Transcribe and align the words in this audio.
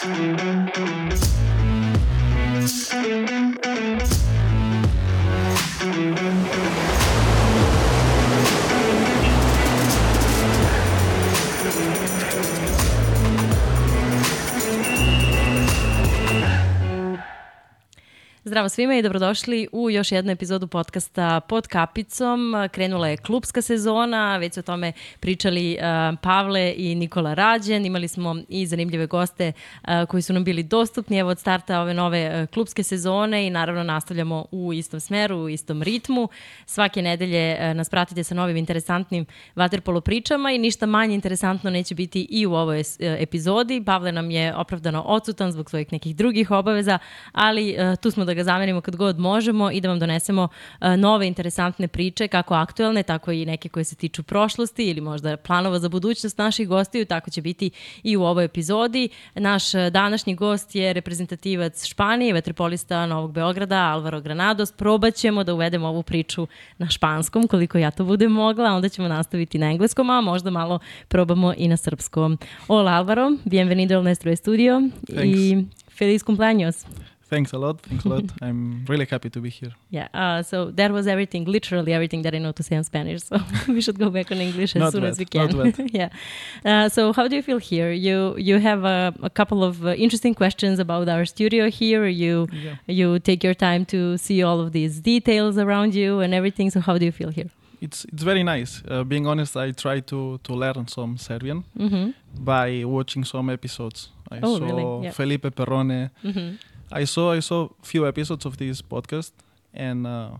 Thank 0.00 0.78
you. 0.78 0.89
Zdravo 18.50 18.68
svima 18.68 18.94
i 18.94 19.02
dobrodošli 19.02 19.68
u 19.72 19.90
još 19.90 20.12
jednu 20.12 20.32
epizodu 20.32 20.66
podcasta 20.66 21.40
Pod 21.40 21.66
kapicom. 21.66 22.54
Krenula 22.72 23.08
je 23.08 23.16
klubska 23.16 23.62
sezona, 23.62 24.36
već 24.36 24.58
o 24.58 24.62
tome 24.62 24.92
pričali 25.20 25.76
uh, 25.78 26.18
Pavle 26.22 26.74
i 26.76 26.94
Nikola 26.94 27.34
Rađen. 27.34 27.86
Imali 27.86 28.08
smo 28.08 28.36
i 28.48 28.66
zanimljive 28.66 29.06
goste 29.06 29.52
uh, 29.82 29.88
koji 30.08 30.22
su 30.22 30.32
nam 30.32 30.44
bili 30.44 30.62
dostupni 30.62 31.18
evo 31.18 31.30
od 31.30 31.38
starta 31.38 31.80
ove 31.80 31.94
nove 31.94 32.42
uh, 32.42 32.48
klubske 32.48 32.82
sezone 32.82 33.46
i 33.46 33.50
naravno 33.50 33.82
nastavljamo 33.82 34.46
u 34.50 34.72
istom 34.72 35.00
smeru, 35.00 35.36
u 35.36 35.48
istom 35.48 35.82
ritmu. 35.82 36.28
Svake 36.66 37.02
nedelje 37.02 37.56
uh, 37.60 37.76
nas 37.76 37.90
pratite 37.90 38.24
sa 38.24 38.34
novim 38.34 38.56
interesantnim 38.56 39.26
vaterpolo 39.56 40.00
pričama 40.00 40.50
i 40.52 40.58
ništa 40.58 40.86
manje 40.86 41.14
interesantno 41.14 41.70
neće 41.70 41.94
biti 41.94 42.26
i 42.30 42.46
u 42.46 42.54
ovoj 42.54 42.80
uh, 42.80 42.84
epizodi. 42.98 43.82
Pavle 43.86 44.12
nam 44.12 44.30
je 44.30 44.54
opravdano 44.56 45.02
odsutan 45.02 45.52
zbog 45.52 45.70
svojih 45.70 45.92
nekih 45.92 46.16
drugih 46.16 46.50
obaveza, 46.50 46.98
ali 47.32 47.76
uh, 47.78 47.96
tu 47.96 48.10
smo 48.10 48.24
da 48.24 48.34
ga 48.34 48.39
zamenimo 48.44 48.80
kad 48.80 48.96
god 48.96 49.18
možemo 49.18 49.70
i 49.70 49.80
da 49.80 49.88
vam 49.88 49.98
donesemo 49.98 50.42
uh, 50.80 50.88
nove 50.96 51.26
interesantne 51.26 51.88
priče, 51.88 52.28
kako 52.28 52.54
aktuelne, 52.54 53.02
tako 53.02 53.32
i 53.32 53.46
neke 53.46 53.68
koje 53.68 53.84
se 53.84 53.96
tiču 53.96 54.22
prošlosti 54.22 54.84
ili 54.84 55.00
možda 55.00 55.36
planova 55.36 55.78
za 55.78 55.88
budućnost 55.88 56.38
naših 56.38 56.68
gostiju, 56.68 57.04
tako 57.04 57.30
će 57.30 57.42
biti 57.42 57.70
i 58.02 58.16
u 58.16 58.22
ovoj 58.22 58.44
epizodi. 58.44 59.08
Naš 59.34 59.74
uh, 59.74 59.80
današnji 59.92 60.34
gost 60.34 60.74
je 60.74 60.92
reprezentativac 60.92 61.84
Španije, 61.86 62.32
vetropolista 62.32 63.06
Novog 63.06 63.32
Beograda, 63.32 63.78
Alvaro 63.78 64.20
Granados. 64.20 64.72
Probat 64.72 65.14
ćemo 65.14 65.44
da 65.44 65.54
uvedemo 65.54 65.88
ovu 65.88 66.02
priču 66.02 66.46
na 66.78 66.90
španskom, 66.90 67.46
koliko 67.46 67.78
ja 67.78 67.90
to 67.90 68.04
budem 68.04 68.32
mogla, 68.32 68.70
onda 68.70 68.88
ćemo 68.88 69.08
nastaviti 69.08 69.58
na 69.58 69.70
engleskom, 69.70 70.10
a 70.10 70.20
možda 70.20 70.50
malo 70.50 70.78
probamo 71.08 71.54
i 71.56 71.68
na 71.68 71.76
srpskom. 71.76 72.38
Hola 72.66 72.92
Alvaro, 72.92 73.30
bienvenido 73.44 73.96
al 73.96 74.04
nuestro 74.04 74.30
estudio 74.30 74.90
Thanks. 75.06 75.38
y 75.38 75.66
feliz 75.88 76.24
cumpleaños. 76.24 76.86
Thanks 77.30 77.52
a 77.52 77.58
lot. 77.58 77.76
Thanks 77.88 78.04
a 78.04 78.08
lot. 78.08 78.24
I'm 78.46 78.84
really 78.92 79.06
happy 79.06 79.30
to 79.30 79.40
be 79.40 79.50
here. 79.50 79.72
Yeah. 79.90 80.08
Uh, 80.12 80.42
so 80.42 80.56
that 80.72 80.90
was 80.96 81.06
everything, 81.06 81.44
literally 81.56 81.92
everything 81.92 82.22
that 82.22 82.34
I 82.34 82.38
know 82.38 82.52
to 82.52 82.62
say 82.62 82.74
in 82.76 82.84
Spanish. 82.84 83.20
So 83.30 83.36
we 83.68 83.80
should 83.80 83.98
go 84.04 84.10
back 84.10 84.30
on 84.32 84.38
English 84.38 84.74
as 84.76 84.80
Not 84.80 84.92
soon 84.92 85.02
bad, 85.02 85.10
as 85.12 85.18
we 85.18 85.24
can. 85.34 85.48
not 85.56 85.76
bad. 85.76 85.90
yeah. 86.00 86.08
Uh, 86.64 86.88
so 86.88 87.12
how 87.12 87.28
do 87.28 87.34
you 87.36 87.42
feel 87.42 87.58
here? 87.72 87.90
You 88.06 88.16
you 88.48 88.56
have 88.68 88.82
a, 88.96 89.14
a 89.22 89.30
couple 89.30 89.60
of 89.68 89.74
uh, 89.84 89.90
interesting 90.04 90.34
questions 90.34 90.78
about 90.86 91.08
our 91.14 91.24
studio 91.34 91.64
here. 91.80 92.04
You 92.24 92.46
Yeah. 92.52 92.76
you 93.00 93.18
take 93.28 93.40
your 93.46 93.54
time 93.68 93.82
to 93.94 93.98
see 94.18 94.38
all 94.48 94.58
of 94.64 94.68
these 94.72 95.00
details 95.12 95.54
around 95.64 95.94
you 95.94 96.20
and 96.24 96.34
everything. 96.34 96.70
So 96.70 96.80
how 96.80 96.98
do 96.98 97.04
you 97.04 97.12
feel 97.20 97.30
here? 97.38 97.50
It's 97.86 98.04
it's 98.12 98.24
very 98.24 98.42
nice. 98.54 98.72
Uh, 98.90 99.04
being 99.12 99.26
honest, 99.26 99.52
I 99.56 99.72
try 99.84 100.00
to 100.12 100.38
to 100.46 100.52
learn 100.54 100.86
some 100.88 101.16
Serbian 101.18 101.64
Mm-hmm. 101.78 102.06
by 102.44 102.84
watching 102.84 103.24
some 103.26 103.52
episodes. 103.52 104.10
I 104.32 104.38
Oh, 104.42 104.58
saw 104.58 104.64
really? 104.66 104.86
Yeah. 105.04 105.12
Felipe 105.12 105.48
Perrone. 105.58 106.10
Mm-hmm. 106.24 106.50
I 106.92 107.04
saw 107.06 107.32
I 107.36 107.40
saw 107.40 107.68
few 107.82 108.06
episodes 108.06 108.46
of 108.46 108.56
this 108.56 108.82
podcast, 108.82 109.32
and 109.74 110.06
uh, 110.06 110.30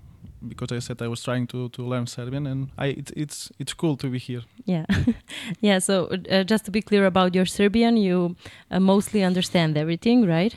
because 0.49 0.73
I 0.73 0.81
said 0.81 1.03
I 1.03 1.09
was 1.09 1.23
trying 1.23 1.47
to 1.49 1.69
to 1.69 1.83
learn 1.83 2.07
Serbian, 2.07 2.47
and 2.47 2.69
I 2.79 2.87
it's 2.99 3.13
it's 3.17 3.51
it's 3.59 3.75
cool 3.75 3.97
to 3.97 4.09
be 4.11 4.19
here. 4.19 4.43
Yeah. 4.65 4.85
yeah. 5.61 5.81
So 5.81 6.07
uh, 6.31 6.45
just 6.51 6.65
to 6.65 6.71
be 6.71 6.83
clear 6.83 7.07
about 7.07 7.35
your 7.35 7.47
Serbian, 7.47 7.97
you 7.97 8.37
uh, 8.71 8.81
mostly 8.81 9.23
understand 9.25 9.77
everything, 9.77 10.27
right? 10.27 10.55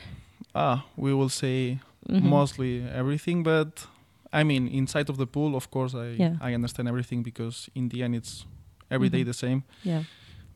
Ah, 0.54 0.84
we 0.96 1.12
will 1.12 1.28
say 1.30 1.78
Mhm. 2.08 2.22
mostly 2.22 2.82
everything, 2.94 3.42
but 3.44 3.86
I 4.32 4.44
mean 4.44 4.68
inside 4.68 5.10
of 5.10 5.16
the 5.16 5.26
pool, 5.26 5.54
of 5.54 5.68
course, 5.70 5.94
I 5.98 6.16
Yeah. 6.22 6.36
I 6.50 6.54
understand 6.54 6.88
everything 6.88 7.22
because 7.24 7.70
in 7.74 7.88
the 7.88 8.02
end 8.02 8.14
it's 8.14 8.46
every 8.90 9.08
day 9.08 9.20
Mhm. 9.22 9.26
the 9.26 9.32
same. 9.34 9.62
Yeah. 9.82 10.02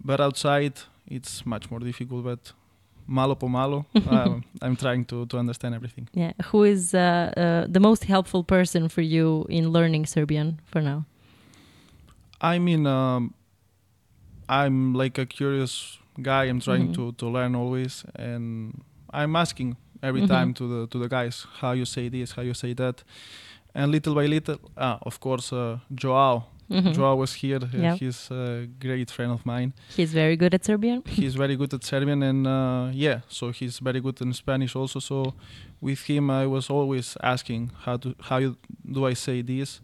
but 0.05 0.21
outside 0.21 0.73
it's 1.11 1.45
much 1.45 1.71
more 1.71 1.81
difficult 1.85 2.23
but 2.25 2.55
malo 3.09 3.35
po 3.35 3.49
malo 3.49 3.85
um, 4.07 4.45
i'm 4.63 4.77
trying 4.77 5.05
to, 5.05 5.25
to 5.27 5.39
understand 5.39 5.75
everything 5.75 6.07
Yeah, 6.15 6.33
who 6.53 6.63
is 6.65 6.93
uh, 6.95 7.01
uh, 7.37 7.67
the 7.73 7.81
most 7.81 8.05
helpful 8.05 8.45
person 8.45 8.89
for 8.89 9.01
you 9.03 9.47
in 9.49 9.73
learning 9.73 10.07
Serbian 10.07 10.61
for 10.65 10.81
now? 10.83 11.05
i 12.41 12.59
mean 12.59 12.87
um, 12.87 13.35
i'm 14.49 14.95
like 14.95 15.19
a 15.19 15.27
curious 15.27 15.99
guy 16.23 16.45
i'm 16.45 16.61
trying 16.61 16.89
Mhm. 16.89 16.95
to, 16.95 17.13
to 17.13 17.27
learn 17.29 17.55
always 17.55 18.05
and 18.15 18.83
i'm 19.11 19.37
asking 19.37 19.77
every 20.03 20.23
Mhm. 20.23 20.29
time 20.29 20.55
to 20.55 20.65
the 20.69 20.87
to 20.87 20.99
the 20.99 21.09
guys 21.09 21.47
how 21.61 21.73
you 21.73 21.85
say 21.85 22.09
this 22.09 22.33
how 22.37 22.43
you 22.43 22.55
say 22.55 22.75
that 22.75 23.03
and 23.75 23.91
little 23.93 24.15
by 24.15 24.27
little 24.27 24.59
ah, 24.77 24.99
of 25.03 25.19
course 25.21 25.53
uh, 25.53 25.79
joao 26.71 26.81
Mhm. 26.83 26.95
joao 26.95 27.17
was 27.17 27.33
here 27.43 27.61
uh, 27.63 27.97
he's 28.01 28.31
a 28.31 28.67
great 28.81 29.11
friend 29.11 29.33
of 29.33 29.45
mine 29.47 29.73
He's 29.97 30.13
very 30.13 30.37
good 30.37 30.55
at 30.55 30.65
Serbian. 30.65 31.03
he's 31.23 31.35
very 31.35 31.57
good 31.57 31.73
at 31.75 31.83
Serbian 31.85 32.23
and 32.23 32.47
uh, 32.47 32.91
yeah, 32.93 33.21
so 33.29 33.51
he's 33.51 33.79
very 33.81 34.01
good 34.01 34.21
in 34.21 34.33
Spanish 34.33 34.77
also. 34.77 35.01
So 35.01 35.35
with 35.81 36.01
him, 36.11 36.31
I 36.31 36.47
was 36.47 36.71
always 36.71 37.17
asking 37.23 37.71
how 37.85 37.97
to 37.99 38.15
how 38.29 38.39
you, 38.39 38.57
do 38.93 39.07
I 39.11 39.15
say 39.15 39.43
this, 39.43 39.81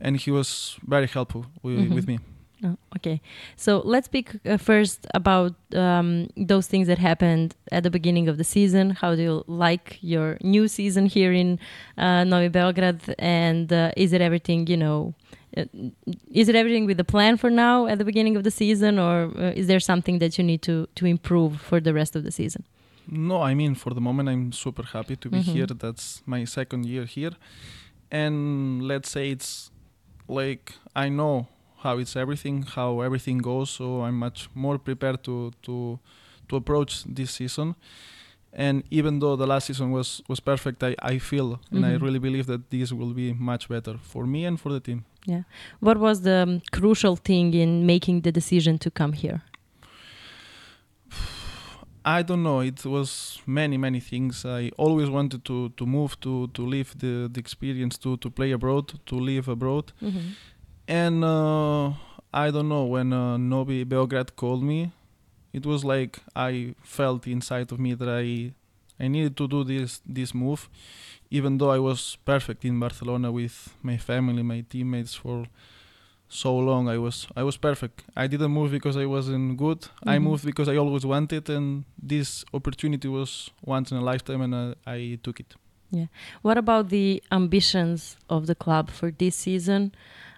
and 0.00 0.16
he 0.16 0.30
was 0.30 0.76
very 0.86 1.06
helpful 1.06 1.44
with, 1.62 1.78
Mhm. 1.78 1.94
with 1.94 2.06
me. 2.08 2.18
Oh, 2.64 2.76
okay, 2.96 3.20
so 3.56 3.82
let's 3.84 4.06
speak 4.06 4.28
uh, 4.44 4.56
first 4.58 5.06
about 5.14 5.54
um, 5.74 6.26
those 6.36 6.66
things 6.68 6.86
that 6.88 6.98
happened 6.98 7.54
at 7.70 7.82
the 7.84 7.90
beginning 7.90 8.28
of 8.28 8.36
the 8.36 8.44
season. 8.44 8.90
How 9.02 9.14
do 9.14 9.22
you 9.22 9.44
like 9.46 9.98
your 10.02 10.36
new 10.42 10.66
season 10.68 11.06
here 11.06 11.32
in 11.32 11.58
uh, 11.96 12.24
Novi 12.24 12.48
Beograd? 12.50 12.98
And 13.18 13.72
uh, 13.72 13.92
is 13.96 14.12
it 14.12 14.20
everything 14.20 14.66
you 14.66 14.76
know? 14.76 15.14
Is 16.32 16.48
it 16.48 16.54
everything 16.54 16.84
with 16.86 16.96
the 16.98 17.04
plan 17.04 17.36
for 17.36 17.50
now 17.50 17.86
at 17.86 17.98
the 17.98 18.04
beginning 18.04 18.36
of 18.36 18.42
the 18.44 18.50
season, 18.50 18.98
or 18.98 19.30
uh, 19.36 19.52
is 19.60 19.66
there 19.66 19.80
something 19.80 20.18
that 20.18 20.36
you 20.38 20.44
need 20.44 20.62
to 20.62 20.86
to 20.96 21.06
improve 21.06 21.60
for 21.60 21.80
the 21.80 21.92
rest 21.94 22.14
of 22.16 22.22
the 22.24 22.30
season? 22.30 22.64
No, 23.10 23.40
I 23.50 23.54
mean 23.54 23.74
for 23.74 23.94
the 23.94 24.00
moment, 24.00 24.28
I'm 24.28 24.52
super 24.52 24.82
happy 24.82 25.16
to 25.16 25.28
be 25.30 25.38
Mhm. 25.38 25.52
here. 25.54 25.66
That's 25.66 26.22
my 26.26 26.44
second 26.46 26.84
year 26.86 27.04
here, 27.06 27.32
and 28.10 28.82
let's 28.82 29.10
say 29.10 29.30
it's 29.30 29.70
like 30.28 30.74
I 30.94 31.08
know 31.08 31.46
how 31.84 31.98
it's 31.98 32.16
everything, 32.16 32.62
how 32.76 33.00
everything 33.00 33.38
goes. 33.38 33.70
So 33.70 34.02
I'm 34.02 34.18
much 34.18 34.48
more 34.54 34.78
prepared 34.78 35.22
to 35.24 35.52
to 35.62 35.98
to 36.48 36.56
approach 36.56 37.04
this 37.04 37.30
season. 37.30 37.74
And 38.60 38.82
even 38.90 39.20
though 39.20 39.36
the 39.36 39.46
last 39.46 39.66
season 39.66 39.92
was 39.92 40.20
was 40.28 40.40
perfect, 40.40 40.82
I, 40.82 40.94
I 41.12 41.18
feel 41.20 41.48
and 41.72 41.84
I 41.86 41.92
Mhm. 41.96 42.02
really 42.02 42.18
believe 42.18 42.46
that 42.46 42.60
this 42.70 42.92
will 42.92 43.14
be 43.14 43.32
much 43.32 43.68
better 43.68 43.94
for 44.02 44.26
me 44.26 44.46
and 44.48 44.58
for 44.58 44.72
the 44.72 44.80
team. 44.80 45.04
Yeah. 45.28 45.42
What 45.80 45.96
was 45.98 46.20
the 46.22 46.42
um, 46.42 46.60
crucial 46.72 47.16
thing 47.16 47.54
in 47.54 47.86
making 47.86 48.22
the 48.22 48.32
decision 48.32 48.78
to 48.78 48.90
come 48.90 49.12
here? 49.12 49.40
I 52.04 52.22
don't 52.22 52.42
know. 52.42 52.60
It 52.60 52.84
was 52.84 53.40
many 53.46 53.76
many 53.76 54.00
things. 54.00 54.44
I 54.44 54.70
always 54.76 55.08
wanted 55.10 55.44
to 55.44 55.68
to 55.76 55.86
move 55.86 56.16
to 56.20 56.48
to 56.48 56.62
live 56.66 56.94
the 56.98 57.28
the 57.32 57.40
experience 57.40 57.98
to 57.98 58.16
to 58.16 58.30
play 58.30 58.52
abroad, 58.52 58.92
to 59.06 59.16
live 59.16 59.48
abroad. 59.50 59.92
And 60.88 61.22
uh, 61.22 61.92
I 62.32 62.50
don't 62.50 62.68
know 62.68 62.84
when 62.86 63.12
uh, 63.12 63.36
Novi 63.36 63.84
Beograd 63.84 64.34
called 64.36 64.62
me, 64.62 64.90
it 65.52 65.64
was 65.66 65.84
like 65.84 66.18
I 66.36 66.74
felt 66.82 67.26
inside 67.26 67.72
of 67.72 67.78
me 67.78 67.94
that 67.94 68.08
I 68.08 68.52
I 69.00 69.08
needed 69.08 69.36
to 69.36 69.46
do 69.48 69.64
this 69.64 70.00
this 70.06 70.34
move, 70.34 70.68
even 71.30 71.58
though 71.58 71.70
I 71.70 71.78
was 71.78 72.16
perfect 72.24 72.64
in 72.64 72.78
Barcelona 72.80 73.30
with 73.32 73.74
my 73.82 73.96
family, 73.96 74.42
my 74.42 74.64
teammates 74.68 75.14
for 75.14 75.46
so 76.28 76.56
long. 76.56 76.88
I 76.88 76.98
was 76.98 77.26
I 77.36 77.42
was 77.42 77.56
perfect. 77.56 78.04
I 78.16 78.26
didn't 78.26 78.50
move 78.50 78.70
because 78.70 78.96
I 78.96 79.06
wasn't 79.06 79.56
good. 79.56 79.86
I 80.06 80.18
Mhm. 80.18 80.22
moved 80.22 80.44
because 80.44 80.68
I 80.68 80.76
always 80.76 81.04
wanted, 81.06 81.48
and 81.48 81.84
this 82.12 82.44
opportunity 82.52 83.08
was 83.08 83.50
once 83.64 83.90
in 83.92 83.98
a 83.98 84.04
lifetime, 84.04 84.42
and 84.42 84.54
uh, 84.54 84.74
I 84.86 85.18
took 85.22 85.40
it. 85.40 85.54
Yeah. 85.90 86.06
What 86.42 86.58
about 86.58 86.90
the 86.90 87.22
ambitions 87.30 88.18
of 88.28 88.46
the 88.46 88.54
club 88.54 88.90
for 88.90 89.10
this 89.10 89.34
season? 89.36 89.92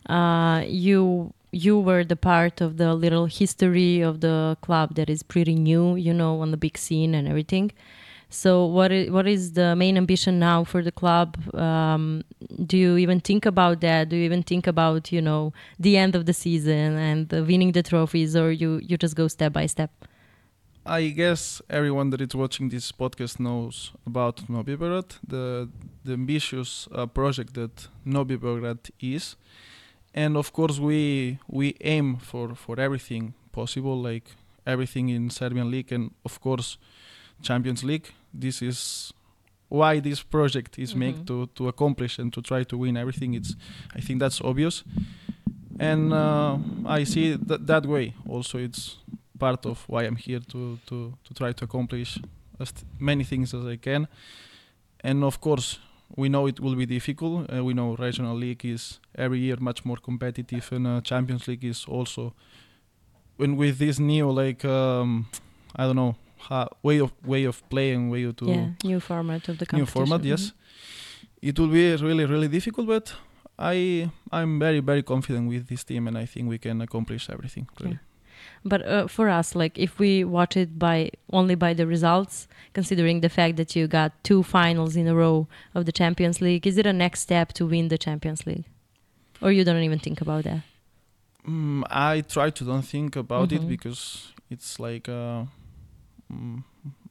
Uh, 0.08 0.62
you 0.66 1.32
you 1.52 1.78
were 1.78 2.04
the 2.04 2.16
part 2.16 2.60
of 2.60 2.76
the 2.76 2.94
little 2.94 3.26
history 3.26 4.00
of 4.00 4.20
the 4.20 4.56
club 4.62 4.94
that 4.94 5.10
is 5.10 5.22
pretty 5.22 5.54
new, 5.54 5.96
you 5.96 6.14
know, 6.14 6.40
on 6.40 6.50
the 6.50 6.56
big 6.56 6.78
scene 6.78 7.14
and 7.14 7.26
everything. 7.26 7.72
So, 8.32 8.64
what 8.64 8.92
is, 8.92 9.10
what 9.10 9.26
is 9.26 9.52
the 9.54 9.74
main 9.74 9.96
ambition 9.96 10.38
now 10.38 10.62
for 10.62 10.82
the 10.82 10.92
club? 10.92 11.36
Um, 11.52 12.22
do 12.64 12.76
you 12.76 12.96
even 12.96 13.20
think 13.20 13.44
about 13.44 13.80
that? 13.80 14.08
Do 14.08 14.16
you 14.16 14.22
even 14.24 14.44
think 14.44 14.68
about 14.68 15.10
you 15.10 15.20
know 15.20 15.52
the 15.80 15.96
end 15.96 16.14
of 16.14 16.26
the 16.26 16.32
season 16.32 16.96
and 16.96 17.30
winning 17.32 17.72
the 17.72 17.82
trophies, 17.82 18.36
or 18.36 18.52
you 18.52 18.80
you 18.86 18.96
just 18.96 19.16
go 19.16 19.26
step 19.26 19.52
by 19.52 19.66
step? 19.66 19.90
I 20.86 21.08
guess 21.08 21.60
everyone 21.68 22.10
that 22.10 22.20
is 22.20 22.34
watching 22.34 22.68
this 22.68 22.92
podcast 22.92 23.40
knows 23.40 23.92
about 24.06 24.36
Nobi 24.48 24.76
Beograd, 24.76 25.18
the 25.26 25.68
the 26.04 26.12
ambitious 26.12 26.88
uh, 26.92 27.06
project 27.06 27.54
that 27.54 27.88
Nobi 28.06 28.38
Beograd 28.38 28.90
is, 29.00 29.34
and 30.14 30.36
of 30.36 30.52
course 30.52 30.78
we 30.80 31.38
we 31.48 31.74
aim 31.80 32.16
for 32.16 32.54
for 32.54 32.78
everything 32.80 33.34
possible, 33.52 34.00
like 34.00 34.30
everything 34.66 35.08
in 35.08 35.30
Serbian 35.30 35.70
league, 35.70 35.92
and 35.92 36.10
of 36.24 36.40
course 36.40 36.78
Champions 37.42 37.82
League. 37.84 38.08
This 38.40 38.62
is 38.62 39.12
why 39.68 40.00
this 40.00 40.22
project 40.22 40.78
is 40.78 40.94
made 40.94 41.14
Mhm. 41.16 41.26
to 41.26 41.46
to 41.54 41.68
accomplish 41.68 42.18
and 42.18 42.32
to 42.32 42.40
try 42.42 42.64
to 42.64 42.76
win 42.78 42.96
everything. 42.96 43.34
It's 43.34 43.56
I 43.96 44.00
think 44.00 44.20
that's 44.20 44.40
obvious, 44.40 44.84
and 45.78 46.12
uh, 46.12 46.58
I 46.86 47.04
see 47.04 47.32
it 47.32 47.48
th- 47.48 47.60
that 47.66 47.86
way. 47.86 48.14
Also, 48.28 48.58
it's 48.58 48.98
part 49.38 49.64
of 49.66 49.84
why 49.88 50.04
I'm 50.06 50.16
here 50.16 50.40
to 50.52 50.78
to 50.86 51.12
to 51.24 51.34
try 51.34 51.52
to 51.52 51.64
accomplish 51.64 52.18
as 52.58 52.72
many 52.98 53.24
things 53.24 53.54
as 53.54 53.64
I 53.64 53.76
can, 53.76 54.06
and 55.04 55.24
of 55.24 55.40
course. 55.40 55.78
We 56.16 56.28
know 56.28 56.46
it 56.48 56.58
will 56.60 56.74
be 56.74 56.86
difficult. 56.86 57.50
Uh, 57.52 57.64
we 57.64 57.72
know 57.72 57.94
regional 57.96 58.36
league 58.36 58.64
is 58.64 58.98
every 59.14 59.38
year 59.38 59.56
much 59.60 59.84
more 59.84 59.96
competitive, 59.96 60.68
and 60.72 60.86
uh, 60.86 61.00
Champions 61.02 61.46
League 61.48 61.64
is 61.64 61.84
also. 61.86 62.34
When 63.36 63.56
with 63.56 63.78
this 63.78 63.98
new 63.98 64.30
like 64.30 64.64
um, 64.64 65.26
I 65.76 65.84
don't 65.86 65.96
know 65.96 66.16
how, 66.48 66.68
way 66.82 67.00
of 67.00 67.12
way 67.24 67.44
of 67.44 67.62
playing, 67.70 68.10
way 68.10 68.30
to 68.32 68.44
yeah, 68.46 68.68
new 68.84 69.00
format 69.00 69.48
of 69.48 69.58
the 69.58 69.66
competition. 69.66 69.78
new 69.78 69.86
format 69.86 70.24
yes 70.24 70.52
it 71.42 71.58
will 71.58 71.68
be 71.68 71.96
really 71.96 72.26
really 72.26 72.48
difficult 72.48 72.86
but 72.86 73.14
i 73.58 74.10
i'm 74.30 74.58
very 74.58 74.80
very 74.80 75.02
confident 75.02 75.48
with 75.48 75.66
this 75.68 75.84
team 75.84 76.06
and 76.08 76.18
i 76.18 76.26
think 76.26 76.48
we 76.48 76.58
can 76.58 76.80
accomplish 76.82 77.30
everything 77.30 77.66
really 77.80 77.92
Yeah. 77.92 78.09
But 78.64 78.86
uh, 78.86 79.06
for 79.08 79.28
us, 79.30 79.54
like 79.54 79.78
if 79.78 79.98
we 79.98 80.22
watch 80.24 80.56
it 80.56 80.78
by 80.78 81.10
only 81.32 81.54
by 81.54 81.72
the 81.74 81.86
results, 81.86 82.46
considering 82.74 83.20
the 83.20 83.28
fact 83.30 83.56
that 83.56 83.74
you 83.74 83.86
got 83.86 84.12
two 84.22 84.42
finals 84.42 84.96
in 84.96 85.06
a 85.08 85.14
row 85.14 85.48
of 85.74 85.86
the 85.86 85.92
Champions 85.92 86.40
League, 86.42 86.66
is 86.66 86.76
it 86.76 86.84
a 86.86 86.92
next 86.92 87.20
step 87.20 87.52
to 87.54 87.66
win 87.66 87.88
the 87.88 87.96
Champions 87.98 88.46
League, 88.46 88.64
or 89.40 89.50
you 89.50 89.64
don't 89.64 89.82
even 89.82 89.98
think 89.98 90.20
about 90.20 90.44
that? 90.44 90.60
Mm, 91.48 91.84
i 91.88 92.20
try 92.20 92.50
to 92.50 92.64
don't 92.64 92.84
think 92.84 93.16
about 93.16 93.50
it 93.50 93.62
Mhm. 93.62 93.68
because 93.68 94.32
it's 94.50 94.78
like 94.78 95.08
uh, 95.08 95.44
mm, 96.30 96.62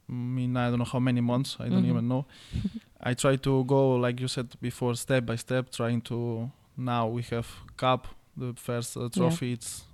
I 0.08 0.12
mean 0.12 0.56
I 0.56 0.70
don't 0.70 0.78
know 0.78 0.84
how 0.84 1.00
many 1.00 1.20
months 1.20 1.56
I 1.58 1.68
don't 1.68 1.82
Mhm. 1.84 1.90
even 1.90 2.06
know 2.08 2.26
I 3.02 3.14
try 3.14 3.34
to 3.36 3.64
go 3.64 3.96
like 3.96 4.20
you 4.20 4.28
said 4.28 4.48
before 4.60 4.94
step 4.94 5.26
by 5.26 5.34
step 5.36 5.70
trying 5.72 6.00
to 6.02 6.48
now 6.76 7.08
we 7.08 7.22
have 7.30 7.48
cup 7.76 8.06
the 8.36 8.54
first 8.54 8.96
uh, 8.96 9.08
trophy 9.08 9.52
it's 9.54 9.82
uh, 9.82 9.89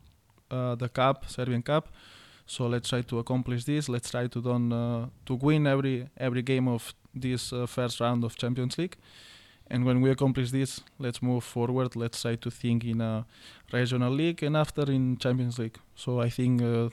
the 0.51 0.89
cup 0.89 1.25
Serbian 1.29 1.63
cup. 1.63 1.89
So 2.47 2.67
let's 2.69 2.89
try 2.89 3.03
to 3.03 3.19
accomplish 3.19 3.65
this. 3.65 3.89
Let's 3.89 4.11
try 4.11 4.29
to 4.29 4.41
don 4.41 4.73
uh, 4.73 5.07
to 5.27 5.35
win 5.35 5.67
every 5.67 6.09
every 6.17 6.43
game 6.43 6.69
of 6.69 6.95
this 7.15 7.53
uh, 7.53 7.67
first 7.67 8.01
round 8.01 8.25
of 8.25 8.37
Champions 8.37 8.79
League. 8.79 8.97
And 9.69 9.85
when 9.85 10.01
we 10.01 10.11
accomplish 10.11 10.51
this 10.53 10.81
let's 10.99 11.21
move 11.23 11.43
forward. 11.43 11.97
Let's 11.97 12.23
try 12.23 12.37
to 12.37 12.51
think 12.51 12.85
in 12.85 13.01
a 13.01 13.27
regional 13.73 14.13
league 14.13 14.43
and 14.47 14.57
after 14.57 14.83
in 14.93 15.17
Champions 15.19 15.59
League. 15.59 15.79
So 15.97 16.21
I 16.21 16.31
think 16.31 16.63
uh, 16.63 16.91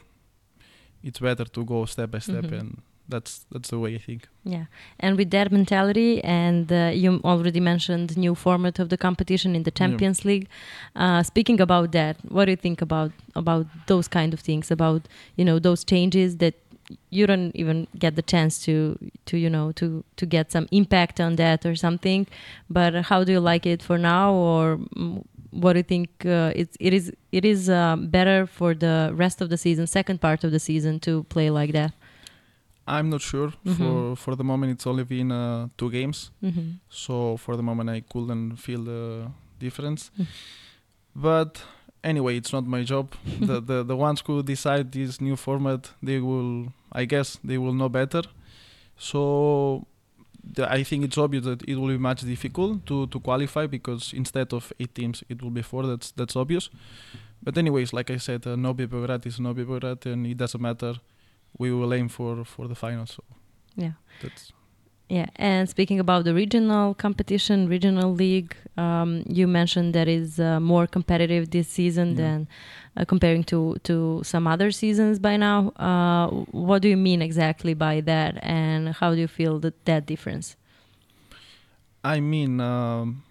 it's 1.03 1.19
better 1.19 1.45
to 1.45 1.63
go 1.65 1.85
step 1.85 2.09
by 2.11 2.19
step 2.19 2.45
Mhm. 2.45 2.59
and 2.59 2.81
that's 3.07 3.45
that's 3.51 3.69
the 3.69 3.79
way 3.79 3.95
I 3.95 3.97
think 3.97 4.27
Yeah, 4.44 4.65
and 5.00 5.17
with 5.17 5.31
that 5.31 5.51
mentality, 5.51 6.23
and 6.23 6.71
uh, 6.71 6.91
you 6.94 7.21
already 7.23 7.59
mentioned 7.59 8.17
new 8.17 8.35
format 8.35 8.79
of 8.79 8.89
the 8.89 8.97
competition 8.97 9.55
in 9.55 9.63
the 9.63 9.71
Champions 9.71 10.25
League. 10.25 10.47
Uh, 10.95 11.23
speaking 11.23 11.59
about 11.61 11.91
that, 11.91 12.17
what 12.29 12.45
do 12.45 12.51
you 12.51 12.57
think 12.57 12.81
about 12.81 13.11
about 13.35 13.65
those 13.88 14.07
kind 14.07 14.33
of 14.33 14.39
things? 14.39 14.71
About 14.71 15.01
you 15.35 15.45
know 15.45 15.59
those 15.59 15.83
changes 15.83 16.38
that 16.38 16.55
you 17.09 17.25
don't 17.27 17.55
even 17.55 17.88
get 17.97 18.15
the 18.15 18.21
chance 18.21 18.63
to 18.65 18.97
to 19.25 19.38
you 19.38 19.50
know 19.50 19.71
to 19.73 20.03
to 20.17 20.25
get 20.25 20.51
some 20.51 20.67
impact 20.71 21.19
on 21.19 21.35
that 21.35 21.65
or 21.65 21.75
something. 21.75 22.27
But 22.69 23.05
how 23.05 23.23
do 23.23 23.31
you 23.31 23.39
like 23.39 23.65
it 23.65 23.81
for 23.81 23.97
now, 23.97 24.33
or 24.33 24.77
mm, 24.77 25.23
what 25.51 25.73
do 25.73 25.79
you 25.79 25.83
think? 25.83 26.09
Uh, 26.25 26.51
it's 26.55 26.75
it 26.79 26.94
is 26.94 27.11
it 27.31 27.45
is 27.45 27.69
uh, 27.69 27.95
better 27.97 28.45
for 28.45 28.73
the 28.73 29.11
rest 29.13 29.41
of 29.41 29.50
the 29.50 29.57
season, 29.57 29.88
second 29.88 30.19
part 30.21 30.44
of 30.44 30.51
the 30.51 30.59
season, 30.59 31.00
to 31.01 31.23
play 31.23 31.50
like 31.50 31.73
that. 31.73 31.94
I'm 32.88 33.09
not 33.09 33.21
sure. 33.21 33.51
Mhm. 33.65 33.75
for 33.77 34.15
for 34.15 34.35
the 34.35 34.44
moment 34.44 34.71
it's 34.74 34.85
only 34.88 35.03
been 35.06 35.31
uh, 35.31 35.68
two 35.77 35.89
games. 35.89 36.31
Hmm 36.41 36.80
so 36.89 37.38
for 37.38 37.56
the 37.56 37.63
moment 37.63 37.89
I 37.89 38.01
couldn't 38.01 38.57
feel 38.57 38.83
the 38.83 39.31
difference. 39.59 40.12
Mm. 40.19 40.27
but 41.15 41.63
anyway 42.03 42.38
it's 42.38 42.51
not 42.53 42.65
my 42.68 42.83
job. 42.83 43.06
The, 43.50 43.62
the 43.69 43.83
the 43.83 43.95
ones 43.95 44.21
who 44.25 44.44
decide 44.44 44.91
this 44.91 45.19
new 45.21 45.35
format 45.35 45.91
they 46.01 46.19
will 46.19 46.74
I 47.01 47.06
guess 47.06 47.39
they 47.44 47.57
will 47.57 47.74
know 47.74 47.89
better. 47.89 48.24
So 48.97 49.86
the, 50.56 50.69
I 50.71 50.83
think 50.83 51.03
it's 51.06 51.18
obvious 51.18 51.45
that 51.45 51.62
it 51.68 51.75
will 51.77 51.88
be 51.88 51.97
much 51.97 52.21
difficult 52.21 52.86
to 52.86 53.07
to 53.07 53.19
qualify 53.19 53.65
because 53.68 54.13
instead 54.13 54.53
of 54.53 54.71
eight 54.79 54.94
teams 54.95 55.24
it 55.29 55.41
will 55.41 55.51
be 55.51 55.62
four. 55.62 55.83
That's 55.88 56.12
that's 56.12 56.36
obvious. 56.36 56.69
But 57.41 57.57
anyways 57.57 57.94
like 57.94 58.09
I 58.13 58.18
said 58.18 58.45
uh, 58.47 58.56
Novi 58.56 58.88
Beograd 58.88 59.25
is 59.25 59.39
Novi 59.39 59.63
Beograd 59.65 60.06
and 60.06 60.27
it 60.27 60.38
doesn't 60.38 60.62
matter 60.62 60.94
we 61.57 61.71
will 61.71 61.94
aim 61.94 62.09
for 62.09 62.44
for 62.45 62.67
the 62.67 62.75
final 62.75 63.05
so 63.05 63.23
Yeah. 63.75 63.94
that's 64.21 64.53
Yeah, 65.09 65.27
and 65.35 65.69
speaking 65.69 66.00
about 66.00 66.23
the 66.23 66.33
regional 66.33 66.94
competition, 66.95 67.67
regional 67.67 68.15
league, 68.15 68.55
um, 68.77 69.09
you 69.38 69.47
mentioned 69.47 69.94
that 69.94 70.07
is 70.07 70.39
uh, 70.39 70.59
more 70.59 70.88
competitive 70.88 71.44
this 71.50 71.67
season 71.67 72.07
Yeah. 72.09 72.21
than 72.21 72.47
uh, 72.97 73.05
comparing 73.05 73.44
to 73.51 73.59
to 73.89 73.95
some 74.23 74.47
other 74.53 74.71
seasons 74.71 75.19
by 75.19 75.35
now. 75.38 75.59
Uh, 75.88 76.27
what 76.67 76.81
do 76.81 76.88
you 76.88 76.97
mean 76.97 77.21
exactly 77.21 77.73
by 77.75 78.01
that, 78.01 78.33
and 78.41 78.81
how 79.00 79.09
do 79.15 79.19
you 79.19 79.27
feel 79.27 79.59
that 79.59 79.75
that 79.85 80.05
difference? 80.07 80.55
I 82.03 82.19
mean, 82.19 82.59
um, 82.59 83.23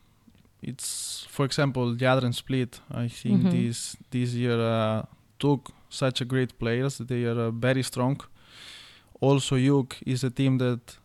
it's 0.62 1.26
for 1.28 1.44
example, 1.44 1.84
the 1.94 2.04
Jadran 2.04 2.34
Split. 2.34 2.80
I 2.90 3.08
think 3.08 3.42
Mhm. 3.42 3.50
this 3.50 3.96
this 4.10 4.34
year 4.34 4.58
uh, 4.60 5.02
took 5.38 5.70
such 5.93 6.21
a 6.21 6.25
great 6.25 6.59
players. 6.59 6.99
They 6.99 7.25
are 7.25 7.39
uh, 7.39 7.50
very 7.50 7.83
strong. 7.83 8.21
Also, 9.21 9.56
Jug 9.56 9.94
is 10.06 10.25
a 10.25 10.31
team 10.31 10.59
that, 10.59 10.97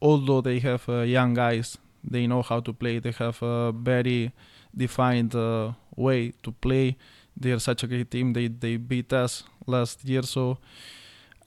although 0.00 0.40
they 0.40 0.60
have 0.60 0.88
uh, 0.88 1.00
young 1.00 1.34
guys, 1.34 1.78
they 2.04 2.26
know 2.26 2.42
how 2.42 2.60
to 2.60 2.72
play. 2.72 2.98
They 2.98 3.12
have 3.12 3.42
a 3.42 3.72
very 3.72 4.32
defined 4.76 5.34
uh, 5.34 5.72
way 5.96 6.32
to 6.42 6.52
play. 6.52 6.96
They 7.36 7.52
are 7.52 7.58
such 7.58 7.82
a 7.82 7.86
great 7.86 8.10
team. 8.10 8.32
They 8.32 8.48
they 8.48 8.76
beat 8.76 9.12
us 9.12 9.44
last 9.66 10.04
year, 10.04 10.22
so 10.22 10.58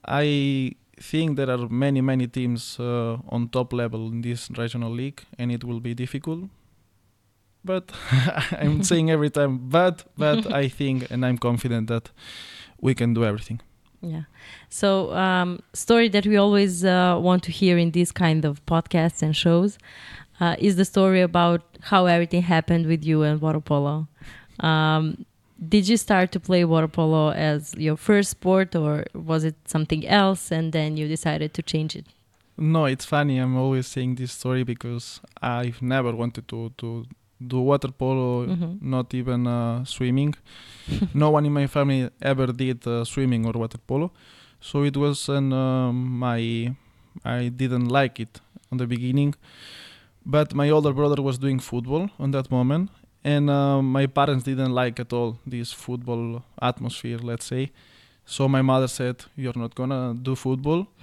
I 0.04 0.72
think 1.00 1.36
there 1.36 1.50
are 1.50 1.68
many 1.68 2.00
many 2.00 2.26
teams 2.26 2.78
uh, 2.80 3.18
on 3.28 3.48
top 3.48 3.72
level 3.72 4.08
in 4.08 4.22
this 4.22 4.50
regional 4.58 4.90
league, 4.90 5.22
and 5.38 5.52
it 5.52 5.64
will 5.64 5.80
be 5.80 5.94
difficult. 5.94 6.50
But 7.64 7.92
I'm 8.60 8.82
saying 8.90 9.10
every 9.10 9.30
time, 9.30 9.58
but 9.70 10.04
but 10.18 10.52
I 10.52 10.68
think 10.68 11.10
and 11.10 11.24
I'm 11.24 11.38
confident 11.38 11.88
that 11.88 12.10
we 12.84 12.94
can 12.94 13.14
do 13.14 13.24
everything. 13.24 13.60
Yeah. 14.02 14.24
So, 14.68 14.88
um, 15.14 15.60
story 15.72 16.08
that 16.10 16.26
we 16.26 16.36
always 16.36 16.84
uh, 16.84 17.18
want 17.28 17.42
to 17.44 17.50
hear 17.50 17.78
in 17.78 17.90
these 17.92 18.12
kind 18.12 18.44
of 18.44 18.64
podcasts 18.66 19.22
and 19.22 19.34
shows 19.34 19.78
uh, 20.40 20.56
is 20.58 20.76
the 20.76 20.84
story 20.84 21.22
about 21.22 21.62
how 21.90 22.04
everything 22.06 22.42
happened 22.42 22.86
with 22.86 23.02
you 23.02 23.22
and 23.22 23.40
water 23.40 23.60
polo. 23.60 24.06
Um, 24.60 25.24
did 25.66 25.88
you 25.88 25.96
start 25.96 26.30
to 26.32 26.40
play 26.40 26.64
water 26.64 26.88
polo 26.88 27.30
as 27.30 27.74
your 27.78 27.96
first 27.96 28.28
sport, 28.30 28.76
or 28.76 29.04
was 29.14 29.44
it 29.44 29.56
something 29.64 30.06
else, 30.06 30.52
and 30.52 30.72
then 30.72 30.98
you 30.98 31.08
decided 31.08 31.54
to 31.54 31.62
change 31.62 31.96
it? 31.96 32.06
No, 32.58 32.84
it's 32.84 33.06
funny. 33.06 33.38
I'm 33.38 33.56
always 33.56 33.86
saying 33.86 34.16
this 34.16 34.32
story 34.32 34.62
because 34.62 35.20
I've 35.40 35.80
never 35.80 36.12
wanted 36.12 36.46
to 36.48 36.70
to 36.80 37.06
do 37.40 37.60
water 37.60 37.90
polo, 37.92 38.46
Mhm. 38.46 38.78
not 38.82 39.12
even 39.14 39.46
uh, 39.46 39.84
swimming. 39.84 40.34
no 41.14 41.30
one 41.30 41.46
in 41.46 41.52
my 41.52 41.66
family 41.66 42.08
ever 42.22 42.46
did 42.52 42.86
uh, 42.86 43.04
swimming 43.04 43.46
or 43.46 43.52
water 43.52 43.78
polo, 43.86 44.10
so 44.60 44.82
it 44.84 44.96
was 44.96 45.28
an 45.28 45.52
um, 45.52 46.18
my 46.18 46.74
I 47.24 47.48
didn't 47.48 47.88
like 47.88 48.20
it 48.20 48.40
on 48.72 48.78
the 48.78 48.86
beginning. 48.86 49.34
But 50.26 50.54
my 50.54 50.70
older 50.70 50.92
brother 50.92 51.20
was 51.22 51.38
doing 51.38 51.60
football 51.60 52.08
on 52.18 52.30
that 52.30 52.50
moment, 52.50 52.90
and 53.24 53.50
uh, 53.50 53.82
my 53.82 54.06
parents 54.06 54.44
didn't 54.44 54.72
like 54.72 54.98
at 55.00 55.12
all 55.12 55.38
this 55.46 55.72
football 55.72 56.42
atmosphere, 56.62 57.18
let's 57.22 57.44
say. 57.44 57.70
So 58.26 58.48
my 58.48 58.62
mother 58.62 58.88
said, 58.88 59.16
"You're 59.36 59.58
not 59.58 59.74
gonna 59.74 60.14
do 60.14 60.34
football. 60.34 60.86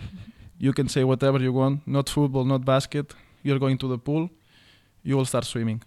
You 0.64 0.74
can 0.74 0.88
say 0.90 1.04
whatever 1.04 1.40
you 1.40 1.54
want. 1.54 1.88
Not 1.88 2.08
football, 2.10 2.46
not 2.46 2.64
basket. 2.64 3.16
You're 3.44 3.58
going 3.60 3.80
to 3.80 3.88
the 3.88 3.98
pool. 3.98 4.30
You 5.04 5.18
will 5.18 5.26
start 5.26 5.46
swimming." 5.46 5.82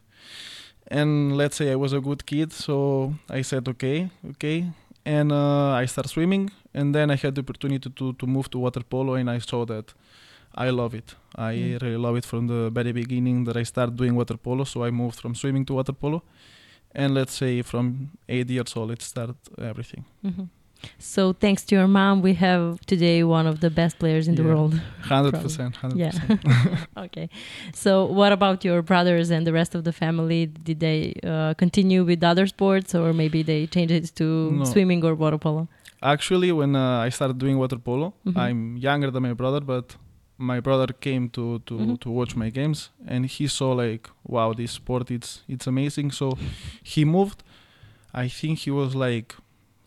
And 0.91 1.37
let's 1.37 1.57
say 1.57 1.73
I 1.73 1.76
was 1.76 1.93
a 1.93 2.00
good 2.00 2.25
kid, 2.26 2.53
so 2.53 3.14
I 3.31 3.43
said, 3.43 3.69
"Okay, 3.69 4.11
okay." 4.31 4.67
And 5.07 5.33
uh, 5.33 5.83
I 5.83 5.87
started 5.87 6.09
swimming, 6.11 6.50
and 6.75 6.95
then 6.95 7.11
I 7.11 7.17
had 7.17 7.35
the 7.35 7.41
opportunity 7.41 7.91
to 7.91 8.12
to 8.12 8.26
move 8.26 8.49
to 8.50 8.59
water 8.59 8.83
polo, 8.83 9.14
and 9.14 9.29
I 9.31 9.38
saw 9.41 9.64
that 9.67 9.95
I 10.55 10.71
love 10.71 10.95
it. 10.95 11.17
I 11.37 11.55
Mm. 11.57 11.83
really 11.83 11.97
love 11.97 12.17
it 12.19 12.25
from 12.26 12.47
the 12.49 12.71
very 12.71 12.93
beginning 12.93 13.45
that 13.47 13.57
I 13.57 13.64
started 13.64 13.97
doing 13.97 14.14
water 14.17 14.37
polo. 14.37 14.64
So 14.64 14.85
I 14.87 14.91
moved 14.91 15.19
from 15.21 15.35
swimming 15.35 15.64
to 15.67 15.75
water 15.75 15.93
polo, 15.95 16.23
and 16.95 17.14
let's 17.14 17.33
say 17.35 17.62
from 17.62 18.11
eight 18.29 18.50
years 18.50 18.76
old, 18.76 18.91
it 18.91 19.03
started 19.03 19.37
everything. 19.59 20.05
Mhm. 20.23 20.49
So, 20.99 21.33
thanks 21.33 21.64
to 21.67 21.75
your 21.76 21.88
mom, 21.88 22.23
we 22.23 22.35
have 22.35 22.81
today 22.87 23.23
one 23.25 23.47
of 23.47 23.61
the 23.61 23.71
best 23.71 23.99
players 23.99 24.29
in 24.29 24.35
the 24.35 24.43
world. 24.45 24.75
Hundred 25.03 25.35
percent, 25.43 25.76
hundred 25.76 25.99
Yeah. 25.99 26.11
percent. 26.11 26.41
okay. 27.07 27.29
So, 27.73 28.05
what 28.05 28.33
about 28.33 28.64
your 28.64 28.83
brothers 28.83 29.31
and 29.31 29.47
the 29.47 29.53
rest 29.53 29.75
of 29.75 29.83
the 29.85 29.93
family? 29.93 30.47
Did 30.47 30.81
they 30.81 31.14
uh, 31.25 31.55
continue 31.55 32.05
with 32.05 32.23
other 32.25 32.47
sports, 32.47 32.95
or 32.95 33.12
maybe 33.12 33.43
they 33.43 33.67
changed 33.67 33.93
it 33.95 34.12
to 34.17 34.26
No. 34.53 34.64
swimming 34.64 35.05
or 35.05 35.14
water 35.14 35.38
polo? 35.38 35.69
Actually, 36.03 36.53
when 36.53 36.76
uh, 36.76 37.07
I 37.07 37.09
started 37.11 37.38
doing 37.38 37.57
water 37.59 37.79
polo, 37.79 38.12
Mhm. 38.26 38.37
I'm 38.45 38.76
younger 38.76 39.11
than 39.11 39.23
my 39.23 39.35
brother, 39.35 39.61
but 39.61 39.97
my 40.37 40.59
brother 40.61 40.88
came 41.07 41.29
to 41.37 41.45
to, 41.69 41.75
Mhm. 41.79 41.97
to 42.00 42.09
watch 42.11 42.33
my 42.37 42.50
games 42.50 42.91
and 43.07 43.25
he 43.26 43.47
saw 43.47 43.69
like 43.85 44.05
wow 44.35 44.53
this 44.53 44.73
sport 44.73 45.11
it's 45.17 45.31
it's 45.55 45.67
amazing 45.69 46.11
so 46.11 46.26
he 46.93 47.05
moved 47.05 47.38
i 48.25 48.26
think 48.38 48.55
he 48.67 48.71
was 48.81 48.91
like 49.07 49.29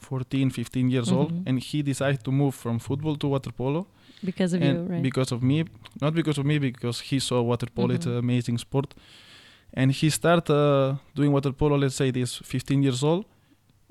14 0.10 0.50
15 0.50 0.90
years 0.94 1.10
Mhm. 1.10 1.18
old 1.18 1.32
and 1.48 1.56
he 1.68 1.78
decided 1.92 2.22
to 2.28 2.32
move 2.42 2.54
from 2.64 2.76
football 2.88 3.16
to 3.22 3.28
water 3.36 3.52
polo 3.62 3.82
Because 4.30 4.52
of 4.56 4.62
and 4.66 4.78
you, 4.78 4.86
right? 4.94 5.04
because 5.10 5.30
of 5.36 5.40
me 5.50 5.58
not 6.04 6.14
because 6.20 6.38
of 6.42 6.46
me 6.52 6.56
because 6.70 6.98
he 7.10 7.18
saw 7.28 7.38
water 7.52 7.70
polo 7.76 7.92
it's 7.98 8.08
Mhm. 8.08 8.14
an 8.14 8.18
amazing 8.26 8.58
sport 8.66 8.90
and 9.80 9.88
he 10.00 10.08
started 10.20 10.50
uh, 10.50 10.96
doing 11.18 11.32
water 11.38 11.52
polo 11.62 11.76
let's 11.84 11.96
say 12.02 12.10
this 12.20 12.32
15 12.54 12.80
years 12.86 13.02
old 13.10 13.24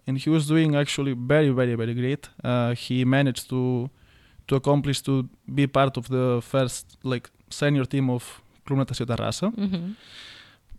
and 0.07 0.15
he 0.25 0.29
was 0.37 0.43
doing 0.53 0.71
actually 0.83 1.13
very 1.35 1.51
very 1.61 1.75
very 1.83 1.95
great 2.01 2.23
uh, 2.51 2.71
he 2.85 2.97
managed 3.17 3.45
to 3.53 3.63
to 4.49 4.53
accomplish 4.61 4.99
to 5.09 5.13
be 5.59 5.65
part 5.79 5.95
of 6.01 6.05
the 6.17 6.27
first 6.53 6.85
like 7.13 7.27
senior 7.61 7.85
team 7.95 8.07
of 8.17 8.23
Club 8.65 8.79
Natació 8.81 9.05
Terrassa 9.11 9.47
Mhm. 9.65 9.95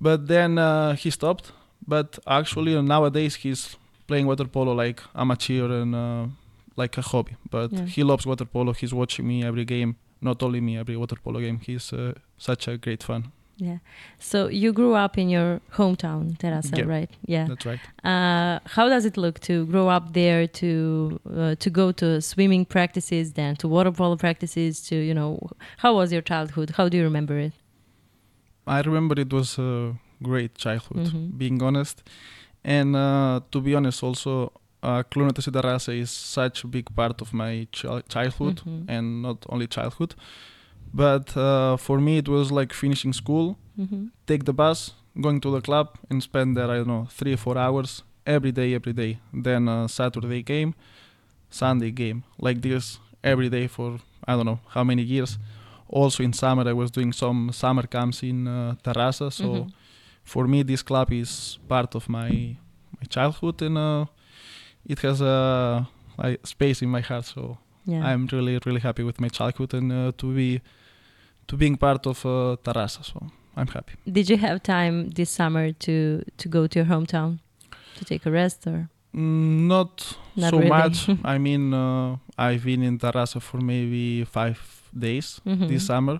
but 0.07 0.19
then 0.33 0.51
uh, 0.57 0.93
he 1.01 1.09
stopped 1.19 1.45
but 1.93 2.07
actually 2.39 2.73
nowadays 2.93 3.33
he's 3.43 3.63
playing 4.07 4.27
water 4.27 4.45
polo 4.47 4.73
like 4.73 5.01
amateur 5.15 5.71
and 5.81 5.95
uh, 5.95 6.25
like 6.75 6.97
a 6.97 7.01
hobby 7.01 7.35
but 7.51 7.71
Yeah. 7.71 7.85
he 7.95 8.03
loves 8.03 8.25
water 8.25 8.45
polo 8.45 8.73
he's 8.73 8.93
watching 8.93 9.27
me 9.27 9.43
every 9.43 9.65
game 9.65 9.95
not 10.21 10.41
only 10.43 10.61
me 10.61 10.77
every 10.77 10.95
water 10.97 11.17
polo 11.23 11.39
game 11.39 11.59
he's 11.67 11.93
uh, 11.93 12.13
such 12.37 12.67
a 12.67 12.77
great 12.77 13.03
fan 13.03 13.23
Yeah. 13.59 13.79
So 14.19 14.37
you 14.63 14.71
grew 14.71 14.93
up 15.05 15.17
in 15.17 15.29
your 15.35 15.59
hometown, 15.77 16.37
Terrassa, 16.37 16.77
Yeah. 16.77 16.95
right? 16.95 17.09
Yeah. 17.35 17.45
that's 17.49 17.65
right 17.65 17.79
Uh, 18.03 18.59
how 18.75 18.85
does 18.93 19.03
it 19.09 19.17
look 19.17 19.39
to 19.49 19.53
grow 19.71 19.87
up 19.97 20.05
there, 20.13 20.47
to 20.61 20.69
uh, 21.41 21.55
to 21.63 21.69
go 21.81 21.91
to 22.01 22.07
swimming 22.21 22.65
practices, 22.75 23.25
then 23.33 23.55
to 23.61 23.67
water 23.67 23.91
polo 23.91 24.15
practices? 24.15 24.73
To 24.89 24.95
you 24.95 25.13
know, 25.19 25.31
how 25.83 25.91
was 25.99 26.07
your 26.15 26.21
childhood? 26.31 26.69
How 26.77 26.85
do 26.89 26.95
you 26.99 27.03
remember 27.11 27.35
it? 27.47 27.53
i 28.67 28.79
remember 28.89 29.15
it 29.25 29.31
was 29.33 29.49
a 29.59 29.71
great 30.29 30.53
childhood 30.63 31.05
Mhm. 31.07 31.37
being 31.41 31.57
honest 31.67 31.97
and 32.75 32.95
uh, 32.95 33.39
to 33.51 33.61
be 33.61 33.71
honest 33.77 34.03
also 34.03 34.31
uh, 34.83 35.01
Club 35.11 35.27
Natació 35.31 35.51
Terrassa 35.57 35.91
is 36.03 36.11
such 36.11 36.63
a 36.63 36.67
big 36.67 36.85
part 36.95 37.21
of 37.21 37.29
my 37.33 37.67
chi- 37.77 38.03
childhood 38.13 38.57
Mhm. 38.65 38.83
and 38.95 39.05
not 39.27 39.37
only 39.49 39.67
childhood 39.67 40.11
but 40.93 41.25
uh, 41.37 41.77
for 41.85 41.97
me 41.99 42.13
it 42.23 42.27
was 42.35 42.51
like 42.59 42.71
finishing 42.83 43.13
school 43.13 43.47
Mhm. 43.77 44.09
take 44.25 44.43
the 44.49 44.53
bus, 44.53 44.79
going 45.25 45.39
to 45.41 45.49
the 45.51 45.61
club, 45.61 45.87
and 46.09 46.21
spend 46.23 46.55
there, 46.57 46.69
I 46.73 46.77
don't 46.79 46.87
know, 46.95 47.05
three 47.19 47.33
or 47.33 47.37
four 47.45 47.57
hours 47.57 48.03
every 48.35 48.51
day, 48.51 48.69
every 48.75 48.93
day. 48.93 49.11
Then 49.47 49.67
uh, 49.69 49.87
Saturday 49.87 50.41
game, 50.43 50.71
Sunday 51.49 51.91
game, 51.91 52.23
like 52.39 52.61
this 52.61 52.99
every 53.23 53.49
day 53.49 53.67
for 53.67 53.99
I 54.27 54.35
don't 54.35 54.45
know 54.45 54.59
how 54.75 54.83
many 54.83 55.03
years. 55.03 55.37
Also 55.89 56.23
in 56.23 56.33
summer, 56.33 56.67
I 56.67 56.73
was 56.73 56.89
doing 56.91 57.13
some 57.13 57.51
summer 57.53 57.83
camps 57.87 58.23
in 58.23 58.47
uh, 58.47 58.75
Terrassa. 58.83 59.31
So 59.31 59.47
Mhm. 59.47 59.71
For 60.33 60.43
me, 60.47 60.63
this 60.63 60.83
club 60.83 61.11
is 61.11 61.59
part 61.67 61.95
of 61.95 62.03
my 62.09 62.29
my 62.99 63.05
childhood, 63.15 63.61
and 63.67 63.77
uh, 63.77 64.05
it 64.93 64.99
has 65.05 65.21
a 65.21 65.87
like, 66.23 66.39
space 66.45 66.81
in 66.85 66.89
my 66.97 67.01
heart. 67.09 67.25
So 67.25 67.57
Yeah. 67.93 68.03
I'm 68.13 68.27
really 68.35 68.55
really 68.65 68.81
happy 68.81 69.03
with 69.09 69.17
my 69.25 69.29
childhood 69.29 69.73
and 69.73 69.91
uh, 69.91 70.11
to 70.21 70.27
be 70.35 70.49
to 71.47 71.55
being 71.57 71.77
part 71.77 72.05
of 72.07 72.17
uh, 72.25 72.57
Terrassa. 72.63 73.01
So 73.11 73.17
I'm 73.55 73.67
happy. 73.77 73.93
Did 74.17 74.25
you 74.31 74.37
have 74.37 74.57
time 74.75 74.95
this 75.17 75.29
summer 75.39 75.65
to 75.85 75.95
to 76.41 76.45
go 76.49 76.67
to 76.67 76.75
your 76.79 76.87
hometown 76.93 77.39
to 77.97 78.01
take 78.11 78.29
a 78.29 78.31
rest 78.31 78.67
or? 78.67 78.89
Mm, 79.15 79.67
not, 79.67 80.17
Not 80.35 80.49
so 80.51 80.57
really. 80.57 80.69
much. 80.69 80.97
I 81.33 81.37
mean, 81.39 81.73
uh, 81.73 82.17
I've 82.37 82.63
been 82.65 82.83
in 82.83 82.97
Terrassa 82.99 83.39
for 83.41 83.59
maybe 83.61 84.25
five 84.25 84.59
days 84.93 85.41
Mhm. 85.45 85.67
this 85.69 85.85
summer. 85.85 86.19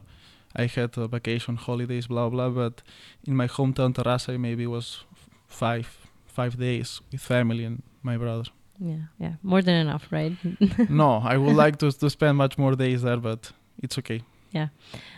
I 0.55 0.65
had 0.65 0.95
vacation, 0.95 1.55
holidays, 1.55 2.07
blah 2.07 2.29
blah. 2.29 2.49
But 2.49 2.83
in 3.27 3.35
my 3.35 3.47
hometown, 3.47 3.93
Terrassa, 3.93 4.39
maybe 4.39 4.67
was 4.67 5.03
five 5.47 5.87
five 6.25 6.57
days 6.57 7.01
with 7.11 7.21
family 7.21 7.63
and 7.63 7.83
my 8.03 8.17
brother. 8.17 8.49
Yeah, 8.79 9.05
yeah, 9.19 9.33
more 9.41 9.61
than 9.61 9.75
enough, 9.75 10.07
right? 10.11 10.33
no, 10.89 11.21
I 11.23 11.37
would 11.37 11.55
like 11.55 11.77
to 11.77 11.91
to 11.91 12.09
spend 12.09 12.37
much 12.37 12.57
more 12.57 12.75
days 12.75 13.01
there, 13.01 13.17
but 13.17 13.51
it's 13.83 13.97
okay. 13.97 14.21
Yeah. 14.51 14.67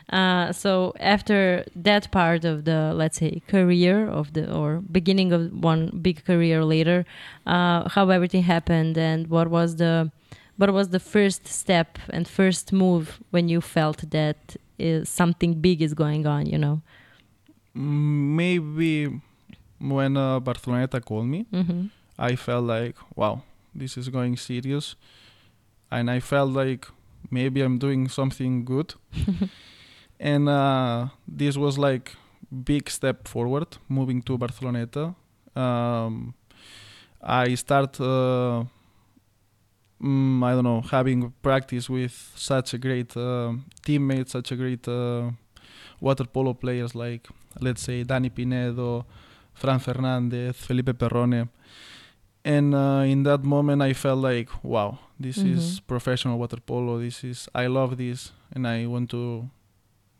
Uh, 0.09 0.51
so 0.51 0.93
after 0.99 1.63
that 1.75 2.11
part 2.11 2.45
of 2.45 2.65
the 2.65 2.93
let's 2.95 3.17
say 3.17 3.41
career 3.47 4.07
of 4.07 4.33
the 4.33 4.51
or 4.51 4.81
beginning 4.91 5.31
of 5.31 5.51
one 5.63 5.99
big 6.01 6.25
career 6.25 6.65
later, 6.65 7.05
uh, 7.45 7.87
how 7.89 8.09
everything 8.09 8.43
happened 8.43 8.97
and 8.97 9.27
what 9.27 9.47
was 9.49 9.75
the 9.75 10.11
what 10.57 10.73
was 10.73 10.89
the 10.89 10.99
first 10.99 11.47
step 11.47 11.99
and 12.09 12.27
first 12.27 12.73
move 12.73 13.19
when 13.31 13.47
you 13.47 13.61
felt 13.61 14.09
that 14.11 14.57
is 14.79 15.09
something 15.09 15.59
big 15.61 15.81
is 15.81 15.93
going 15.93 16.25
on, 16.25 16.45
you 16.45 16.57
know? 16.57 16.81
Maybe 17.73 19.21
when 19.79 20.17
uh, 20.17 20.39
Barceloneta 20.39 21.03
called 21.03 21.27
me, 21.27 21.45
hmm 21.51 21.87
I 22.17 22.35
felt 22.35 22.65
like, 22.65 22.97
wow, 23.15 23.43
this 23.73 23.95
is 23.97 24.09
going 24.09 24.35
serious. 24.35 24.95
And 25.89 26.11
I 26.11 26.19
felt 26.19 26.51
like 26.51 26.85
maybe 27.31 27.61
I'm 27.61 27.77
doing 27.77 28.09
something 28.09 28.65
good. 28.65 28.93
and 30.19 30.49
uh, 30.49 31.07
this 31.25 31.55
was 31.55 31.77
like 31.77 32.15
big 32.65 32.89
step 32.89 33.25
forward, 33.27 33.77
moving 33.87 34.21
to 34.23 34.37
Barceloneta. 34.37 35.15
Um, 35.55 36.33
I 37.21 37.55
start, 37.55 37.99
uh, 38.01 38.65
mm, 40.01 40.43
I 40.43 40.53
don't 40.53 40.63
know, 40.63 40.81
having 40.81 41.33
practice 41.41 41.89
with 41.89 42.13
such 42.35 42.73
a 42.73 42.77
great 42.77 43.15
uh, 43.17 43.53
teammates, 43.85 44.31
such 44.31 44.51
a 44.51 44.55
great 44.55 44.87
uh, 44.87 45.31
water 45.99 46.25
polo 46.25 46.53
players 46.53 46.95
like, 46.95 47.27
let's 47.61 47.81
say, 47.81 48.03
Dani 48.03 48.29
Pinedo, 48.33 49.05
Fran 49.53 49.79
Fernandez, 49.79 50.55
Felipe 50.57 50.93
Perrone. 50.97 51.49
And 52.45 52.73
uh, 52.73 53.03
in 53.05 53.23
that 53.23 53.43
moment, 53.43 53.81
I 53.81 53.93
felt 53.93 54.19
like, 54.19 54.49
wow, 54.63 54.97
this 55.19 55.37
is 55.37 55.79
Mhm. 55.81 55.87
professional 55.87 56.37
water 56.39 56.57
polo. 56.65 56.99
This 56.99 57.23
is, 57.23 57.49
I 57.53 57.67
love 57.67 57.97
this, 57.97 58.31
and 58.53 58.65
I 58.65 58.85
want 58.87 59.09
to 59.11 59.49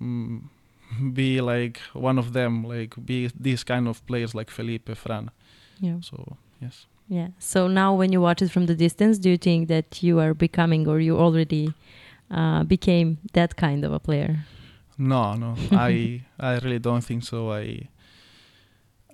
mm, 0.01 0.41
be 1.13 1.39
like 1.41 1.79
one 1.93 2.19
of 2.19 2.33
them, 2.33 2.63
like 2.63 2.93
be 3.05 3.29
these 3.39 3.63
kind 3.63 3.87
of 3.87 4.05
players 4.05 4.35
like 4.35 4.51
Felipe, 4.51 4.89
Fran. 4.95 5.31
Yeah. 5.79 5.99
So, 6.01 6.35
yes. 6.61 6.87
Yeah. 7.09 7.29
So 7.39 7.67
now, 7.67 7.95
when 7.95 8.11
you 8.13 8.21
watch 8.21 8.41
it 8.41 8.51
from 8.51 8.67
the 8.67 8.75
distance, 8.75 9.17
do 9.17 9.31
you 9.31 9.37
think 9.37 9.67
that 9.67 10.03
you 10.03 10.19
are 10.19 10.35
becoming, 10.35 10.87
or 10.87 10.99
you 10.99 11.17
already 11.17 11.73
uh, 12.29 12.63
became 12.63 13.17
that 13.33 13.55
kind 13.57 13.83
of 13.83 13.91
a 13.91 13.99
player? 13.99 14.45
No, 14.97 15.33
no, 15.33 15.55
I 15.71 16.21
I 16.39 16.59
really 16.59 16.77
don't 16.79 17.01
think 17.03 17.23
so. 17.23 17.51
I 17.51 17.89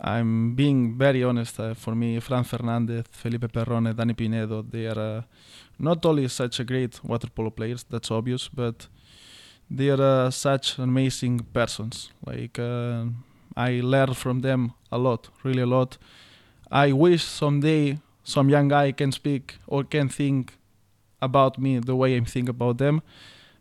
I'm 0.02 0.56
being 0.56 0.98
very 0.98 1.24
honest. 1.24 1.58
Uh, 1.58 1.74
for 1.74 1.96
me, 1.96 2.20
Fran 2.20 2.44
Fernandez, 2.44 3.06
Felipe 3.12 3.52
Perrone, 3.52 3.94
Dani 3.94 4.14
Pinedo, 4.14 4.62
they 4.62 4.88
are 4.88 5.00
uh, 5.00 5.22
not 5.80 6.06
only 6.06 6.28
such 6.28 6.60
a 6.60 6.66
great 6.66 7.02
water 7.02 7.30
polo 7.34 7.50
players. 7.50 7.86
That's 7.90 8.12
obvious, 8.12 8.50
but 8.50 8.88
they 9.72 9.90
are 9.90 10.25
uh, 10.25 10.32
such 10.32 10.78
amazing 10.80 11.46
persons. 11.54 12.10
Like 12.25 12.60
uh, 12.60 13.06
I 13.56 13.80
learn 13.82 14.14
from 14.16 14.42
them 14.42 14.74
a 14.92 14.98
lot, 14.98 15.30
really 15.44 15.62
a 15.62 15.66
lot. 15.66 15.98
I 16.72 16.92
wish 16.92 17.24
someday 17.24 18.00
some 18.24 18.50
young 18.50 18.68
guy 18.70 18.92
can 18.92 19.12
speak 19.12 19.56
or 19.68 19.84
can 19.84 20.10
think 20.10 20.58
about 21.22 21.58
me 21.58 21.80
the 21.80 21.96
way 21.96 22.18
I 22.18 22.20
think 22.22 22.50
about 22.50 22.78
them 22.78 23.02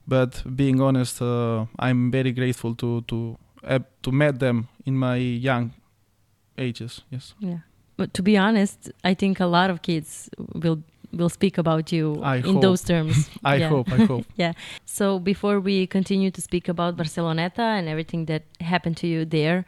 but 0.06 0.42
being 0.56 0.80
honest, 0.80 1.22
uh, 1.22 1.64
I'm 1.78 2.10
very 2.10 2.32
grateful 2.32 2.74
to 2.76 3.00
to 3.02 3.38
uh, 3.66 3.78
to 4.02 4.12
meet 4.12 4.38
them 4.38 4.68
in 4.84 4.96
my 4.98 5.16
young 5.16 5.72
ages. 6.58 7.02
Yes, 7.10 7.34
Yeah. 7.38 7.58
But 7.96 8.12
to 8.14 8.22
be 8.22 8.36
honest, 8.36 8.90
I 9.04 9.14
think 9.14 9.40
a 9.40 9.46
lot 9.46 9.70
of 9.70 9.80
kids 9.82 10.28
will 10.54 10.82
will 11.12 11.28
speak 11.30 11.58
about 11.58 11.92
you 11.92 12.20
I 12.22 12.36
in 12.38 12.54
hope. 12.54 12.62
those 12.62 12.82
terms. 12.82 13.30
I 13.44 13.56
Yeah. 13.56 13.68
hope. 13.68 13.92
I 13.92 14.04
hope. 14.04 14.26
yeah. 14.36 14.52
So 14.84 15.18
before 15.18 15.60
we 15.60 15.86
continue 15.86 16.30
to 16.30 16.40
speak 16.40 16.68
about 16.68 16.96
Barceloneta 16.96 17.78
and 17.78 17.88
everything 17.88 18.26
that 18.26 18.42
happened 18.60 18.96
to 18.98 19.06
you 19.06 19.24
there, 19.24 19.64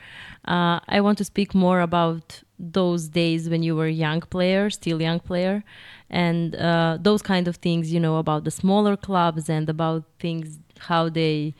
uh, 0.49 0.81
I 0.88 1.00
want 1.00 1.19
to 1.19 1.25
speak 1.25 1.55
more 1.55 1.81
about 1.81 2.43
those 2.58 3.08
days 3.08 3.48
when 3.48 3.62
you 3.62 3.76
were 3.76 3.88
young 3.88 4.20
player, 4.20 4.70
still 4.70 5.00
young 5.00 5.20
player, 5.20 5.64
and 6.10 6.54
uh, 6.56 6.98
those 7.00 7.22
kind 7.22 7.48
of 7.48 7.56
things. 7.56 7.92
You 7.92 8.00
know 8.00 8.16
about 8.16 8.44
the 8.44 8.50
smaller 8.50 8.96
clubs 8.96 9.48
and 9.48 9.68
about 9.68 10.04
things 10.18 10.58
how 10.78 11.08
they 11.08 11.54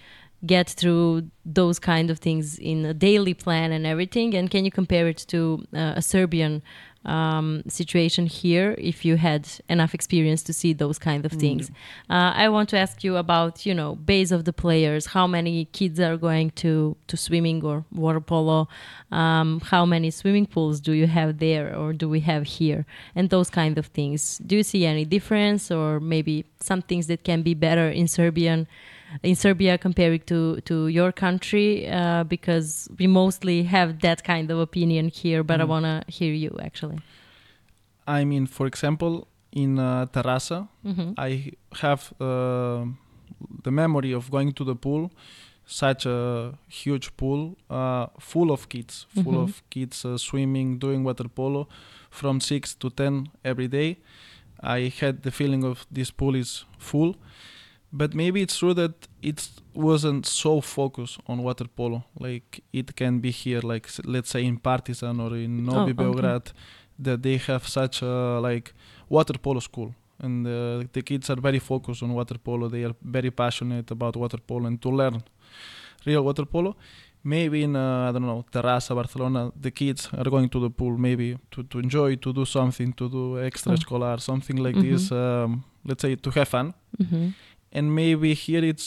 get 0.47 0.71
through 0.71 1.31
those 1.45 1.79
kind 1.79 2.11
of 2.11 2.19
things 2.19 2.59
in 2.59 2.85
a 2.85 2.95
daily 2.95 3.35
plan 3.35 3.73
and 3.73 3.87
everything. 3.87 4.35
And 4.35 4.51
can 4.51 4.65
you 4.65 4.71
compare 4.71 5.09
it 5.09 5.25
to 5.29 5.65
uh, 5.75 5.95
a 5.97 6.03
Serbian? 6.03 6.63
Um, 7.05 7.63
situation 7.69 8.27
here 8.27 8.75
if 8.79 9.05
you 9.05 9.17
had 9.17 9.49
enough 9.69 9.95
experience 9.95 10.43
to 10.43 10.53
see 10.53 10.73
those 10.73 10.99
kind 10.99 11.25
of 11.25 11.31
Mm, 11.31 11.41
things 11.41 11.71
uh, 12.11 12.33
I 12.35 12.49
want 12.49 12.69
to 12.71 12.79
ask 12.79 13.05
you 13.05 13.17
about 13.17 13.65
you 13.65 13.75
know 13.75 13.95
base 13.95 14.33
of 14.33 14.45
the 14.45 14.53
players. 14.53 15.07
How 15.07 15.29
many 15.29 15.67
kids 15.67 16.01
are 16.01 16.17
going 16.17 16.51
to 16.63 16.97
to 17.07 17.17
swimming 17.17 17.65
or 17.65 17.85
water 17.93 18.21
polo? 18.21 18.69
Um, 19.13 19.61
how 19.61 19.87
many 19.87 20.11
swimming 20.11 20.47
pools 20.47 20.81
do 20.81 20.93
you 20.93 21.07
have 21.07 21.39
there 21.39 21.77
or 21.77 21.93
do 21.93 22.09
we 22.09 22.21
have 22.21 22.45
here? 22.45 22.87
And 23.15 23.31
those 23.31 23.51
kind 23.51 23.79
of 23.79 23.87
things. 23.87 24.39
Do 24.39 24.57
you 24.57 24.65
see 24.65 24.85
any 24.85 25.05
difference 25.05 25.71
or 25.71 26.01
maybe 26.01 26.45
some 26.61 26.83
things 26.83 27.07
that 27.07 27.23
can 27.23 27.43
be 27.43 27.55
better 27.55 27.89
in 27.89 28.09
Serbian 28.09 28.67
in 29.23 29.35
Serbia 29.35 29.79
comparing 29.79 30.21
to 30.27 30.61
to 30.65 30.89
your 30.89 31.13
country 31.13 31.89
uh, 31.89 32.25
because 32.25 32.89
we 32.99 33.07
mostly 33.07 33.63
have 33.65 33.99
that 34.01 34.23
kind 34.25 34.51
of 34.51 34.59
opinion 34.59 35.09
here. 35.09 35.43
But 35.43 35.61
I 35.61 35.65
Mm. 35.65 35.69
want 35.69 35.85
to 35.85 36.13
hear 36.19 36.33
you 36.35 36.57
actually. 36.63 36.99
I 38.07 38.25
mean, 38.25 38.47
for 38.47 38.67
example, 38.67 39.27
in 39.53 39.79
uh, 39.79 40.07
Terrassa, 40.13 40.69
hmm 40.85 41.13
I 41.19 41.53
have 41.83 42.13
uh, 42.21 42.85
the 43.65 43.71
memory 43.71 44.13
of 44.15 44.31
going 44.31 44.53
to 44.55 44.65
the 44.65 44.75
pool, 44.77 45.11
such 45.67 46.07
a 46.07 46.53
huge 46.69 47.11
pool, 47.17 47.57
uh, 47.71 48.07
full 48.21 48.51
of 48.51 48.69
kids, 48.69 49.07
full 49.23 49.35
Mhm. 49.35 49.43
of 49.43 49.63
kids 49.71 50.05
uh, 50.05 50.17
swimming, 50.19 50.79
doing 50.79 51.05
water 51.05 51.29
polo, 51.29 51.67
from 52.11 52.41
six 52.41 52.75
to 52.77 52.91
ten 52.91 53.29
every 53.45 53.69
day. 53.69 53.97
I 54.63 54.93
had 55.01 55.23
the 55.23 55.31
feeling 55.31 55.65
of 55.65 55.87
this 55.93 56.11
pool 56.13 56.35
is 56.37 56.65
full, 56.79 57.15
but 57.97 58.15
maybe 58.15 58.43
it's 58.43 58.59
true 58.59 58.75
that 58.75 59.09
it 59.23 59.49
wasn't 59.75 60.27
so 60.27 60.61
focused 60.61 61.19
on 61.27 61.43
water 61.43 61.67
polo. 61.77 62.05
Like 62.21 62.63
it 62.73 62.95
can 62.95 63.21
be 63.21 63.31
here, 63.31 63.61
like 63.61 63.89
let's 64.05 64.31
say 64.31 64.45
in 64.45 64.59
Partizan 64.59 65.19
or 65.21 65.35
in 65.37 65.65
Novi 65.65 65.93
okay. 65.93 66.03
Beograd, 66.03 66.53
that 66.99 67.23
they 67.23 67.39
have 67.39 67.67
such 67.67 68.03
a 68.03 68.39
like 68.41 68.75
water 69.09 69.39
polo 69.39 69.61
school. 69.61 69.95
And 70.19 70.47
uh, 70.47 70.85
the 70.93 71.03
kids 71.03 71.31
are 71.31 71.41
very 71.41 71.59
focused 71.59 72.03
on 72.03 72.13
water 72.13 72.39
polo. 72.39 72.69
They 72.69 72.85
are 72.85 72.95
very 73.03 73.31
passionate 73.31 73.91
about 73.91 74.17
water 74.17 74.39
polo 74.47 74.67
and 74.67 74.81
to 74.83 74.91
learn 74.91 75.23
real 76.05 76.23
water 76.23 76.45
polo. 76.45 76.77
Maybe 77.25 77.65
in 77.65 77.75
uh, 77.75 78.09
i 78.09 78.13
don't 78.13 78.23
know 78.23 78.45
terrassa 78.53 78.95
barcelona 78.95 79.51
the 79.61 79.73
kids 79.73 80.09
are 80.17 80.31
going 80.31 80.49
to 80.49 80.61
the 80.61 80.71
pool 80.71 80.97
maybe 80.97 81.37
to, 81.51 81.65
to 81.65 81.81
enjoy 81.81 82.15
to 82.15 82.33
do 82.33 82.45
something 82.45 82.93
to 82.93 83.09
do 83.09 83.35
extracurricular 83.49 84.21
something 84.21 84.59
like 84.59 84.77
this 84.81 85.11
um, 85.11 85.65
let's 85.85 86.03
say 86.03 86.15
to 86.15 86.31
have 86.31 86.47
fun. 86.47 86.73
Hmm 86.97 87.31
and 87.77 87.87
maybe 87.95 88.29
here 88.45 88.65
it's 88.73 88.87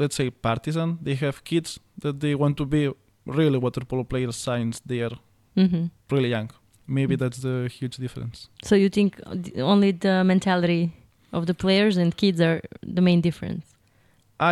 let's 0.00 0.16
say 0.16 0.30
Partizan 0.30 0.90
they 1.06 1.14
have 1.24 1.36
kids 1.44 1.70
that 2.02 2.16
they 2.20 2.34
want 2.42 2.54
to 2.56 2.64
be 2.66 2.82
really 3.38 3.58
water 3.58 3.84
polo 3.90 4.04
players 4.04 4.36
since 4.36 4.74
they 4.90 5.00
are 5.06 5.16
hmm 5.56 5.84
really 6.14 6.30
young 6.36 6.50
maybe 6.86 7.14
Mm. 7.14 7.20
that's 7.22 7.38
the 7.48 7.56
huge 7.78 7.96
difference 8.04 8.36
So 8.68 8.74
you 8.76 8.88
think 8.96 9.10
only 9.72 9.90
the 10.06 10.14
mentality 10.24 10.82
of 11.32 11.42
the 11.46 11.54
players 11.54 11.96
and 11.96 12.08
kids 12.22 12.40
are 12.40 12.60
the 12.96 13.00
main 13.08 13.20
difference? 13.20 13.64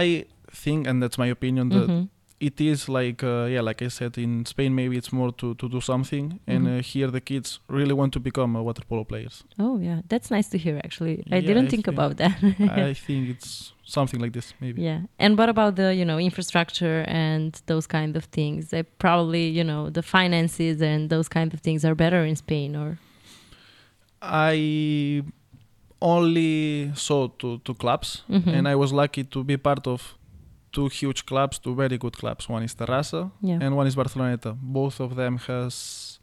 I 0.05 0.25
think, 0.63 0.87
and 0.89 1.03
that's 1.03 1.19
my 1.19 1.29
opinion, 1.37 1.69
that 1.71 1.89
Mhm. 1.91 2.09
It 2.49 2.61
is 2.61 2.89
like, 2.89 3.23
uh, 3.23 3.45
yeah, 3.55 3.61
like 3.69 3.81
I 3.87 3.89
said, 3.89 4.19
in 4.19 4.45
Spain 4.47 4.75
maybe 4.75 4.97
it's 4.97 5.13
more 5.13 5.33
to, 5.33 5.55
to 5.55 5.69
do 5.69 5.81
something, 5.81 6.41
and 6.47 6.67
Mhm. 6.67 6.79
uh, 6.79 6.83
here 6.93 7.11
the 7.11 7.21
kids 7.21 7.61
really 7.69 7.95
want 7.95 8.13
to 8.13 8.21
become 8.21 8.57
uh, 8.59 8.63
water 8.69 8.83
polo 8.89 9.05
players. 9.05 9.45
Oh 9.59 9.79
yeah, 9.79 10.01
that's 10.09 10.29
nice 10.31 10.49
to 10.51 10.59
hear. 10.59 10.77
Actually, 10.85 11.15
I 11.31 11.37
Yeah, 11.37 11.47
didn't 11.49 11.67
I 11.67 11.71
think 11.71 11.85
think- 11.87 11.97
about 11.99 12.17
that. 12.17 12.35
I 12.91 12.95
think 12.95 13.29
it's 13.35 13.73
something 13.85 14.21
like 14.25 14.33
this, 14.33 14.55
maybe. 14.61 14.83
yeah, 14.83 15.01
and 15.19 15.39
what 15.39 15.49
about 15.49 15.77
the 15.77 15.89
you 15.95 16.05
know 16.05 16.19
infrastructure 16.19 16.99
and 17.09 17.51
those 17.67 17.87
kind 17.87 18.17
of 18.17 18.25
things? 18.39 18.69
They 18.71 18.83
probably 18.83 19.45
you 19.59 19.65
know 19.65 19.91
the 19.91 20.03
finances 20.03 20.83
and 20.83 21.09
those 21.11 21.29
kind 21.29 21.55
of 21.55 21.61
things 21.61 21.85
are 21.85 21.95
better 21.95 22.25
in 22.31 22.37
Spain, 22.37 22.77
or 22.77 22.99
I 24.21 25.23
only 26.01 26.91
saw 26.95 27.29
two, 27.39 27.59
two 27.65 27.75
clubs, 27.75 28.23
Mhm. 28.29 28.47
and 28.57 28.69
I 28.69 28.75
was 28.75 28.93
lucky 28.93 29.25
to 29.25 29.45
be 29.45 29.57
part 29.57 29.87
of 29.87 30.01
two 30.73 30.89
huge 30.89 31.25
clubs, 31.27 31.59
two 31.59 31.75
very 31.75 31.99
good 31.99 32.17
clubs. 32.17 32.49
One 32.49 32.63
is 32.65 32.75
Terrassa, 32.75 33.31
yeah, 33.43 33.59
and 33.61 33.77
one 33.77 33.87
is 33.87 33.95
Barceloneta. 33.97 34.57
Both 34.61 35.01
of 35.01 35.15
them 35.17 35.39
has 35.47 36.19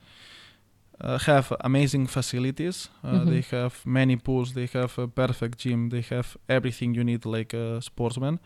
uh, 1.02 1.18
have 1.20 1.54
amazing 1.62 2.08
facilities. 2.08 2.90
Uh, 3.04 3.12
Mhm. 3.20 3.26
They 3.30 3.42
have 3.58 3.74
many 3.86 4.16
pools. 4.18 4.54
They 4.54 4.68
have 4.74 4.98
a 5.02 5.08
perfect 5.08 5.60
gym. 5.60 5.90
They 5.90 6.02
have 6.10 6.38
everything 6.48 6.96
you 6.98 7.04
need 7.04 7.26
like 7.26 7.54
a 7.54 7.82
sportsman, 7.82 8.40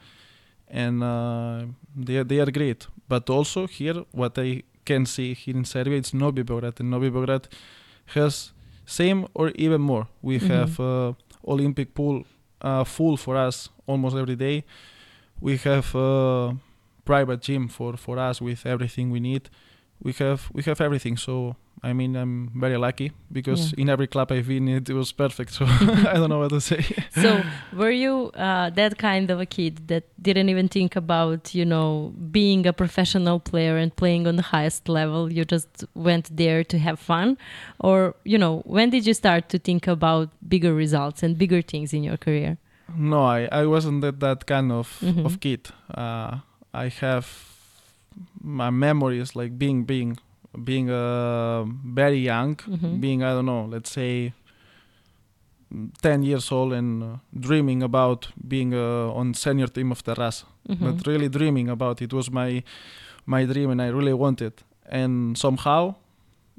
and 0.67 1.01
uh, 1.03 1.65
they 2.05 2.17
are- 2.19 2.23
they 2.27 2.39
are 2.39 2.51
great. 2.51 2.87
But 3.09 3.29
also 3.29 3.67
here, 3.67 4.05
what 4.11 4.37
I 4.37 4.63
can 4.85 5.05
see 5.05 5.33
here 5.33 5.57
in 5.57 5.65
Serbia, 5.65 5.97
it's 5.97 6.13
Novi 6.13 6.43
Beograd, 6.43 6.79
and 6.79 6.89
Novi 6.89 7.09
Beograd 7.09 7.43
has 8.15 8.53
same 8.85 9.25
or 9.33 9.51
even 9.55 9.81
more. 9.81 10.05
We 10.21 10.35
Mhm. 10.39 10.47
have 10.49 10.79
uh, 10.79 11.13
Olympic 11.47 11.93
pool 11.93 12.23
uh, 12.61 12.83
full 12.85 13.17
for 13.17 13.35
us 13.47 13.69
almost 13.87 14.15
every 14.15 14.35
day. 14.35 14.63
We 15.41 15.57
have 15.57 15.95
uh, 15.95 16.53
private 17.05 17.41
gym 17.41 17.67
for 17.67 17.97
for 17.97 18.17
us 18.17 18.41
with 18.41 18.65
everything 18.65 19.11
we 19.11 19.19
need. 19.19 19.49
We 20.01 20.13
have 20.13 20.49
we 20.53 20.63
have 20.63 20.79
everything. 20.81 21.17
So 21.17 21.55
I 21.85 21.91
mean, 21.91 22.15
I'm 22.15 22.49
very 22.55 22.77
lucky 22.77 23.11
because 23.31 23.73
Yeah. 23.73 23.81
in 23.81 23.89
every 23.89 24.07
club 24.07 24.31
I've 24.31 24.47
been, 24.47 24.69
it 24.69 24.89
was 24.89 25.11
perfect. 25.11 25.51
So 25.51 25.65
I 26.13 26.13
don't 26.13 26.29
know 26.29 26.39
what 26.39 26.49
to 26.51 26.61
say. 26.61 26.85
So, 27.23 27.43
were 27.73 27.91
you 27.91 28.31
uh, 28.35 28.69
that 28.71 28.97
kind 28.97 29.29
of 29.29 29.39
a 29.41 29.45
kid 29.45 29.87
that 29.89 30.03
didn't 30.21 30.47
even 30.49 30.67
think 30.69 30.95
about, 30.95 31.53
you 31.53 31.65
know, 31.65 32.13
being 32.31 32.65
a 32.65 32.71
professional 32.73 33.39
player 33.39 33.75
and 33.77 33.93
playing 33.95 34.27
on 34.27 34.35
the 34.37 34.43
highest 34.55 34.87
level? 34.87 35.31
You 35.31 35.43
just 35.45 35.83
went 35.93 36.35
there 36.37 36.63
to 36.63 36.77
have 36.79 36.99
fun? 36.99 37.37
Or, 37.79 38.15
you 38.23 38.37
know, 38.37 38.61
when 38.65 38.89
did 38.89 39.05
you 39.05 39.13
start 39.13 39.49
to 39.49 39.59
think 39.59 39.85
about 39.87 40.29
bigger 40.47 40.73
results 40.73 41.21
and 41.21 41.37
bigger 41.37 41.61
things 41.61 41.93
in 41.93 42.01
your 42.03 42.17
career? 42.17 42.57
No, 42.95 43.23
I, 43.23 43.47
I 43.51 43.65
wasn't 43.65 44.01
that, 44.01 44.19
that 44.19 44.45
kind 44.45 44.71
of, 44.71 44.99
Mhm. 45.01 45.25
of 45.25 45.39
kid. 45.39 45.69
Uh, 45.93 46.39
I 46.73 46.89
have 47.01 47.25
my 48.43 48.69
memories 48.69 49.35
like 49.35 49.57
being 49.57 49.85
being 49.85 50.17
being 50.63 50.89
uh, 50.89 51.65
very 51.95 52.19
young, 52.19 52.55
Mhm. 52.67 52.99
being 53.01 53.23
I 53.23 53.31
don't 53.33 53.45
know, 53.45 53.65
let's 53.65 53.89
say 53.91 54.33
mm, 55.73 55.89
ten 56.01 56.23
years 56.23 56.51
old 56.51 56.73
and 56.73 57.03
uh, 57.03 57.17
dreaming 57.39 57.83
about 57.83 58.27
being 58.47 58.73
uh, 58.73 59.11
on 59.19 59.33
senior 59.33 59.67
team 59.67 59.91
of 59.91 60.03
Terrassa. 60.03 60.45
Mhm. 60.69 60.79
But 60.79 61.07
really 61.07 61.29
dreaming 61.29 61.69
about 61.69 62.01
it 62.01 62.13
was 62.13 62.29
my 62.31 62.63
my 63.25 63.45
dream 63.45 63.69
and 63.71 63.81
I 63.81 63.87
really 63.87 64.13
wanted. 64.13 64.53
And 64.91 65.37
somehow 65.37 65.95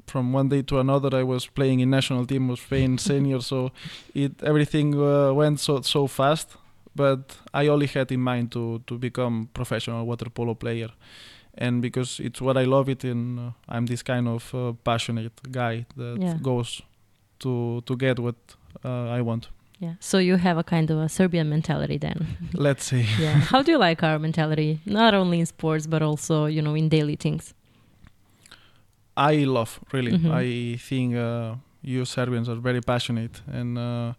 from 0.07 0.33
one 0.33 0.49
day 0.49 0.61
to 0.63 0.79
another 0.79 1.15
I 1.17 1.23
was 1.23 1.47
playing 1.47 1.79
in 1.79 1.89
national 1.89 2.25
team 2.25 2.47
was 2.47 2.59
playing 2.69 2.97
senior 2.99 3.41
so 3.41 3.71
it 4.13 4.31
everything 4.43 4.93
uh, 4.95 5.33
went 5.33 5.59
so 5.59 5.81
so 5.81 6.07
fast 6.07 6.57
but 6.95 7.37
I 7.53 7.67
only 7.67 7.87
had 7.87 8.11
in 8.11 8.21
mind 8.21 8.51
to 8.51 8.79
to 8.87 8.97
become 8.97 9.47
professional 9.53 10.05
water 10.05 10.29
polo 10.29 10.53
player 10.55 10.89
and 11.57 11.81
because 11.81 12.19
it's 12.23 12.41
what 12.41 12.57
I 12.57 12.65
love 12.65 12.89
it 12.89 13.03
and 13.03 13.39
uh, 13.39 13.51
I'm 13.75 13.85
this 13.85 14.03
kind 14.03 14.27
of 14.27 14.53
uh, 14.53 14.73
passionate 14.83 15.31
guy 15.51 15.85
that 15.97 16.17
Yeah. 16.21 16.37
goes 16.41 16.81
to 17.39 17.81
to 17.85 17.95
get 17.95 18.19
what 18.19 18.35
uh, 18.85 19.17
I 19.19 19.21
want 19.21 19.49
Yeah. 19.79 19.95
So, 19.99 20.17
you 20.19 20.37
have 20.37 20.57
a 20.59 20.63
kind 20.63 20.89
of 20.91 20.97
a 20.97 21.09
Serbian 21.09 21.49
mentality 21.49 21.97
then. 21.99 22.17
let's 22.53 22.85
see. 22.85 23.05
yeah. 23.19 23.41
How 23.51 23.61
do 23.63 23.71
you 23.71 23.77
like 23.89 24.03
our 24.07 24.19
mentality? 24.19 24.79
Not 24.85 25.13
only 25.13 25.37
in 25.39 25.45
sports, 25.45 25.85
but 25.87 26.01
also, 26.01 26.45
you 26.47 26.61
know, 26.61 26.75
in 26.77 26.87
daily 26.89 27.15
things. 27.17 27.53
I 29.17 29.45
love 29.45 29.79
really. 29.93 30.11
Mhm. 30.11 30.31
I 30.31 30.77
think 30.77 31.15
uh, 31.15 31.55
you 31.81 32.05
Serbians 32.05 32.49
are 32.49 32.59
very 32.61 32.81
passionate 32.81 33.41
and 33.47 33.77
uh, 33.77 34.13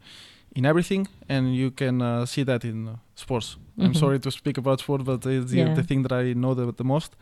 in 0.55 0.65
everything, 0.65 1.07
and 1.29 1.55
you 1.55 1.71
can 1.71 2.01
uh, 2.03 2.25
see 2.27 2.45
that 2.45 2.65
in 2.65 2.89
uh, 2.89 2.97
sports. 3.15 3.57
I'm 3.79 3.93
Mhm. 3.93 3.97
sorry 3.97 4.19
to 4.21 4.31
speak 4.31 4.59
about 4.59 4.81
sport, 4.81 5.05
but 5.05 5.27
it's 5.27 5.51
the, 5.51 5.57
Yeah. 5.59 5.75
the 5.75 5.83
thing 5.83 6.03
that 6.03 6.13
I 6.13 6.33
know 6.35 6.55
the, 6.55 6.73
the 6.73 6.85
most. 6.85 7.17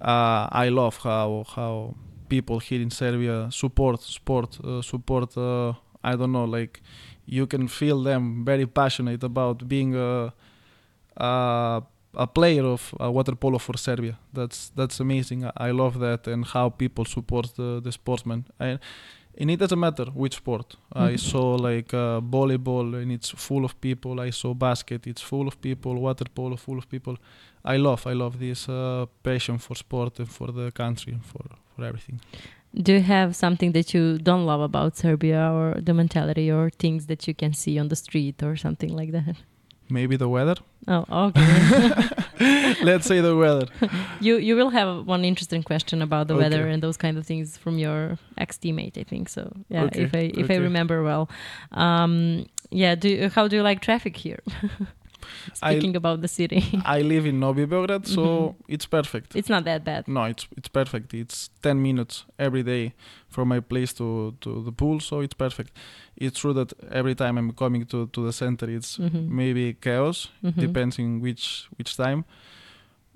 Uh, 0.00 0.48
I 0.64 0.68
love 0.70 0.96
how 1.04 1.44
how 1.56 1.94
people 2.28 2.58
here 2.60 2.80
in 2.82 2.90
Serbia 2.90 3.48
support 3.50 4.00
sport, 4.02 4.58
uh, 4.64 4.80
support. 4.82 5.36
Uh, 5.36 5.74
I 6.02 6.16
don't 6.16 6.32
know, 6.32 6.44
like 6.58 6.80
you 7.26 7.46
can 7.46 7.68
feel 7.68 8.02
them 8.02 8.44
very 8.44 8.66
passionate 8.66 9.22
about 9.22 9.68
being 9.68 9.94
a. 9.94 10.32
a 11.16 11.82
a 12.14 12.26
player 12.26 12.64
of 12.64 12.94
uh, 13.00 13.10
water 13.10 13.34
polo 13.36 13.58
for 13.58 13.76
Serbia. 13.78 14.18
That's 14.32 14.70
that's 14.76 15.00
amazing. 15.00 15.44
I, 15.44 15.68
I 15.68 15.70
love 15.72 15.98
that 16.00 16.26
and 16.26 16.44
how 16.46 16.68
people 16.70 17.04
support 17.04 17.54
the, 17.56 17.80
the 17.82 17.92
sportsmen. 17.92 18.44
I, 18.60 18.78
and 19.40 19.50
it 19.50 19.58
doesn't 19.60 19.78
matter 19.80 20.04
which 20.14 20.34
sport. 20.36 20.76
I 20.92 21.12
Mhm. 21.14 21.18
saw 21.18 21.54
like 21.56 21.94
uh, 21.94 22.20
volleyball 22.20 22.94
and 23.02 23.10
it's 23.12 23.30
full 23.30 23.64
of 23.64 23.72
people. 23.80 24.20
I 24.20 24.30
saw 24.30 24.54
basket. 24.54 25.06
It's 25.06 25.22
full 25.22 25.46
of 25.48 25.56
people. 25.60 25.94
Water 25.94 26.26
polo 26.34 26.56
full 26.56 26.78
of 26.78 26.86
people. 26.88 27.16
I 27.64 27.78
love 27.78 28.06
I 28.06 28.12
love 28.14 28.38
this 28.38 28.68
uh, 28.68 29.06
passion 29.22 29.58
for 29.58 29.74
sport 29.76 30.18
and 30.18 30.28
for 30.28 30.52
the 30.52 30.70
country 30.72 31.12
and 31.14 31.24
for 31.24 31.44
for 31.76 31.84
everything. 31.84 32.20
Do 32.74 32.92
you 32.92 33.02
have 33.02 33.32
something 33.34 33.72
that 33.72 33.92
you 33.94 34.18
don't 34.18 34.44
love 34.46 34.60
about 34.62 34.96
Serbia 34.96 35.50
or 35.52 35.80
the 35.80 35.92
mentality 35.94 36.50
or 36.50 36.70
things 36.70 37.06
that 37.06 37.26
you 37.26 37.34
can 37.34 37.52
see 37.54 37.78
on 37.80 37.88
the 37.88 37.96
street 37.96 38.42
or 38.42 38.56
something 38.56 38.96
like 39.00 39.12
that? 39.12 39.36
Maybe 39.92 40.16
the 40.16 40.28
weather. 40.28 40.54
Oh, 40.88 41.04
okay. 41.28 42.08
Let's 42.82 43.06
say 43.06 43.20
the 43.20 43.36
weather. 43.36 43.66
you 44.20 44.36
you 44.38 44.56
will 44.56 44.70
have 44.70 45.06
one 45.06 45.24
interesting 45.24 45.62
question 45.62 46.02
about 46.02 46.26
the 46.28 46.34
weather 46.34 46.66
and 46.66 46.82
those 46.82 46.96
kind 46.96 47.18
of 47.18 47.26
things 47.26 47.56
from 47.56 47.78
your 47.78 48.18
ex 48.38 48.56
teammate, 48.56 48.96
I 48.98 49.04
think. 49.04 49.28
So 49.28 49.52
yeah, 49.68 49.84
Okay, 49.84 50.02
if 50.02 50.14
I 50.14 50.32
if 50.42 50.50
I 50.50 50.56
remember 50.56 51.02
well. 51.04 51.28
Um, 51.72 52.46
yeah. 52.70 52.94
Do 52.96 53.08
you, 53.08 53.28
how 53.28 53.48
do 53.48 53.56
you 53.56 53.62
like 53.62 53.80
traffic 53.82 54.16
here? 54.16 54.40
I- 55.62 55.72
Speaking 55.74 55.96
about 55.96 56.20
the 56.20 56.28
city, 56.28 56.62
I 56.84 57.02
live 57.02 57.26
in 57.26 57.38
Novi 57.40 57.66
Beograd, 57.66 58.06
so 58.06 58.22
Mhm. 58.22 58.54
it's 58.68 58.86
perfect. 58.86 59.36
it's 59.36 59.48
not 59.48 59.64
that 59.64 59.84
bad. 59.84 60.06
no, 60.08 60.24
it's 60.24 60.46
it's 60.56 60.68
perfect. 60.68 61.14
It's 61.14 61.50
ten 61.62 61.82
minutes 61.82 62.24
every 62.38 62.62
day 62.62 62.92
from 63.28 63.48
my 63.48 63.60
place 63.60 63.92
to 63.94 64.34
to 64.40 64.62
the 64.64 64.72
pool, 64.72 65.00
so 65.00 65.20
it's 65.22 65.34
perfect. 65.34 65.70
It's 66.16 66.38
true 66.40 66.54
that 66.54 66.72
every 66.90 67.14
time 67.14 67.38
I'm 67.38 67.52
coming 67.52 67.86
to 67.86 68.06
to 68.06 68.20
the 68.26 68.32
center, 68.32 68.68
it's 68.70 68.98
Mhm. 68.98 69.28
maybe 69.28 69.74
chaos, 69.80 70.28
Mhm. 70.42 70.54
depends 70.60 70.98
in 70.98 71.20
which 71.22 71.68
which 71.78 71.96
time. 71.96 72.24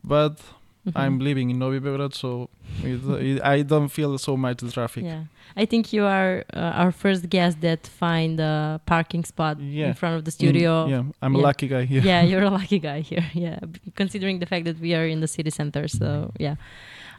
But 0.05 0.39
Mhm. 0.87 0.93
I'm 0.95 1.19
living 1.19 1.51
in 1.51 1.59
Novi 1.59 1.81
Beograd, 1.81 2.15
so 2.15 2.49
it, 2.85 3.01
it, 3.29 3.43
I 3.43 3.63
don't 3.63 3.89
feel 3.89 4.17
so 4.19 4.37
much 4.37 4.59
the 4.59 4.71
traffic. 4.71 5.03
Yeah, 5.05 5.25
I 5.57 5.65
think 5.67 5.93
you 5.93 6.05
are 6.05 6.45
uh, 6.55 6.81
our 6.83 6.93
first 6.93 7.29
guest 7.29 7.61
that 7.63 7.87
find 7.87 8.39
a 8.39 8.81
parking 8.87 9.25
spot 9.25 9.59
Yeah. 9.61 9.89
in 9.89 9.95
front 9.95 10.15
of 10.17 10.25
the 10.25 10.31
studio. 10.31 10.87
yeah, 10.87 11.03
I'm 11.23 11.35
a 11.35 11.39
lucky 11.39 11.67
guy 11.67 11.85
here. 11.85 12.03
yeah, 12.03 12.23
you're 12.23 12.45
a 12.45 12.51
lucky 12.61 12.79
guy 12.79 13.01
here. 13.01 13.25
Yeah, 13.35 13.59
considering 13.97 14.39
the 14.39 14.47
fact 14.47 14.65
that 14.67 14.79
we 14.81 14.95
are 14.95 15.07
in 15.07 15.21
the 15.21 15.29
city 15.29 15.51
center. 15.51 15.89
So 15.89 16.31
yeah. 16.39 16.55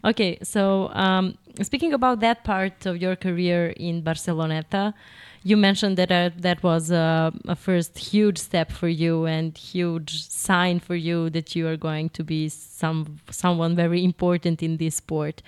Okay, 0.06 0.38
so 0.43 0.89
um, 0.93 1.38
speaking 1.62 1.91
about 1.93 2.19
that 2.21 2.43
part 2.43 2.86
of 2.86 2.95
your 3.01 3.15
career 3.15 3.73
in 3.75 4.03
Barceloneta, 4.03 4.93
you 5.43 5.58
mentioned 5.58 5.97
that 5.97 6.12
uh, 6.12 6.30
that 6.38 6.62
was 6.63 6.91
uh, 6.91 7.32
a 7.47 7.56
first 7.56 7.97
huge 7.97 8.38
step 8.38 8.71
for 8.71 8.88
you 8.88 9.26
and 9.26 9.58
huge 9.58 10.23
sign 10.28 10.80
for 10.80 10.95
you 10.95 11.30
that 11.30 11.56
you 11.56 11.67
are 11.67 11.78
going 11.78 12.10
to 12.10 12.23
be 12.23 12.50
some 12.50 13.19
someone 13.30 13.76
very 13.76 14.04
important 14.04 14.62
in 14.63 14.78
this 14.78 14.95
sport. 14.95 15.41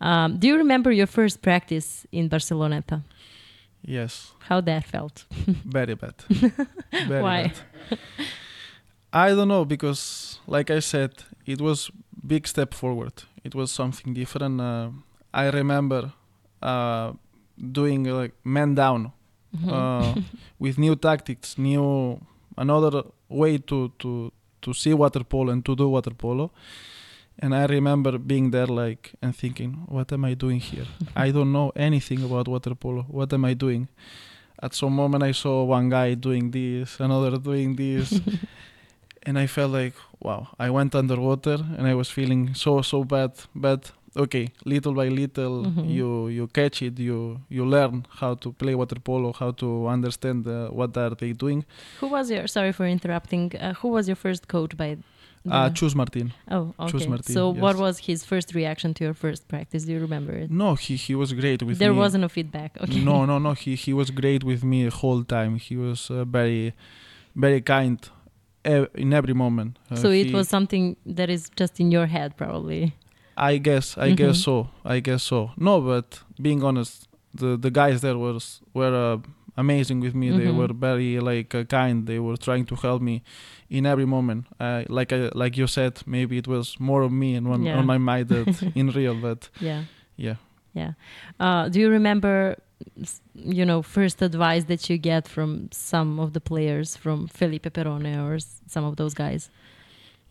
Um, 0.00 0.38
do 0.38 0.46
you 0.48 0.56
remember 0.56 0.90
your 0.92 1.06
first 1.06 1.42
practice 1.42 2.06
in 2.12 2.28
Barceloneta? 2.28 3.02
Yes, 3.82 4.32
How 4.48 4.60
that 4.62 4.84
felt? 4.84 5.26
very 5.64 5.94
bad. 5.94 6.14
Very 7.06 7.22
Why? 7.22 7.52
bad. 7.88 7.98
I 9.12 9.28
don't 9.28 9.46
know 9.48 9.64
because, 9.64 10.40
like 10.48 10.70
I 10.70 10.80
said, 10.80 11.12
it 11.46 11.60
was 11.60 11.90
big 12.26 12.48
step 12.48 12.74
forward. 12.74 13.12
It 13.44 13.54
was 13.54 13.70
something 13.70 14.12
different. 14.12 14.60
Uh, 14.60 14.90
I 15.32 15.50
remember 15.50 16.12
uh, 16.60 17.12
doing 17.72 18.04
like 18.04 18.32
man 18.44 18.74
down 18.74 19.12
Mhm. 19.62 19.72
uh, 19.72 20.14
with 20.58 20.78
new 20.78 20.96
tactics, 20.96 21.56
new 21.58 22.20
another 22.56 23.02
way 23.28 23.58
to 23.58 23.92
to 23.98 24.32
to 24.62 24.72
see 24.74 24.94
water 24.94 25.24
polo 25.24 25.52
and 25.52 25.64
to 25.64 25.74
do 25.76 25.88
water 25.88 26.14
polo. 26.14 26.50
And 27.38 27.54
I 27.54 27.66
remember 27.66 28.16
being 28.18 28.50
there 28.50 28.66
like 28.66 29.12
and 29.22 29.36
thinking, 29.36 29.72
what 29.88 30.10
am 30.12 30.24
I 30.24 30.34
doing 30.34 30.58
here? 30.60 30.86
I 31.26 31.30
don't 31.30 31.52
know 31.52 31.70
anything 31.76 32.22
about 32.24 32.48
water 32.48 32.74
polo. 32.74 33.02
What 33.08 33.32
am 33.32 33.44
I 33.44 33.54
doing? 33.54 33.88
At 34.62 34.72
some 34.74 34.94
moment 34.96 35.22
I 35.22 35.32
saw 35.32 35.64
one 35.64 35.90
guy 35.90 36.14
doing 36.14 36.50
this, 36.50 36.98
another 36.98 37.36
doing 37.38 37.76
this, 37.76 38.20
and 39.26 39.38
I 39.38 39.46
felt 39.46 39.70
like, 39.72 39.94
wow, 40.18 40.48
I 40.58 40.70
went 40.70 40.94
underwater 40.94 41.58
and 41.76 41.86
I 41.86 41.94
was 41.94 42.08
feeling 42.10 42.54
so 42.54 42.80
so 42.82 43.04
bad. 43.04 43.32
But 43.54 43.92
okay, 44.16 44.46
little 44.64 44.94
by 45.00 45.08
little 45.08 45.64
Mhm. 45.64 45.88
you 45.98 46.28
you 46.28 46.46
catch 46.48 46.82
it, 46.82 46.98
you 46.98 47.40
you 47.56 47.64
learn 47.64 48.04
how 48.20 48.34
to 48.42 48.52
play 48.52 48.74
water 48.74 49.00
polo, 49.00 49.32
how 49.32 49.50
to 49.62 49.86
understand 49.88 50.46
uh, 50.46 50.68
what 50.78 50.96
are 50.96 51.14
they 51.20 51.32
doing. 51.32 51.64
Who 52.00 52.08
was 52.08 52.30
your? 52.30 52.46
Sorry 52.46 52.72
for 52.72 52.86
interrupting. 52.86 53.52
Uh, 53.54 53.74
who 53.80 53.88
was 53.96 54.06
your 54.08 54.16
first 54.16 54.42
coach 54.48 54.76
by? 54.76 54.90
Uh, 55.48 55.68
the- 55.68 55.74
Chus 55.78 55.94
Martin. 55.94 56.32
Oh, 56.50 56.74
okay. 56.80 56.90
Chus 56.92 57.06
Martin, 57.06 57.32
so, 57.32 57.42
what 57.64 57.76
was 57.76 57.94
his 58.08 58.24
first 58.24 58.48
reaction 58.60 58.92
to 58.94 59.04
your 59.04 59.14
first 59.14 59.42
practice? 59.46 59.84
Do 59.86 59.92
you 59.92 60.00
remember 60.00 60.32
it? 60.42 60.50
No, 60.50 60.74
he 60.74 60.96
he 60.96 61.14
was 61.14 61.32
great 61.32 61.62
with 61.62 61.78
there 61.78 61.90
me. 61.90 61.94
There 61.94 62.04
wasn't 62.04 62.24
a 62.24 62.28
feedback. 62.28 62.70
Okay. 62.82 63.00
No, 63.10 63.16
no, 63.30 63.38
no. 63.38 63.52
He 63.52 63.76
he 63.76 63.92
was 64.00 64.10
great 64.10 64.42
with 64.42 64.62
me 64.64 64.78
the 64.88 64.94
whole 65.02 65.22
time. 65.36 65.52
He 65.68 65.76
was 65.76 66.10
uh, 66.10 66.24
very, 66.38 66.72
very 67.44 67.60
kind 67.60 67.98
uh, 68.72 68.86
in 68.94 69.12
every 69.12 69.34
moment. 69.34 69.70
Uh, 69.90 69.96
So 70.02 70.08
it 70.10 70.32
was 70.32 70.48
something 70.48 70.96
that 71.16 71.28
is 71.30 71.42
just 71.60 71.78
in 71.82 71.92
your 71.92 72.06
head, 72.06 72.30
probably. 72.36 72.82
I 73.36 73.58
guess. 73.58 73.96
I 73.98 74.12
guess 74.14 74.36
Mhm. 74.38 74.44
so. 74.44 74.68
I 74.84 75.00
guess 75.00 75.22
so. 75.22 75.50
No, 75.56 75.80
but 75.80 76.22
being 76.40 76.62
honest, 76.64 77.08
the 77.34 77.56
the 77.58 77.70
guys 77.70 78.00
there 78.00 78.16
was 78.18 78.60
were 78.74 78.94
uh, 78.94 79.18
amazing 79.56 80.00
with 80.00 80.14
me. 80.14 80.30
They 80.30 80.46
Mhm. 80.50 80.56
were 80.56 80.72
very 80.72 81.20
like 81.20 81.54
uh, 81.58 81.64
kind. 81.64 82.06
They 82.06 82.18
were 82.18 82.36
trying 82.38 82.66
to 82.66 82.74
help 82.76 83.02
me 83.02 83.22
in 83.68 83.84
every 83.86 84.06
moment. 84.06 84.46
Uh, 84.60 84.82
like 84.88 85.12
I, 85.16 85.30
like 85.34 85.56
you 85.60 85.66
said, 85.66 85.92
maybe 86.06 86.36
it 86.38 86.46
was 86.48 86.76
more 86.78 87.02
of 87.04 87.12
me 87.12 87.36
and 87.36 87.46
on, 87.48 87.62
Yeah. 87.62 87.78
on 87.78 87.86
my 87.86 87.98
mind 87.98 88.28
than 88.28 88.44
in 88.74 88.90
real. 88.90 89.14
But 89.20 89.50
Yeah. 89.60 89.82
yeah. 90.16 90.36
Yeah. 90.74 90.92
Uh, 91.40 91.68
do 91.70 91.78
you 91.80 91.90
remember, 91.90 92.56
you 93.34 93.64
know, 93.64 93.82
first 93.82 94.20
advice 94.22 94.64
that 94.64 94.88
you 94.90 94.98
get 94.98 95.26
from 95.28 95.68
some 95.72 96.20
of 96.22 96.32
the 96.32 96.40
players, 96.40 96.96
from 96.96 97.26
Felipe 97.28 97.72
Perrone 97.72 98.06
or 98.18 98.34
s- 98.34 98.60
some 98.66 98.84
of 98.84 98.96
those 98.96 99.14
guys? 99.14 99.48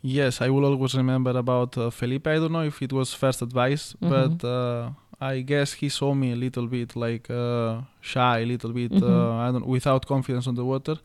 Yes, 0.07 0.39
I 0.41 0.49
will 0.49 0.65
always 0.65 0.93
remember 0.93 1.31
about 1.31 1.77
uh, 1.77 1.89
Felipe. 1.89 2.27
I 2.27 2.35
don't 2.35 2.51
know 2.51 2.61
if 2.63 2.79
it 2.81 2.93
was 2.93 3.13
first 3.13 3.41
advice, 3.41 3.95
Mhm. 4.01 4.09
but 4.15 4.47
uh, 4.47 4.91
I 5.19 5.41
guess 5.41 5.73
he 5.81 5.89
saw 5.89 6.13
me 6.13 6.31
a 6.31 6.35
little 6.35 6.67
bit 6.67 6.95
like 6.95 7.25
uh, 7.29 7.81
shy, 8.01 8.39
a 8.41 8.45
little 8.45 8.71
bit 8.79 8.91
Mhm. 8.91 9.01
uh, 9.03 9.47
I 9.47 9.51
don't 9.51 9.65
without 9.65 10.05
confidence 10.05 10.45
on 10.47 10.55
the 10.55 10.65
water, 10.73 10.97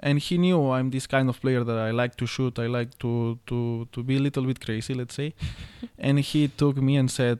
and 0.00 0.18
he 0.18 0.36
knew 0.36 0.58
I'm 0.76 0.90
this 0.90 1.06
kind 1.06 1.28
of 1.30 1.40
player 1.40 1.64
that 1.64 1.78
I 1.88 1.90
like 2.02 2.16
to 2.16 2.26
shoot. 2.26 2.58
I 2.58 2.66
like 2.78 2.90
to 2.98 3.38
to 3.46 3.58
to 3.92 4.02
be 4.02 4.14
a 4.16 4.20
little 4.28 4.44
bit 4.50 4.58
crazy, 4.66 4.92
let's 5.00 5.14
say, 5.14 5.32
and 6.06 6.18
he 6.30 6.48
took 6.48 6.76
me 6.76 6.96
and 7.00 7.08
said, 7.10 7.38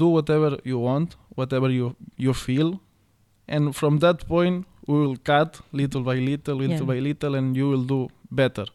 "Do 0.00 0.06
whatever 0.16 0.50
you 0.64 0.78
want, 0.78 1.16
whatever 1.40 1.68
you 1.78 1.96
you 2.16 2.34
feel," 2.34 2.70
and 3.48 3.74
from 3.74 3.98
that 3.98 4.18
point 4.28 4.66
we 4.86 4.94
will 5.02 5.16
cut 5.32 5.60
little 5.72 6.02
by 6.10 6.16
little, 6.30 6.54
little 6.62 6.86
Yeah. 6.86 6.92
by 6.92 6.98
little, 7.08 7.34
and 7.38 7.56
you 7.56 7.66
will 7.72 7.84
do 7.94 8.00
better. 8.30 8.66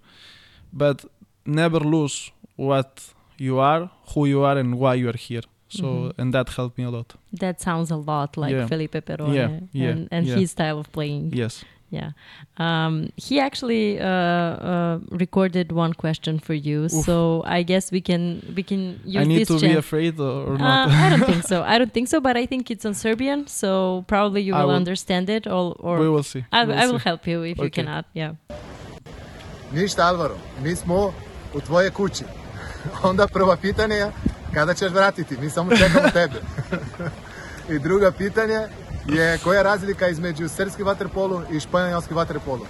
But 0.76 1.06
never 1.46 1.80
lose 1.80 2.32
what 2.56 3.02
you 3.38 3.60
are, 3.60 3.90
who 4.14 4.26
you 4.26 4.44
are, 4.44 4.58
and 4.58 4.76
why 4.80 4.96
you 4.96 5.10
are 5.10 5.18
here. 5.18 5.44
So, 5.70 5.84
Mhm. 5.84 6.12
and 6.20 6.34
that 6.34 6.50
helped 6.50 6.78
me 6.78 6.84
a 6.86 6.90
lot. 6.92 7.16
That 7.40 7.60
sounds 7.62 7.90
a 7.92 7.96
lot 7.98 8.38
like 8.38 8.54
Yeah. 8.56 8.68
Felipe 8.68 9.02
Perrone 9.06 9.34
Yeah, 9.34 9.50
yeah, 9.72 9.90
and, 9.90 10.08
and 10.12 10.28
yeah. 10.28 10.36
his 10.38 10.52
style 10.52 10.78
of 10.78 10.92
playing. 10.92 11.34
Yes. 11.34 11.66
Yeah. 11.90 12.12
Um, 12.58 13.10
he 13.18 13.40
actually 13.40 14.00
uh, 14.00 14.06
uh, 14.08 15.00
recorded 15.12 15.72
one 15.72 15.94
question 15.94 16.40
for 16.40 16.54
you, 16.56 16.86
Oof. 16.86 16.92
so 17.06 17.44
I 17.46 17.62
guess 17.64 17.92
we 17.92 18.02
can 18.02 18.42
we 18.56 18.64
can 18.64 19.00
use 19.06 19.22
I 19.22 19.26
need 19.26 19.46
this 19.46 19.48
to 19.50 19.60
be 19.68 19.74
afraid 19.78 20.20
or, 20.20 20.42
or 20.50 20.54
Uh, 20.54 20.58
not. 20.58 20.90
I 20.90 21.10
don't 21.18 21.26
think 21.32 21.44
so. 21.54 21.62
I 21.62 21.78
don't 21.78 21.94
think 21.94 22.08
so, 22.08 22.20
but 22.20 22.36
I 22.38 22.46
think 22.48 22.70
it's 22.72 22.86
on 22.86 22.94
Serbian, 22.94 23.46
so 23.48 24.04
probably 24.08 24.42
you 24.42 24.54
will 24.56 24.68
will- 24.68 24.76
understand 24.76 25.30
it. 25.30 25.46
Or, 25.46 25.74
or 25.80 26.00
we 26.00 26.10
will 26.10 26.24
see. 26.24 26.46
I, 26.52 26.66
We'll 26.66 26.78
I 26.82 26.86
will 26.88 27.00
see. 27.00 27.10
help 27.10 27.28
you 27.28 27.44
if 27.46 27.58
you 27.60 27.70
cannot. 27.70 28.06
Yeah. 28.14 28.34
Ništa 29.74 30.02
Alvaro, 30.06 30.38
mi 30.64 30.76
smo 30.76 31.14
u 31.54 31.62
tvoje 31.62 31.90
kući. 31.90 32.24
Onda 33.04 33.28
prvo 33.28 33.56
pitanje 33.62 33.96
je 33.96 34.12
kada 34.54 34.74
ćeš 34.74 34.92
vratiti, 34.92 35.38
mi 35.38 35.50
samo 35.50 35.72
čekamo 35.78 36.10
tebe. 36.10 36.42
I 37.76 37.80
drugo 37.80 38.12
pitanje 38.12 38.60
je 39.08 39.38
koja 39.38 39.58
je 39.58 39.64
razlika 39.64 40.08
između 40.08 40.50
srpski 40.50 40.84
vaterpolu 40.84 41.42
i 41.52 41.60
španjolski 41.60 42.14
vaterpolu. 42.14 42.66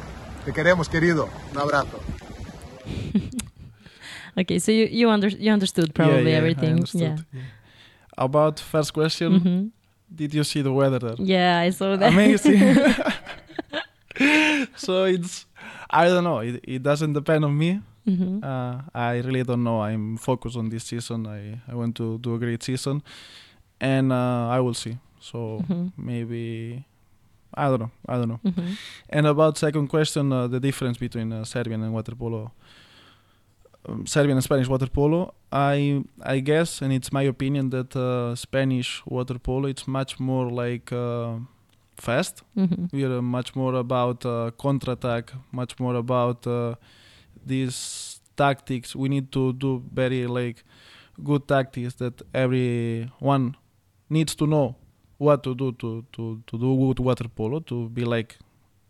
Te 0.45 0.51
queremos 0.51 0.89
querido, 0.89 1.25
na 1.55 1.63
vrato. 1.63 1.99
Okay, 4.35 4.59
so 4.59 4.71
you 4.71 4.87
you, 4.91 5.09
under, 5.09 5.29
you 5.29 5.53
understood 5.53 5.93
probably 5.93 6.15
yeah, 6.15 6.27
yeah, 6.27 6.37
everything. 6.37 6.71
understood, 6.71 7.01
Yeah. 7.01 7.19
yeah. 7.33 7.43
About 8.17 8.59
first 8.61 8.91
question, 8.93 9.31
Mhm. 9.33 9.71
did 10.09 10.33
you 10.33 10.43
see 10.43 10.63
the 10.63 10.71
weather 10.71 10.99
there? 10.99 11.15
Yeah, 11.19 11.67
I 11.67 11.71
saw 11.71 11.97
that. 11.97 12.11
Amazing. 12.13 12.75
so 14.75 15.05
it's, 15.05 15.45
I 15.89 16.07
don't 16.07 16.23
know. 16.23 16.39
It, 16.39 16.59
it 16.63 16.83
doesn't 16.83 17.13
depend 17.13 17.45
on 17.45 17.57
me. 17.57 17.79
Mhm. 18.05 18.43
Uh, 18.43 18.81
I 18.93 19.17
really 19.21 19.43
don't 19.43 19.63
know. 19.63 19.81
I'm 19.81 20.17
focused 20.17 20.57
on 20.57 20.69
this 20.69 20.83
season. 20.83 21.25
I, 21.27 21.59
I 21.71 21.75
want 21.75 21.95
to 21.95 22.17
do 22.19 22.35
a 22.35 22.39
great 22.39 22.61
season, 22.63 23.01
and 23.79 24.11
uh, 24.11 24.47
I 24.57 24.59
will 24.59 24.73
see. 24.73 24.97
So 25.19 25.63
Mhm. 25.69 25.91
maybe 25.97 26.83
I 27.55 27.69
don't 27.69 27.79
know. 27.79 27.91
I 28.09 28.15
don't 28.17 28.27
know. 28.29 28.39
Mhm. 28.43 28.77
And 29.09 29.27
about 29.27 29.57
second 29.57 29.87
question, 29.87 30.31
uh, 30.33 30.47
the 30.47 30.59
difference 30.59 30.97
between 30.99 31.31
uh, 31.31 31.43
Serbian 31.45 31.81
and 31.83 31.93
water 31.93 32.15
polo, 32.15 32.51
um, 33.87 34.05
Serbian 34.05 34.37
and 34.37 34.43
Spanish 34.43 34.67
water 34.67 34.87
polo. 34.87 35.33
I 35.51 36.03
I 36.21 36.39
guess, 36.39 36.81
and 36.81 36.91
it's 36.93 37.11
my 37.11 37.23
opinion 37.23 37.69
that 37.69 37.95
uh, 37.95 38.35
Spanish 38.35 39.01
water 39.05 39.37
polo 39.39 39.67
it's 39.67 39.87
much 39.87 40.19
more 40.19 40.49
like 40.49 40.91
uh, 40.91 41.37
fast. 41.97 42.43
Mhm. 42.55 42.91
We 42.91 43.03
are 43.05 43.21
much 43.21 43.55
more 43.55 43.75
about 43.75 44.25
uh, 44.25 44.51
attack, 44.87 45.33
much 45.51 45.79
more 45.79 45.95
about 45.95 46.47
uh, 46.47 46.75
these 47.45 48.19
tactics. 48.35 48.95
We 48.95 49.09
need 49.09 49.31
to 49.31 49.53
do 49.53 49.83
very 49.93 50.27
like 50.27 50.63
good 51.23 51.47
tactics 51.47 51.95
that 51.95 52.21
everyone 52.33 53.55
needs 54.09 54.35
to 54.35 54.47
know 54.47 54.75
what 55.17 55.43
to 55.43 55.55
do 55.55 55.71
to 55.73 56.03
to 56.13 56.41
to 56.47 56.57
do 56.57 56.75
good 56.77 56.99
water 56.99 57.27
polo 57.29 57.59
to 57.59 57.89
be 57.89 58.03
like 58.05 58.37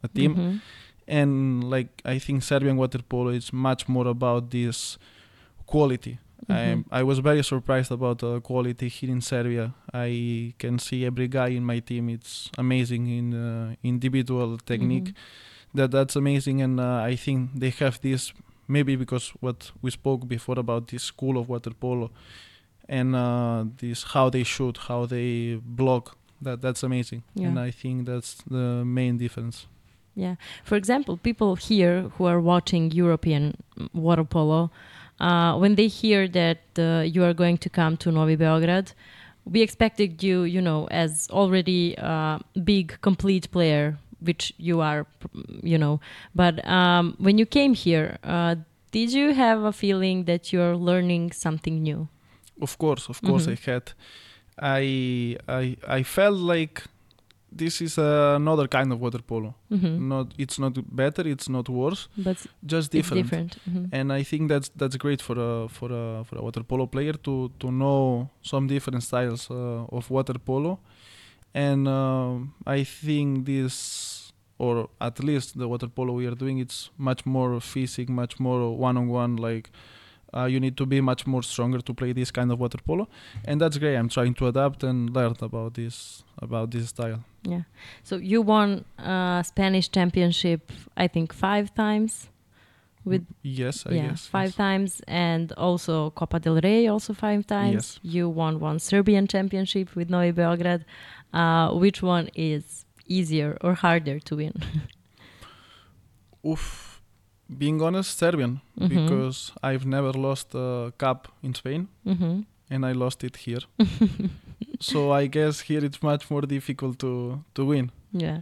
a 0.04 0.08
team 0.08 0.36
Mhm. 0.36 0.60
and 1.08 1.63
like 1.70 1.89
I 2.06 2.20
think 2.20 2.44
Serbian 2.44 2.78
water 2.78 3.00
polo 3.04 3.30
is 3.32 3.52
much 3.54 3.88
more 3.89 4.08
about 4.08 4.50
this 4.52 4.98
quality. 5.66 6.18
Mhm. 6.48 6.86
I 6.92 7.00
I 7.00 7.04
was 7.04 7.20
very 7.20 7.44
surprised 7.44 7.92
about 7.92 8.18
the 8.20 8.42
quality 8.42 8.88
here 8.89 9.12
in 9.12 9.22
Serbia. 9.22 9.74
I 9.94 10.54
can 10.58 10.80
see 10.80 11.06
every 11.06 11.28
guy 11.28 11.50
in 11.50 11.63
my 11.66 11.80
team. 11.80 12.10
It's 12.10 12.50
amazing 12.58 13.08
in 13.08 13.34
uh, 13.34 13.76
individual 13.84 14.58
technique. 14.58 15.10
Mhm. 15.10 15.16
That 15.74 15.92
that's 15.92 16.16
amazing, 16.16 16.62
and 16.62 16.80
uh, 16.80 17.02
I 17.12 17.16
think 17.16 17.50
they 17.56 17.70
have 17.72 18.00
this 18.02 18.34
maybe 18.68 18.96
because 18.96 19.34
what 19.42 19.72
we 19.82 19.92
spoke 19.92 20.28
before 20.28 20.60
about 20.60 20.88
this 20.88 21.04
school 21.04 21.38
of 21.38 21.50
water 21.50 21.72
polo, 21.80 22.12
and 22.90 23.16
uh, 23.16 23.66
this 23.78 24.04
how 24.14 24.30
they 24.30 24.44
shoot, 24.44 24.78
how 24.88 25.06
they 25.06 25.60
block. 25.64 26.18
That 26.42 26.62
that's 26.62 26.84
amazing, 26.84 27.24
Yeah. 27.36 27.48
and 27.48 27.60
I 27.60 27.72
think 27.72 28.06
that's 28.06 28.36
the 28.50 28.84
main 28.86 29.18
difference. 29.18 29.68
Yeah. 30.16 30.36
For 30.64 30.76
example, 30.76 31.18
people 31.18 31.56
here 31.56 32.10
who 32.18 32.26
are 32.26 32.40
watching 32.40 32.92
European 32.92 33.56
mm, 33.78 33.90
water 33.94 34.24
polo, 34.26 34.70
uh, 35.20 35.58
when 35.58 35.76
they 35.76 35.88
hear 35.88 36.28
that 36.28 36.60
uh, 36.78 37.02
you 37.02 37.24
are 37.24 37.34
going 37.34 37.58
to 37.60 37.70
come 37.70 37.98
to 37.98 38.12
Novi 38.12 38.36
Beograd, 38.38 38.94
we 39.46 39.62
expected 39.62 40.22
you, 40.22 40.44
you 40.44 40.62
know, 40.62 40.88
as 40.92 41.28
already 41.32 41.98
uh, 41.98 42.40
big, 42.64 42.98
complete 43.02 43.50
player, 43.52 43.98
which 44.24 44.54
you 44.58 44.82
are, 44.82 45.06
you 45.64 45.78
know. 45.78 46.00
But 46.36 46.56
um, 46.68 47.16
when 47.20 47.38
you 47.38 47.46
came 47.46 47.74
here, 47.74 48.18
uh, 48.24 48.56
did 48.92 49.12
you 49.14 49.34
have 49.34 49.64
a 49.64 49.72
feeling 49.72 50.26
that 50.26 50.52
you're 50.54 50.76
learning 50.78 51.32
something 51.34 51.82
new? 51.84 52.08
Of 52.62 52.78
course, 52.78 53.10
of 53.10 53.22
course, 53.22 53.48
Mhm. 53.48 53.54
I 53.54 53.72
had. 53.72 53.94
I 54.58 55.38
I 55.48 55.78
I 56.00 56.04
felt 56.04 56.38
like 56.38 56.84
this 57.56 57.82
is 57.82 57.98
another 57.98 58.68
kind 58.68 58.92
of 58.94 59.00
water 59.00 59.22
polo. 59.22 59.54
hmm 59.70 60.08
Not 60.10 60.28
it's 60.38 60.58
not 60.60 60.74
better, 60.96 61.28
it's 61.28 61.50
not 61.50 61.70
worse, 61.70 62.08
But 62.18 62.38
just 62.66 62.92
different. 62.92 63.24
different. 63.24 63.58
Mhm. 63.70 63.90
And 63.92 64.12
I 64.20 64.24
think 64.24 64.50
that's 64.50 64.70
that's 64.78 64.98
great 64.98 65.22
for 65.22 65.38
a 65.40 65.68
for 65.70 65.90
a 65.92 66.24
for 66.24 66.38
a 66.38 66.42
water 66.44 66.64
polo 66.64 66.86
player 66.86 67.14
to 67.14 67.50
to 67.60 67.68
know 67.72 68.30
some 68.42 68.68
different 68.68 69.04
styles 69.04 69.50
uh, 69.52 69.86
of 69.98 70.10
water 70.10 70.38
polo. 70.40 70.80
And 71.54 71.88
um 71.88 72.54
I 72.66 72.84
think 72.86 73.46
this, 73.46 73.76
or 74.58 74.89
at 75.00 75.24
least 75.24 75.58
the 75.58 75.68
water 75.68 75.88
polo 75.88 76.13
we 76.13 76.26
are 76.26 76.36
doing, 76.36 76.60
it's 76.60 76.89
much 76.98 77.26
more 77.26 77.60
physic, 77.60 78.10
much 78.10 78.39
more 78.39 78.78
one 78.78 78.98
on 78.98 79.08
one. 79.08 79.36
Like 79.36 79.72
uh, 80.36 80.46
you 80.46 80.60
need 80.60 80.78
to 80.78 80.86
be 80.86 81.02
much 81.02 81.28
more 81.28 81.44
stronger 81.44 81.80
to 81.80 81.94
play 81.94 82.13
this 82.13 82.32
kind 82.32 82.52
of 82.52 82.60
water 82.60 82.80
polo, 82.86 83.08
and 83.46 83.60
that's 83.62 83.78
great. 83.78 83.96
I'm 83.96 84.10
trying 84.10 84.34
to 84.36 84.48
adapt 84.48 84.84
and 84.84 85.10
learn 85.10 85.36
about 85.42 85.74
this 85.76 86.24
about 86.42 86.72
this 86.72 86.89
style. 86.89 87.24
Yeah. 87.44 87.63
So 88.04 88.16
you 88.16 88.42
won 88.42 88.86
uh, 88.98 89.44
Spanish 89.44 89.89
championship, 89.89 90.72
I 90.96 91.08
think, 91.08 91.34
five 91.34 91.74
times. 91.74 92.30
With 93.06 93.26
yes, 93.42 93.86
I 93.86 93.96
yeah, 93.96 94.08
guess 94.08 94.28
five 94.28 94.52
yes. 94.52 94.56
times, 94.56 95.02
and 95.10 95.52
also 95.58 96.12
Copa 96.12 96.39
del 96.39 96.62
Rey, 96.62 96.88
also 96.88 97.13
five 97.13 97.46
times. 97.46 98.00
Yes. 98.02 98.13
You 98.13 98.30
won 98.30 98.62
one 98.62 98.80
Serbian 98.80 99.28
championship 99.28 99.94
with 99.94 100.10
Novi 100.10 100.32
Beograd. 100.32 100.86
Uh, 101.34 101.74
which 101.74 102.02
one 102.02 102.30
is 102.36 102.83
easier 103.08 103.58
or 103.62 103.74
harder 103.74 104.20
to 104.20 104.36
win? 104.36 104.54
Oof, 106.46 107.02
being 107.58 107.82
honest, 107.82 108.18
Serbian 108.18 108.62
Mhm. 108.80 108.89
because 108.89 109.52
I've 109.62 109.86
never 109.86 110.12
lost 110.12 110.54
a 110.56 110.92
cup 110.98 111.28
in 111.42 111.54
Spain 111.54 111.88
hmm 112.06 112.42
and 112.70 112.86
I 112.86 112.94
lost 112.94 113.24
it 113.24 113.36
here. 113.38 113.62
so 114.80 115.12
I 115.12 115.28
guess 115.28 115.62
here 115.62 115.86
it's 115.86 116.02
much 116.02 116.30
more 116.32 116.42
difficult 116.48 116.98
to 117.00 117.44
to 117.54 117.66
win. 117.66 117.92
Yeah. 118.12 118.42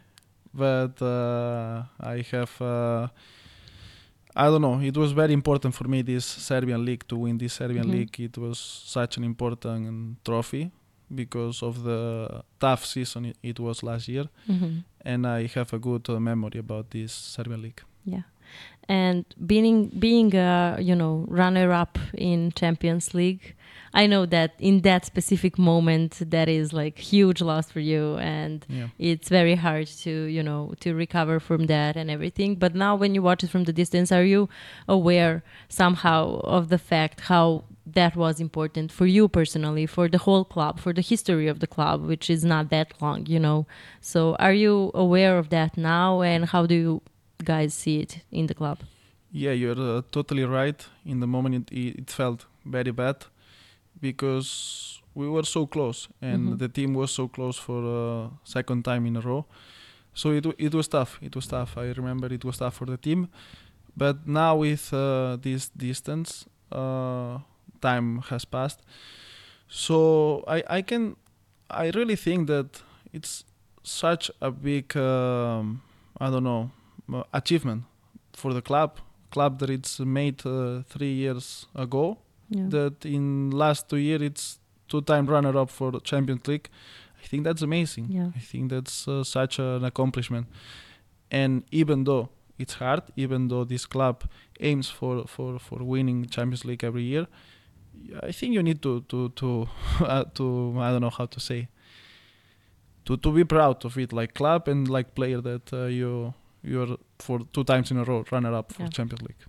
But 0.54 1.02
uh, 1.02 1.84
I 2.00 2.24
have. 2.32 2.52
Uh, 2.62 3.08
I 4.36 4.46
don't 4.46 4.62
know. 4.62 4.80
It 4.82 4.96
was 4.98 5.12
very 5.12 5.34
important 5.34 5.74
for 5.76 5.88
me 5.88 6.02
this 6.04 6.26
Serbian 6.26 6.86
league 6.86 7.04
to 7.08 7.16
win 7.18 7.38
this 7.38 7.54
Serbian 7.54 7.86
Mhm. 7.88 7.92
league. 7.96 8.20
It 8.20 8.38
was 8.38 8.58
such 8.98 9.18
an 9.18 9.24
important 9.24 10.18
trophy 10.24 10.72
because 11.14 11.62
of 11.64 11.84
the 11.84 12.44
tough 12.60 12.86
season 12.86 13.34
it, 13.44 13.60
was 13.60 13.84
last 13.84 14.08
year, 14.08 14.26
hmm 14.48 14.80
and 15.04 15.26
I 15.26 15.48
have 15.48 15.74
a 15.74 15.80
good 15.80 16.08
uh, 16.10 16.20
memory 16.20 16.60
about 16.60 16.92
this 16.92 17.12
Serbian 17.12 17.62
league. 17.62 17.82
Yeah. 18.06 18.22
And 18.92 19.24
being 19.54 19.78
being 20.08 20.30
a 20.36 20.78
you 20.90 20.96
know 21.02 21.14
runner 21.30 21.68
up 21.84 21.98
in 22.30 22.52
Champions 22.62 23.14
League, 23.14 23.46
I 23.94 24.04
know 24.12 24.24
that 24.36 24.52
in 24.60 24.82
that 24.82 25.06
specific 25.06 25.54
moment 25.58 26.12
that 26.36 26.48
is 26.50 26.74
like 26.82 26.98
huge 27.14 27.40
loss 27.50 27.68
for 27.72 27.80
you. 27.92 28.04
And 28.38 28.66
Yeah. 28.70 28.88
it's 29.12 29.30
very 29.40 29.56
hard 29.66 29.88
to 30.04 30.12
you 30.38 30.44
know 30.50 30.62
to 30.84 30.90
recover 31.06 31.40
from 31.40 31.62
that 31.74 31.94
and 32.00 32.08
everything. 32.16 32.52
But 32.64 32.74
now 32.76 32.94
when 33.02 33.12
you 33.16 33.22
watch 33.30 33.42
it 33.46 33.50
from 33.54 33.64
the 33.70 33.76
distance 33.82 34.10
are 34.18 34.28
you 34.34 34.42
aware 34.98 35.34
somehow 35.70 36.22
of 36.58 36.64
the 36.74 36.82
fact 36.92 37.18
how 37.32 37.46
that 38.00 38.14
was 38.16 38.36
important 38.48 38.92
for 38.98 39.08
you 39.16 39.24
personally 39.40 39.86
for 39.96 40.06
the 40.14 40.22
whole 40.26 40.46
club 40.56 40.74
for 40.84 40.92
the 40.94 41.02
history 41.12 41.48
of 41.54 41.58
the 41.64 41.68
club 41.76 41.98
which 42.12 42.30
is 42.36 42.42
not 42.54 42.66
that 42.76 42.88
long 43.02 43.20
you 43.34 43.40
know? 43.40 43.60
So 44.02 44.20
are 44.46 44.54
you 44.64 44.92
aware 45.06 45.34
of 45.42 45.48
that 45.50 45.72
now? 45.78 46.10
And 46.32 46.42
how 46.54 46.64
do 46.74 46.76
you 46.76 47.02
guys 47.44 47.74
see 47.74 48.00
it 48.02 48.20
in 48.32 48.48
the 48.48 48.54
club 48.56 48.78
Yeah, 49.34 49.54
you're 49.56 49.80
uh, 49.98 50.02
totally 50.12 50.44
right. 50.44 50.90
In 51.06 51.20
the 51.22 51.28
moment, 51.28 51.72
it, 51.72 52.00
it 52.00 52.12
felt 52.12 52.48
very 52.66 52.92
bad 52.92 53.16
because 54.02 55.02
we 55.16 55.28
were 55.30 55.44
so 55.44 55.66
close 55.68 56.08
and 56.22 56.42
Mhm. 56.54 56.58
the 56.60 56.68
team 56.68 56.94
was 56.94 57.12
so 57.12 57.28
close 57.28 57.58
for 57.58 57.84
a 57.86 58.30
second 58.44 58.84
time 58.84 59.06
in 59.08 59.16
a 59.18 59.22
row. 59.22 59.46
So 60.14 60.32
it 60.32 60.46
it 60.58 60.74
was 60.74 60.88
tough. 60.88 61.18
It 61.22 61.36
was 61.36 61.48
tough. 61.48 61.78
I 61.78 61.92
remember 61.94 62.28
it 62.34 62.44
was 62.44 62.58
tough 62.58 62.76
for 62.76 62.86
the 62.88 62.98
team, 62.98 63.28
but 63.98 64.28
now 64.28 64.58
with 64.60 64.94
uh, 64.94 65.38
this 65.42 65.70
distance, 65.78 66.46
uh, 66.72 67.40
time 67.82 68.22
has 68.30 68.46
passed. 68.46 68.80
So 69.68 70.44
I 70.48 70.64
I 70.80 70.82
can 70.82 71.16
I 71.70 71.90
really 71.96 72.16
think 72.18 72.48
that 72.48 72.84
it's 73.14 73.46
such 73.84 74.32
a 74.42 74.52
big 74.52 74.96
um, 74.98 75.82
I 76.20 76.30
don't 76.30 76.44
know 76.44 76.64
uh, 76.64 76.81
achievement 77.34 77.84
for 78.34 78.54
the 78.54 78.62
club 78.62 79.00
club 79.32 79.60
that 79.60 79.70
it's 79.70 80.00
made 80.00 80.46
uh, 80.46 80.82
three 80.84 81.14
years 81.14 81.66
ago 81.76 82.18
yeah 82.50 82.66
that 82.68 83.06
in 83.06 83.52
last 83.52 83.90
two 83.90 83.98
years 83.98 84.22
it's 84.22 84.60
two-time 84.92 85.26
runner-up 85.26 85.70
for 85.70 85.90
the 85.92 86.02
Champions 86.02 86.46
League. 86.48 86.68
I 87.24 87.26
think 87.28 87.44
that's 87.46 87.62
amazing. 87.62 88.08
yeah 88.10 88.30
I 88.36 88.40
think 88.40 88.70
that's 88.70 89.08
uh, 89.08 89.24
such 89.24 89.60
an 89.60 89.86
accomplishment. 89.86 90.48
And 91.30 91.64
even 91.72 92.04
though 92.04 92.30
it's 92.60 92.74
hard, 92.74 93.04
even 93.16 93.48
though 93.48 93.64
this 93.64 93.86
club 93.86 94.24
aims 94.60 94.90
for 94.90 95.26
for 95.28 95.60
for 95.60 95.80
winning 95.84 96.26
Champions 96.26 96.66
League 96.66 96.84
every 96.84 97.04
year, 97.04 97.28
I 98.22 98.32
think 98.32 98.54
you 98.54 98.64
need 98.64 98.82
to 98.82 99.02
to 99.02 99.30
to 99.30 99.70
uh, 100.02 100.26
to 100.34 100.76
I 100.78 100.92
don't 100.92 101.02
know 101.02 101.16
how 101.20 101.28
to 101.28 101.40
say 101.40 101.70
to 103.06 103.18
to 103.18 103.32
be 103.32 103.44
proud 103.46 103.86
of 103.86 103.98
it, 103.98 104.12
like 104.12 104.34
club 104.34 104.68
and 104.68 104.90
like 104.90 105.16
player 105.16 105.42
that 105.42 105.72
uh, 105.74 105.86
you 105.86 106.34
you're 106.64 106.98
for 107.20 107.40
two 107.54 107.64
times 107.64 107.92
in 107.92 107.98
a 107.98 108.04
row 108.04 108.24
runner-up 108.32 108.72
for 108.74 108.84
Yeah. 108.84 108.90
Champions 108.90 109.22
League. 109.22 109.42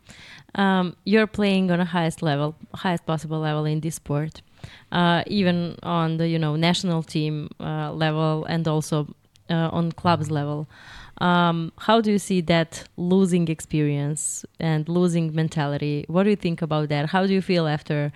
um, 0.55 0.95
you're 1.05 1.27
playing 1.27 1.71
on 1.71 1.81
a 1.81 1.85
highest 1.85 2.23
level, 2.23 2.55
highest 2.75 3.05
possible 3.07 3.39
level 3.41 3.65
in 3.65 3.81
this 3.81 3.95
sport, 3.97 4.43
uh, 4.93 5.23
even 5.27 5.77
on 5.83 6.17
the 6.19 6.29
you 6.29 6.39
know 6.39 6.57
national 6.57 7.03
team 7.03 7.49
uh, 7.61 7.93
level 7.93 8.45
and 8.49 8.67
also 8.69 9.07
uh, 9.51 9.69
on 9.79 9.93
clubs 9.93 10.31
level. 10.31 10.67
Um, 11.19 11.73
how 11.79 12.01
do 12.01 12.11
you 12.11 12.19
see 12.19 12.41
that 12.43 12.85
losing 12.97 13.47
experience 13.49 14.45
and 14.59 14.89
losing 14.89 15.35
mentality? 15.35 16.05
What 16.09 16.25
do 16.25 16.31
you 16.31 16.37
think 16.37 16.63
about 16.63 16.89
that? 16.89 17.11
How 17.11 17.27
do 17.27 17.33
you 17.33 17.43
feel 17.43 17.69
after, 17.69 18.13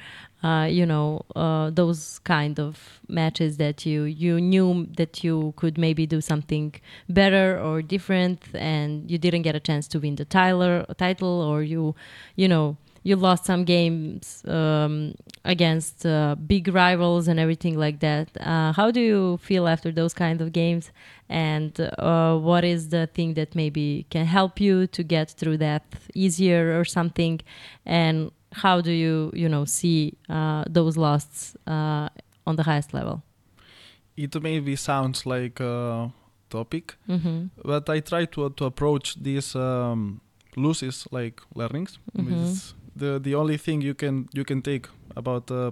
uh, 0.46 0.66
you 0.78 0.86
know, 0.86 1.22
uh, 1.34 1.70
those 1.70 2.20
kind 2.20 2.60
of 2.60 3.00
matches 3.08 3.56
that 3.56 3.84
you 3.84 4.00
you 4.24 4.40
knew 4.40 4.86
that 4.96 5.24
you 5.24 5.52
could 5.56 5.76
maybe 5.86 6.04
do 6.06 6.20
something 6.20 6.74
better 7.08 7.58
or 7.66 7.82
different, 7.82 8.38
and 8.54 9.10
you 9.10 9.18
didn't 9.18 9.42
get 9.42 9.54
a 9.56 9.60
chance 9.68 9.88
to 9.88 9.98
win 9.98 10.14
the 10.16 10.24
Tyler 10.24 10.84
title, 10.98 11.36
or 11.50 11.62
you, 11.62 11.94
you 12.36 12.48
know, 12.52 12.76
you 13.02 13.16
lost 13.16 13.44
some 13.44 13.64
games 13.64 14.42
um, 14.46 15.14
against 15.44 16.04
uh, 16.04 16.34
big 16.52 16.64
rivals 16.68 17.28
and 17.28 17.38
everything 17.38 17.76
like 17.78 17.98
that. 18.00 18.28
Uh, 18.40 18.72
how 18.72 18.90
do 18.90 19.00
you 19.00 19.38
feel 19.48 19.66
after 19.68 19.90
those 19.92 20.14
kind 20.14 20.40
of 20.40 20.52
games? 20.52 20.90
And 21.28 21.72
uh, 21.98 22.36
what 22.38 22.64
is 22.64 22.88
the 22.88 23.08
thing 23.16 23.34
that 23.34 23.54
maybe 23.54 24.06
can 24.10 24.26
help 24.26 24.60
you 24.60 24.86
to 24.88 25.02
get 25.02 25.30
through 25.30 25.58
that 25.58 25.84
easier 26.14 26.78
or 26.78 26.84
something? 26.84 27.40
And 27.84 28.30
how 28.52 28.80
do 28.80 28.90
you, 28.90 29.30
you 29.34 29.48
know, 29.48 29.64
see 29.64 30.12
uh, 30.28 30.64
those 30.68 30.96
losses 30.96 31.56
uh, 31.66 32.08
on 32.46 32.56
the 32.56 32.62
highest 32.62 32.92
level? 32.94 33.22
It 34.16 34.34
maybe 34.42 34.76
sounds 34.76 35.26
like 35.26 35.60
a 35.60 36.10
topic, 36.48 36.96
Mm-hmm. 37.08 37.46
but 37.64 37.88
I 37.90 38.00
try 38.00 38.24
to 38.26 38.50
to 38.50 38.64
approach 38.64 39.16
these 39.22 39.54
um, 39.58 40.20
losses 40.56 41.06
like 41.12 41.42
learnings. 41.54 41.98
Mhm. 42.18 42.32
It's 42.32 42.74
the 42.96 43.20
the 43.20 43.34
only 43.34 43.58
thing 43.58 43.82
you 43.84 43.94
can 43.94 44.28
you 44.34 44.44
can 44.44 44.62
take 44.62 44.88
about 45.16 45.50
uh, 45.50 45.70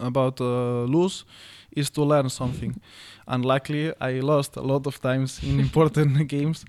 about 0.00 0.40
uh, 0.40 0.84
lose 0.88 1.24
is 1.76 1.90
to 1.90 2.02
learn 2.04 2.28
something. 2.28 2.74
Unluckily, 3.26 3.92
I 4.00 4.20
lost 4.20 4.56
a 4.56 4.62
lot 4.62 4.86
of 4.86 5.00
times 5.00 5.40
in 5.42 5.60
important 5.60 6.28
games, 6.32 6.64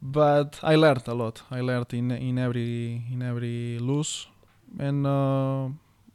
but 0.00 0.58
I 0.62 0.76
learned 0.76 1.06
a 1.08 1.14
lot. 1.14 1.42
I 1.50 1.60
learned 1.60 1.92
in 1.92 2.10
in 2.10 2.38
every 2.38 3.02
in 3.12 3.22
every 3.22 3.78
lose, 3.78 4.26
and 4.78 5.06
uh, 5.06 5.68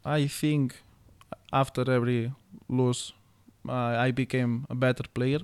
I 0.06 0.28
think 0.28 0.82
after 1.52 1.89
every 1.91 2.32
lose, 2.69 3.13
uh, 3.67 3.72
I 4.08 4.12
became 4.12 4.65
a 4.69 4.76
better 4.76 5.04
player. 5.13 5.39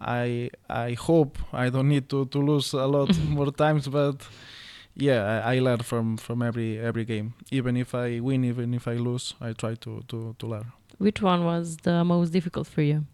I 0.00 0.50
I 0.68 0.92
hope 0.92 1.38
I 1.52 1.70
don't 1.70 1.88
need 1.88 2.08
to, 2.10 2.26
to 2.26 2.38
lose 2.38 2.72
a 2.74 2.86
lot 2.86 3.16
more 3.28 3.50
times, 3.50 3.88
but 3.88 4.26
yeah, 4.94 5.42
I, 5.44 5.56
I 5.56 5.58
learn 5.60 5.78
from 5.80 6.16
from 6.18 6.42
every 6.42 6.78
every 6.78 7.04
game. 7.04 7.34
Even 7.50 7.76
if 7.76 7.94
I 7.94 8.20
win, 8.20 8.44
even 8.44 8.74
if 8.74 8.86
I 8.86 8.94
lose, 8.94 9.34
I 9.40 9.52
try 9.52 9.74
to 9.74 10.02
to 10.08 10.34
to 10.38 10.46
learn. 10.46 10.72
Which 10.98 11.20
one 11.22 11.44
was 11.44 11.76
the 11.78 12.04
most 12.04 12.30
difficult 12.30 12.66
for 12.66 12.82
you? 12.82 13.04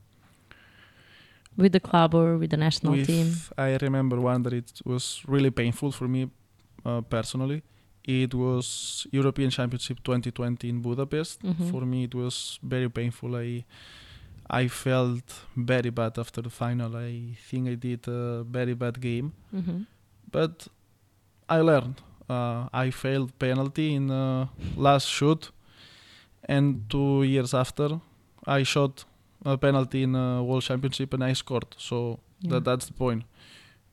With 1.57 1.73
the 1.73 1.81
club 1.81 2.15
or 2.15 2.39
with 2.39 2.51
the 2.51 2.57
national 2.57 2.93
With- 2.95 3.07
team? 3.07 3.35
I 3.59 3.77
remember 3.81 4.21
one 4.21 4.43
that 4.45 4.53
it 4.53 4.81
was 4.85 5.23
really 5.27 5.51
painful 5.51 5.93
for 5.93 6.09
me 6.09 6.31
uh, 6.85 7.01
personally. 7.03 7.63
It 8.05 8.35
was 8.35 9.07
European 9.13 9.51
Championship 9.51 9.99
2020 10.03 10.69
in 10.69 10.81
Budapest. 10.83 11.43
Mhm. 11.43 11.71
For 11.71 11.83
me, 11.87 12.05
it 12.05 12.15
was 12.15 12.59
very 12.63 12.89
painful. 12.89 13.37
I 13.37 13.65
I 14.51 14.69
felt 14.69 15.47
very 15.57 15.91
bad 15.91 16.19
after 16.19 16.43
the 16.43 16.51
final. 16.51 16.97
I 16.97 17.37
think 17.51 17.69
I 17.69 17.75
did 17.77 18.09
a 18.09 18.43
very 18.45 18.75
bad 18.75 19.01
game, 19.01 19.33
Mhm. 19.55 19.87
but 20.33 20.69
I 21.49 21.61
learned. 21.61 22.01
Uh, 22.29 22.69
I 22.73 22.91
failed 22.91 23.31
penalty 23.39 23.95
in 23.95 24.11
uh, 24.11 24.47
last 24.77 25.07
shoot, 25.09 25.53
and 26.49 26.89
two 26.91 27.23
years 27.23 27.55
after, 27.55 28.01
I 28.47 28.65
shot 28.65 29.05
a 29.45 29.57
penalty 29.57 30.03
in 30.03 30.15
a 30.15 30.43
World 30.43 30.63
Championship 30.63 31.13
and 31.15 31.25
I 31.25 31.35
scored. 31.35 31.75
So 31.79 32.19
Yeah. 32.41 32.51
that 32.51 32.65
that's 32.65 32.87
the 32.87 32.93
point. 32.95 33.23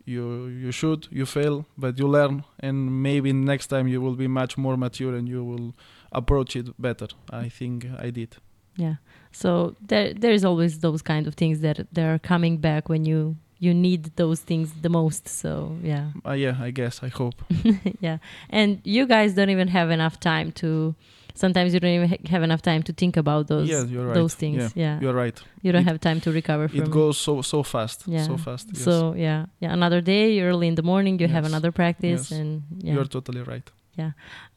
You 0.06 0.48
you 0.48 0.72
shoot, 0.72 1.08
you 1.12 1.26
fail, 1.26 1.66
but 1.78 2.00
you 2.00 2.08
learn, 2.08 2.44
and 2.60 3.04
maybe 3.04 3.32
next 3.34 3.68
time 3.68 3.88
you 3.88 4.02
will 4.02 4.16
be 4.16 4.28
much 4.28 4.58
more 4.58 4.78
mature 4.78 5.16
and 5.18 5.28
you 5.30 5.44
will 5.44 5.74
approach 6.12 6.56
it 6.56 6.68
better. 6.82 7.08
I 7.32 7.50
think 7.50 7.86
I 8.06 8.10
did. 8.12 8.38
Yeah. 8.76 8.96
So 9.32 9.76
there 9.88 10.14
there 10.14 10.34
is 10.34 10.44
always 10.44 10.80
those 10.80 11.02
kind 11.04 11.28
of 11.28 11.36
things 11.36 11.60
that 11.60 11.78
that 11.94 12.06
are 12.06 12.20
coming 12.20 12.58
back 12.58 12.90
when 12.90 13.06
you 13.06 13.36
you 13.60 13.74
need 13.74 14.16
those 14.16 14.40
things 14.46 14.72
the 14.82 14.90
most. 14.90 15.28
So 15.28 15.78
yeah. 15.84 16.06
Uh, 16.26 16.32
yeah, 16.32 16.56
I 16.68 16.72
guess. 16.72 17.04
I 17.04 17.10
hope. 17.10 17.36
yeah. 18.02 18.18
And 18.50 18.80
you 18.84 19.06
guys 19.06 19.34
don't 19.36 19.50
even 19.52 19.68
have 19.68 19.92
enough 19.94 20.18
time 20.20 20.52
to 20.54 20.96
sometimes 21.36 21.74
you 21.74 21.80
don't 21.80 21.92
even 22.00 22.10
ha- 22.10 22.24
have 22.30 22.44
enough 22.44 22.62
time 22.62 22.82
to 22.84 22.94
think 22.94 23.18
about 23.18 23.48
those 23.48 23.68
yeah, 23.70 23.84
you're 23.84 24.06
right. 24.08 24.14
those 24.16 24.36
things. 24.36 24.58
Yeah, 24.58 24.70
Yeah. 24.76 25.00
you're 25.02 25.14
right. 25.14 25.38
you 25.62 25.72
don't 25.72 25.82
it- 25.88 25.92
have 25.92 26.00
time 26.00 26.20
to 26.22 26.32
recover 26.32 26.68
from 26.68 26.82
It 26.82 26.90
goes 26.92 27.18
so 27.18 27.42
so 27.42 27.64
fast. 27.64 28.04
Yeah. 28.08 28.24
So 28.26 28.38
fast. 28.38 28.68
Yes. 28.74 28.84
So 28.84 29.14
yeah, 29.16 29.46
yeah. 29.60 29.74
Another 29.74 30.02
day, 30.02 30.40
early 30.42 30.68
in 30.68 30.76
the 30.76 30.84
morning, 30.84 31.20
you 31.20 31.28
have 31.28 31.46
another 31.46 31.72
practice, 31.72 32.32
Yes. 32.32 32.40
and 32.40 32.64
yeah. 32.80 32.94
you're 32.94 33.06
totally 33.18 33.42
right. 33.42 33.68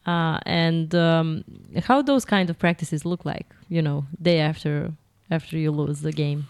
uh, 0.05 0.39
and 0.45 0.93
um, 0.95 1.43
how 1.87 2.01
those 2.01 2.25
kind 2.25 2.49
of 2.49 2.57
practices 2.57 3.05
look 3.05 3.25
like, 3.25 3.47
you 3.69 3.81
know, 3.81 4.05
day 4.21 4.39
after 4.39 4.91
after 5.29 5.57
you 5.57 5.71
lose 5.71 6.01
the 6.01 6.11
game. 6.11 6.41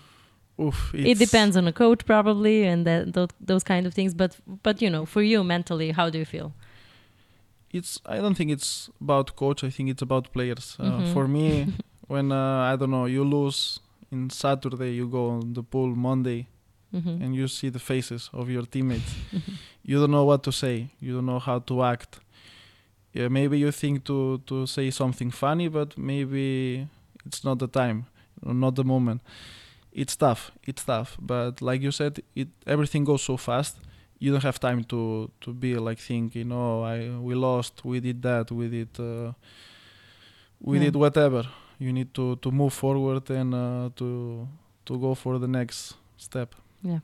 Oof, 0.60 0.92
It 0.94 1.18
depends 1.18 1.58
on 1.58 1.66
the 1.66 1.72
coach 1.74 2.06
probably, 2.06 2.64
and 2.72 2.86
that 2.86 3.14
those, 3.14 3.30
those 3.52 3.64
kind 3.64 3.86
of 3.88 3.94
things. 3.94 4.14
But 4.14 4.32
but 4.64 4.82
you 4.84 4.90
know, 4.90 5.06
for 5.06 5.22
you 5.24 5.44
mentally, 5.44 5.92
how 5.92 6.10
do 6.12 6.18
you 6.20 6.26
feel? 6.26 6.52
It's. 7.74 8.00
I 8.06 8.18
don't 8.22 8.36
think 8.38 8.52
it's 8.52 8.90
about 9.02 9.36
coach. 9.36 9.64
I 9.64 9.70
think 9.72 9.90
it's 9.90 10.02
about 10.04 10.32
players. 10.32 10.78
Uh, 10.80 10.84
Mhm. 11.02 11.14
For 11.14 11.28
me, 11.28 11.66
when 12.08 12.32
uh, 12.32 12.74
I 12.74 12.76
don't 12.78 12.92
know, 12.92 13.06
you 13.08 13.24
lose 13.24 13.80
in 14.12 14.30
Saturday, 14.30 14.94
you 14.94 15.08
go 15.10 15.30
on 15.30 15.54
the 15.54 15.64
pool 15.64 15.96
Monday, 15.96 16.48
hmm 16.92 17.22
and 17.24 17.36
you 17.36 17.48
see 17.48 17.70
the 17.72 17.80
faces 17.80 18.30
of 18.34 18.50
your 18.50 18.66
teammates. 18.66 19.14
you 19.84 20.00
don't 20.00 20.12
know 20.12 20.26
what 20.26 20.44
to 20.44 20.52
say. 20.52 20.88
You 21.00 21.14
don't 21.16 21.26
know 21.26 21.40
how 21.40 21.60
to 21.60 21.84
act. 21.84 22.20
Yeah, 23.14 23.30
maybe 23.30 23.58
you 23.58 23.72
think 23.72 24.04
to 24.06 24.38
to 24.46 24.66
say 24.68 24.92
something 24.92 25.32
funny, 25.34 25.70
but 25.70 25.98
maybe 25.98 26.88
it's 27.26 27.44
not 27.44 27.58
the 27.60 27.68
time, 27.68 28.06
not 28.46 28.76
the 28.76 28.84
moment. 28.84 29.22
It's 29.92 30.16
tough. 30.16 30.52
It's 30.68 30.84
tough. 30.86 31.18
But 31.22 31.62
like 31.62 31.82
you 31.86 31.92
said, 31.92 32.22
it 32.36 32.48
everything 32.66 33.06
goes 33.06 33.22
so 33.24 33.38
fast. 33.38 33.78
You 34.24 34.32
don't 34.32 34.44
have 34.44 34.60
time 34.60 34.82
to 34.94 35.00
to 35.44 35.50
be 35.64 35.72
like 35.88 36.00
thinking, 36.02 36.52
oh, 36.52 36.78
I 36.94 36.98
we 37.28 37.34
lost, 37.36 37.74
we 37.86 37.98
did 38.00 38.22
that, 38.22 38.46
we 38.60 38.66
did, 38.78 38.92
uh, 39.00 39.34
we 40.68 40.78
Yeah. 40.78 40.86
did 40.86 40.96
whatever. 40.96 41.44
You 41.80 41.92
need 41.98 42.10
to 42.14 42.26
to 42.36 42.50
move 42.52 42.74
forward 42.84 43.30
and 43.40 43.54
uh, 43.54 43.90
to 44.00 44.08
to 44.86 44.94
go 45.06 45.12
for 45.16 45.34
the 45.40 45.48
next 45.48 45.80
step. 46.18 46.50
Yeah 46.82 47.00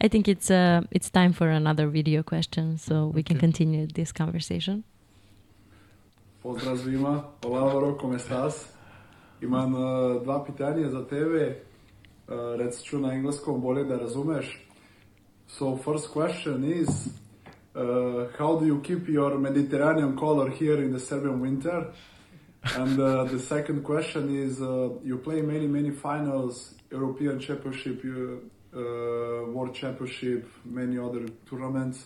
i 0.00 0.08
think 0.08 0.28
it's 0.28 0.50
uh, 0.50 0.80
it's 0.90 1.10
time 1.10 1.32
for 1.32 1.48
another 1.48 1.86
video 1.88 2.22
question, 2.22 2.78
so 2.78 2.94
we 3.14 3.22
can 3.22 3.38
continue 3.38 3.86
this 3.86 4.12
conversation. 4.12 4.82
Pozdrav 6.42 6.78
svima, 6.78 7.24
hola 7.42 7.58
Alvaro, 7.60 7.96
como 7.96 8.14
estás? 8.14 8.68
Imam 9.42 9.74
uh, 9.74 10.22
dva 10.22 10.44
pitanja 10.44 10.90
za 10.90 11.06
tebe, 11.06 11.56
uh, 12.28 12.34
reći 12.58 12.82
ću 12.84 12.98
na 12.98 13.12
engleskom 13.12 13.60
bolje 13.60 13.84
da 13.84 13.96
razumeš. 13.96 14.60
So 15.56 15.76
first 15.76 16.10
question 16.10 16.64
is, 16.64 17.10
uh, 17.76 18.26
how 18.36 18.56
do 18.56 18.66
you 18.66 18.80
keep 18.80 19.06
your 19.06 19.38
Mediterranean 19.38 20.16
color 20.16 20.50
here 20.50 20.82
in 20.82 20.90
the 20.92 20.98
Serbian 20.98 21.38
winter? 21.38 21.92
And 22.74 22.98
uh, 22.98 23.22
the 23.22 23.38
second 23.38 23.84
question 23.84 24.34
is, 24.34 24.60
uh, 24.60 24.88
you 25.04 25.18
play 25.18 25.42
many, 25.42 25.68
many 25.68 25.92
finals, 25.92 26.74
European 26.90 27.38
Championship, 27.38 28.02
uh, 28.04 28.80
World 29.54 29.72
Championship, 29.76 30.50
many 30.64 30.98
other 30.98 31.24
tournaments. 31.48 32.04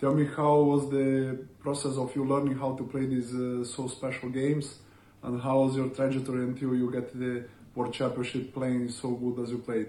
Tell 0.00 0.14
me 0.14 0.24
how 0.34 0.62
was 0.62 0.88
the 0.88 1.44
process 1.58 1.98
of 1.98 2.16
you 2.16 2.24
learning 2.24 2.56
how 2.56 2.76
to 2.76 2.84
play 2.84 3.04
these 3.04 3.34
uh, 3.34 3.62
so 3.64 3.88
special 3.88 4.30
games, 4.30 4.78
and 5.22 5.42
how 5.42 5.64
was 5.64 5.76
your 5.76 5.90
trajectory 5.90 6.44
until 6.44 6.74
you 6.74 6.90
get 6.90 7.12
the 7.12 7.44
World 7.74 7.92
Championship 7.92 8.54
playing 8.54 8.88
so 8.88 9.10
good 9.10 9.44
as 9.44 9.50
you 9.50 9.58
played? 9.58 9.88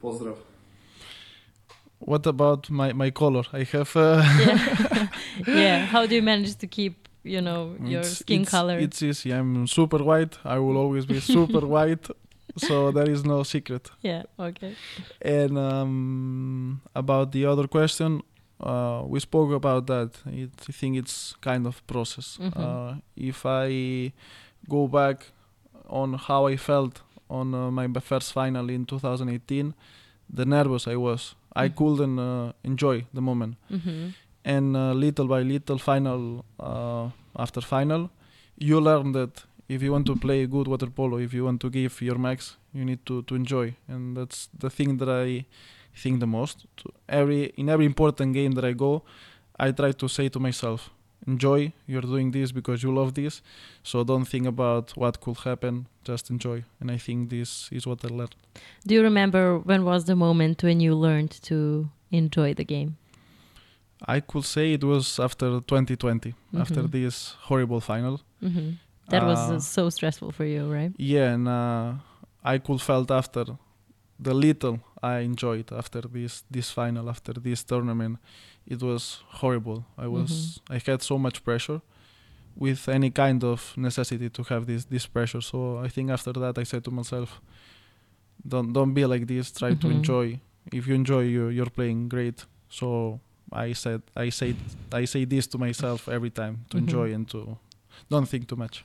Pozdrav. 0.00 0.51
What 2.04 2.26
about 2.26 2.70
my 2.70 2.92
my 2.92 3.10
color? 3.10 3.44
I 3.52 3.64
have. 3.72 3.96
Uh, 3.96 4.22
Yeah. 5.46 5.54
yeah. 5.56 5.86
How 5.86 6.06
do 6.06 6.14
you 6.14 6.22
manage 6.22 6.56
to 6.56 6.66
keep, 6.66 6.94
you 7.24 7.40
know, 7.40 7.74
your 7.80 8.00
It's- 8.00 8.18
skin 8.18 8.42
it's, 8.42 8.50
color? 8.50 8.78
It's 8.78 9.02
easy. 9.02 9.30
I'm 9.32 9.66
super 9.66 9.98
white. 10.02 10.38
I 10.44 10.58
will 10.58 10.76
always 10.76 11.06
be 11.06 11.20
super 11.20 11.66
white. 11.76 12.08
So 12.56 12.90
there 12.92 13.08
is 13.10 13.24
no 13.24 13.42
secret. 13.44 13.90
yeah. 14.02 14.22
Okay. 14.38 14.74
And 15.22 15.56
um, 15.56 16.80
about 16.94 17.32
the 17.32 17.46
other 17.46 17.66
question, 17.66 18.20
uh, 18.60 19.02
we 19.06 19.20
spoke 19.20 19.52
about 19.56 19.86
that. 19.86 20.10
It, 20.26 20.50
I 20.68 20.72
think 20.72 20.96
it's 20.96 21.34
kind 21.40 21.66
of 21.66 21.80
process. 21.86 22.38
Mhm. 22.40 22.52
Uh, 22.56 22.94
if 23.16 23.46
I 23.46 24.12
go 24.68 24.86
back 24.88 25.32
on 25.88 26.14
how 26.28 26.46
I 26.48 26.56
felt 26.56 27.02
on 27.28 27.54
uh, 27.54 27.70
my 27.70 27.88
first 28.00 28.32
final 28.32 28.68
in 28.70 28.84
2018, 28.84 29.72
the 30.36 30.44
nervous 30.44 30.86
I 30.86 30.96
was. 30.96 31.34
I 31.56 31.68
Mhm. 31.68 31.74
couldn't 31.76 32.18
uh, 32.18 32.52
enjoy 32.64 33.04
the 33.14 33.20
moment. 33.20 33.56
Hmm 33.70 34.10
and 34.44 34.76
uh, 34.76 34.92
little 34.92 35.28
by 35.28 35.40
little 35.42 35.78
final 35.78 36.44
uh, 36.58 37.08
after 37.36 37.60
final 37.60 38.10
you 38.58 38.80
learn 38.80 39.12
that 39.12 39.44
if 39.68 39.82
you 39.84 39.92
want 39.92 40.04
to 40.06 40.16
play 40.16 40.46
good 40.48 40.66
water 40.66 40.90
polo 40.90 41.16
if 41.18 41.32
you 41.32 41.44
want 41.44 41.60
to 41.60 41.70
give 41.70 42.02
your 42.02 42.18
max 42.18 42.56
you 42.74 42.84
need 42.84 42.98
to, 43.06 43.22
to 43.22 43.34
enjoy. 43.36 43.72
And 43.86 44.16
that's 44.16 44.48
the 44.58 44.68
thing 44.68 44.96
that 44.98 45.08
i 45.08 45.44
think 45.94 46.18
the 46.18 46.26
most. 46.26 46.66
To 46.78 46.90
every 47.08 47.52
in 47.56 47.68
every 47.68 47.86
important 47.86 48.34
game 48.34 48.50
that 48.56 48.64
i 48.64 48.72
go 48.72 49.02
i 49.60 49.70
try 49.70 49.92
to 49.92 50.08
say 50.08 50.28
to 50.28 50.40
myself 50.40 50.90
enjoy 51.26 51.72
you're 51.86 52.02
doing 52.14 52.32
this 52.32 52.52
because 52.52 52.82
you 52.82 52.92
love 52.94 53.12
this 53.14 53.42
so 53.82 54.02
don't 54.04 54.24
think 54.26 54.46
about 54.46 54.90
what 54.96 55.20
could 55.20 55.36
happen 55.44 55.86
just 56.04 56.30
enjoy 56.30 56.64
and 56.80 56.90
i 56.90 56.98
think 56.98 57.30
this 57.30 57.68
is 57.72 57.86
what 57.86 58.04
i 58.04 58.08
learned 58.08 58.34
Do 58.86 58.94
you 58.94 59.02
remember 59.02 59.58
when 59.58 59.84
was 59.84 60.04
the 60.04 60.16
moment 60.16 60.62
when 60.62 60.80
you 60.80 60.94
learned 60.96 61.30
to 61.42 61.88
enjoy 62.10 62.54
the 62.54 62.64
game? 62.64 62.96
i 64.16 64.20
could 64.20 64.44
say 64.44 64.72
it 64.72 64.82
was 64.84 65.18
after 65.20 65.60
2020 65.60 66.34
after 66.58 66.82
Mhm. 66.82 66.90
this 66.90 67.36
horrible 67.48 67.80
final 67.80 68.20
hmm 68.40 68.70
That 69.10 69.22
was 69.24 69.38
uh, 69.50 69.54
Uh, 69.56 69.60
so 69.60 69.90
stressful 69.90 70.30
for 70.32 70.44
you, 70.46 70.72
right? 70.72 70.92
Yeah, 70.96 71.34
and 71.34 71.46
uh, 71.48 71.92
I 72.54 72.58
could 72.58 72.80
felt 72.80 73.10
after 73.10 73.44
the 74.22 74.32
little 74.34 74.78
I 75.02 75.14
enjoyed 75.30 75.72
after 75.72 76.02
this 76.16 76.44
this 76.50 76.70
final, 76.70 77.08
after 77.08 77.32
this 77.46 77.64
tournament, 77.64 78.18
it 78.66 78.82
was 78.82 79.22
horrible. 79.40 79.84
I 79.98 80.06
was 80.08 80.60
I 80.70 80.78
had 80.86 81.02
so 81.02 81.18
much 81.18 81.44
pressure 81.44 81.80
with 82.56 82.88
any 82.88 83.10
kind 83.10 83.42
of 83.44 83.72
necessity 83.76 84.28
to 84.30 84.42
have 84.44 84.66
this 84.66 84.84
this 84.84 85.06
pressure. 85.06 85.40
So 85.40 85.78
I 85.78 85.88
think 85.88 86.10
after 86.10 86.32
that 86.32 86.58
I 86.58 86.64
said 86.64 86.84
to 86.84 86.90
myself, 86.90 87.40
don't 88.46 88.72
don't 88.72 88.94
be 88.94 89.04
like 89.06 89.26
this. 89.26 89.50
Try 89.52 89.70
to 89.74 89.86
Mhm. 89.88 89.90
enjoy. 89.90 90.40
If 90.72 90.86
you 90.86 90.94
enjoy, 90.94 91.22
you 91.22 91.48
you're 91.48 91.70
playing 91.70 92.08
great. 92.08 92.46
So 92.68 93.20
I 93.52 93.72
said 93.74 94.02
I 94.16 94.30
say 94.30 94.54
I 94.92 95.04
say 95.06 95.24
this 95.26 95.46
to 95.48 95.58
myself 95.58 96.08
every 96.08 96.30
time 96.30 96.64
to 96.70 96.76
Mhm. 96.76 96.80
enjoy 96.82 97.14
and 97.14 97.28
to 97.30 97.56
don't 98.10 98.28
think 98.28 98.48
too 98.48 98.56
much. 98.56 98.84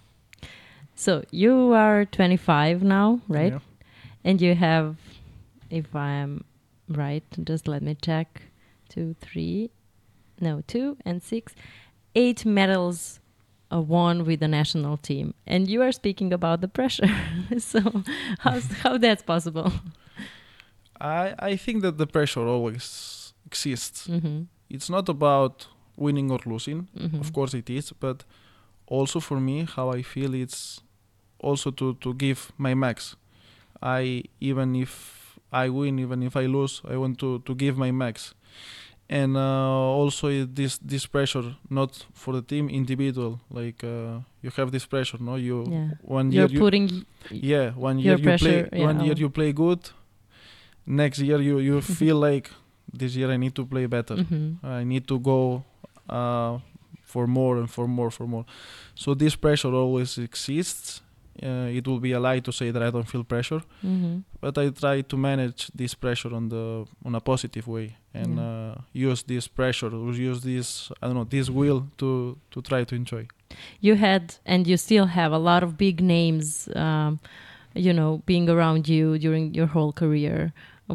So 0.96 1.24
you 1.32 1.74
are 1.74 2.06
25 2.06 2.82
now, 2.84 3.20
right? 3.28 3.54
Yeah. 3.54 3.60
And 4.24 4.42
you 4.42 4.56
have, 4.56 4.96
if 5.70 5.96
I 5.96 6.10
am 6.24 6.44
right, 6.90 7.24
just 7.44 7.68
let 7.68 7.82
me 7.84 7.96
check. 8.02 8.42
Two, 8.90 9.16
three, 9.20 9.70
no, 10.40 10.62
two 10.68 10.98
and 11.06 11.22
six, 11.22 11.54
eight 12.16 12.46
medals 12.46 13.20
uh, 13.72 13.82
won 13.82 14.26
with 14.26 14.40
the 14.40 14.48
national 14.48 14.98
team. 14.98 15.34
And 15.46 15.68
you 15.68 15.82
are 15.82 15.92
speaking 15.92 16.34
about 16.34 16.62
the 16.62 16.68
pressure. 16.68 17.10
so 17.58 18.04
how's, 18.40 18.66
how 18.84 18.98
that's 18.98 19.24
possible? 19.24 19.72
I 21.00 21.36
I 21.40 21.56
think 21.58 21.82
that 21.84 21.98
the 21.98 22.08
pressure 22.08 22.46
always 22.48 23.34
exists. 23.46 24.08
Mm-hmm. 24.08 24.44
It's 24.70 24.90
not 24.90 25.10
about 25.10 25.68
winning 25.96 26.32
or 26.32 26.40
losing. 26.46 26.88
Mm-hmm. 26.98 27.20
Of 27.20 27.34
course 27.34 27.54
it 27.54 27.70
is, 27.70 27.92
but 27.92 28.24
also 28.88 29.20
for 29.20 29.40
me, 29.40 29.68
how 29.76 29.90
I 29.92 30.02
feel 30.02 30.34
it's 30.34 30.82
also 31.40 31.72
to 31.72 31.94
to 31.96 32.14
give 32.14 32.52
my 32.58 32.74
max. 32.74 33.16
I 33.82 34.24
even 34.40 34.76
if 34.76 35.40
I 35.52 35.70
win, 35.70 36.00
even 36.00 36.24
if 36.24 36.36
I 36.36 36.46
lose, 36.46 36.82
I 36.88 36.98
want 36.98 37.20
to 37.20 37.40
to 37.40 37.56
give 37.56 37.78
my 37.78 37.92
max. 37.92 38.34
And 39.10 39.38
uh, 39.38 39.40
also 40.02 40.28
this 40.46 40.78
this 40.80 41.06
pressure, 41.08 41.56
not 41.70 42.06
for 42.14 42.34
the 42.34 42.42
team, 42.42 42.70
individual. 42.70 43.40
Like 43.50 43.82
uh, 43.84 44.20
you 44.42 44.52
have 44.58 44.72
this 44.72 44.86
pressure, 44.86 45.18
no? 45.22 45.36
You 45.36 45.64
Yeah. 45.72 45.90
one 46.02 46.32
year 46.32 46.42
You're 46.42 46.52
you, 46.54 46.60
putting 46.60 47.06
yeah 47.32 47.72
one 47.76 48.00
year 48.00 48.18
you 48.18 48.38
play 48.38 48.68
yeah, 48.74 48.86
one 48.88 49.00
year 49.06 49.16
you 49.18 49.30
play 49.30 49.54
good. 49.54 49.80
Next 50.86 51.20
year 51.20 51.40
you 51.42 51.60
you 51.60 51.82
feel 52.00 52.18
like 52.18 52.50
this 52.98 53.16
year 53.16 53.32
I 53.32 53.38
need 53.38 53.54
to 53.56 53.66
play 53.66 53.88
better. 53.88 54.16
Mhm. 54.18 54.58
I 54.64 54.84
need 54.84 55.08
to 55.08 55.20
go 55.20 55.64
uh, 56.10 56.60
for 57.04 57.28
more 57.28 57.58
and 57.60 57.70
for 57.70 57.88
more, 57.88 58.12
for 58.12 58.28
more. 58.28 58.46
So 58.96 59.14
this 59.16 59.36
pressure 59.36 59.74
always 59.74 60.18
exists. 60.18 61.02
Uh, 61.44 61.78
it 61.78 61.88
will 61.88 62.00
be 62.00 62.12
a 62.14 62.20
lie 62.20 62.40
to 62.42 62.52
say 62.52 62.72
that 62.72 62.82
I 62.82 62.90
don't 62.92 63.08
feel 63.08 63.24
pressure, 63.24 63.62
Mhm. 63.84 64.24
but 64.42 64.58
I 64.58 64.70
try 64.72 65.02
to 65.02 65.18
manage 65.18 65.68
this 65.76 65.94
pressure 65.96 66.34
on 66.36 66.50
the 66.50 66.86
on 67.06 67.16
a 67.16 67.20
positive 67.20 67.68
way 67.68 67.96
and 68.14 68.38
Yeah. 68.38 68.44
uh, 68.48 68.76
use 69.10 69.24
this 69.24 69.48
pressure, 69.48 69.90
use 70.32 70.42
this 70.42 70.92
I 71.02 71.08
don't 71.08 71.16
know 71.16 71.28
this 71.30 71.50
will 71.50 71.82
to 71.98 72.38
to 72.52 72.62
try 72.62 72.84
to 72.86 72.96
enjoy. 72.96 73.26
you 73.82 73.96
had 73.96 74.24
and 74.46 74.68
you 74.68 74.78
still 74.78 75.06
have 75.08 75.32
a 75.36 75.38
lot 75.50 75.64
of 75.64 75.72
big 75.78 76.02
names 76.02 76.68
um, 76.76 77.20
you 77.74 77.94
know 77.94 78.22
being 78.26 78.50
around 78.50 78.88
you 78.88 79.18
during 79.18 79.54
your 79.58 79.68
whole 79.76 79.94
career 79.94 80.52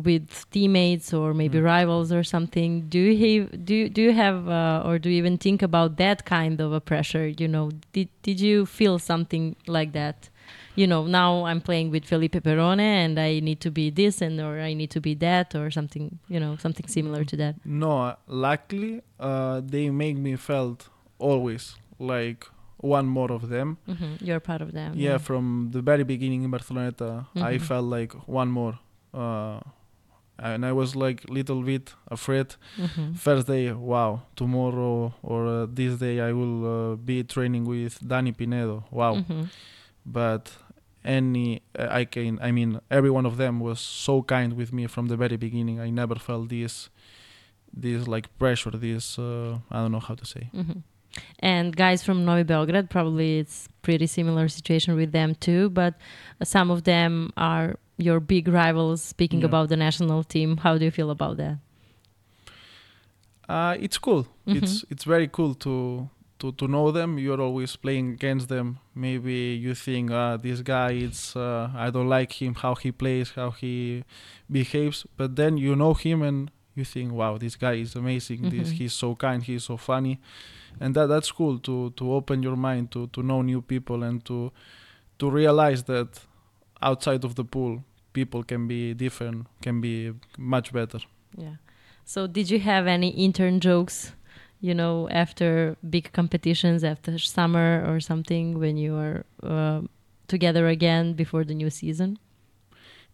with 0.07 0.29
teammates 0.51 1.13
or 1.15 1.35
maybe 1.35 1.59
Mm. 1.59 1.65
rivals 1.77 2.09
or 2.13 2.23
something 2.25 2.71
do 2.95 2.99
you 2.99 3.15
have 3.25 3.65
do 3.69 3.75
you, 3.81 3.89
do 3.97 4.01
you 4.07 4.13
have 4.25 4.39
uh, 4.49 4.87
or 4.89 4.99
do 5.03 5.09
you 5.11 5.17
even 5.23 5.37
think 5.39 5.63
about 5.63 5.97
that 5.97 6.19
kind 6.25 6.61
of 6.61 6.73
a 6.73 6.81
pressure 6.81 7.27
you 7.43 7.49
know 7.55 7.71
did 7.95 8.09
did 8.27 8.39
you 8.49 8.67
feel 8.67 8.99
something 8.99 9.45
like 9.67 9.91
that 10.01 10.17
you 10.75 10.87
know 10.87 11.07
now 11.07 11.45
i'm 11.45 11.61
playing 11.61 11.91
with 11.91 12.05
Felipe 12.05 12.43
Perrone 12.43 12.81
and 12.81 13.19
i 13.19 13.41
need 13.41 13.61
to 13.61 13.71
be 13.71 13.91
this 13.91 14.23
and 14.23 14.41
or 14.41 14.59
i 14.61 14.73
need 14.75 14.91
to 14.91 15.01
be 15.01 15.15
that 15.15 15.55
or 15.55 15.71
something 15.71 16.19
you 16.29 16.41
know 16.41 16.57
something 16.57 16.87
similar 16.89 17.25
to 17.25 17.37
that 17.37 17.55
No, 17.65 18.17
luckily 18.27 19.03
uh, 19.21 19.61
they 19.65 19.91
make 19.91 20.17
me 20.17 20.37
felt 20.37 20.89
always 21.19 21.77
like 21.99 22.47
one 22.79 23.07
more 23.07 23.31
of 23.33 23.49
them. 23.49 23.77
hmm 23.87 24.15
you're 24.27 24.41
part 24.41 24.63
of 24.63 24.73
them 24.73 24.91
yeah, 24.97 25.19
from 25.19 25.71
the 25.73 25.83
very 25.83 26.05
beginning 26.05 26.43
in 26.45 26.51
Barcelona, 26.51 27.27
I 27.37 27.59
Mhm. 27.59 27.61
felt 27.69 27.87
like 27.99 28.13
one 28.27 28.51
more. 28.51 28.75
Uh, 29.15 29.61
and 30.39 30.65
I 30.67 30.73
was 30.73 30.97
like 30.97 31.19
little 31.29 31.63
bit 31.63 31.95
afraid. 32.11 32.49
hmm 32.77 33.13
First 33.15 33.47
day, 33.47 33.71
wow, 33.73 34.23
tomorrow 34.35 35.13
or 35.23 35.41
uh, 35.47 35.67
this 35.79 35.99
day 35.99 36.17
I 36.29 36.33
will 36.33 36.59
uh, 36.67 36.97
be 36.97 37.23
training 37.23 37.65
with 37.75 38.01
Dani 38.01 38.33
Pinedo. 38.37 38.83
Wow. 38.91 39.15
hmm 39.23 39.45
But 40.05 40.51
any, 41.05 41.63
I 41.77 42.05
can, 42.05 42.39
I 42.41 42.53
mean, 42.53 42.81
every 42.91 43.11
one 43.11 43.27
of 43.27 43.37
them 43.37 43.61
was 43.61 43.81
so 43.81 44.23
kind 44.23 44.53
with 44.55 44.73
me 44.73 44.87
from 44.87 45.07
the 45.09 45.17
very 45.17 45.37
beginning. 45.37 45.81
I 45.81 45.91
never 45.91 46.15
felt 46.17 46.49
this, 46.49 46.89
this 47.73 48.07
like 48.07 48.27
pressure. 48.39 48.71
This 48.71 49.19
uh, 49.19 49.59
I 49.71 49.77
don't 49.81 49.93
know 49.93 50.01
how 50.01 50.15
to 50.15 50.25
say. 50.25 50.49
mm-hmm. 50.55 50.81
And 51.41 51.77
guys 51.77 52.03
from 52.03 52.25
Novi 52.25 52.43
Belgrade, 52.45 52.89
probably 52.89 53.39
it's 53.41 53.69
pretty 53.83 54.07
similar 54.07 54.49
situation 54.49 54.97
with 54.97 55.13
them 55.13 55.35
too. 55.35 55.69
But 55.71 55.95
some 56.43 56.71
of 56.71 56.85
them 56.85 57.33
are 57.37 57.77
your 57.99 58.19
big 58.21 58.49
rivals. 58.49 59.03
Speaking 59.03 59.41
Yeah. 59.41 59.47
about 59.47 59.69
the 59.69 59.77
national 59.77 60.25
team, 60.25 60.57
how 60.59 60.79
do 60.79 60.85
you 60.87 60.91
feel 60.91 61.11
about 61.11 61.37
that? 61.37 61.59
Uh, 63.49 63.77
it's 63.81 63.99
cool. 63.99 64.27
Mhm. 64.47 64.57
It's 64.63 64.85
it's 64.89 65.05
very 65.05 65.29
cool 65.29 65.55
to 65.57 66.09
to 66.43 66.53
to 66.61 66.67
know 66.69 66.91
them. 66.93 67.19
You're 67.19 67.41
always 67.49 67.77
playing 67.85 68.09
against 68.19 68.49
them. 68.49 68.79
Maybe 68.95 69.39
you 69.67 69.75
think, 69.75 70.11
uh, 70.11 70.37
this 70.47 70.61
guy, 70.63 70.91
it's 71.07 71.35
uh, 71.37 71.71
I 71.87 71.91
don't 71.95 72.09
like 72.19 72.33
him, 72.43 72.55
how 72.65 72.75
he 72.75 72.91
plays, 72.93 73.29
how 73.41 73.51
he 73.63 74.03
behaves. 74.51 75.07
But 75.17 75.37
then 75.37 75.57
you 75.57 75.75
know 75.77 75.95
him 75.95 76.23
and 76.23 76.51
you 76.75 76.85
think, 76.85 77.13
wow, 77.13 77.39
this 77.39 77.57
guy 77.57 77.75
is 77.85 77.97
amazing. 77.97 78.41
This 78.51 78.69
Mhm. 78.71 78.77
he's 78.79 78.93
so 79.03 79.15
kind, 79.15 79.43
he's 79.51 79.65
so 79.65 79.77
funny, 79.77 80.15
and 80.81 80.95
that 80.97 81.07
that's 81.13 81.31
cool 81.39 81.59
to 81.69 81.91
to 81.99 82.05
open 82.19 82.43
your 82.43 82.57
mind 82.69 82.91
to 82.91 83.07
to 83.15 83.23
know 83.23 83.43
new 83.43 83.61
people 83.63 84.03
and 84.09 84.25
to 84.25 84.51
to 85.19 85.31
realize 85.31 85.83
that 85.85 86.09
outside 86.81 87.25
of 87.25 87.35
the 87.35 87.45
pool, 87.45 87.75
people 88.13 88.43
can 88.43 88.67
be 88.69 88.95
different, 88.95 89.47
can 89.63 89.81
be 89.81 90.13
much 90.39 90.73
better. 90.73 91.01
Yeah. 91.37 91.57
So, 92.05 92.27
did 92.27 92.51
you 92.51 92.59
have 92.61 92.87
any 92.97 93.11
intern 93.27 93.61
jokes? 93.61 94.13
You 94.63 94.75
know, 94.75 95.09
after 95.11 95.77
big 95.91 96.13
competitions, 96.13 96.85
after 96.85 97.19
summer 97.19 97.85
or 97.87 98.01
something, 98.01 98.61
when 98.61 98.77
you 98.77 98.95
are 98.97 99.25
uh, 99.43 99.81
together 100.29 100.69
again 100.69 101.15
before 101.15 101.45
the 101.45 101.55
new 101.55 101.69
season? 101.69 102.17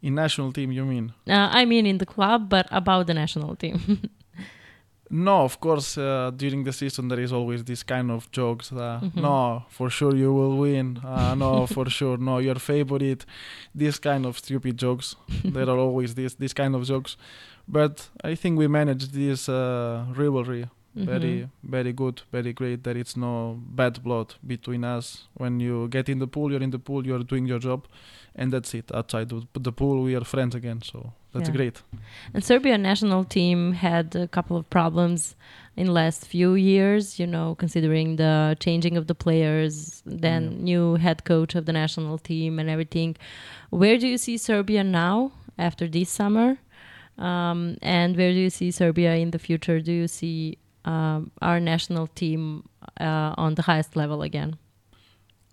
In 0.02 0.14
national 0.14 0.52
team, 0.52 0.70
you 0.72 0.84
mean? 0.84 1.12
Uh, 1.26 1.48
I 1.60 1.64
mean, 1.64 1.86
in 1.86 1.98
the 1.98 2.06
club, 2.06 2.48
but 2.50 2.66
about 2.70 3.06
the 3.06 3.14
national 3.14 3.56
team. 3.56 3.78
No, 5.10 5.42
of 5.44 5.58
course, 5.58 5.96
uh, 5.96 6.30
during 6.36 6.64
the 6.64 6.72
season 6.72 7.08
there 7.08 7.18
is 7.20 7.32
always 7.32 7.64
this 7.64 7.82
kind 7.82 8.10
of 8.10 8.30
jokes. 8.30 8.70
Uh, 8.70 9.00
Mhm. 9.02 9.22
No, 9.22 9.62
for 9.70 9.88
sure 9.90 10.14
you 10.14 10.30
will 10.34 10.58
win. 10.58 10.98
Uh, 11.02 11.34
no, 11.34 11.66
for 11.76 11.88
sure, 11.88 12.18
no, 12.18 12.38
your 12.40 12.56
favorite. 12.58 13.24
This 13.74 13.98
kind 13.98 14.26
of 14.26 14.36
stupid 14.36 14.76
jokes. 14.76 15.16
there 15.44 15.68
are 15.70 15.78
always 15.78 16.14
this 16.14 16.34
this 16.34 16.52
kind 16.52 16.74
of 16.74 16.82
jokes, 16.84 17.16
but 17.66 18.10
I 18.22 18.34
think 18.36 18.58
we 18.58 18.68
managed 18.68 19.14
this 19.14 19.48
uh, 19.48 20.04
rivalry 20.96 21.18
very 21.20 21.48
very 21.62 21.92
good, 21.92 22.22
very 22.32 22.52
great. 22.52 22.82
That 22.84 22.96
it's 22.96 23.16
no 23.16 23.58
bad 23.60 24.02
blood 24.02 24.34
between 24.46 24.84
us. 24.84 25.28
When 25.34 25.60
you 25.60 25.88
get 25.88 26.08
in 26.08 26.18
the 26.18 26.26
pool, 26.26 26.50
you're 26.50 26.62
in 26.62 26.70
the 26.70 26.78
pool, 26.78 27.06
you're 27.06 27.22
doing 27.22 27.46
your 27.46 27.58
job, 27.58 27.86
and 28.34 28.52
that's 28.52 28.74
it. 28.74 28.90
Outside 28.94 29.28
the 29.52 29.72
pool, 29.72 30.02
we 30.02 30.16
are 30.16 30.24
friends 30.24 30.54
again. 30.54 30.82
So 30.82 31.12
that's 31.32 31.48
Yeah. 31.48 31.56
great. 31.56 31.82
And 32.34 32.42
Serbia 32.42 32.78
national 32.78 33.24
team 33.24 33.72
had 33.72 34.16
a 34.16 34.26
couple 34.26 34.56
of 34.56 34.68
problems 34.70 35.36
in 35.76 35.86
last 35.94 36.26
few 36.26 36.54
years, 36.54 37.20
you 37.20 37.26
know, 37.26 37.54
considering 37.54 38.16
the 38.16 38.56
changing 38.58 38.96
of 38.96 39.06
the 39.06 39.14
players, 39.14 40.02
then 40.04 40.64
new 40.64 40.96
head 40.96 41.24
coach 41.24 41.54
of 41.54 41.66
the 41.66 41.72
national 41.72 42.18
team 42.18 42.58
and 42.58 42.68
everything. 42.68 43.16
Where 43.70 43.98
do 43.98 44.08
you 44.08 44.18
see 44.18 44.36
Serbia 44.38 44.82
now 44.82 45.32
after 45.56 45.86
this 45.86 46.08
summer? 46.10 46.58
Um, 47.18 47.76
and 47.82 48.16
where 48.16 48.32
do 48.32 48.38
you 48.38 48.50
see 48.50 48.70
Serbia 48.70 49.14
in 49.16 49.30
the 49.30 49.38
future? 49.38 49.80
Do 49.80 49.92
you 49.92 50.08
see 50.08 50.58
um, 50.90 51.30
our 51.40 51.60
national 51.60 52.06
team 52.20 52.42
uh, 53.00 53.34
on 53.44 53.54
the 53.54 53.62
highest 53.62 53.96
level 53.96 54.20
again? 54.22 54.50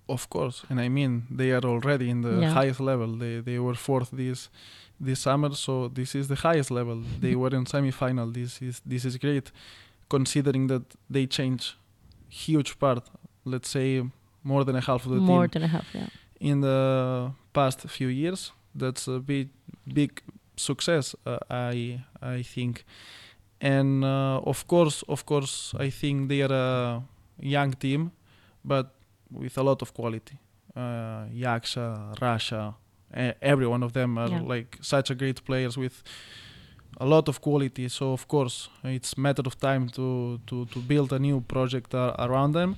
Of 0.08 0.28
course, 0.30 0.58
and 0.70 0.80
I 0.80 0.90
mean 0.90 1.24
they 1.38 1.52
are 1.58 1.66
already 1.74 2.08
in 2.10 2.22
the 2.22 2.30
Yeah. 2.42 2.54
highest 2.60 2.80
level. 2.80 3.10
They 3.24 3.42
they 3.42 3.58
were 3.60 3.76
fourth 3.76 4.10
this 4.12 4.50
this 5.06 5.20
summer, 5.20 5.52
so 5.56 5.90
this 5.90 6.16
is 6.16 6.28
the 6.28 6.36
highest 6.48 6.70
level. 6.72 6.98
they 7.22 7.36
were 7.36 7.56
in 7.58 7.66
semi-final. 7.66 8.32
This 8.32 8.62
is 8.62 8.82
this 8.92 9.04
is 9.06 9.18
great, 9.18 9.52
considering 10.08 10.68
that 10.68 10.84
they 11.10 11.26
change 11.28 11.64
huge 12.30 12.72
part. 12.80 13.04
Let's 13.46 13.70
say 13.70 14.04
more 14.44 14.64
than 14.66 14.76
a 14.76 14.82
half 14.82 15.06
of 15.06 15.12
the 15.12 15.18
More 15.18 15.26
team 15.28 15.36
More 15.36 15.48
than 15.48 15.64
a 15.64 15.68
half, 15.68 15.88
yeah. 15.96 16.08
in 16.40 16.62
the 16.62 17.32
past 17.54 17.80
few 17.90 18.08
years. 18.10 18.52
That's 18.80 19.08
a 19.08 19.20
big 19.20 19.48
big 19.94 20.12
success. 20.56 21.16
Uh, 21.26 21.38
I 21.50 22.00
I 22.38 22.44
think, 22.44 22.86
and 23.74 24.04
uh, 24.04 24.40
of 24.52 24.66
course 24.68 25.04
of 25.08 25.26
course 25.26 25.74
I 25.88 25.90
think 25.92 26.30
they 26.30 26.42
are 26.44 26.54
a 26.54 27.02
young 27.40 27.74
team, 27.80 28.12
but 28.64 28.86
with 29.32 29.58
a 29.58 29.64
lot 29.64 29.82
of 29.82 29.90
quality. 29.94 30.38
Uh, 30.76 31.26
Yaksha, 31.34 32.14
Rasha, 32.20 32.74
e- 33.18 33.34
every 33.42 33.68
one 33.68 33.84
of 33.86 33.92
them 33.94 34.18
are 34.18 34.30
Yeah. 34.32 34.56
like 34.56 34.78
such 34.82 35.10
a 35.12 35.16
great 35.16 35.40
players 35.46 35.78
with 35.78 36.04
a 37.00 37.06
lot 37.06 37.28
of 37.28 37.40
quality. 37.42 37.88
So 37.90 38.14
of 38.14 38.28
course 38.28 38.70
it's 38.84 39.18
matter 39.18 39.44
of 39.46 39.56
time 39.60 39.90
to 39.90 40.40
to 40.48 40.66
to 40.66 40.80
build 40.80 41.12
a 41.14 41.20
new 41.20 41.42
project 41.42 41.94
uh, 41.94 42.14
around 42.20 42.54
them, 42.56 42.76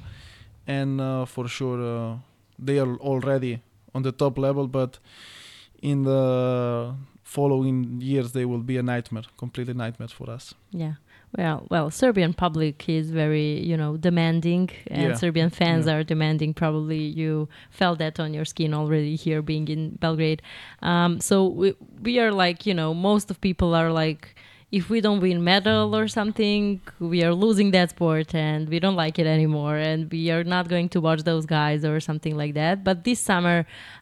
and 0.68 1.00
uh, 1.02 1.26
for 1.26 1.48
sure 1.48 1.82
uh, 1.82 2.18
they 2.66 2.80
are 2.80 2.96
already 3.00 3.60
on 3.94 4.04
the 4.04 4.12
top 4.12 4.38
level. 4.38 4.68
But 4.68 5.00
in 5.82 6.04
the 6.04 6.96
following 7.36 7.78
years 8.12 8.32
they 8.32 8.46
will 8.46 8.64
be 8.72 8.78
a 8.78 8.84
nightmare, 8.84 9.28
completely 9.38 9.74
nightmare 9.74 10.08
for 10.20 10.30
us. 10.38 10.54
Yeah. 10.72 10.94
Well, 11.38 11.68
well, 11.70 11.88
Serbian 11.92 12.34
public 12.34 12.88
is 12.88 13.12
very, 13.12 13.50
you 13.70 13.76
know, 13.82 13.92
demanding, 13.98 14.70
and 14.90 15.10
Yeah. 15.10 15.16
Serbian 15.16 15.50
fans 15.50 15.86
Yeah. 15.86 15.96
are 15.96 16.04
demanding. 16.14 16.54
Probably 16.54 17.04
you 17.22 17.50
felt 17.70 18.00
that 18.00 18.16
on 18.24 18.34
your 18.34 18.46
skin 18.46 18.74
already 18.74 19.16
here, 19.26 19.42
being 19.42 19.68
in 19.68 19.82
Belgrade. 20.04 20.42
Um, 20.82 21.12
so 21.20 21.36
we 21.60 21.68
we 22.08 22.14
are 22.24 22.32
like, 22.32 22.60
you 22.70 22.74
know, 22.80 22.94
most 22.94 23.26
of 23.32 23.36
people 23.50 23.70
are 23.82 23.92
like, 24.04 24.24
if 24.80 24.90
we 24.90 24.98
don't 25.06 25.22
win 25.28 25.40
medal 25.54 25.96
or 26.00 26.06
something, 26.20 26.62
we 27.14 27.20
are 27.28 27.34
losing 27.46 27.70
that 27.72 27.90
sport, 27.96 28.30
and 28.34 28.62
we 28.74 28.78
don't 28.84 28.96
like 29.04 29.16
it 29.22 29.28
anymore, 29.38 29.76
and 29.90 30.00
we 30.16 30.22
are 30.36 30.46
not 30.56 30.64
going 30.74 30.88
to 30.96 31.00
watch 31.08 31.22
those 31.32 31.46
guys 31.46 31.84
or 31.90 32.00
something 32.00 32.36
like 32.42 32.54
that. 32.62 32.76
But 32.88 33.04
this 33.08 33.20
summer, 33.30 33.58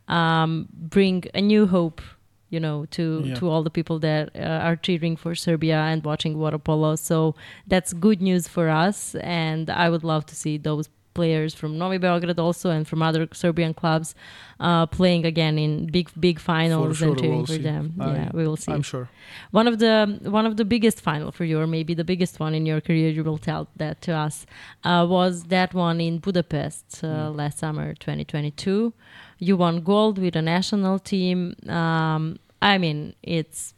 um, 0.07 0.49
bring 0.95 1.17
a 1.33 1.41
new 1.53 1.65
hope 1.77 2.01
you 2.49 2.59
know, 2.59 2.85
to 2.91 3.21
Yeah. 3.25 3.35
to 3.35 3.49
all 3.49 3.63
the 3.63 3.69
people 3.79 3.97
that 3.99 4.29
uh, 4.35 4.67
are 4.67 4.75
cheering 4.75 5.15
for 5.17 5.35
Serbia 5.35 5.77
and 5.91 6.03
watching 6.03 6.37
water 6.37 6.59
polo. 6.59 6.95
So 6.95 7.35
that's 7.67 7.91
good 7.93 8.21
news 8.21 8.47
for 8.47 8.69
us, 8.69 9.15
and 9.15 9.69
I 9.69 9.89
would 9.89 10.03
love 10.03 10.25
to 10.27 10.35
see 10.35 10.57
those 10.57 10.89
players 11.15 11.53
from 11.55 11.77
Novi 11.77 11.97
Beograd 11.97 12.37
also 12.39 12.69
and 12.69 12.85
from 12.85 13.01
other 13.01 13.25
Serbian 13.31 13.73
clubs 13.73 14.13
uh, 14.59 14.85
playing 14.85 15.25
again 15.25 15.57
in 15.57 15.85
big 15.87 16.09
big 16.19 16.39
finals 16.39 16.97
sure 16.97 17.07
and 17.07 17.17
cheering 17.17 17.37
we'll 17.37 17.45
for 17.45 17.53
see. 17.53 17.61
them. 17.71 17.93
I- 18.01 18.13
yeah, 18.15 18.29
we 18.33 18.45
will 18.45 18.57
see. 18.57 18.73
I'm 18.73 18.81
sure. 18.81 19.07
One 19.51 19.65
of 19.71 19.79
the 19.79 20.19
one 20.39 20.45
of 20.45 20.57
the 20.57 20.65
biggest 20.65 20.99
final 20.99 21.31
for 21.31 21.45
you, 21.45 21.57
or 21.57 21.67
maybe 21.67 21.93
the 21.93 22.03
biggest 22.03 22.39
one 22.41 22.53
in 22.53 22.65
your 22.65 22.81
career, 22.81 23.09
you 23.09 23.23
will 23.23 23.37
tell 23.37 23.69
that 23.77 24.01
to 24.01 24.11
us, 24.11 24.45
uh, 24.83 25.05
was 25.09 25.43
that 25.55 25.73
one 25.73 26.01
in 26.01 26.19
Budapest 26.19 26.85
uh, 27.03 27.07
Mm. 27.07 27.35
last 27.37 27.57
summer, 27.59 27.93
2022. 27.93 28.93
You 29.39 29.57
won 29.57 29.81
gold 29.83 30.17
with 30.17 30.35
a 30.35 30.41
national 30.41 30.99
team. 30.99 31.55
Um, 31.67 32.37
I 32.61 32.77
mean, 32.77 33.13
it's 33.21 33.73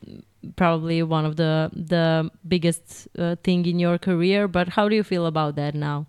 probably 0.55 1.01
one 1.03 1.25
of 1.25 1.35
the 1.35 1.69
the 1.73 2.29
biggest 2.47 3.07
uh, 3.17 3.35
thing 3.43 3.65
in 3.65 3.79
your 3.79 3.97
career. 3.97 4.47
But 4.47 4.69
how 4.69 4.87
do 4.89 4.95
you 4.95 5.03
feel 5.03 5.25
about 5.25 5.55
that 5.55 5.73
now? 5.75 6.05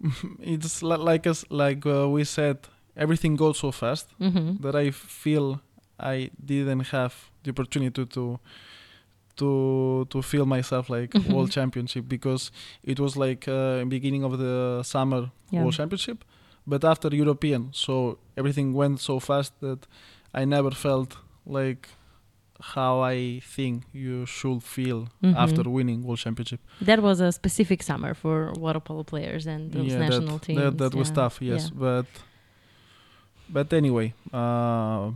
It's 0.40 0.82
like 0.82 1.26
us, 1.26 1.44
like 1.50 1.86
uh, 1.86 2.08
we 2.08 2.24
said, 2.24 2.58
everything 2.96 3.36
goes 3.36 3.58
so 3.58 3.70
fast 3.72 4.06
hmm 4.18 4.56
that 4.60 4.74
I 4.76 4.90
feel 4.90 5.60
I 5.98 6.30
didn't 6.44 6.86
have 6.90 7.14
the 7.42 7.50
opportunity 7.50 8.04
to 8.06 8.38
to 9.36 10.06
to 10.10 10.22
feel 10.22 10.46
myself 10.46 10.88
like 10.90 11.10
Mhm. 11.14 11.32
world 11.32 11.50
championship 11.50 12.04
because 12.08 12.50
it 12.82 13.00
was 13.00 13.16
like 13.16 13.48
uh, 13.48 13.84
beginning 13.88 14.24
of 14.24 14.38
the 14.38 14.82
summer 14.84 15.30
Yeah. 15.50 15.60
world 15.62 15.74
championship, 15.74 16.24
but 16.66 16.84
after 16.84 17.08
European, 17.14 17.68
so 17.72 18.18
everything 18.36 18.72
went 18.74 19.00
so 19.00 19.18
fast 19.20 19.52
that 19.60 19.86
I 20.32 20.44
never 20.44 20.70
felt 20.70 21.16
like 21.46 21.88
how 22.76 23.00
I 23.00 23.40
think 23.54 23.82
you 23.92 24.24
should 24.26 24.62
feel 24.62 25.08
Mhm. 25.22 25.34
after 25.36 25.62
winning 25.68 26.02
world 26.06 26.18
championship. 26.24 26.60
That 26.80 27.00
was 27.02 27.20
a 27.20 27.30
specific 27.32 27.82
summer 27.82 28.14
for 28.14 28.52
water 28.64 28.80
polo 28.80 29.02
players 29.04 29.46
and 29.46 29.72
those 29.72 29.92
yeah, 29.92 29.98
national 29.98 30.38
that, 30.38 30.42
teams. 30.46 30.58
that 30.60 30.78
that 30.78 30.94
was 30.94 31.10
tough, 31.10 31.36
yes, 31.42 31.62
Yeah. 31.64 31.78
but 31.84 32.06
but 33.48 33.72
anyway, 33.72 34.14
uh, 34.32 35.10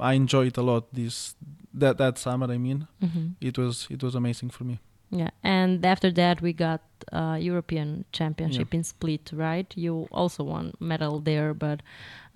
I 0.00 0.14
enjoyed 0.14 0.56
a 0.58 0.62
lot 0.62 0.84
this 0.92 1.34
that 1.74 1.98
that 1.98 2.18
summer. 2.18 2.50
I 2.50 2.58
mean, 2.58 2.86
Mhm. 3.02 3.34
it 3.40 3.58
was 3.58 3.86
it 3.90 4.02
was 4.02 4.14
amazing 4.14 4.50
for 4.50 4.64
me. 4.64 4.78
Yeah, 5.10 5.30
and 5.42 5.84
after 5.84 6.12
that 6.12 6.40
we 6.40 6.52
got 6.52 6.82
uh, 7.12 7.36
European 7.40 8.04
Championship 8.12 8.72
in 8.72 8.84
Split, 8.84 9.30
right? 9.32 9.66
You 9.76 10.06
also 10.12 10.44
won 10.44 10.72
medal 10.78 11.18
there, 11.18 11.52
but 11.52 11.82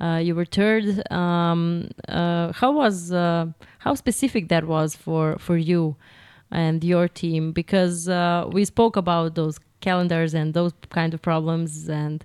uh, 0.01 0.17
you 0.17 0.35
were 0.35 0.45
third. 0.45 0.85
Um, 1.13 1.91
uh, 2.09 2.53
how 2.53 2.73
was 2.73 3.13
uh, 3.13 3.47
how 3.79 3.95
specific 3.95 4.49
that 4.49 4.65
was 4.67 4.97
for 4.97 5.37
for 5.39 5.57
you 5.57 5.95
and 6.51 6.83
your 6.83 7.07
team? 7.07 7.53
Because 7.53 8.09
uh, 8.09 8.49
we 8.51 8.65
spoke 8.65 8.97
about 8.97 9.37
those 9.37 9.59
calendars 9.89 10.33
and 10.41 10.47
those 10.59 10.73
kind 10.99 11.13
of 11.15 11.21
problems 11.31 11.71
and 12.03 12.19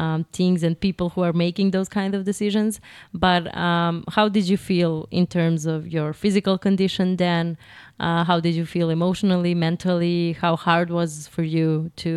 um, 0.00 0.20
things 0.38 0.58
and 0.66 0.74
people 0.88 1.08
who 1.12 1.22
are 1.28 1.36
making 1.46 1.68
those 1.76 1.88
kind 1.98 2.12
of 2.16 2.20
decisions. 2.32 2.72
But 3.26 3.42
um, 3.66 3.94
how 4.16 4.26
did 4.36 4.44
you 4.52 4.58
feel 4.70 4.94
in 5.10 5.26
terms 5.36 5.62
of 5.74 5.78
your 5.96 6.12
physical 6.22 6.56
condition 6.66 7.16
then? 7.16 7.44
Uh, 7.98 8.22
how 8.28 8.38
did 8.46 8.54
you 8.60 8.66
feel 8.76 8.88
emotionally, 8.98 9.54
mentally? 9.54 10.20
How 10.44 10.54
hard 10.66 10.88
was 10.90 11.10
for 11.34 11.44
you 11.56 11.68
to 12.04 12.12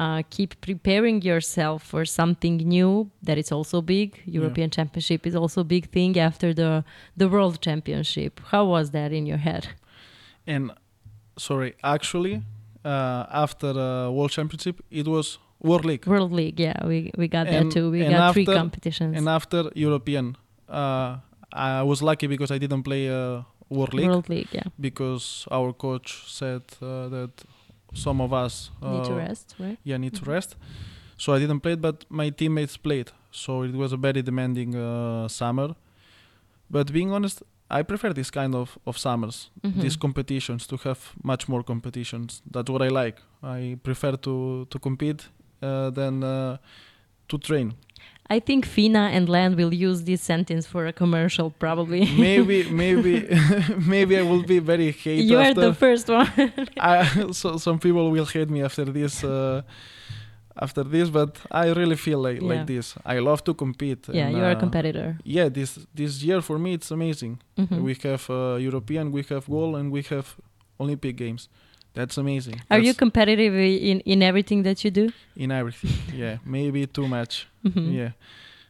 uh, 0.00 0.22
keep 0.36 0.50
preparing 0.60 1.22
yourself 1.22 1.78
for 1.92 2.04
something 2.04 2.56
new 2.76 3.10
that 3.26 3.36
is 3.42 3.50
also 3.56 3.76
big? 3.96 4.08
European 4.38 4.70
Championship 4.70 5.26
is 5.26 5.34
also 5.34 5.60
a 5.60 5.68
big 5.76 5.84
thing 5.96 6.12
after 6.28 6.48
the 6.60 6.84
the 7.20 7.28
World 7.34 7.56
Championship. 7.60 8.32
How 8.52 8.62
was 8.74 8.86
that 8.96 9.10
in 9.18 9.26
your 9.30 9.40
head? 9.48 9.64
And 10.46 10.64
sorry, 11.38 11.74
actually, 11.82 12.42
uh, 12.86 13.42
after 13.44 13.70
uh, 13.70 14.10
world 14.16 14.30
championship, 14.30 14.76
it 14.90 15.06
was 15.06 15.38
world 15.68 15.84
league, 15.84 16.06
World 16.06 16.32
League, 16.32 16.58
yeah, 16.66 16.86
we 16.90 16.98
we 17.20 17.26
got 17.36 17.46
that 17.52 17.70
too. 17.74 17.90
We 17.90 18.00
and 18.04 18.14
got 18.16 18.32
three 18.34 18.46
competitions. 18.46 19.16
and 19.18 19.28
after 19.28 19.60
European, 19.74 20.26
uh, 20.68 21.10
I 21.52 21.82
was 21.90 22.00
lucky 22.02 22.26
because 22.28 22.50
I 22.54 22.58
didn't 22.58 22.82
play 22.82 23.02
uh, 23.08 23.42
world 23.68 23.94
league 23.94 24.08
World 24.10 24.28
League, 24.28 24.52
yeah. 24.58 24.68
because 24.78 25.24
our 25.50 25.72
coach 25.72 26.08
said 26.38 26.62
uh, 26.82 27.08
that 27.14 27.30
some 27.94 28.20
of 28.24 28.32
us 28.32 28.70
Need 28.82 29.04
to 29.04 29.12
uh, 29.12 29.28
rest, 29.28 29.54
right? 29.58 29.78
yeah 29.88 29.98
need 29.98 30.14
to 30.14 30.22
Mhm. 30.24 30.32
rest 30.34 30.50
so 31.22 31.32
i 31.36 31.38
didn't 31.42 31.60
play 31.60 31.72
it 31.72 31.80
but 31.80 32.04
my 32.10 32.30
teammates 32.30 32.76
played 32.76 33.08
so 33.30 33.50
it 33.64 33.74
was 33.74 33.92
a 33.92 33.96
very 33.96 34.22
demanding 34.22 34.70
uh, 34.76 35.28
summer 35.28 35.68
but 36.70 36.92
being 36.92 37.10
honest 37.16 37.42
i 37.70 37.82
prefer 37.82 38.12
this 38.12 38.30
kind 38.30 38.54
of, 38.54 38.78
of 38.86 38.96
summers 38.98 39.50
Mhm. 39.62 39.80
these 39.82 39.96
competitions 39.98 40.66
to 40.66 40.76
have 40.84 40.98
much 41.22 41.48
more 41.48 41.62
competitions 41.62 42.42
that's 42.50 42.70
what 42.70 42.82
i 42.82 42.88
like 42.88 43.16
i 43.42 43.76
prefer 43.82 44.16
to 44.16 44.66
to 44.70 44.78
compete 44.78 45.28
uh, 45.62 45.90
than 45.90 46.22
uh, 46.22 46.56
to 47.28 47.38
train 47.38 47.74
I 48.28 48.40
think 48.40 48.66
Fina 48.66 49.10
and 49.16 49.28
LEN 49.28 49.54
will 49.56 49.72
use 49.72 50.02
this 50.02 50.20
sentence 50.20 50.66
for 50.66 50.84
a 50.88 50.92
commercial, 50.92 51.50
probably. 51.64 52.02
maybe 52.28 52.58
maybe 52.82 53.14
maybe 53.94 54.18
i 54.18 54.22
will 54.30 54.42
be 54.42 54.58
very 54.58 54.90
hate 54.90 55.22
you 55.30 55.38
are 55.38 55.54
the 55.54 55.72
first 55.74 56.08
one. 56.08 56.28
I, 56.80 57.30
so 57.40 57.56
some 57.58 57.78
people 57.78 58.10
will 58.10 58.26
hate 58.26 58.50
me 58.50 58.62
after 58.64 58.84
this 58.98 59.22
uh, 59.22 59.62
after 60.58 60.82
this 60.84 61.10
but 61.10 61.38
i 61.50 61.66
really 61.72 61.96
feel 61.96 62.18
like 62.28 62.40
Yeah. 62.40 62.48
like 62.52 62.66
this 62.66 62.94
i 63.04 63.18
love 63.18 63.42
to 63.44 63.54
compete 63.54 64.08
yeah, 64.08 64.26
and, 64.28 64.36
you 64.36 64.42
are 64.44 64.50
a 64.52 64.56
uh, 64.56 64.60
competitor. 64.60 65.18
yeah 65.24 65.48
this 65.48 65.78
this 65.94 66.22
year 66.22 66.40
for 66.40 66.58
me 66.58 66.70
it's 66.74 66.90
amazing 66.90 67.38
Mhm. 67.58 67.82
we 67.82 67.94
have 68.04 68.24
uh, 68.30 68.56
european 68.68 69.12
we 69.12 69.22
have 69.30 69.44
gold 69.48 69.76
and 69.76 69.92
we 69.92 70.02
have 70.10 70.26
olympic 70.80 71.16
games 71.16 71.48
that's 71.94 72.18
amazing 72.18 72.56
Are 72.70 72.78
you 72.88 72.94
competitive 72.94 73.54
in, 73.54 74.00
in 74.00 74.22
everything 74.22 74.62
that 74.64 74.84
you 74.84 74.90
do? 74.90 75.12
in 75.36 75.50
everything 75.50 75.90
yeah 76.22 76.36
maybe 76.44 76.86
too 76.86 77.08
much 77.08 77.46
Mhm. 77.64 77.92
yeah 78.00 78.10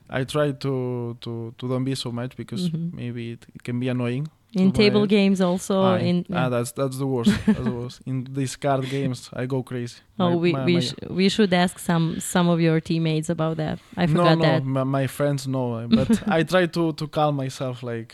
i 0.09 0.24
try 0.24 0.53
to 0.64 1.16
to 1.20 1.53
to 1.59 1.68
don't 1.68 1.84
be 1.84 1.95
so 1.95 2.11
much 2.12 2.32
because 2.37 2.70
Mhm. 2.70 2.93
maybe 3.01 3.22
it, 3.34 3.43
it 3.55 3.62
can 3.62 3.78
be 3.80 3.89
annoying 3.89 4.26
In 4.63 4.73
table 4.73 5.07
games 5.07 5.41
also. 5.41 5.75
Ah, 5.83 5.97
in 6.09 6.25
ah, 6.33 6.49
that's 6.49 6.73
that's 6.73 6.97
the 6.99 7.07
worst 7.07 7.33
that's 7.47 7.61
the 7.61 7.71
worst 7.81 8.01
in 8.07 8.25
these 8.39 8.57
card 8.57 8.85
games 8.97 9.29
i 9.41 9.45
go 9.47 9.63
crazy 9.63 9.99
oh, 10.19 10.31
My- 10.31 10.37
we 10.43 10.53
my- 10.53 10.65
we, 10.65 10.75
my- 10.75 10.81
sh- 10.81 10.95
we 11.21 11.29
should 11.29 11.53
ask 11.53 11.79
some 11.79 12.21
some 12.21 12.49
of 12.55 12.59
your 12.61 12.81
teammates 12.81 13.29
about 13.37 13.57
that. 13.59 13.79
I 13.97 14.07
no, 14.07 14.13
forgot 14.13 14.39
no, 14.39 14.45
that. 14.45 14.65
My, 14.65 14.85
my 14.85 15.07
friends 15.07 15.47
know, 15.47 15.87
but 15.99 16.11
I 16.39 16.43
try 16.53 16.67
to 16.77 16.93
to 17.01 17.05
calm 17.09 17.37
myself, 17.37 17.83
like, 17.83 18.11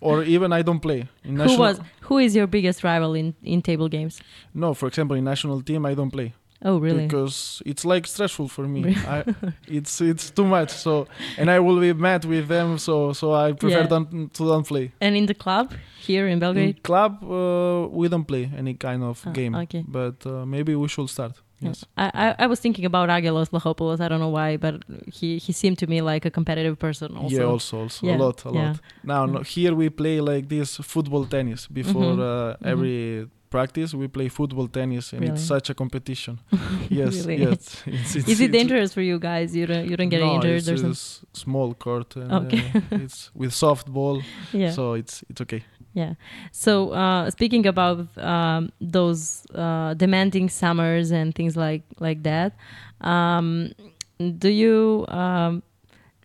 or 0.00 0.22
even 0.34 0.52
I 0.52 0.62
don't 0.62 0.80
play. 0.80 1.00
In 1.24 1.36
Who 1.36 1.56
was 1.58 1.80
who 2.08 2.16
is 2.26 2.34
your 2.38 2.46
biggest 2.46 2.78
rival 2.84 3.14
in 3.20 3.34
in 3.42 3.60
table 3.62 3.88
games? 3.88 4.20
No, 4.52 4.74
for 4.74 4.86
example, 4.88 5.16
in 5.16 5.24
national 5.24 5.62
team 5.62 5.86
I 5.86 5.94
don't 5.94 6.10
play 6.10 6.30
Oh, 6.62 6.78
really? 6.78 7.06
because 7.06 7.62
it's 7.66 7.84
like 7.84 8.06
stressful 8.06 8.48
for 8.48 8.66
me. 8.66 8.94
I, 9.06 9.24
it's 9.68 10.00
it's 10.00 10.30
too 10.30 10.44
much. 10.44 10.70
So 10.70 11.06
and 11.38 11.50
I 11.50 11.58
will 11.60 11.78
be 11.80 11.92
mad 11.92 12.24
with 12.24 12.48
them. 12.48 12.78
So 12.78 13.12
so 13.12 13.32
I 13.34 13.52
prefer 13.52 13.80
Yeah. 13.80 13.86
don't, 13.88 14.32
to 14.34 14.44
don't 14.46 14.66
play. 14.66 14.92
and 15.00 15.16
in 15.16 15.26
the 15.26 15.34
club 15.34 15.72
here 16.06 16.26
in 16.28 16.38
Belgrade? 16.38 16.76
In 16.76 16.82
club 16.82 17.22
uh, 17.22 17.88
we 17.98 18.08
don't 18.08 18.24
play 18.26 18.50
any 18.56 18.74
kind 18.74 19.02
of 19.02 19.22
Ah, 19.26 19.32
game, 19.32 19.54
okay. 19.62 19.84
but 19.86 20.24
uh, 20.26 20.46
maybe 20.46 20.74
we 20.74 20.88
should 20.88 21.08
start. 21.10 21.32
Yes. 21.60 21.84
I, 21.96 22.10
I, 22.14 22.34
I 22.44 22.46
was 22.46 22.60
thinking 22.60 22.84
about 22.84 23.08
Angelos 23.08 23.48
Vlachopoulos. 23.48 24.00
I 24.00 24.08
don't 24.08 24.20
know 24.20 24.28
why, 24.40 24.58
but 24.58 24.74
he, 25.12 25.38
he 25.38 25.52
seemed 25.52 25.78
to 25.78 25.86
me 25.86 26.02
like 26.02 26.26
a 26.26 26.30
competitive 26.30 26.78
person 26.78 27.16
also. 27.16 27.34
Yeah, 27.36 27.44
also, 27.44 27.78
also 27.78 28.06
Yeah, 28.06 28.16
a 28.16 28.18
lot, 28.18 28.44
a 28.44 28.50
yeah. 28.50 28.66
lot. 28.68 28.80
Now, 29.02 29.24
no, 29.26 29.40
here 29.40 29.74
we 29.74 29.88
play 29.88 30.20
like 30.20 30.48
this 30.48 30.76
football 30.76 31.24
tennis 31.26 31.66
before 31.66 32.16
Mhm, 32.16 32.20
uh, 32.20 32.56
mhm. 32.56 32.66
every 32.72 33.28
practice. 33.50 33.94
We 33.94 34.08
play 34.08 34.28
football 34.28 34.68
tennis, 34.68 35.12
and 35.12 35.20
Really? 35.22 35.34
it's 35.34 35.42
such 35.42 35.70
a 35.70 35.74
competition. 35.74 36.38
yes, 36.90 37.26
Really? 37.26 37.42
yes. 37.42 37.82
It's, 37.86 38.16
it's, 38.16 38.28
Is 38.28 38.40
it 38.40 38.44
it's- 38.44 38.50
dangerous 38.58 38.92
for 38.94 39.02
you 39.02 39.18
guys? 39.18 39.54
You 39.56 39.66
don't 39.66 39.86
you 39.90 39.96
don't 39.96 40.08
get 40.10 40.20
no, 40.20 40.34
injured 40.34 40.56
it's 40.58 40.68
or 40.68 40.74
a 40.74 40.78
something? 40.78 40.90
s- 40.92 41.24
small 41.32 41.74
court, 41.74 42.16
and 42.16 42.32
Okay. 42.32 42.64
uh, 42.74 42.80
it's 43.04 43.30
with 43.34 43.52
soft 43.52 43.86
ball, 43.92 44.22
Yeah. 44.52 44.70
so 44.72 44.94
it's 44.94 45.22
it's 45.30 45.40
okay. 45.42 45.62
Yeah. 45.94 46.14
So 46.52 46.90
uh, 46.90 47.30
speaking 47.30 47.66
about 47.66 47.98
um, 48.18 48.70
those 48.80 49.46
uh, 49.54 49.94
demanding 49.94 50.48
summers 50.50 51.10
and 51.10 51.34
things 51.34 51.56
like 51.56 51.84
like 52.00 52.22
that, 52.24 52.52
um, 53.00 53.72
do 54.38 54.48
you 54.48 55.06
um, 55.08 55.62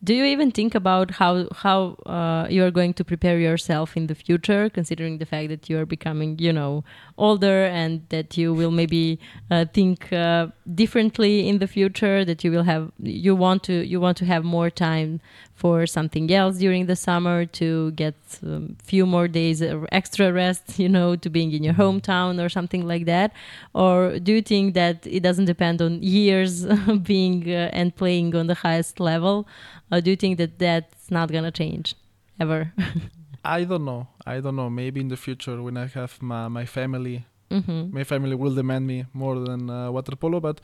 do 0.04 0.14
you 0.16 0.26
even 0.26 0.52
think 0.52 0.74
about 0.74 1.12
how 1.12 1.48
how 1.54 1.96
uh, 2.06 2.48
you 2.50 2.64
are 2.64 2.72
going 2.72 2.94
to 2.96 3.04
prepare 3.04 3.38
yourself 3.40 3.96
in 3.96 4.08
the 4.08 4.16
future, 4.16 4.70
considering 4.70 5.20
the 5.20 5.26
fact 5.26 5.50
that 5.50 5.70
you 5.70 5.78
are 5.78 5.86
becoming 5.86 6.40
you 6.40 6.52
know 6.52 6.84
older 7.18 7.66
and 7.66 8.02
that 8.10 8.38
you 8.38 8.54
will 8.54 8.72
maybe 8.72 9.20
uh, 9.52 9.66
think 9.74 10.12
uh, 10.12 10.48
differently 10.74 11.48
in 11.48 11.60
the 11.60 11.68
future, 11.68 12.24
that 12.26 12.44
you 12.44 12.52
will 12.52 12.64
have 12.64 12.92
you 13.02 13.36
want 13.36 13.64
to 13.64 13.86
you 13.86 14.00
want 14.00 14.18
to 14.18 14.26
have 14.26 14.44
more 14.44 14.70
time 14.70 15.20
for 15.56 15.86
something 15.86 16.32
else 16.32 16.58
during 16.58 16.88
the 16.88 16.96
summer 16.96 17.46
to 17.46 17.92
get 17.92 18.16
a 18.44 18.56
um, 18.56 18.76
few 18.84 19.06
more 19.06 19.28
days 19.28 19.62
of 19.62 19.86
extra 19.92 20.34
rest, 20.34 20.80
you 20.80 20.90
know, 20.90 21.16
to 21.16 21.30
being 21.30 21.52
in 21.52 21.64
your 21.64 21.76
hometown 21.76 22.44
or 22.44 22.50
something 22.50 22.88
like 22.88 23.06
that? 23.06 23.32
Or 23.74 24.18
do 24.20 24.34
you 24.34 24.42
think 24.42 24.74
that 24.74 25.06
it 25.06 25.22
doesn't 25.22 25.46
depend 25.46 25.82
on 25.82 26.02
years 26.02 26.66
being 27.04 27.50
uh, 27.50 27.70
and 27.74 27.96
playing 27.96 28.36
on 28.36 28.48
the 28.48 28.56
highest 28.56 29.00
level? 29.00 29.48
Or 29.92 30.02
do 30.02 30.10
you 30.10 30.16
think 30.16 30.38
that 30.40 30.58
that's 30.58 31.12
not 31.12 31.32
going 31.32 31.44
to 31.44 31.52
change 31.52 31.96
ever? 32.40 32.74
I 33.46 33.64
don't 33.64 33.86
know. 33.86 34.08
I 34.26 34.40
don't 34.40 34.56
know. 34.56 34.70
Maybe 34.70 35.02
in 35.02 35.10
the 35.10 35.18
future 35.18 35.62
when 35.62 35.78
I 35.78 35.88
have 35.88 36.22
my, 36.22 36.48
my 36.48 36.66
family, 36.66 37.26
Mm-hmm. 37.52 37.82
my 37.98 38.04
family 38.04 38.36
will 38.36 38.56
demand 38.56 38.84
me 38.88 39.06
more 39.14 39.36
than 39.48 39.70
uh, 39.70 39.92
water 39.92 40.16
polo. 40.16 40.40
But 40.40 40.62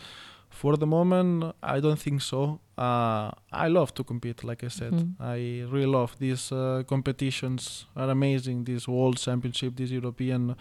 for 0.50 0.78
the 0.78 0.86
moment, 0.88 1.54
I 1.62 1.80
don't 1.82 2.00
think 2.00 2.22
so. 2.22 2.60
Uh, 2.78 3.32
I 3.52 3.68
love 3.68 3.94
to 3.96 4.04
compete, 4.04 4.44
like 4.50 4.64
I 4.64 4.70
said. 4.70 4.94
Mhm. 4.94 5.10
I 5.20 5.38
really 5.74 5.92
love 6.00 6.12
these 6.20 6.44
uh, 6.56 6.84
competitions. 6.88 7.86
Are 7.96 8.10
amazing. 8.10 8.64
These 8.66 8.88
World 8.88 9.18
Championship, 9.18 9.76
these 9.76 9.92
European 9.92 10.56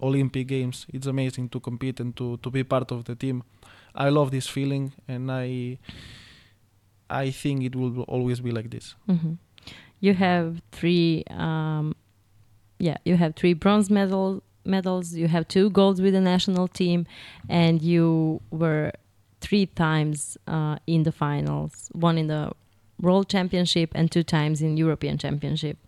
Olympic 0.00 0.46
Games. 0.48 0.86
It's 0.94 1.06
amazing 1.06 1.48
to 1.50 1.58
compete 1.60 2.00
and 2.02 2.14
to 2.16 2.36
to 2.42 2.50
be 2.50 2.62
part 2.64 2.92
of 2.92 3.04
the 3.04 3.14
team. 3.14 3.42
I 3.94 4.08
love 4.10 4.30
this 4.30 4.46
feeling, 4.56 4.92
and 5.08 5.30
I 5.30 5.78
I 7.10 7.30
think 7.30 7.62
it 7.64 7.74
will 7.76 8.02
always 8.02 8.40
be 8.40 8.50
like 8.50 8.70
this. 8.70 8.94
hmm 9.06 9.34
You 10.00 10.14
have 10.14 10.60
three, 10.72 11.24
um, 11.30 11.94
yeah, 12.78 12.96
you 13.04 13.16
have 13.16 13.32
three 13.34 13.54
bronze 13.54 13.88
medal 13.90 14.42
medals. 14.64 15.14
You 15.14 15.28
have 15.28 15.46
two 15.48 15.70
golds 15.70 16.00
with 16.00 16.12
the 16.12 16.20
national 16.20 16.68
team, 16.68 17.06
and 17.48 17.82
you 17.82 18.40
were 18.50 18.92
three 19.40 19.66
times 19.66 20.38
uh, 20.46 20.76
in 20.86 21.02
the 21.02 21.12
finals. 21.12 21.90
One 21.92 22.18
in 22.18 22.28
the 22.28 22.52
World 23.00 23.28
Championship 23.28 23.90
and 23.94 24.10
two 24.10 24.22
times 24.22 24.62
in 24.62 24.76
European 24.76 25.18
Championship. 25.18 25.78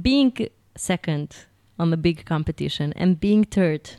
Being 0.00 0.36
second 0.76 1.46
on 1.78 1.90
the 1.90 1.96
big 1.96 2.24
competition 2.24 2.92
and 2.96 3.18
being 3.20 3.44
third, 3.44 3.90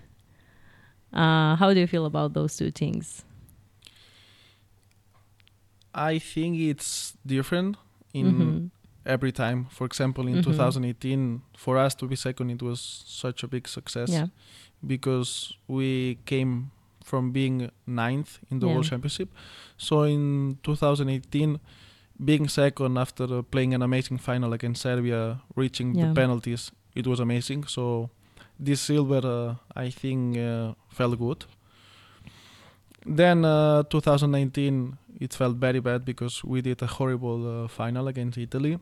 uh, 1.14 1.55
how 1.55 1.74
do 1.74 1.80
you 1.80 1.88
feel 1.88 2.05
about 2.05 2.34
those 2.34 2.57
two 2.57 2.72
things? 2.72 3.24
I 5.93 6.20
think 6.20 6.57
it's 6.57 7.18
different 7.26 7.78
in 8.14 8.26
Mhm. 8.34 8.72
Every 9.06 9.32
time. 9.32 9.66
For 9.70 9.86
example, 9.86 10.28
in 10.28 10.36
Mhm. 10.36 10.43
2018, 10.43 11.41
for 11.58 11.78
us 11.78 11.95
to 11.95 12.08
be 12.08 12.16
second, 12.16 12.49
it 12.52 12.62
was 12.62 12.80
such 13.06 13.43
a 13.43 13.47
big 13.47 13.68
success 13.68 14.10
Yeah. 14.10 14.28
because 14.86 15.54
we 15.68 16.18
came 16.26 16.72
from 17.04 17.32
being 17.32 17.70
ninth 17.88 18.39
in 18.52 18.60
the 18.60 18.68
World 18.68 18.86
Championship. 18.86 19.30
So 19.78 20.04
in 20.04 20.58
2018, 20.64 21.60
being 22.24 22.47
second 22.47 22.97
after 22.97 23.41
playing 23.43 23.74
an 23.74 23.82
amazing 23.82 24.20
final 24.20 24.54
against 24.54 24.82
Serbia, 24.82 25.41
reaching 25.56 25.95
Yeah. 25.95 26.10
the 26.10 26.14
penalties, 26.22 26.72
it 26.95 27.08
was 27.08 27.20
amazing. 27.20 27.64
So 27.68 28.10
this 28.60 28.80
silver, 28.82 29.26
uh, 29.26 29.56
I 29.76 29.89
think, 29.89 30.38
uh, 30.38 30.74
felt 30.89 31.18
good. 31.18 31.45
Then 33.06 33.43
uh, 33.45 33.82
2019, 33.89 34.97
it 35.20 35.34
felt 35.34 35.56
very 35.58 35.80
bad 35.80 36.06
because 36.06 36.43
we 36.43 36.62
did 36.62 36.82
a 36.84 36.88
horrible 36.88 37.64
uh, 37.64 37.68
final 37.68 38.08
against 38.08 38.38
Italy. 38.38 38.78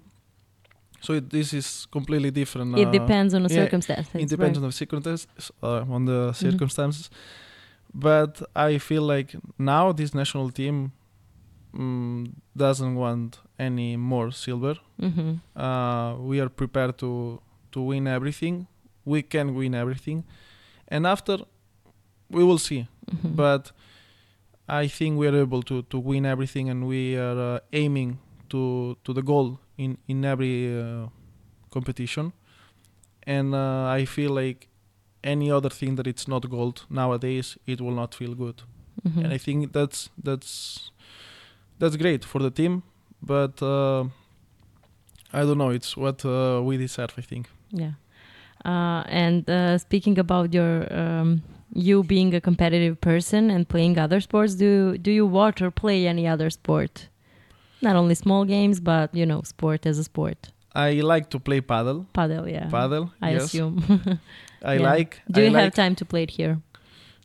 So 1.02 1.14
it, 1.14 1.30
this 1.30 1.54
is 1.54 1.88
completely 1.92 2.32
different. 2.32 2.78
it 2.78 2.88
uh, 2.88 2.92
depends 2.92 3.34
on 3.34 3.44
the 3.44 3.50
yeah, 3.54 3.64
circumstances. 3.64 4.14
it 4.16 4.30
depends 4.30 4.58
right? 4.58 4.64
on 4.64 4.70
the 4.70 4.76
circumstances. 4.76 5.28
Uh, 5.64 5.96
on 5.96 6.06
the 6.06 6.20
Mm-hmm. 6.32 6.50
circumstances. 6.52 7.10
But 7.94 8.42
I 8.56 8.78
feel 8.80 9.02
like 9.02 9.36
now 9.58 9.92
this 9.94 10.14
national 10.14 10.52
team 10.52 10.92
mm, 11.74 12.32
doesn't 12.56 12.96
want 12.96 13.40
any 13.58 13.98
more 13.98 14.32
silver. 14.32 14.76
Mhm. 15.02 15.40
Uh, 15.56 16.16
we 16.30 16.40
are 16.42 16.50
prepared 16.50 16.98
to 17.00 17.40
to 17.72 17.82
win 17.82 18.08
everything. 18.08 18.68
We 19.06 19.22
can 19.24 19.56
win 19.56 19.74
everything, 19.74 20.24
and 20.88 21.06
after 21.08 21.38
we 22.30 22.44
will 22.44 22.60
see. 22.60 22.88
Mhm. 23.12 23.36
But 23.36 23.72
I 24.68 24.88
think 24.88 25.18
we 25.20 25.28
are 25.28 25.38
able 25.42 25.64
to 25.64 25.82
to 25.84 25.98
win 26.00 26.26
everything, 26.26 26.70
and 26.70 26.88
we 26.88 27.18
are 27.18 27.40
uh, 27.56 27.60
aiming 27.74 28.20
to 28.50 28.96
to 29.04 29.14
the 29.14 29.22
goal 29.24 29.60
in 29.80 29.98
in 30.08 30.26
every 30.26 30.56
uh, 30.82 31.08
competition. 31.70 32.32
And 33.28 33.54
uh, 33.54 34.00
I 34.00 34.06
feel 34.06 34.32
like 34.44 34.68
any 35.24 35.52
other 35.52 35.70
thing 35.70 35.96
that 35.98 36.08
it's 36.08 36.28
not 36.28 36.50
gold 36.50 36.86
nowadays, 36.90 37.58
it 37.66 37.80
will 37.82 37.96
not 37.96 38.16
feel 38.16 38.36
good. 38.36 38.62
Mhm. 39.08 39.24
And 39.24 39.34
I 39.34 39.38
think 39.40 39.72
that's 39.74 40.10
that's 40.26 40.92
that's 41.80 41.96
great 41.98 42.26
for 42.26 42.42
the 42.42 42.52
team, 42.52 42.82
but 43.22 43.62
uh, 43.62 44.04
I 45.34 45.42
don't 45.46 45.58
know. 45.58 45.70
It's 45.72 45.96
what 45.98 46.26
uh, 46.26 46.62
we 46.68 46.78
deserve. 46.78 47.14
I 47.18 47.22
think. 47.22 47.46
Yeah. 47.72 47.94
Uh, 48.66 49.04
and 49.08 49.50
uh, 49.50 49.78
speaking 49.78 50.20
about 50.20 50.54
your 50.54 50.88
um, 50.94 51.42
you 51.74 52.04
being 52.04 52.36
a 52.36 52.42
competitive 52.42 52.96
person 53.00 53.50
and 53.50 53.68
playing 53.68 53.98
other 53.98 54.20
sports, 54.22 54.56
do 54.56 54.98
do 54.98 55.12
you 55.12 55.26
watch 55.26 55.62
or 55.62 55.72
play 55.72 56.08
any 56.08 56.28
other 56.28 56.50
sport? 56.50 57.10
Not 57.82 57.96
only 57.96 58.16
small 58.16 58.46
games, 58.46 58.80
but 58.80 59.14
you 59.16 59.26
know, 59.26 59.42
sport 59.44 59.86
as 59.86 59.98
a 60.00 60.04
sport. 60.04 60.52
I 60.76 61.02
like 61.02 61.30
to 61.30 61.40
play 61.40 61.62
paddle. 61.62 62.06
Paddle, 62.14 62.48
yeah. 62.48 62.70
Paddle. 62.70 63.12
I 63.22 63.32
yes. 63.32 63.44
assume. 63.46 63.80
I 64.64 64.74
Yeah. 64.76 64.92
like. 64.94 65.22
do 65.32 65.42
I 65.42 65.46
you 65.46 65.56
have 65.56 65.74
time 65.74 65.96
to 65.96 66.06
play 66.06 66.24
it 66.24 66.32
here? 66.32 66.58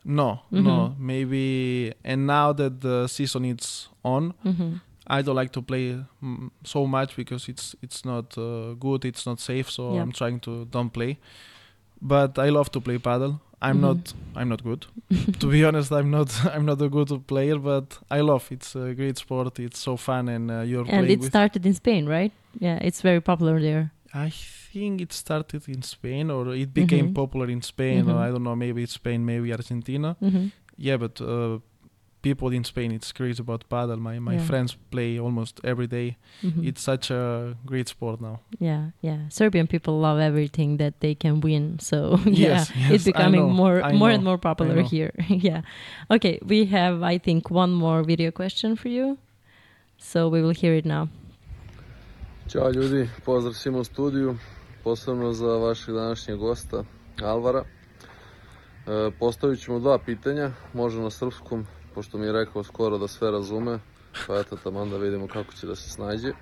No, 0.04 0.40
Mhm. 0.52 0.62
no. 0.64 0.94
Maybe. 0.98 1.92
And 2.04 2.26
now 2.26 2.52
that 2.52 2.80
the 2.80 3.06
season 3.08 3.44
is 3.44 3.88
on, 4.02 4.34
hmm 4.42 4.74
I 5.06 5.20
don't 5.22 5.36
like 5.36 5.52
to 5.52 5.60
play 5.62 6.00
mm, 6.22 6.50
so 6.64 6.86
much 6.86 7.14
because 7.16 7.46
it's 7.52 7.76
it's 7.82 8.04
not 8.06 8.38
uh, 8.38 8.72
good. 8.80 9.04
It's 9.04 9.26
not 9.26 9.38
safe. 9.40 9.70
So 9.70 9.82
Yeah. 9.94 10.02
I'm 10.02 10.12
trying 10.12 10.40
to 10.40 10.64
don't 10.70 10.90
play. 10.92 11.18
But 12.00 12.38
I 12.38 12.48
love 12.50 12.70
to 12.70 12.80
play 12.80 12.98
paddle. 12.98 13.40
I'm 13.68 13.76
Mhm. 13.76 13.80
not. 13.80 14.14
I'm 14.36 14.48
not 14.48 14.62
good. 14.62 14.86
to 15.40 15.46
be 15.46 15.64
honest, 15.64 15.90
I'm 15.92 16.10
not. 16.10 16.30
I'm 16.54 16.64
not 16.64 16.82
a 16.82 16.88
good 16.88 17.10
player. 17.26 17.58
But 17.58 17.98
I 18.10 18.20
love. 18.20 18.44
It's 18.52 18.74
a 18.76 18.94
great 18.94 19.16
sport. 19.18 19.58
It's 19.58 19.78
so 19.80 19.96
fun, 19.96 20.28
and 20.28 20.50
uh, 20.50 20.60
you're 20.70 20.86
And 20.88 21.06
playing 21.06 21.22
it 21.22 21.24
started 21.24 21.66
in 21.66 21.74
Spain, 21.74 22.06
right? 22.06 22.32
Yeah, 22.60 22.78
it's 22.86 23.00
very 23.02 23.20
popular 23.20 23.60
there. 23.60 23.90
I 24.28 24.30
think 24.72 25.00
it 25.00 25.12
started 25.12 25.68
in 25.68 25.82
Spain, 25.82 26.30
or 26.30 26.54
it 26.54 26.72
became 26.72 27.06
Mhm. 27.08 27.14
popular 27.14 27.48
in 27.50 27.62
Spain, 27.62 28.08
or 28.08 28.14
Mhm. 28.14 28.28
I 28.28 28.30
don't 28.32 28.42
know. 28.44 28.56
Maybe 28.56 28.82
it's 28.82 28.94
Spain, 28.94 29.24
maybe 29.24 29.52
Argentina. 29.52 30.16
hmm 30.20 30.46
Yeah, 30.76 30.98
but 30.98 31.20
uh, 31.20 31.58
people 32.28 32.56
in 32.56 32.64
Spain, 32.64 32.92
it's 32.92 33.12
crazy 33.12 33.40
about 33.46 33.62
paddle. 33.68 33.96
My 34.08 34.18
my 34.20 34.34
Yeah. 34.34 34.46
friends 34.46 34.76
play 34.90 35.20
almost 35.20 35.54
every 35.64 35.86
day. 35.86 36.08
hmm 36.42 36.62
It's 36.68 36.82
such 36.84 37.10
a 37.10 37.54
great 37.70 37.88
sport 37.88 38.20
now. 38.20 38.36
Yeah, 38.60 38.82
yeah. 39.02 39.18
Serbian 39.28 39.66
people 39.66 39.94
love 40.06 40.18
everything 40.30 40.78
that 40.78 40.94
they 41.00 41.14
can 41.14 41.40
win. 41.40 41.78
So 41.80 41.96
yeah, 42.26 42.48
Yes, 42.48 42.70
yes, 42.76 42.90
it's 42.94 43.04
becoming 43.04 43.46
more 43.62 43.76
I 43.90 43.92
more 43.92 44.10
know, 44.10 44.14
and 44.16 44.24
more 44.24 44.38
popular 44.38 44.82
here. 44.92 45.12
yeah. 45.48 45.60
Okay, 46.14 46.38
we 46.50 46.58
have 46.76 47.14
I 47.14 47.18
think 47.18 47.50
one 47.50 47.72
more 47.84 48.00
video 48.06 48.30
question 48.30 48.76
for 48.76 48.90
you. 48.90 49.16
So 49.98 50.18
we 50.32 50.38
will 50.42 50.54
hear 50.62 50.74
it 50.78 50.84
now. 50.84 51.06
Ćao 52.48 52.70
ljudi, 52.70 53.08
pozdrav 53.24 53.52
svima 53.54 53.78
u 53.78 53.84
studiju, 53.84 54.36
posebno 54.84 55.32
za 55.32 55.46
vašeg 55.46 55.94
današnjeg 55.94 56.38
gosta, 56.38 56.84
Alvara. 57.22 57.62
E, 58.86 59.10
postavit 59.18 59.60
ću 59.60 59.72
mu 59.72 59.80
dva 59.80 59.98
pitanja, 59.98 60.50
može 60.74 61.00
na 61.00 61.10
srpskom, 61.10 61.66
pošto 61.94 62.18
mi 62.18 62.26
je 62.26 62.32
rekao 62.32 62.64
skoro 62.64 62.98
da 62.98 63.08
sve 63.08 63.30
razume, 63.30 63.78
pa 64.26 64.38
eto 64.40 64.56
tamo 64.64 64.86
da 64.86 64.96
vidimo 64.96 65.28
kako 65.28 65.52
će 65.52 65.66
da 65.66 65.76
se 65.76 65.90
snađe. 65.90 66.28
E, 66.28 66.34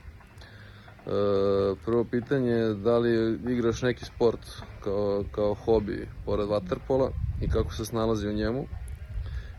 prvo 1.85 2.05
pitanje 2.05 2.51
je 2.51 2.75
da 2.75 2.99
li 2.99 3.39
igraš 3.53 3.83
neki 3.83 4.05
sport 4.05 4.41
kao, 4.85 5.25
kao 5.33 5.55
hobi 5.55 6.09
pored 6.25 6.49
vaterpola 6.49 7.11
i 7.41 7.49
kako 7.49 7.73
se 7.73 7.85
snalazi 7.85 8.29
u 8.29 8.33
njemu. 8.33 8.67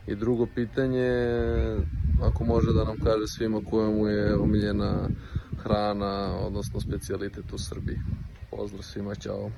I 0.08 0.16
drugo 0.16 0.48
pitanje 0.56 1.00
je, 1.00 1.78
ako 2.22 2.44
može 2.44 2.74
da 2.74 2.84
nam 2.84 2.98
kaže 3.04 3.28
svima 3.28 3.62
koja 3.70 3.90
mu 3.90 4.08
je 4.08 4.36
omiljena 4.36 5.10
hrana, 5.64 6.38
odnosno 6.40 6.80
specijalitet 6.80 7.54
u 7.54 7.58
Srbiji. 7.58 7.98
Pozdrav 8.52 8.84
svima, 8.84 9.16
čao. 9.16 9.50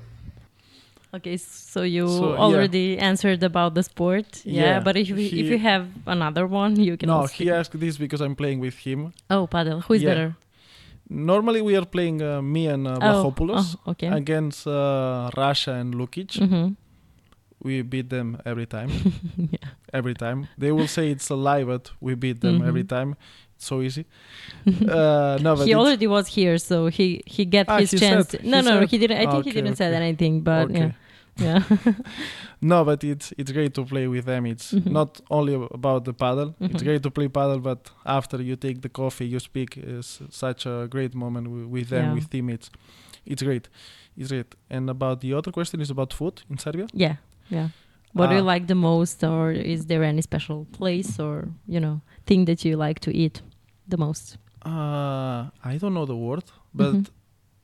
Okay, 1.16 1.38
so 1.38 1.84
you 1.84 2.08
So, 2.08 2.34
yeah. 2.34 2.40
already 2.46 2.98
answered 2.98 3.42
about 3.44 3.74
the 3.76 3.84
sport. 3.84 4.42
Yeah, 4.44 4.62
Yeah, 4.64 4.80
but 4.84 4.96
if 4.98 5.10
we, 5.12 5.26
if 5.28 5.48
you 5.54 5.60
have 5.60 5.86
another 6.08 6.46
one, 6.48 6.76
you 6.88 6.98
can 6.98 7.08
no, 7.08 7.22
also 7.22 7.34
he 7.34 7.50
asked 7.52 7.80
this 7.80 7.98
because 7.98 8.22
I'm 8.22 8.36
playing 8.36 8.60
with 8.60 8.76
him. 8.86 9.14
Oh, 9.30 9.48
paddle. 9.48 9.80
Who 9.82 9.94
is 9.94 10.02
Yeah. 10.02 10.10
better? 10.10 10.36
Normally 11.10 11.62
we 11.62 11.78
are 11.78 11.86
playing 11.86 12.22
uh, 12.22 12.42
me 12.42 12.68
and 12.68 12.88
uh, 12.88 12.98
Oh, 13.02 13.34
oh, 13.50 13.92
okay. 13.92 14.08
against 14.08 14.66
uh, 14.68 15.30
Russia 15.38 15.74
and 15.74 15.94
Lukic. 15.94 16.32
hmm 16.50 16.74
We 17.64 17.82
beat 17.84 18.10
them 18.10 18.38
every 18.46 18.66
time. 18.66 18.90
yeah. 19.38 19.70
every 19.94 20.14
time. 20.14 20.48
They 20.58 20.72
will 20.72 20.88
say 20.88 21.10
it's 21.12 21.30
a 21.32 21.36
lie, 21.36 21.64
but 21.64 21.92
we 22.02 22.14
beat 22.16 22.42
them 22.42 22.62
every 22.62 22.84
Mhm. 22.84 22.90
time. 22.96 23.10
It's 23.56 23.66
so 23.66 23.82
easy. 23.82 24.06
uh, 24.68 25.38
no, 25.42 25.56
but 25.56 25.66
he 25.68 25.74
already 25.74 26.08
was 26.08 26.28
here, 26.38 26.58
so 26.58 26.88
he 26.98 27.22
he 27.26 27.46
get 27.46 27.66
Ah, 27.70 27.80
his 27.80 27.92
he 27.92 27.98
chance. 28.00 28.30
said- 28.30 28.42
to- 28.42 28.50
no, 28.50 28.58
he 28.62 28.66
no, 28.70 28.74
he 28.92 28.98
didn't. 28.98 29.18
I 29.18 29.26
think 29.32 29.46
he 29.46 29.52
didn't 29.58 29.78
say 29.78 29.88
anything, 29.96 30.42
but 30.42 30.70
okay. 30.70 30.80
yeah, 30.92 30.92
yeah. 31.38 31.64
No, 32.62 32.84
but 32.86 33.04
it's 33.04 33.34
it's 33.38 33.52
great 33.52 33.74
to 33.74 33.84
play 33.86 34.08
with 34.08 34.26
them. 34.26 34.46
It's 34.46 34.72
Mhm. 34.74 34.92
not 34.92 35.22
only 35.30 35.54
about 35.54 36.06
the 36.06 36.14
paddle. 36.14 36.56
It's 36.60 36.82
Mhm. 36.82 36.86
great 36.86 37.04
to 37.04 37.12
play 37.12 37.28
paddle, 37.30 37.60
but 37.60 37.92
after 38.06 38.42
you 38.42 38.56
take 38.56 38.82
the 38.82 38.90
coffee, 38.90 39.28
you 39.28 39.40
speak. 39.40 39.78
Is 39.78 40.22
such 40.30 40.66
a 40.66 40.88
great 40.90 41.14
moment 41.14 41.48
wi- 41.48 41.68
with 41.70 41.90
them, 41.90 42.04
Yeah. 42.06 42.14
with 42.16 42.30
teammates. 42.30 42.70
It's 43.26 43.44
great. 43.44 43.70
It's 44.18 44.30
great. 44.32 44.56
And 44.70 44.90
about 44.90 45.20
the 45.22 45.34
other 45.38 45.52
question 45.52 45.82
is 45.82 45.90
about 45.92 46.14
food 46.14 46.42
in 46.50 46.58
Serbia. 46.58 46.88
yeah, 46.94 47.16
yeah. 47.50 47.70
What 48.14 48.30
do 48.30 48.36
you 48.36 48.42
Ah. 48.42 48.54
like 48.54 48.66
the 48.68 48.76
most, 48.76 49.24
or 49.24 49.52
is 49.52 49.86
there 49.88 50.04
any 50.04 50.22
special 50.22 50.66
place 50.72 51.20
or 51.24 51.48
you 51.68 51.80
know 51.80 52.00
thing 52.26 52.46
that 52.46 52.64
you 52.66 52.78
like 52.78 53.00
to 53.02 53.12
eat 53.12 53.42
the 53.90 53.98
most? 53.98 54.38
Uh, 54.66 55.50
I 55.72 55.78
don't 55.80 55.94
know 55.94 56.06
the 56.06 56.16
word, 56.16 56.44
but 56.74 56.94
Mhm. 56.94 57.08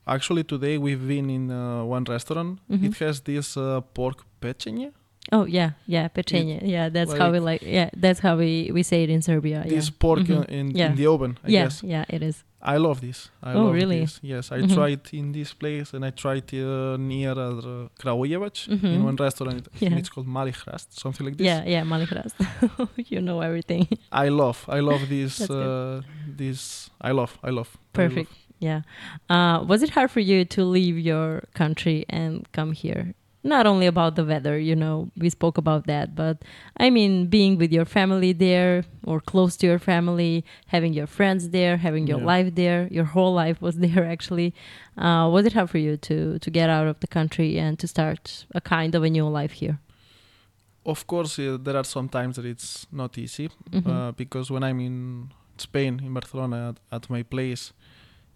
Actually 0.08 0.44
today 0.44 0.78
we've 0.78 1.08
been 1.08 1.30
in 1.30 1.52
uh, 1.52 1.84
one 1.84 2.04
restaurant. 2.06 2.60
Mhm. 2.70 2.84
It 2.86 2.98
has 3.00 3.22
this 3.22 3.58
uh, 3.58 3.82
pork 3.94 4.24
pechenye. 4.42 4.92
Oh 5.32 5.46
yeah, 5.46 5.72
yeah, 5.88 6.08
pechenye. 6.10 6.60
Yeah, 6.64 6.90
that's 6.90 7.14
how 7.14 7.32
we 7.32 7.40
like. 7.40 7.62
Yeah, 7.62 7.90
that's 7.96 8.20
how 8.22 8.36
we 8.38 8.72
we 8.74 8.84
say 8.84 9.04
it 9.04 9.10
in 9.10 9.22
Serbia. 9.22 9.64
This 9.68 9.88
yeah. 9.88 9.96
pork 10.00 10.20
Mhm. 10.28 10.40
uh, 10.40 10.46
in, 10.60 10.72
Yeah. 10.76 10.90
in 10.90 10.96
the 10.96 11.08
oven. 11.08 11.38
I 11.44 11.50
yeah, 11.50 11.64
guess 11.64 11.84
yeah, 11.84 12.06
it 12.10 12.22
is. 12.24 12.44
I 12.64 12.78
love 12.78 13.02
this. 13.02 13.30
I 13.42 13.54
Oh, 13.54 13.64
love 13.66 13.74
really? 13.74 14.00
this. 14.02 14.20
Yes, 14.22 14.52
I 14.52 14.60
Mhm. 14.62 14.74
tried 14.74 15.00
in 15.14 15.32
this 15.32 15.54
place 15.54 15.94
and 15.96 16.06
I 16.06 16.12
tried 16.12 16.54
uh, 16.54 16.96
near 16.98 17.32
uh, 17.32 17.88
Kragujevac 18.00 18.68
in 18.68 18.80
Mhm. 18.80 19.04
one 19.06 19.16
restaurant. 19.16 19.68
Yeah. 19.80 19.98
it's 20.00 20.10
called 20.10 20.28
Mali 20.28 20.52
Hrast, 20.52 20.88
something 21.04 21.26
like 21.28 21.38
this. 21.38 21.46
Yeah, 21.46 21.64
yeah, 21.74 21.84
Malikrast. 21.86 22.36
you 23.14 23.20
know 23.22 23.42
everything. 23.42 23.88
I 24.12 24.30
love. 24.30 24.60
I 24.68 24.80
love 24.82 25.08
this. 25.10 25.42
Uh, 25.50 26.02
this. 26.38 26.90
I 27.10 27.12
love. 27.14 27.38
I 27.44 27.50
love. 27.52 27.70
I 27.96 28.08
love. 28.08 28.28
Yeah. 28.62 28.82
Uh, 29.30 29.64
was 29.68 29.82
it 29.84 29.90
hard 29.90 30.12
for 30.12 30.20
you 30.22 30.46
to 30.46 30.64
leave 30.64 30.98
your 30.98 31.44
country 31.56 32.06
and 32.08 32.50
come 32.54 32.72
here? 32.74 33.14
Not 33.44 33.66
only 33.66 33.88
about 33.88 34.16
the 34.16 34.24
weather, 34.24 34.60
you 34.60 34.76
know, 34.76 35.10
we 35.18 35.28
spoke 35.32 35.58
about 35.58 35.88
that, 35.88 36.14
but 36.14 36.44
I 36.78 36.92
mean, 36.92 37.26
being 37.26 37.58
with 37.58 37.72
your 37.74 37.86
family 37.86 38.34
there 38.34 38.84
or 39.04 39.20
close 39.20 39.58
to 39.58 39.66
your 39.66 39.80
family, 39.80 40.46
having 40.68 40.94
your 40.94 41.08
friends 41.08 41.50
there, 41.50 41.78
having 41.78 42.06
your 42.06 42.20
Yeah. 42.20 42.34
life 42.34 42.50
there, 42.54 42.88
your 42.92 43.06
whole 43.16 43.34
life 43.34 43.60
was 43.60 43.76
there 43.86 44.06
actually. 44.06 44.54
Uh, 44.96 45.28
was 45.34 45.44
it 45.48 45.54
hard 45.54 45.70
for 45.72 45.80
you 45.80 45.98
to 46.10 46.38
to 46.46 46.50
get 46.52 46.70
out 46.70 46.88
of 46.88 46.98
the 47.00 47.08
country 47.08 47.58
and 47.58 47.80
to 47.80 47.88
start 47.88 48.46
a 48.54 48.62
kind 48.62 48.94
of 48.96 49.02
a 49.04 49.10
new 49.10 49.28
life 49.40 49.54
here? 49.62 49.78
Of 50.86 51.06
course, 51.08 51.40
uh, 51.40 51.58
there 51.66 51.78
are 51.78 51.84
some 51.96 52.10
times 52.10 52.36
that 52.36 52.46
it's 52.46 52.86
not 52.92 53.18
easy 53.18 53.50
Mhm. 53.72 53.88
uh, 53.88 54.12
because 54.12 54.54
when 54.54 54.64
I'm 54.64 54.80
in 54.80 55.30
Spain, 55.58 56.00
in 56.06 56.14
Barcelona, 56.14 56.58
at, 56.70 56.78
at 56.92 57.10
my 57.10 57.24
place, 57.24 57.74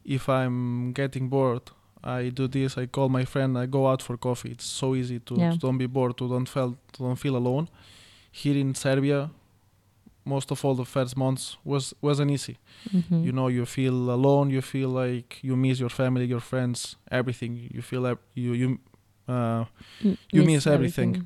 if 0.05 0.29
I'm 0.29 0.93
getting 0.93 1.29
bored, 1.29 1.61
I 2.03 2.29
do 2.29 2.47
this. 2.47 2.77
I 2.77 2.85
call 2.87 3.09
my 3.09 3.25
friend. 3.25 3.57
I 3.57 3.65
go 3.65 3.87
out 3.87 4.01
for 4.01 4.17
coffee. 4.17 4.51
It's 4.51 4.65
so 4.65 4.93
easy 4.95 5.19
to, 5.19 5.35
Yeah. 5.35 5.51
to 5.53 5.57
don't 5.57 5.77
be 5.77 5.87
bored, 5.87 6.15
to 6.17 6.27
don't 6.29 6.47
feel 6.49 6.77
to 6.93 7.03
don't 7.03 7.19
feel 7.19 7.35
alone. 7.35 7.67
Here 8.31 8.57
in 8.59 8.75
Serbia, 8.75 9.29
most 10.25 10.51
of 10.51 10.63
all 10.65 10.75
the 10.75 10.85
first 10.85 11.15
months 11.17 11.57
was 11.63 11.93
wasn't 12.01 12.31
easy. 12.31 12.57
Mhm. 12.93 13.23
You 13.25 13.31
know, 13.31 13.47
you 13.49 13.65
feel 13.65 13.93
alone. 14.11 14.49
You 14.51 14.61
feel 14.61 14.89
like 14.89 15.39
you 15.43 15.55
miss 15.55 15.79
your 15.79 15.89
family, 15.91 16.25
your 16.25 16.41
friends, 16.41 16.95
everything. 17.11 17.69
You 17.73 17.81
feel 17.81 18.01
like 18.01 18.19
you 18.35 18.53
you 18.53 18.79
uh, 19.27 19.65
you 20.31 20.43
miss 20.45 20.67
everything. 20.67 21.25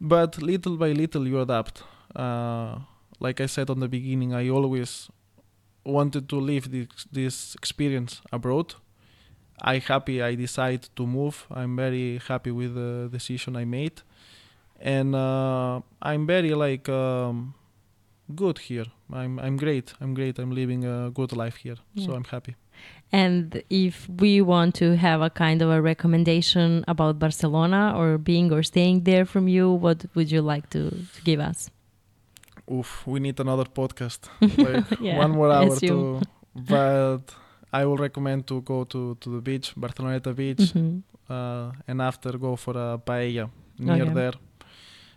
but 0.00 0.40
little 0.42 0.76
by 0.76 0.92
little 0.92 1.26
you 1.26 1.40
adapt 1.40 1.82
uh, 2.14 2.78
like 3.18 3.40
i 3.40 3.46
said 3.46 3.70
on 3.70 3.80
the 3.80 3.88
beginning 3.88 4.34
i 4.34 4.48
always 4.50 5.08
wanted 5.86 6.28
to 6.28 6.36
live 6.36 6.70
this, 6.70 6.88
this 7.10 7.54
experience 7.54 8.20
abroad. 8.32 8.74
I 9.60 9.78
happy 9.78 10.22
i 10.22 10.34
decided 10.34 10.88
to 10.96 11.06
move. 11.06 11.46
I'm 11.50 11.76
very 11.76 12.20
happy 12.28 12.50
with 12.50 12.74
the 12.74 13.08
decision 13.10 13.56
i 13.56 13.64
made. 13.64 14.02
And 14.80 15.14
uh, 15.14 15.80
i'm 16.02 16.26
very 16.26 16.54
like 16.54 16.88
um, 16.88 17.54
good 18.34 18.58
here. 18.58 18.86
I'm 19.12 19.38
i'm 19.38 19.56
great. 19.56 19.94
I'm 20.00 20.12
great. 20.14 20.38
I'm 20.38 20.50
living 20.50 20.84
a 20.84 21.10
good 21.10 21.32
life 21.32 21.56
here. 21.56 21.76
So 21.96 22.12
i'm 22.14 22.24
happy. 22.24 22.56
And 23.12 23.62
if 23.70 24.08
we 24.08 24.42
want 24.42 24.74
to 24.76 24.96
have 24.96 25.22
a 25.22 25.30
kind 25.30 25.62
of 25.62 25.70
a 25.70 25.80
recommendation 25.80 26.84
about 26.88 27.18
Barcelona 27.18 27.94
or 27.96 28.18
being 28.18 28.52
or 28.52 28.62
staying 28.62 29.04
there 29.04 29.24
from 29.24 29.48
you, 29.48 29.70
what 29.70 30.04
would 30.14 30.30
you 30.30 30.42
like 30.42 30.68
to, 30.70 30.90
to 30.90 31.22
give 31.24 31.40
us? 31.40 31.70
Oof, 32.70 33.06
we 33.06 33.20
need 33.20 33.38
another 33.40 33.64
podcast 33.64 34.20
like 34.40 35.00
Yeah, 35.00 35.18
one 35.18 35.30
more 35.32 35.50
hour 35.52 35.76
to 35.80 36.20
but 36.54 37.24
i 37.72 37.84
will 37.84 37.96
recommend 37.96 38.46
to 38.46 38.60
go 38.62 38.84
to, 38.84 39.16
to 39.20 39.28
the 39.34 39.40
beach 39.40 39.74
barceloneta 39.76 40.32
beach 40.34 40.72
Mhm. 40.74 41.02
uh, 41.28 41.70
and 41.88 42.00
after 42.00 42.32
go 42.38 42.56
for 42.56 42.74
a 42.76 42.98
paella 42.98 43.50
near 43.78 44.02
Okay. 44.04 44.14
there 44.14 44.34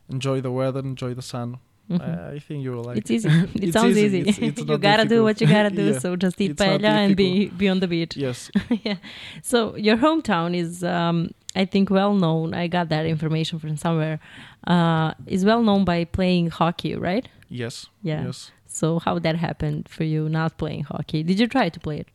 enjoy 0.10 0.42
the 0.42 0.52
weather 0.52 0.82
enjoy 0.82 1.14
the 1.14 1.22
sun 1.22 1.58
Mhm. 1.90 2.02
uh, 2.02 2.36
i 2.36 2.40
think 2.40 2.64
you 2.66 2.72
will 2.76 2.84
like 2.90 2.98
it's 2.98 3.10
easy. 3.16 3.30
It 3.30 3.64
It's 3.64 3.74
sounds 3.74 3.98
easy. 3.98 4.18
easy. 4.18 4.20
It's- 4.30 4.38
it's 4.50 4.62
you 4.70 4.78
gotta 4.90 5.06
do 5.16 5.24
what 5.24 5.36
you 5.42 5.48
gotta 5.48 5.72
do. 5.82 5.86
Yeah. 5.94 6.00
So 6.04 6.16
just 6.26 6.40
eat 6.42 6.52
It's 6.52 6.62
paella 6.62 6.92
and 7.04 7.16
be 7.16 7.30
be 7.62 7.66
on 7.74 7.80
the 7.84 7.88
beach. 7.96 8.14
yes 8.26 8.52
yeah. 8.86 8.98
So 9.52 9.58
your 9.88 9.98
hometown 10.06 10.50
is, 10.64 10.84
um, 10.84 11.18
I 11.62 11.66
think, 11.66 11.90
well 11.90 12.14
known. 12.24 12.48
I 12.54 12.68
got 12.78 12.86
that 12.90 13.06
information 13.16 13.58
from 13.62 13.76
somewhere. 13.86 14.18
Uh, 14.74 15.10
is 15.36 15.42
well 15.52 15.64
known 15.68 15.82
by 15.92 16.00
playing 16.18 16.46
hockey, 16.60 16.94
right? 17.10 17.26
Yes 17.50 17.88
Yeah. 18.04 18.26
yes 18.26 18.52
So 18.68 19.00
how 19.00 19.20
that 19.20 19.36
happened 19.36 19.90
for 19.90 20.04
you 20.06 20.30
not 20.30 20.58
playing 20.58 20.84
hockey? 20.86 21.24
Did 21.24 21.40
you 21.40 21.48
try 21.48 21.70
to 21.70 21.80
play 21.80 22.00
it? 22.00 22.08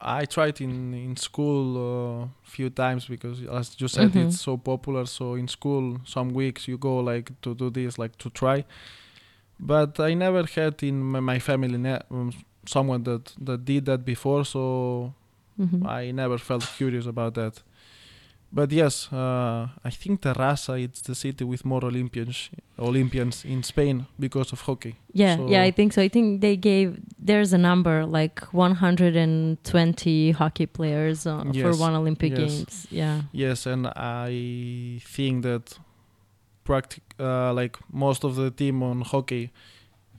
i 0.00 0.26
tried 0.26 0.60
in 0.60 0.92
in 0.94 1.16
school 1.16 1.64
a 1.78 2.28
few 2.44 2.68
times 2.68 3.06
because 3.08 3.40
as 3.60 3.74
you 3.80 3.88
said 3.88 4.10
Mhm. 4.12 4.26
it's 4.26 4.40
so 4.40 4.56
popular 4.58 5.06
so 5.06 5.34
in 5.36 5.48
school 5.48 5.84
some 6.04 6.28
weeks 6.34 6.68
you 6.68 6.76
go 6.78 6.98
like 7.12 7.32
to 7.40 7.54
do 7.54 7.70
this 7.70 7.98
like 7.98 8.14
to 8.18 8.28
try 8.30 8.62
but 9.58 9.98
i 10.00 10.14
never 10.14 10.44
had 10.54 10.82
in 10.82 11.02
my, 11.02 11.20
my 11.20 11.38
family 11.38 11.78
ne- 11.78 12.02
um, 12.10 12.30
someone 12.66 13.02
that 13.04 13.32
that 13.40 13.64
did 13.64 13.84
that 13.86 14.04
before 14.04 14.44
so 14.44 15.14
Mhm. 15.58 15.86
I 16.00 16.10
never 16.12 16.36
felt 16.38 16.64
curious 16.76 17.06
about 17.06 17.32
that. 17.40 17.62
But 18.52 18.72
yes, 18.72 19.12
uh, 19.12 19.68
I 19.84 19.90
think 19.90 20.22
Terrassa 20.22 20.82
it's 20.82 21.02
the 21.02 21.14
city 21.14 21.44
with 21.44 21.64
more 21.64 21.84
Olympians 21.84 22.50
Olympians 22.78 23.44
in 23.44 23.62
Spain 23.62 24.06
because 24.18 24.52
of 24.52 24.60
hockey. 24.62 24.94
Yeah, 25.12 25.36
So- 25.36 25.48
yeah, 25.48 25.62
I 25.62 25.72
think 25.72 25.92
so. 25.92 26.02
I 26.02 26.08
think 26.08 26.40
they 26.40 26.56
gave 26.56 26.98
there's 27.18 27.52
a 27.52 27.58
number 27.58 28.06
like 28.06 28.40
120 28.52 30.30
hockey 30.32 30.66
players 30.66 31.26
uh, 31.26 31.44
for 31.52 31.72
one 31.76 31.94
Olympic 31.94 32.38
yes. 32.38 32.38
Games. 32.38 32.86
Yeah. 32.90 33.22
Yes, 33.32 33.66
and 33.66 33.88
I 33.88 35.00
think 35.04 35.42
that 35.42 35.78
practic 36.64 37.02
uh, 37.18 37.52
like 37.52 37.78
most 37.92 38.24
of 38.24 38.36
the 38.36 38.50
team 38.50 38.82
on 38.82 39.00
hockey 39.02 39.50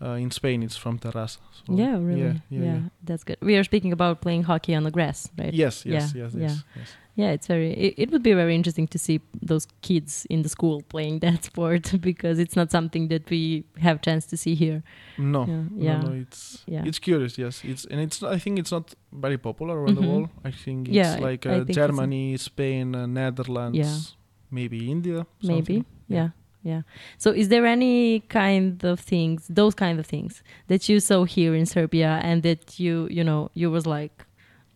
uh, 0.02 0.12
in 0.24 0.32
Spain 0.32 0.64
it's 0.64 0.78
from 0.78 1.00
Terrassa. 1.00 1.40
So, 1.66 1.74
yeah, 1.76 1.98
really. 1.98 2.22
Yeah, 2.22 2.34
Yeah, 2.50 2.64
yeah, 2.64 2.74
yeah. 2.74 2.80
that's 3.04 3.24
good. 3.24 3.38
We 3.42 3.56
are 3.58 3.64
speaking 3.64 3.92
about 3.94 4.22
playing 4.22 4.44
hockey 4.44 4.76
on 4.76 4.84
the 4.84 4.92
grass, 4.92 5.30
right? 5.38 5.54
Yes, 5.54 5.86
yes, 5.86 6.14
Yeah, 6.16 6.24
yes, 6.24 6.34
yeah. 6.34 6.42
yes, 6.42 6.64
yes. 6.76 6.94
Yeah, 7.20 7.32
it's 7.34 7.48
very. 7.48 7.74
It, 7.74 7.94
it 7.98 8.12
would 8.12 8.22
be 8.22 8.34
very 8.36 8.54
interesting 8.54 8.88
to 8.90 9.00
see 9.00 9.20
those 9.42 9.68
kids 9.82 10.28
in 10.30 10.44
the 10.44 10.50
school 10.50 10.84
playing 10.90 11.20
that 11.26 11.44
sport 11.46 11.92
because 12.00 12.38
it's 12.38 12.56
not 12.56 12.70
something 12.72 13.08
that 13.08 13.28
we 13.32 13.64
have 13.80 14.02
chance 14.02 14.28
to 14.28 14.38
see 14.38 14.54
here. 14.56 14.84
No, 15.18 15.46
Yeah, 15.78 16.02
no, 16.02 16.10
no, 16.10 16.14
it's 16.22 16.64
Yeah. 16.68 16.86
it's 16.86 17.00
curious. 17.00 17.38
Yes, 17.38 17.64
it's 17.64 17.86
and 17.92 18.00
it's. 18.00 18.22
I 18.22 18.38
think 18.40 18.60
it's 18.60 18.72
not 18.72 18.94
very 19.12 19.38
popular 19.38 19.76
around 19.82 19.98
Mhm. 19.98 20.02
the 20.02 20.08
world. 20.08 20.30
I 20.46 20.52
think 20.52 20.88
it's 20.90 20.96
Yeah, 20.96 21.30
like 21.30 21.50
uh, 21.50 21.66
think 21.66 21.72
Germany, 21.76 22.38
Spain, 22.38 22.96
uh, 22.96 23.08
Netherlands, 23.08 24.16
maybe 24.52 24.78
India. 24.92 25.26
Maybe. 25.42 25.76
something. 25.76 25.86
Yeah. 26.08 26.30
Yeah. 26.72 26.82
So 27.18 27.28
is 27.42 27.48
there 27.48 27.66
any 27.66 28.20
kind 28.42 28.84
of 28.84 29.00
things, 29.00 29.40
those 29.60 29.74
kind 29.84 29.98
of 30.02 30.06
things 30.06 30.44
that 30.68 30.82
you 30.90 31.00
saw 31.00 31.20
here 31.24 31.54
in 31.56 31.66
Serbia 31.66 32.12
and 32.28 32.44
that 32.44 32.62
you, 32.84 33.08
you 33.18 33.24
know, 33.24 33.42
you 33.54 33.72
was 33.72 33.86
like, 33.86 34.16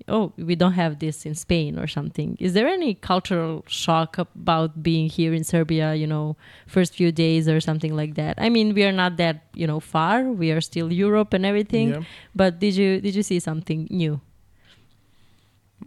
oh, 0.08 0.32
we 0.38 0.56
don't 0.56 0.78
have 0.84 0.94
this 1.00 1.26
in 1.26 1.36
Spain 1.36 1.78
or 1.78 1.88
something. 1.88 2.38
Is 2.40 2.54
there 2.54 2.68
any 2.68 2.94
cultural 2.94 3.64
shock 3.68 4.18
about 4.18 4.82
being 4.82 5.08
here 5.18 5.34
in 5.34 5.44
Serbia, 5.44 5.94
you 6.02 6.08
know, 6.08 6.38
first 6.66 6.96
few 6.96 7.12
days 7.12 7.48
or 7.50 7.60
something 7.60 7.94
like 8.02 8.14
that? 8.16 8.36
I 8.46 8.50
mean, 8.50 8.74
we 8.74 8.84
are 8.84 8.96
not 9.04 9.18
that, 9.18 9.38
you 9.54 9.68
know, 9.68 9.80
far. 9.80 10.24
We 10.24 10.52
are 10.52 10.62
still 10.62 10.90
Europe 11.06 11.34
and 11.34 11.46
everything. 11.46 11.90
Yeah. 11.90 12.04
But 12.34 12.60
did 12.64 12.74
you 12.82 13.02
did 13.06 13.16
you 13.16 13.24
see 13.24 13.40
something 13.40 13.88
new? 13.90 14.22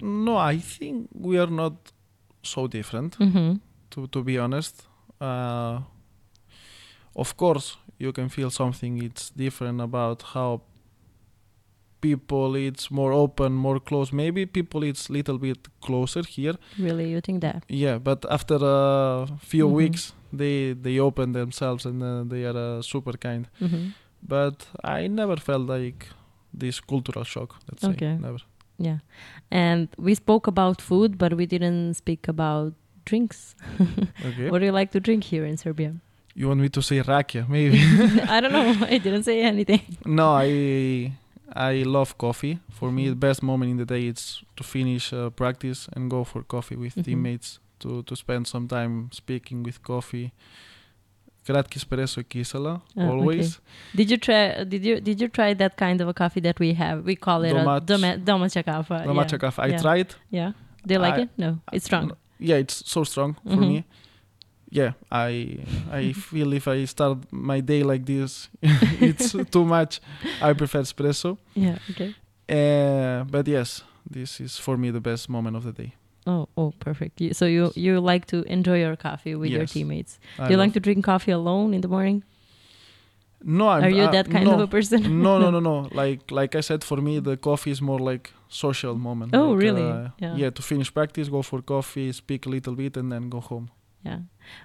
No, 0.03 0.37
I 0.37 0.59
think 0.59 1.09
we 1.29 1.39
are 1.39 1.51
not 1.63 1.75
so 2.43 2.67
different. 2.67 3.17
Mhm. 3.19 3.61
To 3.91 4.07
to 4.09 4.23
be 4.23 4.39
honest, 4.39 4.75
uh, 5.21 5.81
of 7.17 7.37
course 7.37 7.77
you 7.99 8.13
can 8.13 8.29
feel 8.29 8.51
something. 8.51 9.03
It's 9.03 9.31
different 9.31 9.81
about 9.81 10.23
how 10.35 10.61
people 12.01 12.55
it's 12.55 12.91
more 12.91 13.13
open, 13.13 13.53
more 13.53 13.81
close. 13.81 14.13
Maybe 14.13 14.45
people 14.47 14.83
it's 14.83 15.09
little 15.09 15.39
bit 15.39 15.69
closer 15.81 16.23
here. 16.23 16.55
Really, 16.79 17.11
you 17.11 17.21
think 17.21 17.41
that? 17.41 17.65
Yeah, 17.69 17.99
but 17.99 18.25
after 18.31 18.57
a 18.61 19.27
few 19.41 19.67
Mhm. 19.69 19.75
weeks, 19.75 20.13
they 20.33 20.75
they 20.75 20.99
open 21.01 21.33
themselves 21.33 21.87
and 21.87 22.03
uh, 22.03 22.25
they 22.29 22.45
are 22.45 22.57
uh, 22.79 22.83
super 22.83 23.17
kind. 23.19 23.47
Mhm. 23.61 23.93
But 24.29 24.67
I 24.85 25.07
never 25.09 25.37
felt 25.37 25.67
like 25.69 26.09
this 26.59 26.81
cultural 26.81 27.25
shock. 27.25 27.57
Let's 27.71 27.83
say 27.83 27.91
Okay. 27.93 28.17
never. 28.21 28.39
Yeah. 28.79 28.99
And 29.51 29.89
we 29.99 30.15
spoke 30.15 30.47
about 30.51 30.81
food, 30.83 31.17
but 31.19 31.33
we 31.35 31.47
didn't 31.47 31.95
speak 31.95 32.29
about 32.29 32.73
drinks. 33.05 33.55
Okay. 34.29 34.51
What 34.51 34.59
do 34.61 34.65
you 34.67 34.73
like 34.73 34.91
to 34.93 35.01
drink 35.01 35.25
here 35.25 35.45
in 35.47 35.57
Serbia? 35.57 35.93
You 36.37 36.49
want 36.49 36.61
me 36.61 36.69
to 36.69 36.83
say 36.83 37.01
rakia? 37.03 37.49
Maybe. 37.49 37.79
I 38.29 38.41
don't 38.41 38.53
know. 38.53 38.87
I 38.95 38.99
didn't 38.99 39.23
say 39.25 39.43
anything. 39.43 39.81
no, 40.05 40.35
I 40.35 41.13
I 41.55 41.83
love 41.85 42.17
coffee. 42.19 42.59
For 42.71 42.91
me, 42.93 43.09
the 43.09 43.15
best 43.17 43.43
moment 43.43 43.71
in 43.71 43.77
the 43.77 43.85
day 43.85 44.09
is 44.09 44.43
to 44.57 44.65
finish 44.65 45.13
uh, 45.13 45.31
practice 45.31 45.89
and 45.97 46.11
go 46.11 46.25
for 46.25 46.43
coffee 46.43 46.77
with 46.77 46.95
Mhm. 46.97 47.05
teammates 47.05 47.61
to 47.79 48.03
to 48.03 48.17
spend 48.17 48.47
some 48.47 48.67
time 48.69 49.09
speaking 49.13 49.63
with 49.67 49.79
coffee. 49.83 50.31
kratki 51.47 51.77
espresso 51.79 52.23
kisela 52.25 52.81
Ah, 52.97 53.09
always. 53.11 53.61
Did 53.95 54.11
you 54.11 54.17
try? 54.17 54.65
Did 54.65 54.85
you 54.85 55.01
did 55.01 55.21
you 55.21 55.29
try 55.29 55.55
that 55.55 55.77
kind 55.77 56.01
of 56.01 56.09
a 56.09 56.13
coffee 56.15 56.41
that 56.41 56.59
we 56.61 56.75
have? 56.75 57.03
We 57.05 57.17
call 57.17 57.45
it 57.45 57.53
Domac- 57.55 57.77
a 57.77 57.81
doma- 57.81 58.17
domaća 58.25 58.63
kafa. 58.63 59.05
domaća 59.05 59.39
kafa. 59.39 59.63
I 59.63 59.69
yeah. 59.71 59.83
tried. 59.83 60.15
Yeah. 60.31 60.53
Do 60.87 60.95
you 60.95 61.03
like 61.03 61.19
I- 61.21 61.23
it? 61.23 61.29
No, 61.39 61.59
it's 61.73 61.85
strong. 61.87 62.11
Yeah, 62.41 62.61
it's 62.61 62.83
so 62.87 63.05
strong 63.05 63.35
for 63.45 63.57
Mhm. 63.57 63.69
me. 63.69 63.85
Yeah, 64.75 64.93
I 65.11 65.59
I 65.93 66.13
feel 66.31 66.53
if 66.53 66.67
I 66.67 66.85
start 66.87 67.19
my 67.31 67.61
day 67.63 67.83
like 67.85 68.05
this, 68.05 68.49
it's 69.01 69.33
too 69.51 69.65
much. 69.65 70.01
I 70.43 70.53
prefer 70.53 70.81
espresso. 70.83 71.39
Yeah. 71.55 71.79
Okay. 71.91 72.15
Uh, 72.49 73.25
but 73.31 73.47
yes, 73.49 73.83
this 74.11 74.41
is 74.41 74.59
for 74.59 74.77
me 74.77 74.91
the 74.91 75.01
best 75.01 75.29
moment 75.29 75.57
of 75.57 75.63
the 75.63 75.73
day. 75.73 75.95
Oh, 76.27 76.49
oh, 76.57 76.73
perfect. 76.81 77.21
You, 77.21 77.35
so 77.35 77.47
you 77.47 77.71
you 77.77 78.01
like 78.01 78.27
to 78.27 78.43
enjoy 78.53 78.79
your 78.81 78.97
coffee 78.97 79.35
with 79.37 79.51
your 79.51 79.67
teammates. 79.67 80.19
Do 80.39 80.51
you 80.51 80.57
like 80.57 80.73
to 80.73 80.81
drink 80.81 81.05
coffee 81.05 81.33
alone 81.33 81.75
in 81.75 81.81
the 81.81 81.89
morning? 81.89 82.25
No, 83.47 83.69
I'm, 83.69 83.81
not. 83.81 83.87
Are 83.87 83.91
you 83.95 84.05
uh, 84.05 84.11
that 84.11 84.31
kind 84.31 84.45
no, 84.47 84.55
of 84.55 84.61
a 84.61 84.67
person? 84.67 85.23
no, 85.23 85.39
no, 85.39 85.51
no, 85.51 85.61
no. 85.61 85.89
Like 85.93 86.31
like 86.31 86.57
I 86.59 86.63
said, 86.63 86.83
for 86.83 86.97
me 86.97 87.21
the 87.21 87.37
coffee 87.37 87.71
is 87.71 87.81
more 87.81 87.99
like 88.13 88.33
social 88.49 88.95
moment. 88.97 89.35
Oh, 89.35 89.51
Like, 89.51 89.63
really? 89.63 89.83
uh, 89.83 90.09
Yeah. 90.19 90.37
yeah. 90.37 90.51
To 90.51 90.63
finish 90.63 90.91
practice, 90.93 91.29
go 91.29 91.43
for 91.43 91.63
coffee, 91.63 92.13
speak 92.13 92.47
a 92.47 92.51
little 92.51 92.75
bit, 92.75 92.97
and 92.97 93.13
then 93.13 93.29
go 93.29 93.41
home. 93.41 93.69
Yeah. 94.05 94.19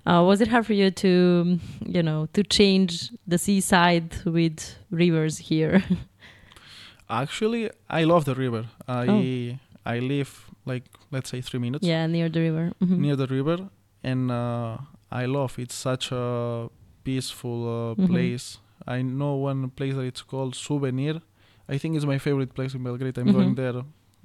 Uh, 0.05 0.23
was 0.23 0.41
it 0.41 0.49
hard 0.49 0.65
for 0.65 0.73
you 0.73 0.91
to, 0.91 1.07
mm, 1.47 1.59
you 1.95 2.03
know, 2.03 2.27
to 2.33 2.43
change 2.43 3.11
the 3.25 3.37
seaside 3.37 4.15
with 4.25 4.75
rivers 4.91 5.37
here? 5.37 5.83
Actually, 7.09 7.69
I 7.89 8.03
love 8.03 8.25
the 8.25 8.35
river. 8.35 8.65
I 8.87 9.07
Oh. 9.07 9.59
I 9.95 9.99
live 9.99 10.29
like 10.65 10.83
let's 11.11 11.29
say 11.29 11.41
three 11.41 11.59
minutes 11.59 11.85
yeah, 11.87 12.05
near 12.07 12.29
the 12.29 12.39
river. 12.41 12.71
Mhm. 12.81 12.97
near 12.99 13.15
the 13.15 13.27
river, 13.27 13.69
and 14.03 14.29
uh, 14.31 14.77
I 15.11 15.25
love. 15.25 15.57
It's 15.57 15.75
such 15.75 16.11
a 16.11 16.69
peaceful 17.03 17.57
uh, 17.67 17.95
Mhm. 17.95 18.07
place. 18.07 18.59
I 18.87 19.01
know 19.01 19.35
one 19.35 19.69
place 19.69 19.95
that 19.95 20.05
it's 20.05 20.21
called 20.21 20.53
Souvenir. 20.55 21.21
I 21.67 21.77
think 21.79 21.95
it's 21.95 22.05
my 22.05 22.19
favorite 22.19 22.53
place 22.53 22.75
in 22.75 22.83
Belgrade. 22.83 23.17
I'm 23.17 23.27
Mhm. 23.27 23.33
going 23.33 23.55
there 23.55 23.83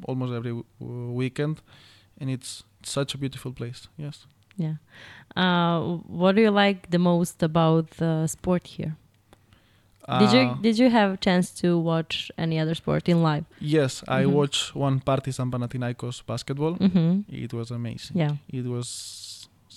almost 0.08 0.32
every 0.32 0.50
w- 0.52 1.12
weekend, 1.12 1.62
and 2.20 2.28
it's 2.30 2.64
such 2.82 3.14
a 3.14 3.18
beautiful 3.18 3.52
place. 3.52 3.88
Yes. 3.96 4.26
Yeah. 4.56 4.74
Uh, 5.36 5.98
what 6.06 6.36
do 6.36 6.42
you 6.42 6.50
like 6.50 6.90
the 6.90 6.98
most 6.98 7.42
about 7.42 7.90
the 7.98 8.26
sport 8.26 8.66
here? 8.66 8.96
Did 10.20 10.32
you 10.32 10.40
Uh, 10.40 10.54
did 10.60 10.78
you 10.78 10.90
have 10.90 11.10
a 11.14 11.16
chance 11.16 11.50
to 11.62 11.78
watch 11.78 12.30
any 12.36 12.58
other 12.62 12.74
sport 12.74 13.08
in 13.08 13.22
live? 13.22 13.44
Yes, 13.58 14.02
I 14.06 14.24
Mhm. 14.24 14.32
watched 14.32 14.76
one 14.76 15.00
Partizan 15.00 15.50
Panathinaikos 15.50 16.22
basketball. 16.26 16.74
Mm-hmm. 16.76 17.20
It 17.44 17.52
was 17.54 17.70
amazing. 17.70 18.18
Yeah. 18.20 18.36
It 18.52 18.66
was 18.66 18.88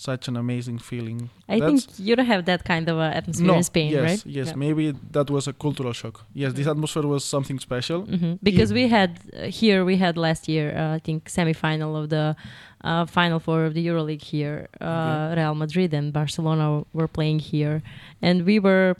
such 0.00 0.28
an 0.28 0.36
amazing 0.36 0.78
feeling. 0.78 1.28
I 1.48 1.58
That's- 1.60 1.84
think 1.86 2.06
you 2.06 2.14
don't 2.16 2.26
have 2.34 2.44
that 2.44 2.62
kind 2.64 2.88
of 2.88 2.96
uh, 2.98 3.18
atmosphere 3.20 3.46
no, 3.46 3.54
in 3.56 3.62
Spain, 3.62 3.90
yes, 3.92 4.02
right? 4.08 4.22
Yes, 4.26 4.46
Yeah. 4.48 4.56
maybe 4.56 4.94
that 5.12 5.28
was 5.30 5.48
a 5.48 5.52
cultural 5.52 5.92
shock. 5.92 6.24
Yes, 6.34 6.52
this 6.52 6.66
atmosphere 6.66 7.06
was 7.14 7.24
something 7.24 7.58
special. 7.60 8.02
hmm 8.02 8.34
Because 8.42 8.72
we 8.72 8.88
had 8.88 9.10
uh, 9.20 9.46
here, 9.60 9.84
we 9.84 9.96
had 9.96 10.16
last 10.16 10.48
year, 10.48 10.66
uh, 10.76 10.96
I 10.96 11.00
think, 11.06 11.28
semi-final 11.28 11.96
of 11.96 12.08
the 12.10 12.36
uh, 12.84 13.06
final 13.06 13.38
four 13.40 13.64
of 13.64 13.72
the 13.74 13.82
EuroLeague 13.88 14.22
here. 14.34 14.68
Uh, 14.80 14.84
Okay. 14.88 15.40
Real 15.40 15.54
Madrid 15.54 15.90
and 15.94 16.12
Barcelona 16.12 16.66
were 16.92 17.08
playing 17.08 17.40
here, 17.52 17.82
and 18.22 18.36
we 18.50 18.56
were, 18.60 18.94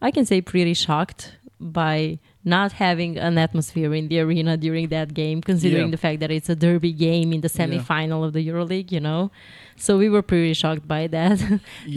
I 0.00 0.10
can 0.10 0.24
say, 0.26 0.40
pretty 0.40 0.74
shocked 0.74 1.22
by 1.60 2.18
not 2.54 2.70
having 2.84 3.12
an 3.28 3.36
atmosphere 3.46 3.92
in 3.98 4.04
the 4.10 4.18
arena 4.24 4.56
during 4.56 4.86
that 4.96 5.08
game, 5.22 5.38
considering 5.50 5.86
Yeah. 5.88 5.96
the 5.96 6.02
fact 6.06 6.18
that 6.22 6.30
it's 6.30 6.48
a 6.48 6.54
derby 6.64 6.92
game 7.08 7.28
in 7.36 7.40
the 7.46 7.50
Yeah. 7.52 7.58
semi-final 7.60 8.20
of 8.26 8.30
the 8.36 8.42
EuroLeague. 8.50 8.90
You 8.96 9.00
know, 9.08 9.20
so 9.84 9.90
we 10.02 10.08
were 10.14 10.22
pretty 10.32 10.54
shocked 10.62 10.86
by 10.96 11.02
that. 11.16 11.36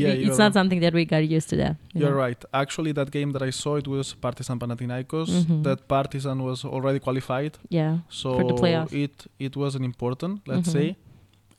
Yeah, 0.01 0.09
it's 0.25 0.39
not 0.43 0.51
something 0.59 0.79
that 0.85 0.93
we 0.99 1.03
got 1.05 1.23
used 1.37 1.49
to. 1.51 1.55
That 1.63 1.75
you 1.93 2.01
you're 2.01 2.09
know? 2.15 2.25
right. 2.25 2.39
Actually, 2.63 2.91
that 2.99 3.09
game 3.17 3.29
that 3.35 3.43
I 3.49 3.51
saw 3.51 3.75
it 3.81 3.87
was 3.87 4.07
Partizan 4.25 4.57
Panathinaikos. 4.59 5.29
Mhm. 5.29 5.63
That 5.67 5.79
Partizan 5.87 6.39
was 6.49 6.59
already 6.65 6.99
qualified, 7.07 7.53
Yeah. 7.79 7.93
so 8.09 8.27
For 8.37 8.43
the 8.51 8.57
playoffs. 8.63 8.93
it 9.05 9.15
it 9.47 9.53
wasn't 9.63 9.85
important, 9.91 10.33
let's 10.51 10.69
Mhm. 10.69 10.77
say, 10.77 10.87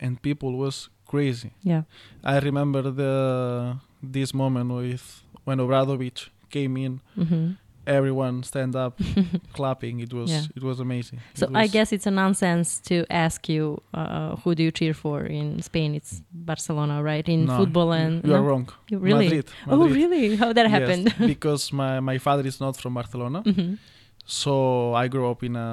and 0.05 0.12
people 0.28 0.51
was 0.64 0.76
crazy. 1.12 1.51
Yeah. 1.72 1.82
I 2.24 2.36
remember 2.49 2.82
the 3.03 3.14
this 4.16 4.30
moment 4.43 4.68
with 4.80 5.05
when 5.47 5.59
Obradovic 5.64 6.18
came 6.57 6.74
in, 6.86 6.93
hmm 7.14 7.51
everyone 7.99 8.43
stand 8.43 8.74
up, 8.84 8.93
clapping. 9.57 10.01
It 10.01 10.12
was 10.12 10.30
Yeah. 10.30 10.57
it 10.59 10.62
was 10.62 10.80
amazing. 10.80 11.18
So 11.34 11.47
It 11.47 11.57
I 11.64 11.66
guess 11.76 11.93
it's 11.97 12.07
a 12.07 12.11
nonsense 12.22 12.68
to 12.91 12.97
ask 13.26 13.49
you 13.49 13.64
uh, 14.01 14.36
who 14.43 14.55
do 14.55 14.62
you 14.66 14.70
cheer 14.78 14.95
for 14.95 15.16
in 15.38 15.62
Spain? 15.62 15.95
It's 15.95 16.22
Barcelona, 16.32 17.03
right? 17.03 17.26
In 17.28 17.41
No, 17.47 17.57
football 17.59 17.91
and 17.93 18.12
you 18.26 18.34
are 18.34 18.41
no? 18.43 18.49
wrong. 18.49 18.66
You 18.91 18.99
really? 19.09 19.26
Madrid, 19.26 19.47
Oh, 19.68 19.88
really? 20.01 20.36
How 20.36 20.53
that 20.59 20.66
happened 20.76 21.05
Yes, 21.18 21.28
because 21.34 21.62
my 21.72 22.01
my 22.11 22.18
father 22.26 22.45
is 22.47 22.61
not 22.61 22.74
from 22.82 22.93
Barcelona, 22.95 23.41
Mhm. 23.45 23.78
so 24.26 24.53
I 25.03 25.09
grew 25.09 25.26
up 25.30 25.43
in 25.43 25.57
a 25.57 25.70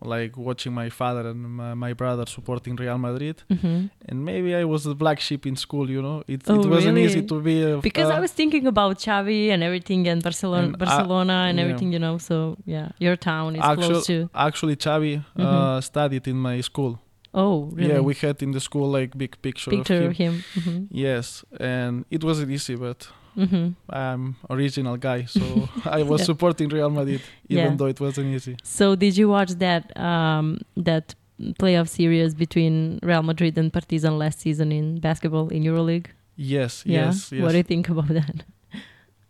like 0.00 0.36
watching 0.36 0.72
my 0.72 0.88
father 0.88 1.28
and 1.30 1.40
my, 1.58 1.74
my 1.74 1.92
brother 1.92 2.24
supporting 2.26 2.74
Real 2.76 2.98
Madrid, 2.98 3.42
Mhm. 3.50 3.90
and 4.08 4.24
maybe 4.24 4.54
I 4.54 4.64
was 4.64 4.84
the 4.84 4.94
black 4.94 5.20
sheep 5.20 5.46
in 5.46 5.56
school. 5.56 5.90
You 5.90 6.00
know, 6.02 6.22
it 6.26 6.40
Oh, 6.48 6.60
it 6.60 6.66
wasn't 6.66 6.96
really? 6.96 7.04
easy 7.04 7.22
to 7.22 7.40
be 7.40 7.62
a, 7.62 7.78
Because 7.78 8.10
uh, 8.10 8.16
I 8.16 8.20
was 8.20 8.32
thinking 8.32 8.66
about 8.66 8.98
Xavi 8.98 9.50
and 9.50 9.62
everything, 9.62 10.08
and 10.08 10.22
Barcelona, 10.22 10.66
And, 10.66 10.74
uh, 10.74 10.84
Barcelona, 10.84 11.36
and 11.48 11.58
yeah. 11.58 11.64
everything. 11.64 11.92
You 11.92 11.98
know, 11.98 12.16
so 12.18 12.56
yeah, 12.64 12.88
your 12.98 13.16
town 13.16 13.56
is 13.56 13.62
close 13.78 14.06
to. 14.06 14.30
actually 14.34 14.76
Xavi 14.76 15.14
uh, 15.18 15.22
Mhm. 15.42 15.82
studied 15.82 16.26
in 16.26 16.36
my 16.36 16.60
school. 16.62 16.98
Oh, 17.34 17.70
really? 17.72 17.90
Yeah, 17.92 18.00
we 18.00 18.14
had 18.14 18.42
in 18.42 18.50
the 18.52 18.60
school 18.60 18.88
like 18.98 19.16
big 19.16 19.32
picture, 19.40 19.70
picture 19.70 20.06
of 20.08 20.16
him. 20.16 20.34
of 20.56 20.64
him. 20.64 20.88
Yes, 20.90 21.44
and 21.60 22.04
it 22.10 22.22
wasn't 22.24 22.50
easy, 22.50 22.76
but 22.76 23.08
hmm 23.34 23.44
hmm 23.44 23.68
I'm 23.90 24.36
original 24.50 24.96
guy, 24.96 25.24
so 25.26 25.68
I 25.98 26.02
was 26.02 26.20
Yeah. 26.20 26.26
supporting 26.26 26.68
Real 26.68 26.90
Madrid 26.90 27.22
even 27.48 27.64
Yeah. 27.70 27.76
though 27.76 27.90
it 27.94 28.00
wasn't 28.00 28.28
easy. 28.36 28.56
So 28.62 28.94
did 28.96 29.16
you 29.16 29.28
watch 29.28 29.50
that 29.58 29.84
um, 29.96 30.58
that 30.76 31.14
playoff 31.60 31.88
series 31.88 32.34
between 32.34 32.98
Real 33.02 33.22
Madrid 33.22 33.58
and 33.58 33.72
Partizan 33.72 34.18
last 34.18 34.40
season 34.40 34.70
in 34.72 35.00
basketball 35.00 35.48
in 35.48 35.62
EuroLeague? 35.64 36.06
Yes, 36.36 36.82
Yeah. 36.86 37.06
yes, 37.06 37.32
yes. 37.32 37.42
What 37.42 37.52
do 37.52 37.56
you 37.58 37.64
think 37.72 37.88
about 37.88 38.08
that? 38.08 38.44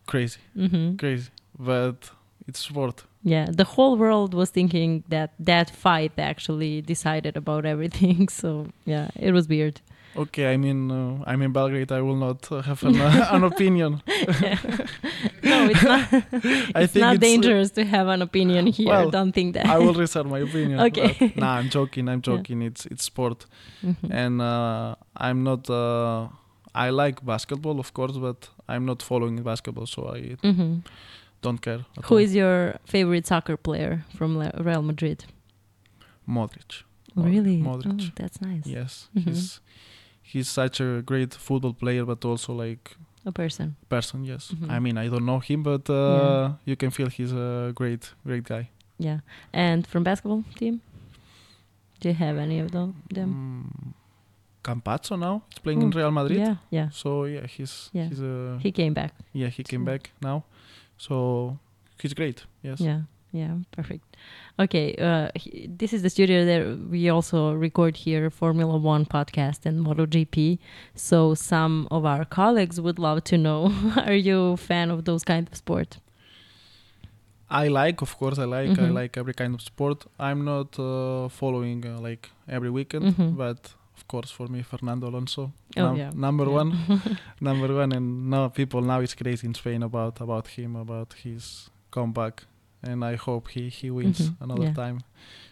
crazy, 0.06 0.40
hmm 0.54 0.96
crazy, 0.96 1.30
but 1.58 2.10
it's 2.48 2.60
sport. 2.60 3.04
Yeah, 3.24 3.46
the 3.60 3.64
whole 3.64 3.96
world 3.96 4.34
was 4.34 4.50
thinking 4.50 5.04
that 5.08 5.30
that 5.38 5.70
fight 5.70 6.12
actually 6.18 6.82
decided 6.82 7.36
about 7.36 7.64
everything. 7.64 8.28
So 8.40 8.66
yeah, 8.84 9.08
it 9.26 9.32
was 9.32 9.46
weird. 9.48 9.80
Okay, 10.14 10.52
I 10.52 10.56
mean, 10.58 10.90
uh, 10.90 11.24
I'm 11.26 11.40
in 11.42 11.52
Belgrade. 11.52 11.90
I 11.90 12.00
will 12.02 12.16
not 12.16 12.50
uh, 12.52 12.60
have 12.62 12.82
an, 12.82 13.00
uh, 13.00 13.28
an 13.32 13.44
opinion. 13.44 14.02
No, 15.44 15.68
it's 15.68 15.82
not. 15.82 16.12
I 16.76 16.82
it's 16.82 16.92
think 16.92 17.02
not 17.02 17.14
it's, 17.16 17.24
uh, 17.24 17.28
dangerous 17.28 17.70
to 17.72 17.84
have 17.84 18.06
an 18.08 18.22
opinion 18.22 18.66
here. 18.68 18.88
well, 18.88 19.10
Don't 19.10 19.32
think 19.32 19.54
that. 19.54 19.66
I 19.66 19.78
will 19.78 19.94
reserve 19.94 20.26
my 20.26 20.38
opinion. 20.40 20.80
Okay. 20.80 21.16
but- 21.18 21.36
nah, 21.36 21.54
I'm 21.58 21.68
joking. 21.68 22.08
I'm 22.08 22.18
Yeah. 22.24 22.36
joking. 22.36 22.62
It's 22.62 22.86
it's 22.86 23.04
sport, 23.04 23.46
Mhm. 23.82 24.10
and 24.10 24.40
uh, 24.40 24.94
I'm 25.16 25.42
not. 25.42 25.68
Uh, 25.68 26.28
I 26.74 26.90
like 26.90 27.24
basketball, 27.24 27.78
of 27.80 27.92
course, 27.92 28.16
but 28.18 28.48
I'm 28.68 28.84
not 28.86 29.02
following 29.02 29.42
basketball, 29.42 29.86
so 29.86 30.00
I 30.16 30.36
Mhm. 30.42 30.82
don't 31.42 31.60
care. 31.60 31.80
Who 32.04 32.14
all. 32.14 32.20
is 32.24 32.34
your 32.34 32.74
favorite 32.84 33.26
soccer 33.26 33.56
player 33.56 34.04
from 34.16 34.38
Le- 34.38 34.52
Real 34.64 34.82
Madrid? 34.82 35.24
Modric? 36.28 36.82
Mod- 37.14 37.26
really? 37.26 37.58
Modric. 37.58 38.00
Oh, 38.08 38.12
that's 38.14 38.40
nice. 38.40 38.66
Yes, 38.66 39.08
Mhm. 39.14 39.24
he's 39.24 39.60
he's 40.32 40.48
such 40.48 40.80
a 40.80 41.02
great 41.10 41.34
football 41.34 41.74
player, 41.74 42.04
but 42.04 42.24
also 42.24 42.52
like 42.54 42.96
A 43.24 43.32
person. 43.32 43.76
person. 43.88 44.24
Yes, 44.24 44.52
Mhm. 44.52 44.70
I 44.70 44.78
mean 44.80 44.96
I 44.98 45.08
don't 45.08 45.24
know 45.26 45.38
him, 45.40 45.62
but 45.62 45.88
uh, 45.90 45.94
Yeah. 45.94 46.52
you 46.64 46.76
can 46.76 46.90
feel 46.90 47.08
he's 47.08 47.32
a 47.32 47.72
great 47.74 48.14
great 48.26 48.44
guy. 48.44 48.64
Yeah. 48.98 49.18
And 49.52 49.86
from 49.86 50.02
basketball 50.04 50.44
team? 50.58 50.80
Do 52.00 52.08
you 52.08 52.14
have 52.14 52.36
any 52.42 52.58
of 52.64 52.70
them? 52.70 52.94
Mm, 53.14 53.92
Campazzo 54.64 55.16
now 55.18 55.42
he's 55.48 55.58
playing 55.58 55.82
in 55.82 55.88
Oh, 55.94 55.98
Real 55.98 56.10
Madrid. 56.10 56.38
Yeah, 56.38 56.56
yeah. 56.70 56.88
So 56.90 57.24
yeah, 57.24 57.46
he's 57.46 57.90
Yeah. 57.92 58.08
he's 58.08 58.20
a 58.22 58.58
He 58.62 58.70
came 58.72 58.92
back. 58.94 59.12
yeah 59.32 59.50
he 59.50 59.62
came 59.64 59.84
back 59.84 60.10
now, 60.20 60.42
so 60.98 61.58
he's 62.00 62.14
great. 62.14 62.46
Yes. 62.62 62.80
Yeah, 62.80 63.02
yeah, 63.32 63.54
perfect. 63.70 64.04
Okay, 64.58 64.94
uh, 64.96 65.28
this 65.78 65.92
is 65.92 66.02
the 66.02 66.10
studio 66.10 66.44
that 66.44 66.90
we 66.90 67.08
also 67.08 67.52
record 67.54 67.96
here 67.96 68.28
Formula 68.30 68.76
One 68.76 69.04
podcast 69.06 69.64
and 69.66 69.84
MotoGP. 69.86 70.58
So 70.94 71.34
some 71.34 71.88
of 71.90 72.04
our 72.04 72.24
colleagues 72.24 72.80
would 72.80 72.98
love 72.98 73.24
to 73.24 73.38
know: 73.38 73.72
Are 74.06 74.14
you 74.28 74.52
a 74.52 74.56
fan 74.56 74.90
of 74.90 75.04
those 75.04 75.24
kind 75.24 75.48
of 75.48 75.54
sport? 75.56 75.98
I 77.50 77.68
like, 77.68 78.00
of 78.02 78.16
course, 78.18 78.38
I 78.38 78.44
like 78.44 78.78
I 78.78 78.82
Mhm. 78.88 78.94
like 78.94 79.16
every 79.20 79.34
kind 79.34 79.54
of 79.54 79.60
sport. 79.60 80.06
I'm 80.18 80.44
not 80.44 80.78
uh, 80.78 81.28
following 81.28 81.84
uh, 81.86 82.00
like 82.00 82.30
every 82.48 82.70
weekend, 82.70 83.04
Mhm. 83.14 83.36
but 83.36 83.74
of 83.96 84.06
course 84.08 84.30
for 84.30 84.48
me 84.48 84.62
Fernando 84.62 85.08
Alonso, 85.08 85.42
Oh, 85.76 85.82
num- 85.82 85.96
yeah. 85.96 86.10
number 86.14 86.46
Yeah. 86.46 86.56
one, 86.60 86.70
number 87.40 87.68
one, 87.74 87.92
and 87.96 88.30
now 88.30 88.48
people 88.48 88.80
now 88.82 89.00
it's 89.00 89.14
crazy 89.14 89.46
in 89.46 89.54
Spain 89.54 89.82
about 89.82 90.20
about 90.20 90.46
him, 90.58 90.76
about 90.76 91.12
his 91.24 91.70
comeback, 91.90 92.44
and 92.82 93.04
I 93.04 93.16
hope 93.16 93.48
he 93.50 93.68
he 93.68 93.90
wins 93.90 94.30
Mhm, 94.30 94.36
another 94.40 94.64
yeah. 94.64 94.74
time. 94.74 95.00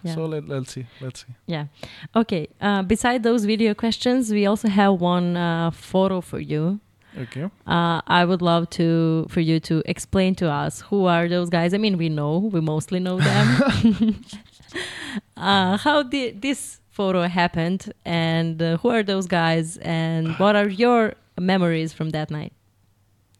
Yeah. 0.02 0.14
So 0.14 0.26
let 0.26 0.48
let's 0.48 0.72
see, 0.72 0.86
let's 1.00 1.20
see. 1.24 1.34
Yeah. 1.46 1.66
Okay. 2.14 2.48
Uh, 2.60 2.82
beside 2.82 3.22
those 3.22 3.44
video 3.44 3.74
questions, 3.74 4.30
we 4.30 4.46
also 4.46 4.68
have 4.68 5.00
one 5.00 5.36
uh, 5.36 5.70
photo 5.70 6.20
for 6.20 6.40
you. 6.40 6.80
Okay. 7.18 7.44
Uh, 7.66 8.00
I 8.06 8.24
would 8.24 8.40
love 8.42 8.70
to 8.70 9.26
for 9.28 9.40
you 9.40 9.60
to 9.60 9.82
explain 9.84 10.34
to 10.36 10.50
us 10.50 10.82
who 10.90 11.06
are 11.06 11.28
those 11.28 11.50
guys. 11.50 11.74
I 11.74 11.78
mean, 11.78 11.96
we 11.98 12.08
know 12.08 12.38
we 12.38 12.60
mostly 12.60 13.00
know 13.00 13.18
them. 13.18 14.14
uh, 15.36 15.76
how 15.76 16.02
did 16.02 16.40
this 16.42 16.80
photo 16.90 17.22
happened, 17.28 17.92
and 18.04 18.60
uh, 18.62 18.76
who 18.78 18.88
are 18.90 19.02
those 19.02 19.26
guys, 19.26 19.76
and 19.78 20.28
what 20.38 20.54
are 20.56 20.68
your 20.68 21.14
memories 21.38 21.92
from 21.92 22.10
that 22.10 22.30
night? 22.30 22.52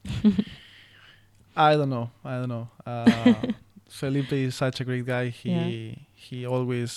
I 1.56 1.74
don't 1.76 1.90
know. 1.90 2.10
I 2.24 2.38
don't 2.38 2.48
know. 2.48 2.68
Felipe 4.00 4.32
is 4.48 4.54
such 4.64 4.80
a 4.80 4.84
great 4.84 5.06
guy. 5.06 5.26
He 5.40 5.50
Yeah. 5.50 5.94
he 6.26 6.38
always 6.54 6.92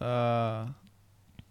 uh, 0.00 0.60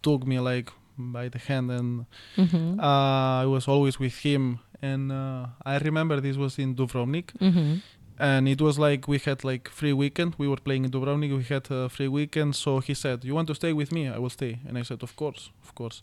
took 0.02 0.20
me 0.26 0.38
like 0.50 0.68
by 0.98 1.28
the 1.34 1.38
hand, 1.48 1.70
and 1.78 1.90
Mm-hmm. 2.36 2.80
uh, 2.80 3.42
I 3.44 3.46
was 3.54 3.64
always 3.68 3.96
with 4.04 4.16
him. 4.26 4.58
And 4.82 5.04
uh, 5.12 5.42
I 5.64 5.78
remember 5.88 6.20
this 6.20 6.36
was 6.36 6.58
in 6.58 6.74
Dubrovnik, 6.78 7.28
Mm-hmm. 7.40 7.72
and 8.18 8.42
it 8.54 8.60
was 8.60 8.76
like 8.78 9.02
we 9.12 9.18
had 9.28 9.38
like 9.50 9.64
free 9.80 9.92
weekend. 10.02 10.30
We 10.38 10.48
were 10.52 10.60
playing 10.66 10.84
in 10.86 10.90
Dubrovnik. 10.90 11.30
We 11.40 11.44
had 11.54 11.66
a 11.70 11.88
free 11.88 12.08
weekend, 12.18 12.54
so 12.54 12.70
he 12.88 12.94
said, 12.94 13.24
"You 13.24 13.34
want 13.38 13.48
to 13.48 13.54
stay 13.54 13.72
with 13.80 13.90
me? 13.96 14.02
I 14.16 14.18
will 14.22 14.30
stay." 14.40 14.52
And 14.68 14.74
I 14.78 14.84
said, 14.88 15.02
"Of 15.02 15.12
course, 15.16 15.42
of 15.64 15.70
course." 15.74 16.02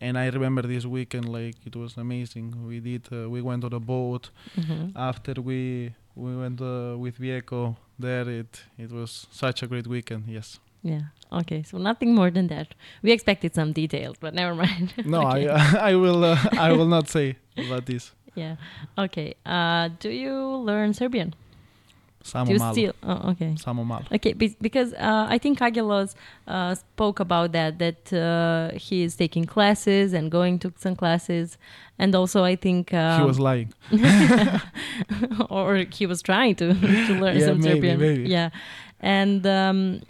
And 0.00 0.16
I 0.18 0.26
remember 0.38 0.62
this 0.74 0.84
weekend 0.86 1.26
like 1.38 1.56
it 1.68 1.74
was 1.76 1.96
amazing. 1.96 2.48
We 2.68 2.76
did. 2.80 3.02
Uh, 3.12 3.28
we 3.34 3.40
went 3.50 3.62
on 3.64 3.72
a 3.72 3.80
boat 3.94 4.24
Mm-hmm. 4.58 4.84
after 5.10 5.34
we 5.50 5.60
we 6.16 6.36
went 6.36 6.60
uh, 6.60 6.96
with 6.98 7.18
Vieco 7.18 7.76
there 7.98 8.28
it 8.28 8.64
it 8.78 8.90
was 8.92 9.26
such 9.30 9.62
a 9.62 9.66
great 9.66 9.86
weekend 9.86 10.24
yes 10.28 10.60
Yeah. 10.86 11.04
Okay. 11.32 11.62
So 11.64 11.78
nothing 11.78 12.14
more 12.14 12.30
than 12.30 12.46
that. 12.48 12.74
We 13.02 13.10
expected 13.12 13.54
some 13.54 13.72
details, 13.72 14.16
but 14.20 14.34
never 14.34 14.54
mind. 14.54 14.92
no 15.06 15.20
Okay. 15.30 15.48
i 15.48 15.90
i 15.90 15.94
will 15.96 16.22
uh, 16.24 16.36
i 16.68 16.72
will 16.76 16.88
not 16.96 17.08
say 17.08 17.36
about 17.56 17.84
this 17.86 18.12
Yeah. 18.36 18.56
Okay. 18.98 19.34
Uh, 19.46 19.88
do 20.00 20.08
you 20.10 20.34
learn 20.70 20.92
Serbian? 20.94 21.34
Samo 22.24 22.48
you 22.50 22.58
malo 22.58 22.72
still? 22.72 22.92
Oh, 23.02 23.30
okay. 23.32 23.50
samo 23.54 23.84
malo 23.84 24.04
Okay, 24.10 24.32
be- 24.32 24.56
because 24.60 24.94
uh, 24.94 25.26
I 25.28 25.36
think 25.38 25.60
Angelos 25.60 26.14
uh, 26.48 26.74
spoke 26.74 27.20
about 27.20 27.52
that, 27.52 27.78
that 27.78 28.12
uh, 28.12 28.70
he 28.78 29.02
is 29.04 29.14
taking 29.14 29.44
classes 29.44 30.14
and 30.14 30.30
going 30.30 30.58
to 30.60 30.72
some 30.76 30.96
classes. 30.96 31.58
And 31.98 32.14
also, 32.14 32.42
I 32.42 32.56
think. 32.56 32.92
Um, 32.94 33.20
he 33.20 33.26
was 33.26 33.38
lying 33.38 33.72
or 35.50 35.76
he 35.92 36.06
was 36.06 36.22
trying 36.22 36.54
to, 36.56 36.74
to 37.08 37.12
learn 37.14 37.36
Yeah, 37.38 37.46
some 37.46 37.60
maybe, 37.60 37.74
Serbian. 37.88 37.98
maybe. 38.00 38.28
Yeah. 38.30 38.50
And. 39.00 39.46
Um, 39.46 40.00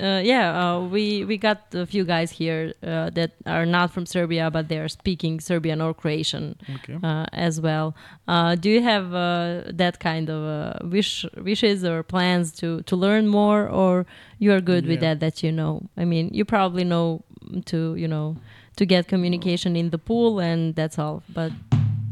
uh, 0.00 0.20
yeah, 0.24 0.46
uh, 0.76 0.80
we 0.80 1.24
we 1.24 1.36
got 1.38 1.74
a 1.74 1.86
few 1.86 2.04
guys 2.04 2.30
here 2.30 2.72
uh, 2.82 3.10
that 3.10 3.32
are 3.46 3.66
not 3.66 3.90
from 3.92 4.06
Serbia, 4.06 4.50
but 4.50 4.68
they 4.68 4.78
are 4.78 4.88
speaking 4.88 5.40
Serbian 5.40 5.80
or 5.80 5.94
Croatian 5.94 6.56
okay 6.76 6.98
uh, 7.02 7.26
as 7.32 7.60
well. 7.60 7.94
Uh, 8.26 8.54
do 8.54 8.68
you 8.70 8.82
have 8.82 9.14
uh, 9.14 9.62
that 9.72 10.00
kind 10.00 10.28
of 10.30 10.42
uh, 10.42 10.78
wish 10.88 11.24
wishes 11.36 11.84
or 11.84 12.02
plans 12.02 12.52
to 12.52 12.82
to 12.82 12.96
learn 12.96 13.26
more, 13.28 13.68
or 13.68 14.06
you 14.38 14.52
are 14.52 14.60
good 14.60 14.86
with 14.86 15.00
that 15.00 15.20
that 15.20 15.42
you 15.42 15.52
know? 15.52 15.82
I 15.96 16.04
mean, 16.04 16.30
you 16.32 16.44
probably 16.44 16.84
know 16.84 17.22
to 17.66 17.94
you 17.96 18.08
know 18.08 18.36
to 18.76 18.84
get 18.86 19.06
communication 19.08 19.76
in 19.76 19.90
the 19.90 19.98
pool, 19.98 20.40
and 20.40 20.74
that's 20.74 20.98
all. 20.98 21.22
But 21.28 21.52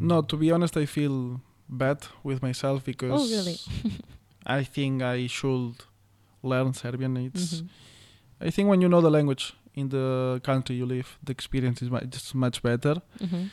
no 0.00 0.20
to 0.22 0.36
be 0.36 0.50
honest 0.50 0.76
i 0.76 0.84
feel 0.84 1.40
bad 1.68 1.98
with 2.24 2.42
myself 2.42 2.84
because 2.84 3.12
Oh, 3.12 3.24
really? 3.36 3.56
i 4.46 4.64
think 4.64 5.00
i 5.00 5.28
should 5.28 5.74
learn 6.42 6.72
serbian 6.72 7.16
it's 7.16 7.60
Mhm. 7.62 7.68
i 8.40 8.50
think 8.50 8.68
when 8.68 8.80
you 8.82 8.88
know 8.88 9.00
the 9.00 9.10
language 9.10 9.54
in 9.74 9.88
the 9.88 10.40
country 10.44 10.76
you 10.76 10.86
live 10.86 11.18
the 11.24 11.32
experience 11.32 11.80
is 11.84 11.90
much, 11.90 12.04
just 12.10 12.34
much 12.34 12.62
better 12.62 12.96
Mhm. 13.20 13.48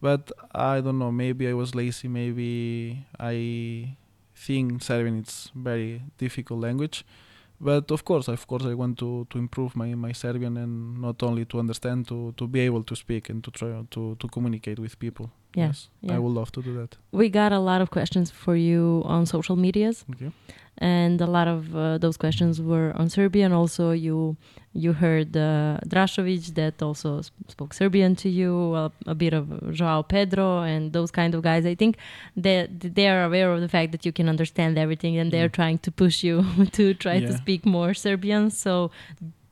but 0.00 0.30
I 0.54 0.80
don't 0.82 0.98
know. 0.98 1.10
Maybe 1.12 1.48
I 1.48 1.54
was 1.54 1.74
lazy. 1.74 2.08
Maybe 2.08 3.06
I 3.18 3.96
think 4.46 4.82
Serbian 4.82 5.16
it's 5.18 5.50
very 5.54 6.02
difficult 6.18 6.60
language. 6.60 7.04
But 7.60 7.90
of 7.90 8.04
course, 8.04 8.28
of 8.28 8.46
course, 8.46 8.64
I 8.64 8.74
want 8.74 8.98
to, 8.98 9.26
to 9.30 9.38
improve 9.38 9.74
my, 9.76 9.94
my 9.94 10.12
Serbian 10.12 10.56
and 10.56 11.00
not 11.00 11.22
only 11.22 11.44
to 11.46 11.58
understand, 11.58 12.06
to, 12.08 12.34
to 12.36 12.46
be 12.46 12.60
able 12.60 12.82
to 12.82 12.94
speak 12.96 13.30
and 13.30 13.42
to 13.44 13.50
try 13.50 13.82
to, 13.90 14.16
to 14.18 14.28
communicate 14.28 14.78
with 14.78 14.98
people. 14.98 15.30
Yeah, 15.54 15.66
Yes, 15.68 15.88
yeah. 16.02 16.16
I 16.16 16.18
would 16.18 16.32
love 16.34 16.50
to 16.52 16.62
do 16.62 16.74
that. 16.80 16.96
we 17.12 17.28
got 17.30 17.52
a 17.52 17.60
lot 17.60 17.80
of 17.80 17.90
questions 17.90 18.30
for 18.30 18.56
you 18.56 19.02
on 19.06 19.24
social 19.24 19.56
medias. 19.56 20.04
Okay. 20.12 20.32
And 20.78 21.20
a 21.20 21.26
lot 21.26 21.46
of 21.48 21.74
uh, 21.76 21.98
those 21.98 22.16
questions 22.16 22.60
were 22.60 22.92
on 22.96 23.08
Serbian. 23.08 23.52
Also, 23.52 23.90
you 23.92 24.36
you 24.72 24.92
heard 24.92 25.36
uh, 25.36 25.78
Drašović 25.86 26.54
that 26.54 26.82
also 26.82 27.20
sp- 27.22 27.32
spoke 27.48 27.72
Serbian 27.74 28.16
to 28.16 28.28
you, 28.28 28.74
a, 28.74 28.90
a 29.06 29.14
bit 29.14 29.32
of 29.32 29.44
Joao 29.72 30.02
Pedro, 30.02 30.62
and 30.62 30.92
those 30.92 31.10
kind 31.12 31.34
of 31.34 31.42
guys. 31.42 31.64
I 31.64 31.74
think 31.76 31.96
that 32.36 32.80
they 32.96 33.06
are 33.08 33.22
aware 33.24 33.52
of 33.52 33.60
the 33.60 33.68
fact 33.68 33.92
that 33.92 34.04
you 34.04 34.12
can 34.12 34.28
understand 34.28 34.76
everything, 34.78 35.16
and 35.16 35.30
they're 35.30 35.48
Mm. 35.48 35.52
trying 35.60 35.78
to 35.78 35.90
push 35.92 36.24
you 36.24 36.44
to 36.72 36.94
try 36.94 37.20
to 37.20 37.32
speak 37.32 37.64
more 37.66 37.94
Serbian. 37.94 38.50
So. 38.50 38.90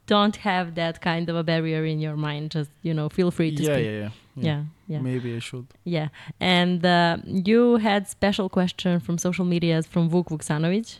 Don't 0.06 0.36
have 0.36 0.74
that 0.74 1.00
kind 1.00 1.30
of 1.30 1.36
a 1.36 1.44
barrier 1.44 1.84
in 1.84 2.00
your 2.00 2.16
mind. 2.16 2.50
Just 2.50 2.70
you 2.82 2.92
know, 2.92 3.08
feel 3.08 3.30
free 3.30 3.54
to 3.54 3.62
Yeah, 3.62 3.72
speak. 3.74 3.84
yeah, 3.86 3.92
yeah, 4.00 4.10
yeah, 4.48 4.62
yeah. 4.88 4.98
Maybe 5.00 5.36
I 5.36 5.38
should. 5.38 5.66
Yeah, 5.84 6.08
and 6.40 6.84
uh, 6.84 7.18
you 7.24 7.76
had 7.76 8.08
special 8.08 8.48
question 8.48 8.98
from 8.98 9.16
social 9.16 9.44
medias 9.44 9.86
from 9.86 10.10
Vuk 10.10 10.26
Vuksanovic. 10.28 10.98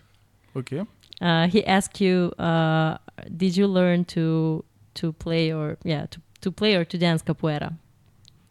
Okay. 0.57 0.85
Uh, 1.21 1.47
he 1.47 1.65
asked 1.67 2.01
you, 2.01 2.33
uh, 2.39 2.99
did 3.37 3.57
you 3.57 3.67
learn 3.67 4.05
to 4.07 4.65
to 4.95 5.13
play 5.13 5.53
or 5.53 5.79
yeah 5.85 6.07
to, 6.07 6.21
to 6.41 6.51
play 6.51 6.75
or 6.75 6.85
to 6.85 6.99
dance 6.99 7.23
capoeira? 7.23 7.75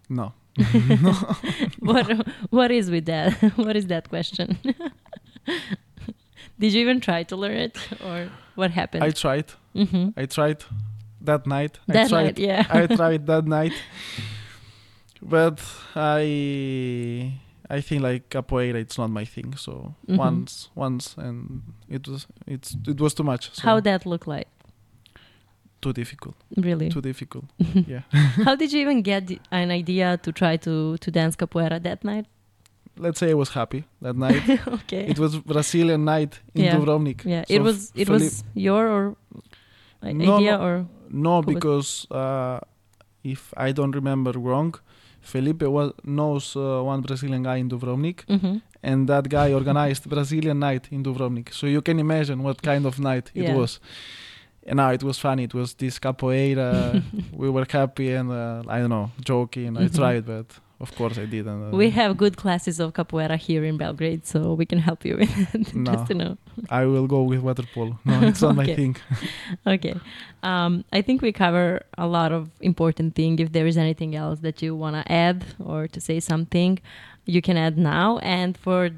No. 0.09 0.33
no. 1.01 1.13
what 1.79 2.27
what 2.49 2.71
is 2.71 2.89
with 2.89 3.05
that? 3.05 3.33
what 3.55 3.75
is 3.75 3.87
that 3.87 4.09
question? 4.09 4.57
did 6.59 6.73
you 6.73 6.81
even 6.81 6.99
try 6.99 7.23
to 7.23 7.35
learn 7.35 7.57
it 7.57 7.77
or 8.03 8.29
what 8.55 8.71
happened? 8.71 9.03
I 9.03 9.11
tried. 9.11 9.51
hmm 9.73 10.09
I 10.17 10.25
tried 10.25 10.63
that 11.21 11.45
night. 11.45 11.79
I 11.89 12.07
tried. 12.07 12.23
night, 12.23 12.39
yeah. 12.39 12.65
I 12.69 12.87
tried 12.87 13.27
that 13.27 13.45
night, 13.45 13.73
but 15.21 15.59
I 15.95 17.39
I 17.77 17.81
think 17.81 18.01
like 18.03 18.29
capoeira 18.29 18.75
it's 18.81 18.97
not 18.97 19.09
my 19.09 19.25
thing. 19.25 19.55
So 19.57 19.71
Mhm. 20.07 20.17
once 20.17 20.69
once 20.75 21.15
and 21.17 21.61
it 21.89 22.07
was 22.07 22.27
it's 22.47 22.75
it 22.87 22.99
was 22.99 23.13
too 23.13 23.23
much. 23.23 23.49
So 23.53 23.61
How 23.63 23.79
that 23.81 24.05
look 24.05 24.27
like? 24.27 24.47
too 25.81 25.93
difficult. 25.93 26.35
Really? 26.57 26.89
Too 26.89 27.01
difficult. 27.01 27.45
yeah. 27.87 28.01
How 28.45 28.55
did 28.55 28.71
you 28.73 28.81
even 28.81 29.01
get 29.01 29.23
an 29.51 29.71
idea 29.71 30.17
to 30.17 30.31
try 30.31 30.57
to 30.57 30.97
to 30.97 31.11
dance 31.11 31.35
capoeira 31.35 31.79
that 31.81 32.03
night? 32.03 32.25
Let's 32.97 33.19
say 33.19 33.31
I 33.31 33.33
was 33.33 33.49
happy 33.49 33.83
that 34.01 34.15
night. 34.15 34.43
okay. 34.67 35.07
it 35.07 35.17
was 35.17 35.39
Brazilian 35.39 36.03
night 36.05 36.39
in 36.53 36.65
Yeah. 36.65 36.75
Dubrovnik. 36.77 37.25
yeah, 37.25 37.43
So 37.47 37.53
it 37.55 37.61
was 37.61 37.91
it 37.95 38.05
Felipe- 38.07 38.21
was 38.23 38.43
your 38.53 38.87
or 38.87 39.15
No, 40.03 40.35
idea 40.37 40.57
or 40.59 40.85
No, 41.09 41.41
because 41.41 42.07
uh, 42.11 42.59
if 43.23 43.53
I 43.57 43.71
don't 43.73 43.95
remember 43.95 44.31
wrong, 44.33 44.75
Felipe 45.21 45.63
was, 45.67 45.91
knows 46.03 46.55
uh, 46.55 46.81
one 46.83 47.01
Brazilian 47.01 47.43
guy 47.43 47.57
in 47.57 47.69
Dubrovnik, 47.69 48.25
Mhm. 48.27 48.61
and 48.83 49.07
that 49.07 49.29
guy 49.29 49.53
organized 49.53 50.09
Brazilian 50.09 50.59
night 50.59 50.87
in 50.91 51.03
Dubrovnik. 51.03 51.53
So 51.53 51.67
you 51.67 51.81
can 51.81 51.99
imagine 51.99 52.41
what 52.43 52.61
kind 52.61 52.85
of 52.85 52.99
night 52.99 53.31
it 53.35 53.43
Yeah. 53.43 53.55
was. 53.55 53.79
And 54.67 54.77
now 54.77 54.91
it 54.91 55.03
was 55.03 55.17
funny. 55.19 55.43
It 55.43 55.53
was 55.53 55.73
this 55.75 55.99
capoeira. 55.99 57.01
we 57.33 57.49
were 57.49 57.65
happy 57.69 58.13
and 58.13 58.29
uh, 58.31 58.63
I 58.67 58.79
don't 58.79 58.89
know, 58.89 59.09
joking. 59.23 59.77
I 59.77 59.85
Mhm. 59.87 59.95
tried, 59.95 60.25
but 60.25 60.45
of 60.81 60.89
course 60.95 61.17
I 61.23 61.25
didn't. 61.25 61.59
Uh, 61.73 61.77
We 61.81 61.87
have 61.91 62.11
good 62.23 62.35
classes 62.43 62.79
of 62.79 62.93
capoeira 62.93 63.37
here 63.47 63.63
in 63.69 63.77
Belgrade, 63.77 64.23
so 64.25 64.37
we 64.61 64.65
can 64.65 64.79
help 64.79 64.99
you 65.05 65.15
with 65.21 65.33
it. 65.55 65.73
No. 65.85 65.91
Just 65.93 66.05
to 66.09 66.13
know. 66.21 66.33
I 66.81 66.83
will 66.85 67.07
go 67.15 67.21
with 67.31 67.41
water 67.47 67.65
polo. 67.73 67.93
No, 68.05 68.15
it's 68.29 68.41
not 68.41 68.55
my 68.55 68.65
thing. 68.79 68.95
Okay. 69.75 69.95
Um, 70.43 70.83
I 70.97 71.01
think 71.05 71.21
we 71.21 71.31
cover 71.45 71.67
a 71.97 72.07
lot 72.17 72.31
of 72.31 72.41
important 72.61 73.09
thing. 73.15 73.39
If 73.45 73.49
there 73.55 73.67
is 73.71 73.77
anything 73.77 74.11
else 74.23 74.39
that 74.45 74.57
you 74.63 74.71
want 74.83 74.95
to 74.99 75.03
add 75.25 75.37
or 75.71 75.87
to 75.95 75.99
say 76.09 76.19
something, 76.19 76.79
you 77.35 77.41
can 77.47 77.57
add 77.65 77.75
now. 77.77 78.17
And 78.39 78.57
for, 78.65 78.89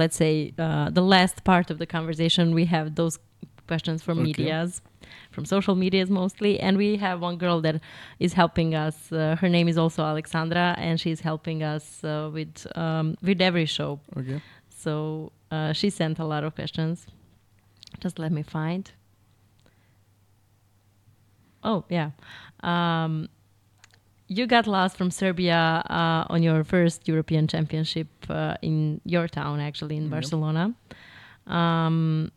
let's 0.00 0.16
say, 0.16 0.34
uh, 0.58 0.90
the 0.98 1.02
last 1.14 1.36
part 1.44 1.70
of 1.72 1.76
the 1.82 1.86
conversation, 1.96 2.44
we 2.60 2.64
have 2.66 2.86
those 3.00 3.14
questions 3.68 4.02
from 4.06 4.18
Okay. 4.18 4.26
medias, 4.28 4.72
from 5.36 5.44
social 5.44 5.74
medias 5.84 6.08
mostly. 6.10 6.52
And 6.66 6.76
we 6.84 6.96
have 7.06 7.16
one 7.28 7.36
girl 7.44 7.58
that 7.66 7.76
is 8.18 8.32
helping 8.42 8.70
us. 8.86 8.96
Uh, 9.12 9.36
her 9.42 9.48
name 9.56 9.68
is 9.72 9.76
also 9.78 10.00
Alexandra, 10.12 10.66
and 10.86 10.94
she's 11.02 11.20
helping 11.30 11.58
us 11.62 11.84
uh, 12.02 12.30
with 12.36 12.66
um, 12.74 13.06
with 13.22 13.40
every 13.48 13.66
show. 13.66 13.90
Okay. 14.20 14.40
So 14.84 15.30
uh, 15.54 15.72
she 15.80 15.88
sent 15.90 16.18
a 16.18 16.24
lot 16.24 16.42
of 16.46 16.54
questions. 16.60 17.06
Just 18.04 18.18
let 18.18 18.32
me 18.32 18.42
find. 18.42 18.84
Oh, 21.62 21.84
yeah. 21.88 22.10
Um, 22.72 23.28
you 24.28 24.46
got 24.46 24.66
lost 24.66 24.96
from 24.96 25.10
Serbia 25.10 25.82
uh, 25.90 26.32
on 26.34 26.42
your 26.42 26.64
first 26.64 27.08
European 27.08 27.46
Championship 27.48 28.08
uh, 28.28 28.54
in 28.62 29.00
your 29.04 29.28
town, 29.28 29.60
actually, 29.60 29.96
in 29.96 30.04
Yep. 30.04 30.10
Barcelona. 30.10 30.74
Um, 31.46 32.30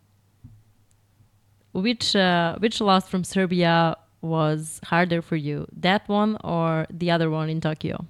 which 1.72 2.16
uh, 2.16 2.58
which 2.60 2.82
loss 2.82 3.08
from 3.10 3.24
Serbia 3.24 3.96
was 4.22 4.80
harder 4.86 5.22
for 5.22 5.36
you? 5.36 5.66
That 5.82 6.08
one 6.10 6.38
or 6.44 6.86
the 6.90 7.12
other 7.12 7.30
one 7.30 7.50
in 7.50 7.62
Tokyo? 7.62 8.06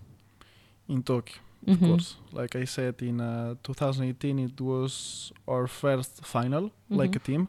In 0.87 1.03
Tokyo. 1.03 1.37
of 1.67 1.77
Mhm. 1.77 1.87
course. 1.87 2.15
Like 2.31 2.55
I 2.55 2.65
said, 2.65 2.95
in 3.01 3.19
uh, 3.21 3.55
2018, 3.63 4.39
it 4.39 4.61
was 4.61 5.31
our 5.47 5.67
first 5.67 6.25
final, 6.25 6.71
like 6.89 7.11
Mhm. 7.11 7.15
a 7.15 7.19
team. 7.19 7.47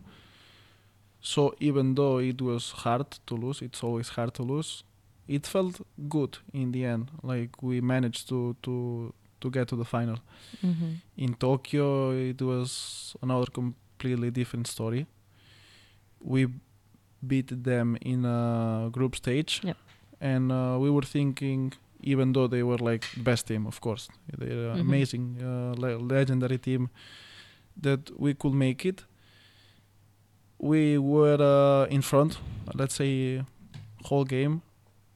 So 1.22 1.54
even 1.60 1.94
though 1.94 2.18
it 2.18 2.40
was 2.42 2.72
hard 2.84 3.06
to 3.26 3.34
lose, 3.34 3.62
it's 3.62 3.82
always 3.84 4.08
hard 4.16 4.34
to 4.34 4.42
lose. 4.42 4.82
It 5.28 5.46
felt 5.46 5.80
good 6.08 6.38
in 6.52 6.72
the 6.72 6.84
end. 6.84 7.10
Like 7.22 7.62
we 7.62 7.80
managed 7.80 8.28
to 8.28 8.56
to 8.62 9.12
to 9.40 9.50
get 9.50 9.68
to 9.68 9.76
the 9.76 9.84
final. 9.84 10.16
Mhm. 10.62 10.96
In 11.16 11.34
Tokyo, 11.34 12.10
it 12.10 12.42
was 12.42 13.14
another 13.22 13.50
completely 13.50 14.30
different 14.30 14.66
story. 14.66 15.06
We 16.20 16.48
beat 17.26 17.62
them 17.64 17.96
in 18.00 18.24
a 18.24 18.88
group 18.92 19.14
stage, 19.16 19.60
Yep. 19.64 19.76
and 20.20 20.50
uh, 20.52 20.78
we 20.80 20.90
were 20.90 21.02
thinking, 21.06 21.72
even 22.02 22.32
though 22.32 22.46
they 22.48 22.62
were 22.62 22.78
like 22.78 23.04
best 23.16 23.46
team, 23.46 23.66
of 23.66 23.80
course, 23.80 24.08
they're 24.38 24.74
Mhm. 24.74 24.80
amazing, 24.80 25.36
uh, 25.42 25.74
le- 25.76 25.98
legendary 25.98 26.58
team, 26.58 26.88
that 27.82 28.10
we 28.18 28.34
could 28.34 28.54
make 28.54 28.84
it. 28.88 29.04
We 30.58 30.98
were 30.98 31.40
uh, 31.40 31.86
in 31.94 32.02
front, 32.02 32.38
let's 32.74 32.94
say, 32.94 33.42
whole 34.04 34.24
game, 34.24 34.60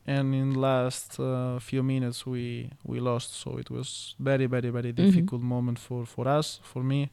and 0.06 0.34
in 0.34 0.54
last 0.54 1.18
uh, 1.20 1.58
few 1.60 1.82
minutes 1.82 2.26
we 2.26 2.70
we 2.84 3.00
lost. 3.00 3.32
So 3.34 3.58
it 3.58 3.70
was 3.70 4.14
very 4.18 4.46
very 4.46 4.70
very 4.70 4.92
Mhm. 4.92 4.96
difficult 4.96 5.42
moment 5.42 5.78
for 5.78 6.06
for 6.06 6.26
us, 6.38 6.60
for 6.62 6.82
me. 6.82 7.10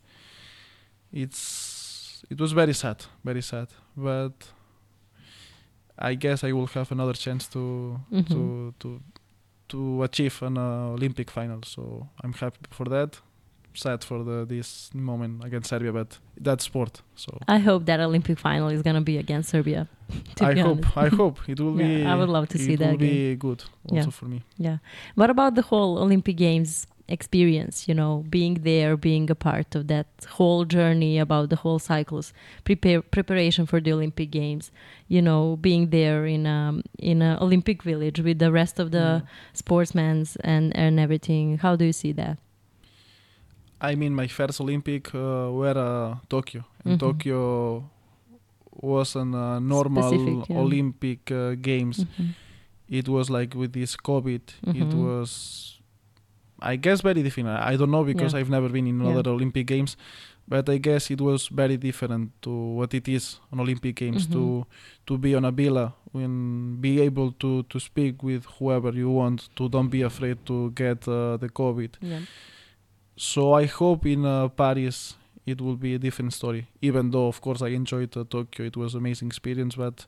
It's 1.12 2.24
it 2.30 2.40
was 2.40 2.54
very 2.54 2.74
sad, 2.74 3.06
very 3.24 3.42
sad, 3.42 3.68
but 3.96 4.34
I 5.98 6.16
guess 6.16 6.44
I 6.44 6.52
will 6.52 6.68
have 6.68 6.92
another 6.92 7.14
chance 7.14 7.48
to 7.50 8.00
Mhm. 8.12 8.28
to 8.30 8.74
to 8.80 9.00
to 9.70 10.04
achieve 10.04 10.42
an 10.42 10.58
uh, 10.58 10.94
Olympic 10.98 11.30
final. 11.32 11.62
So 11.64 12.08
I'm 12.24 12.34
happy 12.34 12.60
for 12.70 12.86
that. 12.90 13.22
Sad 13.74 14.04
for 14.04 14.22
the 14.26 14.46
this 14.46 14.90
moment 14.94 15.46
against 15.46 15.70
Serbia, 15.70 15.94
but 15.94 16.20
that's 16.44 16.66
sport. 16.66 17.02
So 17.16 17.38
I 17.48 17.60
hope 17.60 17.86
that 17.86 18.00
Olympic 18.02 18.38
final 18.40 18.68
is 18.68 18.82
gonna 18.82 19.00
be 19.02 19.18
against 19.18 19.50
Serbia. 19.50 19.88
I 20.42 20.54
hope 20.60 20.84
honest. 20.98 20.98
I 20.98 21.08
hope 21.16 21.40
it 21.48 21.60
will 21.60 21.80
Yeah, 21.80 21.88
be. 21.88 22.06
I 22.06 22.16
would 22.16 22.28
love 22.30 22.48
to 22.50 22.58
see 22.58 22.76
that. 22.76 22.88
it 22.88 22.92
will 22.92 22.98
game. 22.98 23.10
be 23.32 23.36
good 23.36 23.64
also 23.90 23.96
Yeah. 23.96 24.10
for 24.10 24.26
me. 24.26 24.42
Yeah. 24.58 24.78
What 25.16 25.30
about 25.30 25.56
the 25.56 25.62
whole 25.62 25.98
Olympic 26.00 26.36
Games 26.36 26.86
experience? 27.12 27.88
You 27.88 27.96
know, 27.96 28.24
being 28.30 28.56
there, 28.64 28.96
being 28.98 29.30
a 29.32 29.36
part 29.36 29.76
of 29.76 29.88
that 29.88 30.08
whole 30.38 30.66
journey 30.66 31.20
about 31.20 31.50
the 31.50 31.56
whole 31.58 31.80
cycles, 31.80 32.34
prepare 32.64 33.02
preparation 33.02 33.66
for 33.66 33.80
the 33.82 33.92
Olympic 33.94 34.32
Games. 34.32 34.72
You 35.08 35.22
know, 35.22 35.58
being 35.62 35.90
there 35.90 36.26
in 36.26 36.46
um 36.46 36.82
in 36.98 37.22
a 37.22 37.38
Olympic 37.42 37.84
village 37.84 38.20
with 38.24 38.40
the 38.40 38.52
rest 38.52 38.80
of 38.80 38.90
the 38.92 39.22
Mm. 39.22 39.28
sportsmen 39.54 40.26
and 40.44 40.76
and 40.78 41.00
everything. 41.00 41.58
How 41.64 41.76
do 41.76 41.84
you 41.86 41.94
see 41.94 42.14
that? 42.14 42.38
I 43.82 43.96
mean, 43.96 44.14
my 44.14 44.28
first 44.28 44.62
Olympic 44.62 45.14
uh, 45.16 45.50
were 45.52 45.78
uh, 45.78 46.18
Tokyo, 46.30 46.64
and 46.86 46.94
Mhm. 46.94 47.00
Tokyo 47.00 47.84
was 48.82 49.16
a 49.16 49.20
uh, 49.22 49.60
normal 49.60 50.04
Specific, 50.04 50.50
yeah. 50.50 50.60
Olympic 50.60 51.32
uh, 51.32 51.56
games. 51.62 52.06
Mhm. 52.06 52.34
It 52.90 53.08
was 53.10 53.30
like 53.30 53.56
with 53.58 53.72
this 53.74 53.96
COVID, 53.98 54.42
it 54.74 54.90
Mhm. 54.94 55.00
was, 55.02 55.80
I 56.62 56.76
guess, 56.76 57.02
very 57.02 57.24
different. 57.24 57.50
I 57.50 57.76
don't 57.76 57.92
know 57.92 58.04
because 58.04 58.34
Yeah. 58.34 58.40
I've 58.40 58.50
never 58.50 58.70
been 58.70 58.88
in 58.88 59.00
Yeah. 59.02 59.18
other 59.20 59.32
Olympic 59.32 59.68
games, 59.68 59.98
but 60.48 60.70
I 60.70 60.78
guess 60.78 61.10
it 61.12 61.20
was 61.22 61.48
very 61.48 61.78
different 61.78 62.32
to 62.42 62.52
what 62.52 62.94
it 62.94 63.08
is 63.08 63.40
on 63.52 63.60
Olympic 63.60 63.96
games. 63.96 64.28
Mhm. 64.28 64.32
To 64.34 64.66
to 65.08 65.18
be 65.18 65.36
on 65.36 65.46
a 65.46 65.52
villa 65.52 65.94
and 66.14 66.80
be 66.82 67.02
able 67.02 67.32
to 67.44 67.64
to 67.64 67.80
speak 67.80 68.22
with 68.24 68.46
whoever 68.60 68.92
you 68.94 69.10
want. 69.10 69.50
To 69.56 69.70
don't 69.70 69.90
be 69.90 70.02
afraid 70.04 70.38
to 70.46 70.72
get 70.72 71.08
uh, 71.08 71.38
the 71.38 71.50
COVID. 71.50 71.92
Yeah. 72.02 72.20
So 73.18 73.54
I 73.54 73.66
hope 73.66 74.06
in 74.06 74.26
uh, 74.26 74.48
Paris 74.50 75.16
it 75.46 75.60
will 75.60 75.76
be 75.78 75.96
a 75.96 76.00
different 76.00 76.34
story. 76.34 76.68
Even 76.82 77.12
though, 77.12 77.28
of 77.28 77.42
course, 77.42 77.62
I 77.62 77.70
enjoyed 77.70 78.16
uh, 78.16 78.24
Tokyo, 78.30 78.66
it 78.66 78.78
was 78.78 78.94
amazing 78.96 79.28
experience. 79.30 79.76
But 79.76 80.06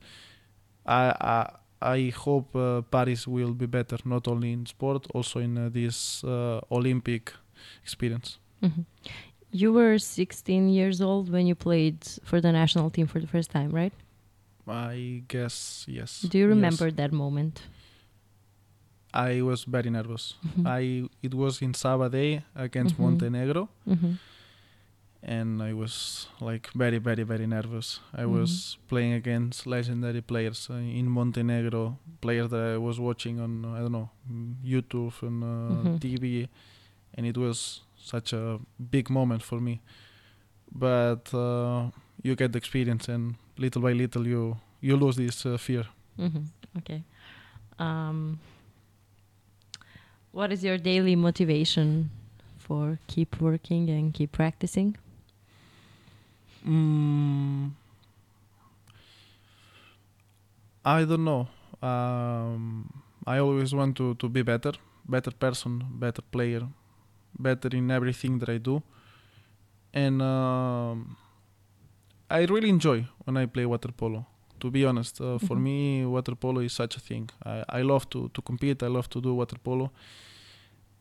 I 0.85 1.03
I, 1.19 1.49
I 1.83 2.09
hope 2.25 2.55
uh, 2.55 2.81
Paris 2.89 3.27
will 3.27 3.53
be 3.53 3.65
better, 3.65 3.97
not 4.05 4.27
only 4.27 4.51
in 4.53 4.65
sport, 4.65 5.07
also 5.13 5.39
in 5.39 5.57
uh, 5.57 5.69
this 5.69 6.23
uh, 6.23 6.61
Olympic 6.71 7.33
experience. 7.83 8.39
Mhm. 8.61 8.85
You 9.51 9.73
were 9.73 9.97
16 9.99 10.69
years 10.69 11.01
old 11.01 11.29
when 11.29 11.45
you 11.45 11.55
played 11.55 11.97
for 12.23 12.41
the 12.41 12.51
national 12.51 12.89
team 12.89 13.05
for 13.07 13.19
the 13.19 13.27
first 13.27 13.51
time, 13.51 13.69
right? 13.71 13.93
I 14.67 15.23
guess 15.27 15.85
yes. 15.87 16.21
Do 16.21 16.37
you 16.37 16.45
yes. 16.47 16.55
remember 16.55 16.89
that 16.91 17.11
moment? 17.11 17.61
I 19.13 19.41
was 19.41 19.65
very 19.65 19.89
nervous. 19.89 20.35
Mhm. 20.41 20.65
I 20.65 21.09
it 21.21 21.33
was 21.33 21.61
in 21.61 21.73
Sabadell 21.73 22.41
against 22.55 22.95
Mhm. 22.95 22.99
Montenegro. 23.03 23.69
And 25.25 25.61
I 25.63 25.71
was 25.73 26.27
like 26.41 26.69
very, 26.75 26.97
very, 26.99 27.23
very 27.23 27.47
nervous. 27.47 27.99
I 28.13 28.23
Mhm. 28.23 28.31
was 28.39 28.77
playing 28.89 29.13
against 29.13 29.65
legendary 29.65 30.21
players 30.21 30.69
uh, 30.69 30.73
in 30.75 31.07
Montenegro, 31.09 31.97
players 32.21 32.49
that 32.49 32.73
I 32.75 32.77
was 32.77 32.99
watching 32.99 33.39
on 33.39 33.63
I 33.65 33.79
don't 33.79 33.91
know 33.93 34.09
YouTube 34.65 35.13
and 35.23 35.43
uh, 35.43 35.89
Mhm. 35.89 35.99
TV, 35.99 36.47
and 37.17 37.25
it 37.25 37.37
was 37.37 37.81
such 37.97 38.33
a 38.33 38.59
big 38.91 39.09
moment 39.09 39.41
for 39.43 39.61
me. 39.61 39.79
But 40.71 41.33
uh, 41.33 41.91
you 42.21 42.35
get 42.35 42.51
the 42.51 42.57
experience, 42.57 43.07
and 43.07 43.35
little 43.57 43.81
by 43.81 43.93
little 43.93 44.27
you 44.27 44.57
you 44.81 44.97
lose 44.97 45.15
this 45.15 45.45
uh, 45.45 45.57
fear. 45.57 45.85
Mhm. 46.17 46.47
Okay. 46.79 47.03
Um, 47.79 48.39
what 50.31 50.51
is 50.51 50.63
your 50.63 50.77
daily 50.77 51.15
motivation 51.15 52.09
for 52.57 52.99
keep 53.07 53.39
working 53.41 53.89
and 53.89 54.13
keep 54.13 54.31
practicing? 54.31 54.95
Mm, 56.65 57.71
I 60.85 61.05
don't 61.05 61.23
know. 61.23 61.47
Um, 61.81 63.03
I 63.25 63.39
always 63.39 63.73
want 63.73 63.97
to, 63.97 64.15
to 64.15 64.29
be 64.29 64.41
better, 64.41 64.73
better 65.07 65.31
person, 65.31 65.83
better 65.91 66.21
player, 66.21 66.61
better 67.37 67.69
in 67.75 67.91
everything 67.91 68.39
that 68.39 68.49
I 68.49 68.57
do. 68.57 68.81
And 69.93 70.21
um, 70.21 71.15
I 72.29 72.45
really 72.45 72.69
enjoy 72.69 73.05
when 73.25 73.37
I 73.37 73.45
play 73.45 73.65
water 73.65 73.91
polo. 73.91 74.25
To 74.59 74.71
be 74.71 74.85
honest, 74.85 75.19
uh, 75.21 75.37
for 75.39 75.57
Mhm. 75.57 75.63
me, 75.63 76.05
water 76.05 76.35
polo 76.35 76.61
is 76.61 76.73
such 76.73 76.95
a 76.95 76.99
thing. 76.99 77.29
I, 77.45 77.63
I 77.69 77.81
love 77.81 78.09
to, 78.11 78.29
to 78.33 78.41
compete. 78.41 78.81
I 78.83 78.87
love 78.87 79.09
to 79.09 79.21
do 79.21 79.33
water 79.35 79.57
polo. 79.63 79.91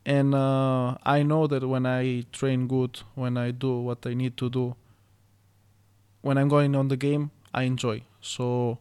And 0.04 0.34
uh, 0.34 0.96
I 1.04 1.22
know 1.22 1.46
that 1.46 1.62
when 1.66 1.86
I 1.86 2.24
train 2.32 2.66
good, 2.66 3.00
when 3.14 3.36
I 3.36 3.52
do 3.52 3.78
what 3.80 4.04
I 4.06 4.14
need 4.14 4.36
to 4.38 4.50
do, 4.50 4.74
when 6.22 6.38
I'm 6.38 6.48
going 6.48 6.74
on 6.74 6.88
the 6.88 6.96
game, 6.96 7.30
I 7.52 7.64
enjoy. 7.64 8.02
So, 8.20 8.78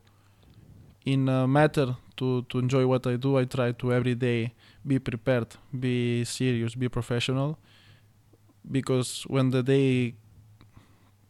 in 1.06 1.28
a 1.30 1.48
matter 1.48 1.96
to, 2.18 2.44
to 2.44 2.60
enjoy 2.60 2.86
what 2.88 3.06
I 3.08 3.16
do, 3.18 3.38
I 3.38 3.46
try 3.46 3.72
to 3.74 3.92
every 3.94 4.16
day 4.16 4.54
be 4.86 5.00
prepared, 5.00 5.48
be 5.78 6.24
serious, 6.24 6.76
be 6.76 6.88
professional. 6.90 7.58
Because 8.72 9.24
when 9.28 9.50
the 9.50 9.64
day 9.64 10.14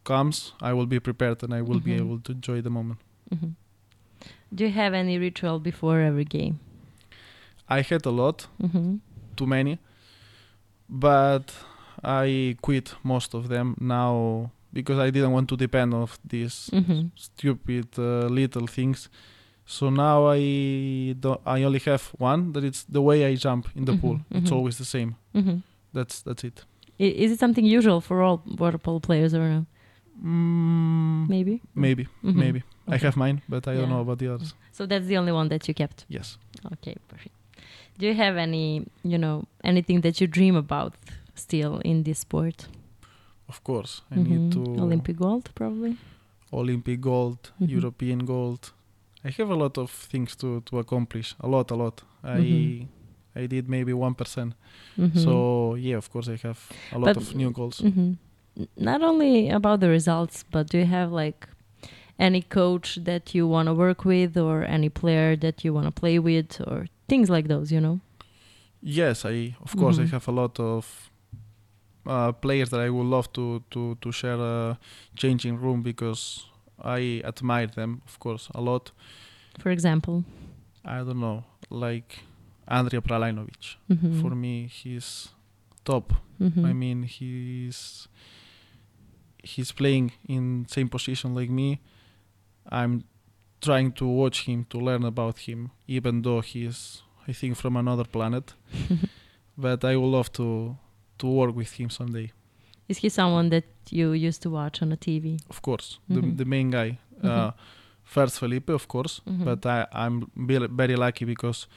comes, 0.04 0.54
I 0.62 0.74
will 0.74 0.86
be 0.86 1.00
prepared 1.00 1.44
and 1.44 1.54
I 1.54 1.62
will 1.62 1.80
be 1.80 1.92
Mhm. 1.92 2.00
able 2.02 2.20
to 2.20 2.32
enjoy 2.34 2.62
the 2.62 2.70
moment. 2.70 3.00
Mhm. 3.34 3.56
Do 4.54 4.66
you 4.66 4.72
have 4.72 4.94
any 4.94 5.18
ritual 5.18 5.60
before 5.60 6.02
every 6.02 6.26
game? 6.26 6.60
I 7.70 7.82
had 7.82 8.06
a 8.06 8.10
lot, 8.12 8.48
hmm 8.60 8.98
too 9.38 9.48
many, 9.48 9.80
but 10.90 11.54
I 12.04 12.58
quit 12.62 12.96
most 13.04 13.34
of 13.34 13.48
them 13.48 13.76
now 13.80 14.52
because 14.74 15.00
I 15.00 15.10
didn't 15.12 15.32
want 15.32 15.50
to 15.50 15.58
depend 15.58 15.94
on 15.94 16.08
these 16.30 16.70
hmm 16.74 17.08
stupid 17.16 17.88
uh, 17.98 18.28
little 18.30 18.68
things. 18.68 19.10
So 19.66 19.90
now 19.90 20.28
I 20.32 21.14
don't, 21.20 21.40
I 21.46 21.64
only 21.64 21.80
have 21.80 22.12
one 22.20 22.52
that 22.54 22.64
it's 22.64 22.84
the 22.84 23.02
way 23.02 23.26
I 23.26 23.36
jump 23.36 23.68
in 23.76 23.86
the 23.86 23.94
pool. 23.94 24.16
Mhm, 24.16 24.38
It's 24.38 24.52
mhm. 24.52 24.56
always 24.58 24.78
the 24.78 24.86
same. 24.86 25.16
hmm 25.34 25.60
That's 25.94 26.22
that's 26.24 26.44
it. 26.44 26.66
Is 26.98 27.32
it 27.32 27.40
something 27.40 27.66
usual 27.66 28.02
for 28.02 28.22
all 28.22 28.42
water 28.60 28.78
polo 28.78 29.00
players 29.00 29.34
or 29.34 29.48
no? 29.50 29.66
Mm, 30.24 31.28
Maybe. 31.30 31.62
maybe, 31.76 32.08
Mhm. 32.24 32.36
maybe. 32.36 32.64
I 32.88 32.98
have 32.98 33.16
mine, 33.18 33.42
but 33.50 33.68
I 33.68 33.72
Yeah. 33.74 33.80
don't 33.82 33.90
know 33.90 34.02
about 34.02 34.18
the 34.20 34.28
others. 34.34 34.54
So 34.72 34.86
that's 34.86 35.08
the 35.08 35.18
only 35.18 35.32
one 35.32 35.50
that 35.50 35.68
you 35.68 35.74
kept. 35.74 36.06
Yes. 36.10 36.38
Okay, 36.74 36.96
perfect. 37.08 37.36
Do 37.98 38.06
you 38.08 38.14
have 38.16 38.38
any, 38.38 38.86
you 39.04 39.18
know, 39.18 39.44
anything 39.64 40.02
that 40.02 40.20
you 40.22 40.28
dream 40.28 40.56
about 40.56 40.94
still 41.36 41.80
in 41.84 42.04
this 42.04 42.20
sport? 42.20 42.68
Of 43.52 43.58
course, 43.64 43.94
I 44.12 44.16
Mhm. 44.16 44.28
need 44.30 44.52
to 44.56 44.62
Olympic 44.86 45.18
gold, 45.18 45.46
probably. 45.60 45.94
Olympic 46.54 47.00
gold, 47.02 47.40
Mhm. 47.60 47.70
European 47.78 48.20
gold. 48.26 48.64
I 49.28 49.30
have 49.40 49.50
a 49.50 49.56
lot 49.64 49.78
of 49.78 49.90
things 50.12 50.36
to 50.42 50.48
to 50.70 50.80
accomplish. 50.80 51.36
A 51.40 51.48
lot, 51.48 51.72
a 51.72 51.76
lot. 51.84 51.96
I 52.24 52.40
Mhm. 52.42 52.88
I 53.42 53.48
did 53.48 53.66
maybe 53.70 53.94
one 53.94 54.16
Mhm. 54.98 55.18
So 55.26 55.34
yeah, 55.88 55.98
of 55.98 56.08
course 56.14 56.28
I 56.34 56.38
have 56.48 56.60
a 56.92 56.98
lot 56.98 57.06
But- 57.08 57.18
of 57.18 57.36
new 57.36 57.52
goals. 57.52 57.82
Mhm. 57.82 58.18
Not 58.78 59.02
only 59.02 59.50
about 59.50 59.80
the 59.80 59.90
results, 59.90 60.44
but 60.52 60.70
do 60.72 60.78
you 60.78 60.86
have 61.00 61.10
like 61.24 61.48
any 62.20 62.42
coach 62.42 63.00
that 63.04 63.34
you 63.36 63.48
want 63.48 63.68
to 63.68 63.74
work 63.74 64.06
with, 64.06 64.38
or 64.38 64.64
any 64.78 64.90
player 64.90 65.36
that 65.40 65.64
you 65.66 65.74
want 65.76 65.86
to 65.88 65.92
play 66.02 66.20
with, 66.20 66.60
or 66.68 66.88
things 67.08 67.30
like 67.30 67.48
those? 67.48 67.72
You 67.76 67.82
know. 67.82 68.00
Yes, 68.82 69.26
I 69.26 69.56
of 69.66 69.72
course 69.80 69.98
I 70.04 70.06
have 70.16 70.28
a 70.28 70.32
lot 70.42 70.60
of 70.60 71.11
uh, 72.12 72.32
players 72.46 72.70
that 72.70 72.80
I 72.88 72.90
would 72.90 73.10
love 73.16 73.28
to 73.34 73.44
to 73.74 73.96
to 74.02 74.12
share 74.12 74.40
a 74.40 74.78
changing 75.22 75.56
room 75.64 75.82
because 75.84 76.22
I 77.00 77.22
admire 77.24 77.68
them, 77.68 78.02
of 78.08 78.16
course, 78.20 78.50
a 78.56 78.62
lot. 78.62 78.92
For 79.60 79.72
example. 79.72 80.24
I 80.84 80.98
don't 81.06 81.20
know, 81.20 81.44
like 81.70 82.10
Andrea 82.68 83.02
Prlainović. 83.02 83.78
Mhm. 83.90 84.22
For 84.22 84.32
me, 84.36 84.68
he's 84.68 85.30
top. 85.84 86.14
Mhm. 86.40 86.66
I 86.70 86.74
mean, 86.74 87.04
he's 87.04 88.08
he's 89.44 89.72
playing 89.72 90.12
in 90.28 90.66
same 90.68 90.88
position 90.90 91.36
like 91.36 91.52
me. 91.52 91.80
I'm 92.72 93.04
trying 93.62 93.92
to 93.94 94.06
watch 94.08 94.38
him 94.48 94.66
to 94.70 94.78
learn 94.80 95.04
about 95.06 95.38
him, 95.48 95.70
even 95.88 96.22
though 96.22 96.42
he's 96.42 97.04
I 97.30 97.34
think 97.34 97.58
from 97.58 97.76
another 97.78 98.06
planet. 98.06 98.56
but 99.58 99.84
I 99.84 99.96
would 99.96 100.12
love 100.18 100.32
to 100.34 100.78
to 101.22 101.28
work 101.28 101.56
with 101.56 101.72
him 101.80 101.90
someday. 101.90 102.28
Is 102.90 102.98
he 103.04 103.10
someone 103.10 103.50
that 103.50 103.66
you 103.90 104.12
used 104.28 104.42
to 104.44 104.50
watch 104.50 104.82
on 104.84 104.92
a 104.92 104.98
TV? 104.98 105.26
Of 105.50 105.62
course, 105.62 105.88
Mhm. 106.10 106.16
the 106.16 106.22
the 106.44 106.46
main 106.46 106.72
guy. 106.72 106.90
Mhm. 107.24 107.30
Uh, 107.30 107.52
first 108.04 108.40
Felipe, 108.40 108.74
of 108.74 108.86
course, 108.88 109.22
Mhm. 109.26 109.46
but 109.46 109.66
I 109.66 109.78
I'm 110.06 110.16
very, 110.36 110.68
very 110.82 110.96
lucky 110.96 111.26
because 111.26 111.68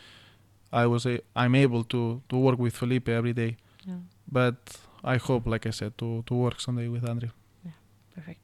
I 0.73 0.87
was 0.87 1.07
a, 1.07 1.15
I'm 1.43 1.55
able 1.65 1.85
to 1.85 2.01
to 2.29 2.37
work 2.37 2.59
with 2.59 2.75
Felipe 2.77 3.09
every 3.19 3.33
day. 3.33 3.57
Yeah. 3.87 4.01
But 4.33 4.57
I 5.15 5.17
hope, 5.29 5.51
like 5.51 5.69
I 5.69 5.73
said, 5.73 5.93
to 5.99 6.23
to 6.27 6.35
work 6.35 6.61
someday 6.61 6.89
with 6.89 7.05
Andre. 7.11 7.31
Perfect. 8.15 8.41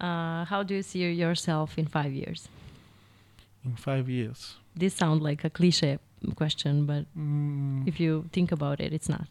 Uh, 0.00 0.44
how 0.50 0.62
do 0.62 0.74
you 0.74 0.82
see 0.82 1.12
yourself 1.12 1.78
in 1.78 1.86
five 1.86 2.12
years? 2.12 2.48
in 3.64 3.76
five 3.76 4.08
years. 4.08 4.56
This 4.74 4.94
sounds 4.96 5.20
like 5.28 5.44
a 5.46 5.50
cliche 5.50 5.98
question, 6.34 6.86
but 6.86 7.04
Mm, 7.14 7.86
if 7.86 8.00
you 8.00 8.24
think 8.32 8.52
about 8.52 8.80
it, 8.80 8.92
it's 8.92 9.08
not. 9.08 9.26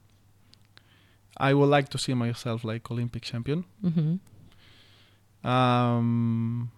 I 1.39 1.53
would 1.53 1.69
like 1.69 1.89
to 1.89 1.97
see 1.97 2.13
myself 2.13 2.63
like 2.63 2.91
Olympic 2.91 3.23
champion. 3.23 3.63
hmm 3.81 4.15
Um, 5.43 6.71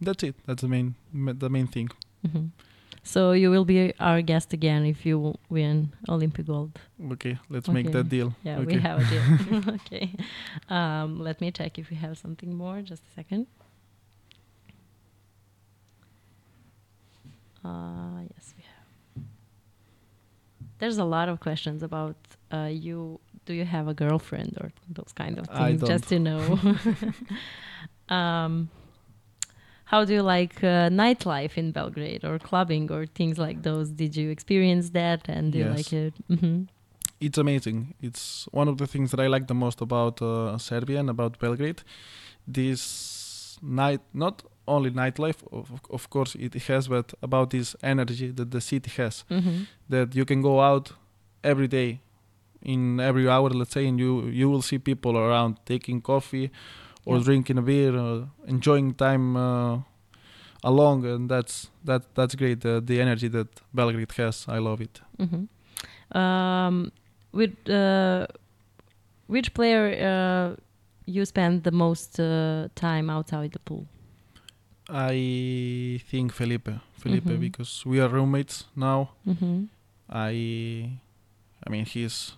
that's 0.00 0.22
it. 0.22 0.34
That's 0.46 0.62
the 0.62 0.68
main 0.68 0.94
the 1.12 1.48
main 1.50 1.66
thing. 1.66 1.88
hmm 2.22 2.46
So 3.02 3.32
you 3.32 3.50
will 3.50 3.64
be 3.64 3.92
our 3.98 4.22
guest 4.22 4.52
again 4.52 4.84
if 4.86 5.06
you 5.06 5.34
win 5.48 5.92
Olympic 6.08 6.46
gold. 6.46 6.78
Okay, 7.12 7.38
let's 7.48 7.68
make 7.68 7.90
that 7.92 8.08
deal. 8.08 8.34
Yeah, 8.44 8.58
okay. 8.60 8.76
we 8.76 8.80
have 8.82 8.98
a 9.00 9.04
deal. 9.04 9.24
okay. 9.80 10.10
Um, 10.68 11.18
let 11.24 11.40
me 11.40 11.50
check 11.50 11.78
if 11.78 11.90
we 11.90 11.96
have 11.96 12.18
something 12.18 12.54
more. 12.54 12.82
Just 12.82 13.02
a 13.10 13.14
second. 13.14 13.46
Uh, 17.64 18.22
yes, 18.34 18.54
we 18.56 18.62
have. 18.62 18.67
There's 20.78 20.98
a 20.98 21.04
lot 21.04 21.28
of 21.28 21.40
questions 21.40 21.82
about 21.82 22.16
uh, 22.52 22.70
you. 22.70 23.20
Do 23.46 23.54
you 23.54 23.64
have 23.64 23.88
a 23.88 23.94
girlfriend 23.94 24.58
or 24.60 24.70
those 24.88 25.12
kind 25.14 25.38
of 25.38 25.48
I 25.50 25.76
things? 25.76 25.82
Just 25.82 26.08
to 26.08 26.18
know. 26.18 26.58
um, 28.14 28.68
how 29.86 30.04
do 30.04 30.12
you 30.12 30.22
like 30.22 30.62
uh, 30.62 30.90
nightlife 30.90 31.56
in 31.56 31.72
Belgrade 31.72 32.22
or 32.22 32.38
clubbing 32.38 32.92
or 32.92 33.06
things 33.06 33.38
like 33.38 33.62
those? 33.62 33.90
Did 33.90 34.16
you 34.16 34.28
experience 34.30 34.90
that 34.90 35.28
and 35.28 35.52
do 35.52 35.58
you 35.58 35.64
like 35.64 35.92
it? 35.92 36.14
hmm 36.28 36.64
It's 37.20 37.38
amazing. 37.38 37.94
It's 38.00 38.46
one 38.52 38.68
of 38.68 38.76
the 38.76 38.86
things 38.86 39.10
that 39.12 39.20
I 39.20 39.28
like 39.28 39.46
the 39.46 39.54
most 39.54 39.80
about 39.80 40.20
uh, 40.20 40.58
Serbia 40.58 41.00
and 41.00 41.10
about 41.10 41.38
Belgrade. 41.38 41.82
This 42.46 43.58
night, 43.62 44.02
not 44.12 44.42
only 44.68 44.90
nightlife, 44.90 45.40
of, 45.52 45.80
of 45.90 46.08
course 46.10 46.34
it 46.38 46.54
has, 46.68 46.88
but 46.88 47.14
about 47.22 47.50
this 47.50 47.76
energy 47.82 48.32
that 48.32 48.50
the 48.50 48.60
city 48.60 48.90
has. 49.02 49.24
hmm 49.28 49.62
that 49.90 50.14
you 50.14 50.24
can 50.26 50.42
go 50.42 50.60
out 50.60 50.92
every 51.42 51.66
day 51.68 52.00
in 52.62 53.00
every 53.00 53.26
hour 53.28 53.48
let's 53.50 53.72
say 53.72 53.86
and 53.88 53.98
you 54.00 54.12
you 54.40 54.50
will 54.52 54.62
see 54.62 54.78
people 54.78 55.16
around 55.16 55.56
taking 55.64 56.02
coffee 56.02 56.50
or 57.06 57.16
Yeah. 57.16 57.24
drinking 57.24 57.58
a 57.58 57.62
beer 57.62 57.96
or 57.96 58.28
enjoying 58.46 58.94
time 58.94 59.36
uh, 59.36 59.78
along 60.62 61.06
and 61.06 61.30
that's 61.30 61.70
that 61.84 62.02
that's 62.14 62.34
great 62.34 62.60
the, 62.60 62.80
the 62.84 63.00
energy 63.00 63.28
that 63.28 63.48
belgrade 63.72 64.12
has 64.16 64.46
i 64.48 64.58
love 64.68 64.80
it 64.84 65.00
hmm 65.18 65.44
Um, 66.22 66.90
with 67.32 67.54
uh, 67.68 68.26
which 69.26 69.48
player 69.54 69.84
uh, 70.10 70.56
you 71.06 71.24
spend 71.24 71.62
the 71.62 71.70
most 71.70 72.18
uh, 72.20 72.68
time 72.74 73.10
outside 73.16 73.50
the 73.52 73.58
pool? 73.58 73.84
I 74.88 76.00
think 76.10 76.32
felipe 76.32 76.70
felipe 76.98 77.26
Mhm. 77.30 77.40
because 77.40 77.84
we 77.86 78.00
are 78.00 78.08
roommates 78.08 78.66
now. 78.76 79.10
Mm-hmm. 79.26 79.64
i 80.10 80.90
i 81.66 81.70
mean 81.70 81.84
he's 81.84 82.32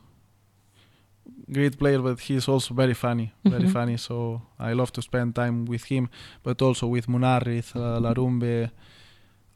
great 1.52 1.78
player 1.78 2.00
but 2.02 2.18
he's 2.18 2.48
also 2.48 2.74
very 2.74 2.94
funny 2.94 3.30
very 3.44 3.64
Mhm. 3.68 3.72
funny. 3.72 3.96
So 3.96 4.42
i 4.58 4.72
love 4.72 4.90
to 4.92 5.02
spend 5.02 5.34
time 5.34 5.64
with 5.66 5.84
him 5.84 6.08
but 6.42 6.60
also 6.62 6.86
with 6.88 7.06
Munárriz 7.06 7.74
uh, 7.76 8.00
larumbe. 8.00 8.70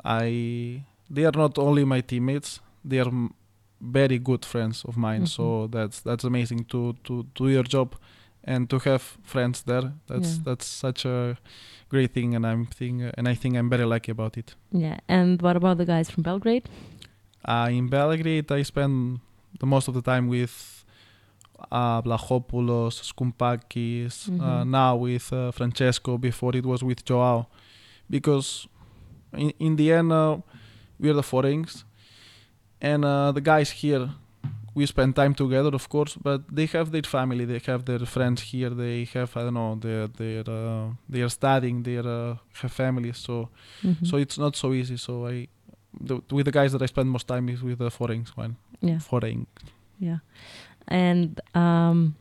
I 0.05 0.83
they 1.11 1.25
are 1.25 1.37
not 1.37 1.59
only 1.59 1.85
my 1.85 2.01
teammates 2.03 2.61
they 2.85 3.01
are 3.01 3.09
m- 3.09 3.33
very 3.81 4.19
good 4.19 4.45
friends 4.45 4.85
of 4.85 4.97
mine. 4.97 5.27
So 5.27 5.67
that's 5.67 6.01
that's 6.03 6.25
amazing 6.25 6.65
to 6.67 6.95
to 7.05 7.27
do 7.35 7.49
your 7.49 7.65
job 7.65 7.95
and 8.47 8.69
to 8.71 8.79
have 8.79 9.03
friends 9.23 9.63
there 9.63 9.93
that's 10.07 10.37
Yeah. 10.37 10.43
that's 10.45 10.67
such 10.67 11.05
a 11.07 11.37
great 11.89 12.13
thing 12.13 12.35
and 12.35 12.45
i'm 12.47 12.67
think 12.67 13.03
and 13.17 13.29
i 13.29 13.35
think 13.35 13.57
i'm 13.57 13.69
very 13.71 13.85
lucky 13.85 14.11
about 14.13 14.37
it 14.37 14.55
Yeah, 14.73 14.99
and 15.09 15.41
what 15.43 15.57
about 15.57 15.77
the 15.79 15.85
guys 15.87 16.11
from 16.11 16.23
Belgrade? 16.23 16.69
uh, 17.49 17.69
in 17.71 17.89
Belgrade, 17.89 18.51
I 18.53 18.63
spend 18.65 19.21
the 19.61 19.67
most 19.67 19.89
of 19.89 19.95
the 19.95 20.03
time 20.03 20.29
with 20.29 20.85
uh, 21.71 22.03
Vlachopoulos, 22.03 22.95
Skoumpakis, 23.11 24.29
uh, 24.29 24.33
Mhm. 24.65 24.67
now 24.71 24.97
with 24.97 25.33
uh, 25.33 25.51
Francesco, 25.53 26.19
before 26.19 26.57
it 26.59 26.65
was 26.67 26.83
with 26.83 27.05
Joao. 27.05 27.47
Because 28.11 28.67
in, 29.33 29.51
in 29.59 29.77
the 29.77 29.93
end, 29.93 30.13
uh, 30.13 30.39
we're 30.99 31.15
the 31.15 31.23
foreigners, 31.23 31.85
and 32.81 33.05
uh, 33.05 33.33
the 33.33 33.41
guys 33.41 33.71
here, 33.71 34.11
we 34.75 34.87
spend 34.87 35.15
time 35.15 35.35
together, 35.35 35.71
of 35.75 35.89
course, 35.89 36.17
but 36.23 36.41
they 36.51 36.67
have 36.67 36.91
their 36.91 37.03
family, 37.17 37.45
they 37.45 37.61
have 37.67 37.85
their 37.85 38.01
friends 38.07 38.43
here, 38.43 38.71
they 38.71 39.05
have, 39.15 39.37
I 39.37 39.43
don't 39.45 39.55
know, 39.55 39.77
they're, 39.81 40.09
they're, 40.09 40.49
uh, 40.49 40.89
they 41.09 41.23
are 41.23 41.29
studying, 41.29 41.83
they 41.85 41.99
uh, 41.99 42.35
have 42.61 42.73
families, 42.73 43.19
so 43.19 43.49
Mhm. 43.83 44.07
so 44.07 44.17
it's 44.17 44.39
not 44.39 44.57
so 44.57 44.73
easy. 44.73 44.97
So 44.97 45.27
I, 45.27 45.49
the, 46.09 46.21
with 46.31 46.47
the 46.47 46.53
guys 46.53 46.73
that 46.73 46.83
I 46.83 46.87
spend 46.87 47.09
most 47.11 47.27
time 47.29 47.49
is 47.49 47.63
with 47.63 47.79
the 47.79 47.91
foreign 47.91 48.25
one. 48.37 48.57
yeah, 48.81 48.99
Foreign. 48.99 49.47
yeah. 50.01 50.19
And 50.89 51.41
um, 51.55 52.17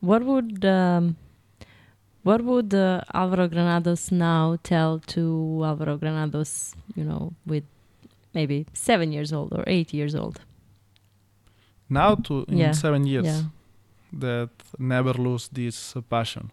what 0.00 0.22
would 0.24 0.64
um, 0.64 1.16
what 2.22 2.42
would 2.42 2.74
uh, 2.74 3.00
Alvaro 3.14 3.48
Granados 3.48 4.10
now 4.12 4.58
tell 4.62 4.98
to 5.14 5.62
Alvaro 5.64 5.96
Granados? 5.96 6.74
You 6.96 7.04
know, 7.04 7.32
with 7.46 7.64
maybe 8.34 8.66
seven 8.72 9.12
years 9.12 9.32
old 9.32 9.52
or 9.52 9.64
eight 9.66 9.92
years 9.94 10.14
old. 10.14 10.40
Now 11.90 12.14
to 12.14 12.44
in 12.48 12.58
Yeah, 12.58 12.72
seven 12.72 13.04
years 13.06 13.26
Yeah. 13.26 13.42
that 14.20 14.50
never 14.78 15.12
lose 15.12 15.48
this 15.52 15.96
uh, 15.96 16.00
passion. 16.02 16.50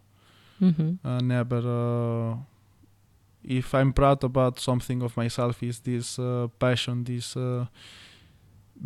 Mm-hmm. 0.62 1.08
Uh, 1.08 1.20
never. 1.22 1.62
Uh, 1.62 2.38
if 3.44 3.74
I'm 3.74 3.94
proud 3.94 4.24
about 4.24 4.60
something 4.60 5.02
of 5.04 5.16
myself, 5.16 5.62
is 5.64 5.80
this 5.80 6.20
uh, 6.20 6.48
passion, 6.60 7.04
this 7.04 7.38
uh, 7.38 7.66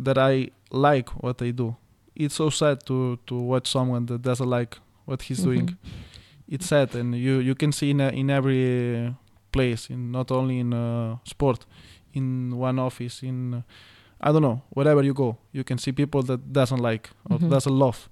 that 0.04 0.18
I 0.18 0.50
like 0.70 1.08
what 1.22 1.42
I 1.42 1.50
do. 1.52 1.74
It's 2.14 2.34
so 2.34 2.50
sad 2.50 2.84
to 2.86 3.16
to 3.26 3.34
watch 3.34 3.66
someone 3.70 4.06
that 4.06 4.22
doesn't 4.22 4.48
like 4.50 4.76
what 5.06 5.22
he's 5.22 5.42
doing. 5.42 5.66
Mhm. 5.66 5.76
It's 6.48 6.66
sad, 6.66 6.94
and 6.94 7.14
you 7.14 7.40
you 7.40 7.54
can 7.54 7.72
see 7.72 7.90
in 7.90 8.00
in 8.00 8.30
every 8.30 9.14
place, 9.50 9.92
in 9.92 10.10
not 10.12 10.30
only 10.30 10.58
in 10.58 10.72
uh, 10.74 11.16
sport, 11.24 11.66
in 12.12 12.54
one 12.56 12.78
office, 12.82 13.22
in 13.26 13.54
uh, 13.54 13.62
I 14.22 14.30
don't 14.32 14.42
know, 14.42 14.62
wherever 14.70 15.02
you 15.02 15.14
go, 15.14 15.36
you 15.52 15.64
can 15.64 15.78
see 15.78 15.92
people 15.92 16.22
that 16.22 16.52
doesn't 16.52 16.78
like 16.80 17.10
or 17.30 17.38
Mhm. 17.38 17.48
doesn't 17.50 17.76
love 17.78 18.08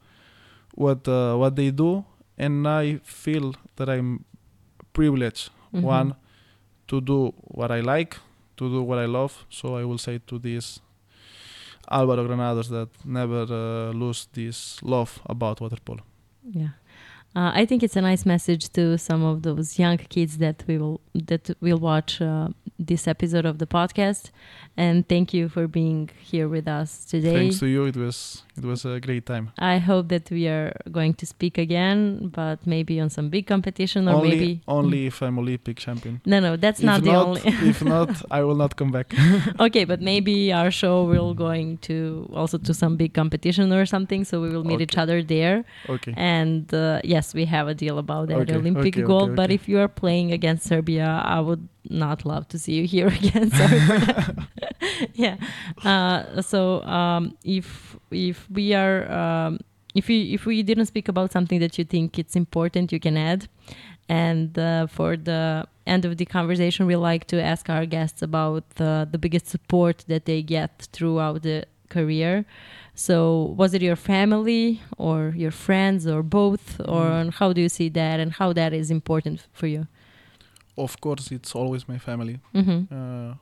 what 0.74 1.07
uh, 1.09 1.37
what 1.37 1.55
they 1.57 1.70
do, 1.70 2.05
and 2.39 2.66
I 2.66 2.99
feel 3.05 3.55
that 3.77 3.89
I'm 3.89 4.24
privileged 4.93 5.51
Mhm. 5.73 5.82
one 5.85 6.15
to 6.89 7.01
do 7.01 7.32
what 7.55 7.70
I 7.70 7.81
like, 7.81 8.16
to 8.57 8.69
do 8.69 8.82
what 8.82 8.99
I 8.99 9.07
love. 9.07 9.32
So 9.51 9.77
I 9.78 9.85
will 9.85 9.99
say 9.99 10.19
to 10.27 10.39
this 10.39 10.81
Alvaro 11.91 12.24
Granados 12.27 12.69
that 12.69 12.89
never 13.05 13.43
uh, 13.51 13.93
lose 13.93 14.27
this 14.32 14.82
love 14.82 15.20
about 15.27 15.61
water 15.61 15.78
polo. 15.85 16.03
Yeah. 16.55 16.70
Uh, 17.36 17.52
I 17.55 17.65
think 17.65 17.82
it's 17.85 17.94
a 17.94 18.01
nice 18.01 18.27
message 18.27 18.70
to 18.73 18.98
some 18.98 19.23
of 19.23 19.43
those 19.43 19.78
young 19.78 19.98
kids 19.98 20.39
that 20.39 20.65
we 20.66 20.78
will 20.78 21.01
that 21.15 21.51
will 21.61 21.78
watch 21.78 22.20
uh, 22.20 22.48
this 22.77 23.07
episode 23.07 23.47
of 23.47 23.59
the 23.59 23.66
podcast. 23.66 24.31
And 24.77 25.07
thank 25.09 25.32
you 25.35 25.48
for 25.48 25.69
being 25.69 26.11
here 26.20 26.48
with 26.48 26.66
us 26.66 27.05
today. 27.05 27.35
Thanks 27.35 27.59
to 27.61 27.66
you. 27.66 27.85
It 27.85 27.97
was 27.97 28.43
it 28.57 28.65
was 28.65 28.85
a 28.85 28.98
great 28.98 29.27
time. 29.27 29.52
I 29.59 29.78
hope 29.78 30.09
that 30.09 30.31
we 30.31 30.48
are 30.48 30.73
going 30.90 31.15
to 31.15 31.27
speak 31.27 31.57
again, 31.59 32.28
but 32.28 32.66
maybe 32.66 32.98
on 33.01 33.11
some 33.11 33.28
big 33.28 33.47
competition 33.47 34.09
or 34.09 34.16
only 34.16 34.31
maybe 34.31 34.61
only 34.66 35.07
if 35.07 35.23
I'm 35.23 35.39
Olympic 35.39 35.77
champion. 35.77 36.20
No, 36.27 36.40
no, 36.40 36.57
that's 36.57 36.81
if 36.81 36.86
not 36.86 37.02
the 37.05 37.15
only. 37.15 37.43
if 37.44 37.85
not, 37.85 38.11
I 38.31 38.43
will 38.43 38.57
not 38.57 38.74
come 38.77 38.90
back. 38.90 39.15
okay, 39.61 39.85
but 39.85 40.01
maybe 40.01 40.52
our 40.52 40.70
show 40.70 41.05
will 41.05 41.35
going 41.35 41.78
to 41.78 42.28
also 42.35 42.59
to 42.59 42.74
some 42.74 42.97
big 42.97 43.15
competition 43.15 43.73
or 43.73 43.86
something, 43.86 44.24
so 44.24 44.40
we 44.40 44.48
will 44.51 44.65
meet 44.65 44.74
Okay. 44.74 44.85
each 44.85 44.98
other 44.98 45.23
there. 45.23 45.65
Okay. 45.89 46.15
And 46.16 46.73
uh, 46.74 47.01
yes, 47.21 47.35
we 47.35 47.45
have 47.47 47.69
a 47.69 47.75
deal 47.75 47.99
about 47.99 48.29
that 48.29 48.39
Okay, 48.49 48.55
Olympic 48.57 48.95
okay, 48.97 49.03
gold. 49.03 49.31
okay, 49.31 49.35
But 49.37 49.51
if 49.51 49.69
you 49.69 49.79
are 49.81 49.89
playing 49.89 50.33
against 50.33 50.67
Serbia, 50.67 51.07
I 51.25 51.41
would 51.41 51.69
not 51.89 52.25
love 52.25 52.45
to 52.49 52.59
see 52.59 52.75
you 52.75 52.87
here 52.87 53.09
again. 53.21 53.51
Yeah. 55.15 55.37
Uh, 55.85 56.43
so 56.43 56.83
um, 56.85 57.37
if 57.45 57.97
if 58.11 58.49
we 58.51 58.75
are 58.75 59.11
um, 59.21 59.59
if 59.95 60.09
we 60.09 60.35
if 60.35 60.47
we 60.47 60.63
didn't 60.63 60.87
speak 60.87 61.09
about 61.09 61.33
something 61.33 61.61
that 61.61 61.79
you 61.79 61.85
think 61.85 62.19
it's 62.19 62.37
important, 62.37 62.93
you 62.93 63.01
can 63.01 63.17
add. 63.17 63.49
And 64.09 64.59
uh, 64.59 64.87
for 64.87 65.17
the 65.17 65.67
end 65.87 66.05
of 66.05 66.17
the 66.17 66.25
conversation, 66.27 66.87
we 66.87 66.97
like 66.97 67.27
to 67.29 67.37
ask 67.53 67.69
our 67.71 67.87
guests 67.87 68.23
about 68.23 68.65
uh, 68.79 69.05
the 69.13 69.19
biggest 69.19 69.47
support 69.47 70.05
that 70.09 70.25
they 70.25 70.43
get 70.43 70.89
throughout 70.93 71.43
the 71.43 71.65
career. 71.89 72.45
So, 73.06 73.55
was 73.56 73.72
it 73.72 73.81
your 73.81 73.97
family 73.97 74.82
or 74.98 75.32
your 75.35 75.51
friends 75.52 76.06
or 76.06 76.22
both? 76.22 76.78
Or 76.86 77.31
how 77.39 77.48
do 77.55 77.60
you 77.62 77.70
see 77.70 77.89
that 78.01 78.20
and 78.20 78.31
how 78.40 78.52
that 78.52 78.72
is 78.74 78.90
important 78.90 79.47
for 79.59 79.66
you? 79.66 79.86
Of 80.77 81.01
course, 81.01 81.32
it's 81.32 81.55
always 81.55 81.82
my 81.89 81.98
family. 81.98 82.36
hmm 82.52 82.81
Uh, 82.98 83.35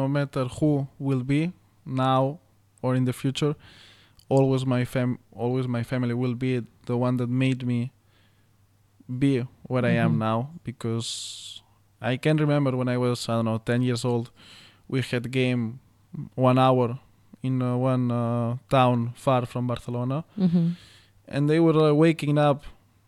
no 0.00 0.06
matter 0.06 0.44
who 0.60 0.86
will 0.98 1.24
be 1.24 1.52
now 1.84 2.38
or 2.82 2.94
in 2.94 3.04
the 3.04 3.12
future, 3.12 3.54
always 4.28 4.64
my 4.64 4.84
fam, 4.84 5.18
always 5.32 5.66
my 5.66 5.82
family 5.82 6.14
will 6.14 6.34
be 6.46 6.52
the 6.86 6.96
one 6.96 7.16
that 7.16 7.28
made 7.28 7.60
me 7.66 7.90
be 9.24 9.32
what 9.72 9.84
I 9.84 9.94
Mhm. 9.96 10.04
am 10.04 10.18
now. 10.18 10.38
Because 10.64 11.62
I 12.00 12.16
can 12.16 12.36
remember 12.36 12.70
when 12.76 12.88
I 12.88 12.96
was 12.96 13.28
I 13.28 13.32
don't 13.36 13.44
know 13.46 13.58
ten 13.58 13.82
years 13.82 14.04
old, 14.04 14.30
we 14.88 14.98
had 15.10 15.24
game 15.32 15.62
one 16.36 16.58
hour 16.66 16.98
in 17.42 17.62
uh, 17.62 17.76
one 17.76 18.10
uh, 18.10 18.56
town 18.68 19.12
far 19.14 19.46
from 19.46 19.66
Barcelona, 19.66 20.24
hmm 20.36 20.70
and 21.30 21.48
they 21.50 21.60
were 21.60 21.90
uh, 21.90 21.92
waking 21.92 22.38
up 22.38 22.62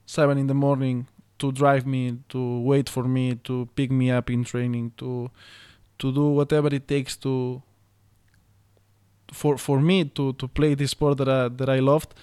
seven 0.07 0.37
in 0.39 0.47
the 0.47 0.55
morning 0.55 1.07
to 1.39 1.51
drive 1.53 1.87
me 1.87 2.19
to 2.29 2.61
wait 2.61 2.89
for 2.91 3.05
me 3.05 3.35
to 3.45 3.67
pick 3.75 3.91
me 3.91 4.11
up 4.11 4.29
in 4.31 4.45
training 4.45 4.93
to 4.97 5.31
to 5.99 6.13
do 6.13 6.29
whatever 6.39 6.69
it 6.75 6.87
takes 6.87 7.17
to 7.17 7.63
for 9.33 9.57
for 9.59 9.81
me 9.81 10.05
to 10.05 10.33
to 10.35 10.49
play 10.49 10.75
this 10.75 10.91
sport 10.91 11.17
that 11.19 11.29
I, 11.29 11.49
that 11.49 11.69
I 11.69 11.79
loved. 11.81 12.15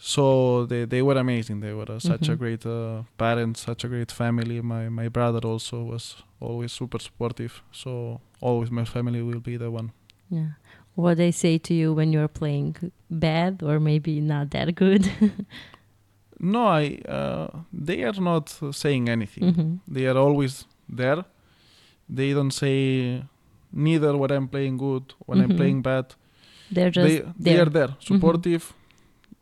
So 0.00 0.66
they 0.66 0.84
they 0.84 1.02
were 1.02 1.16
amazing. 1.18 1.60
They 1.60 1.72
were 1.72 1.90
uh, 1.90 1.98
such 1.98 2.28
a 2.28 2.32
Mhm. 2.32 2.38
great 2.38 2.66
uh, 2.66 3.02
parents 3.16 3.60
such 3.64 3.84
a 3.84 3.88
great 3.88 4.12
family. 4.12 4.60
My 4.60 4.88
my 4.88 5.08
brother 5.08 5.40
also 5.48 5.82
was 5.82 6.22
always 6.40 6.72
super 6.72 6.98
supportive. 7.00 7.62
So 7.72 8.20
always 8.40 8.70
my 8.70 8.84
family 8.84 9.22
will 9.22 9.40
be 9.40 9.56
the 9.56 9.70
one. 9.70 9.90
Yeah. 10.30 10.50
What 11.02 11.16
they 11.16 11.30
say 11.30 11.58
to 11.58 11.74
you 11.74 11.94
when 11.98 12.12
you're 12.12 12.32
playing 12.40 12.74
bad 13.08 13.62
or 13.62 13.78
maybe 13.78 14.20
not 14.20 14.50
that 14.50 14.74
good? 14.74 15.04
no 16.40 16.66
i 16.68 16.84
uh, 17.18 17.48
they 17.86 17.98
are 18.08 18.20
not 18.30 18.44
saying 18.82 19.08
anything 19.08 19.44
hmm 19.54 19.72
they 19.94 20.04
are 20.10 20.18
always 20.26 20.66
there 21.00 21.24
they 22.18 22.32
don't 22.32 22.52
say 22.64 23.22
neither 23.72 24.12
when 24.20 24.30
i'm 24.36 24.46
playing 24.48 24.76
good 24.78 25.04
when 25.26 25.38
Mhm. 25.38 25.44
i'm 25.44 25.56
playing 25.56 25.82
bad 25.82 26.06
They're 26.74 26.90
just 26.98 27.06
they, 27.06 27.16
there. 27.20 27.34
they 27.46 27.56
are 27.62 27.70
there 27.78 27.92
supportive 28.08 28.64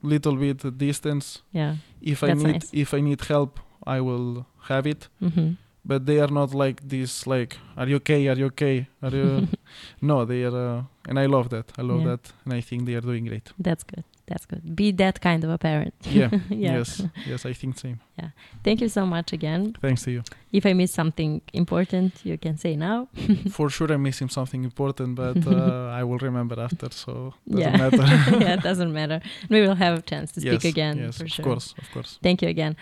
little 0.03 0.37
bit 0.37 0.59
distance 0.78 1.43
Yeah. 1.53 1.77
if 2.12 2.23
i 2.23 2.33
need 2.33 2.53
nice. 2.62 2.70
if 2.73 2.95
i 2.95 3.01
need 3.09 3.20
help 3.28 3.53
i 3.97 3.99
will 4.01 4.47
have 4.70 4.87
it 4.95 5.09
hmm 5.20 5.51
but 5.87 6.07
they 6.07 6.19
are 6.21 6.33
not 6.41 6.55
like 6.55 6.81
this 6.89 7.27
like 7.27 7.57
are 7.77 7.89
you 7.91 7.97
okay 7.97 8.29
are 8.29 8.39
you 8.39 8.47
okay 8.47 8.87
are 9.03 9.15
you 9.17 9.47
no 10.01 10.25
they 10.25 10.45
are 10.45 10.57
uh, 10.79 10.83
and 11.09 11.19
i 11.19 11.27
love 11.27 11.49
that 11.49 11.67
i 11.79 11.83
love 11.83 12.01
Yeah. 12.03 12.11
that 12.17 12.33
and 12.45 12.55
i 12.55 12.61
think 12.63 12.87
they 12.87 12.95
are 12.97 13.07
doing 13.11 13.25
great 13.29 13.53
That's 13.59 13.85
good. 13.85 14.05
That's 14.29 14.45
good. 14.47 14.63
Be 14.75 14.91
that 14.93 15.21
kind 15.21 15.45
of 15.45 15.51
a 15.51 15.59
parent. 15.59 15.95
yeah 16.03 16.31
yeah. 16.51 16.79
yes 16.79 17.03
yes 17.27 17.47
i 17.47 17.53
think 17.55 17.79
same 17.79 17.99
Yeah. 18.19 18.31
Thank 18.65 18.81
you 18.81 18.89
so 18.89 19.07
much 19.07 19.33
again. 19.33 19.75
thanks 19.81 20.03
to 20.05 20.11
you 20.11 20.23
If 20.59 20.65
I 20.70 20.73
miss 20.73 20.93
something 21.01 21.41
important, 21.53 22.12
you 22.24 22.37
can 22.45 22.57
say 22.57 22.77
now. 22.77 23.09
for 23.57 23.70
sure 23.70 23.93
i'm 23.93 24.03
missing 24.03 24.28
something 24.28 24.65
important 24.65 25.15
but 25.15 25.37
uh, 25.47 25.99
i 26.01 26.03
will 26.03 26.19
remember 26.19 26.57
after 26.61 26.89
so 26.91 27.35
doesn't 27.47 27.61
yeah. 27.61 27.77
matter 27.77 28.05
yeah, 28.45 28.59
it 28.59 28.62
doesn't 28.62 28.93
matter. 28.93 29.20
We 29.51 29.59
will 29.62 29.74
have 29.74 29.99
a 29.99 30.03
chance 30.03 30.33
to 30.35 30.41
speak 30.41 30.62
yes, 30.62 30.73
again 30.74 30.97
yes 30.99 31.19
for 31.19 31.24
of 31.24 31.31
sure. 31.31 31.45
course 31.45 31.74
of 31.78 31.87
course 31.95 32.19
Thank 32.23 32.43
you 32.43 32.49
again. 32.49 32.74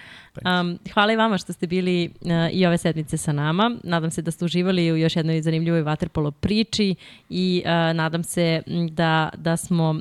Um, 0.44 0.78
hvala 0.94 1.12
i 1.12 1.16
vama 1.16 1.38
što 1.38 1.52
ste 1.52 1.66
bili 1.66 2.10
uh, 2.20 2.30
i 2.52 2.66
ove 2.66 2.78
sedmice 2.78 3.16
sa 3.16 3.32
nama. 3.32 3.76
Nadam 3.84 4.10
se 4.10 4.22
da 4.22 4.30
ste 4.30 4.44
uživali 4.44 4.92
u 4.92 4.96
još 4.96 5.16
jednoj 5.16 5.42
zanimljivoj 5.42 5.82
vaterpolo 5.82 6.30
priči 6.30 6.94
i 7.30 7.62
uh, 7.64 7.70
nadam 7.96 8.24
se 8.24 8.62
da, 8.90 9.30
da 9.36 9.56
smo 9.56 9.90
uh, 9.90 9.98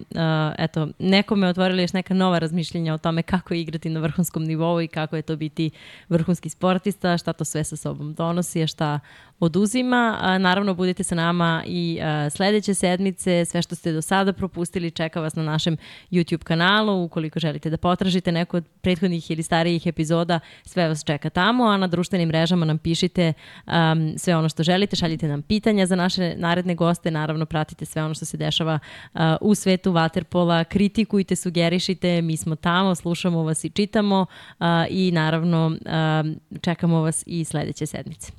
eto, 0.57 0.87
nekome 0.99 1.47
otvorili 1.47 1.81
još 1.81 1.93
neka 1.93 2.13
nova 2.13 2.39
razmišljenja 2.39 2.93
o 2.93 2.97
tome 2.97 3.21
kako 3.21 3.53
igrati 3.53 3.89
na 3.89 3.99
vrhunskom 3.99 4.43
nivou 4.43 4.81
i 4.81 4.87
kako 4.87 5.15
je 5.15 5.21
to 5.21 5.35
biti 5.35 5.71
vrhunski 6.09 6.49
sportista, 6.49 7.17
šta 7.17 7.33
to 7.33 7.45
sve 7.45 7.62
sa 7.63 7.75
sobom 7.75 8.13
donosi, 8.13 8.63
a 8.63 8.67
šta 8.67 8.99
oduzima. 9.39 10.17
Naravno, 10.39 10.73
budite 10.73 11.03
sa 11.03 11.15
nama 11.15 11.63
i 11.67 11.99
sledeće 12.31 12.73
sedmice. 12.73 13.45
Sve 13.45 13.61
što 13.61 13.75
ste 13.75 13.91
do 13.91 14.01
sada 14.01 14.33
propustili 14.33 14.91
čeka 14.91 15.21
vas 15.21 15.35
na 15.35 15.43
našem 15.43 15.77
YouTube 16.11 16.43
kanalu. 16.43 17.03
Ukoliko 17.03 17.39
želite 17.39 17.69
da 17.69 17.77
potražite 17.77 18.31
neko 18.31 18.57
od 18.57 18.65
prethodnih 18.81 19.31
ili 19.31 19.43
starijih 19.43 19.87
epizoda, 19.87 20.39
sve 20.65 20.87
vas 20.87 21.03
čeka 21.03 21.29
tamo, 21.29 21.63
a 21.63 21.77
na 21.77 21.87
društvenim 21.87 22.27
mrežama 22.27 22.65
nam 22.65 22.77
pišite 22.77 23.33
um, 23.65 24.13
sve 24.17 24.35
ono 24.35 24.49
što 24.49 24.63
želite, 24.63 24.95
šaljite 24.95 25.27
nam 25.27 25.41
pitanja 25.41 25.85
za 25.85 25.95
naše 25.95 26.35
naredne 26.37 26.75
goste, 26.75 27.11
naravno 27.11 27.45
pratite 27.45 27.85
sve 27.85 28.03
ono 28.03 28.13
što 28.13 28.25
se 28.25 28.37
dešava 28.37 28.79
uh, 29.13 29.19
u 29.41 29.55
svetu 29.55 29.91
Waterpola, 29.91 30.63
kritikujte, 30.63 31.35
sugerišite, 31.35 32.21
mi 32.21 32.37
smo 32.37 32.55
tamo, 32.55 32.95
slušamo 32.95 33.43
vas 33.43 33.63
i 33.63 33.69
čitamo 33.69 34.25
uh, 34.59 34.65
i 34.89 35.11
naravno 35.11 35.65
um, 35.67 36.35
čekamo 36.61 37.01
vas 37.01 37.23
i 37.25 37.45
sledeće 37.53 37.85
sedmice. 37.85 38.31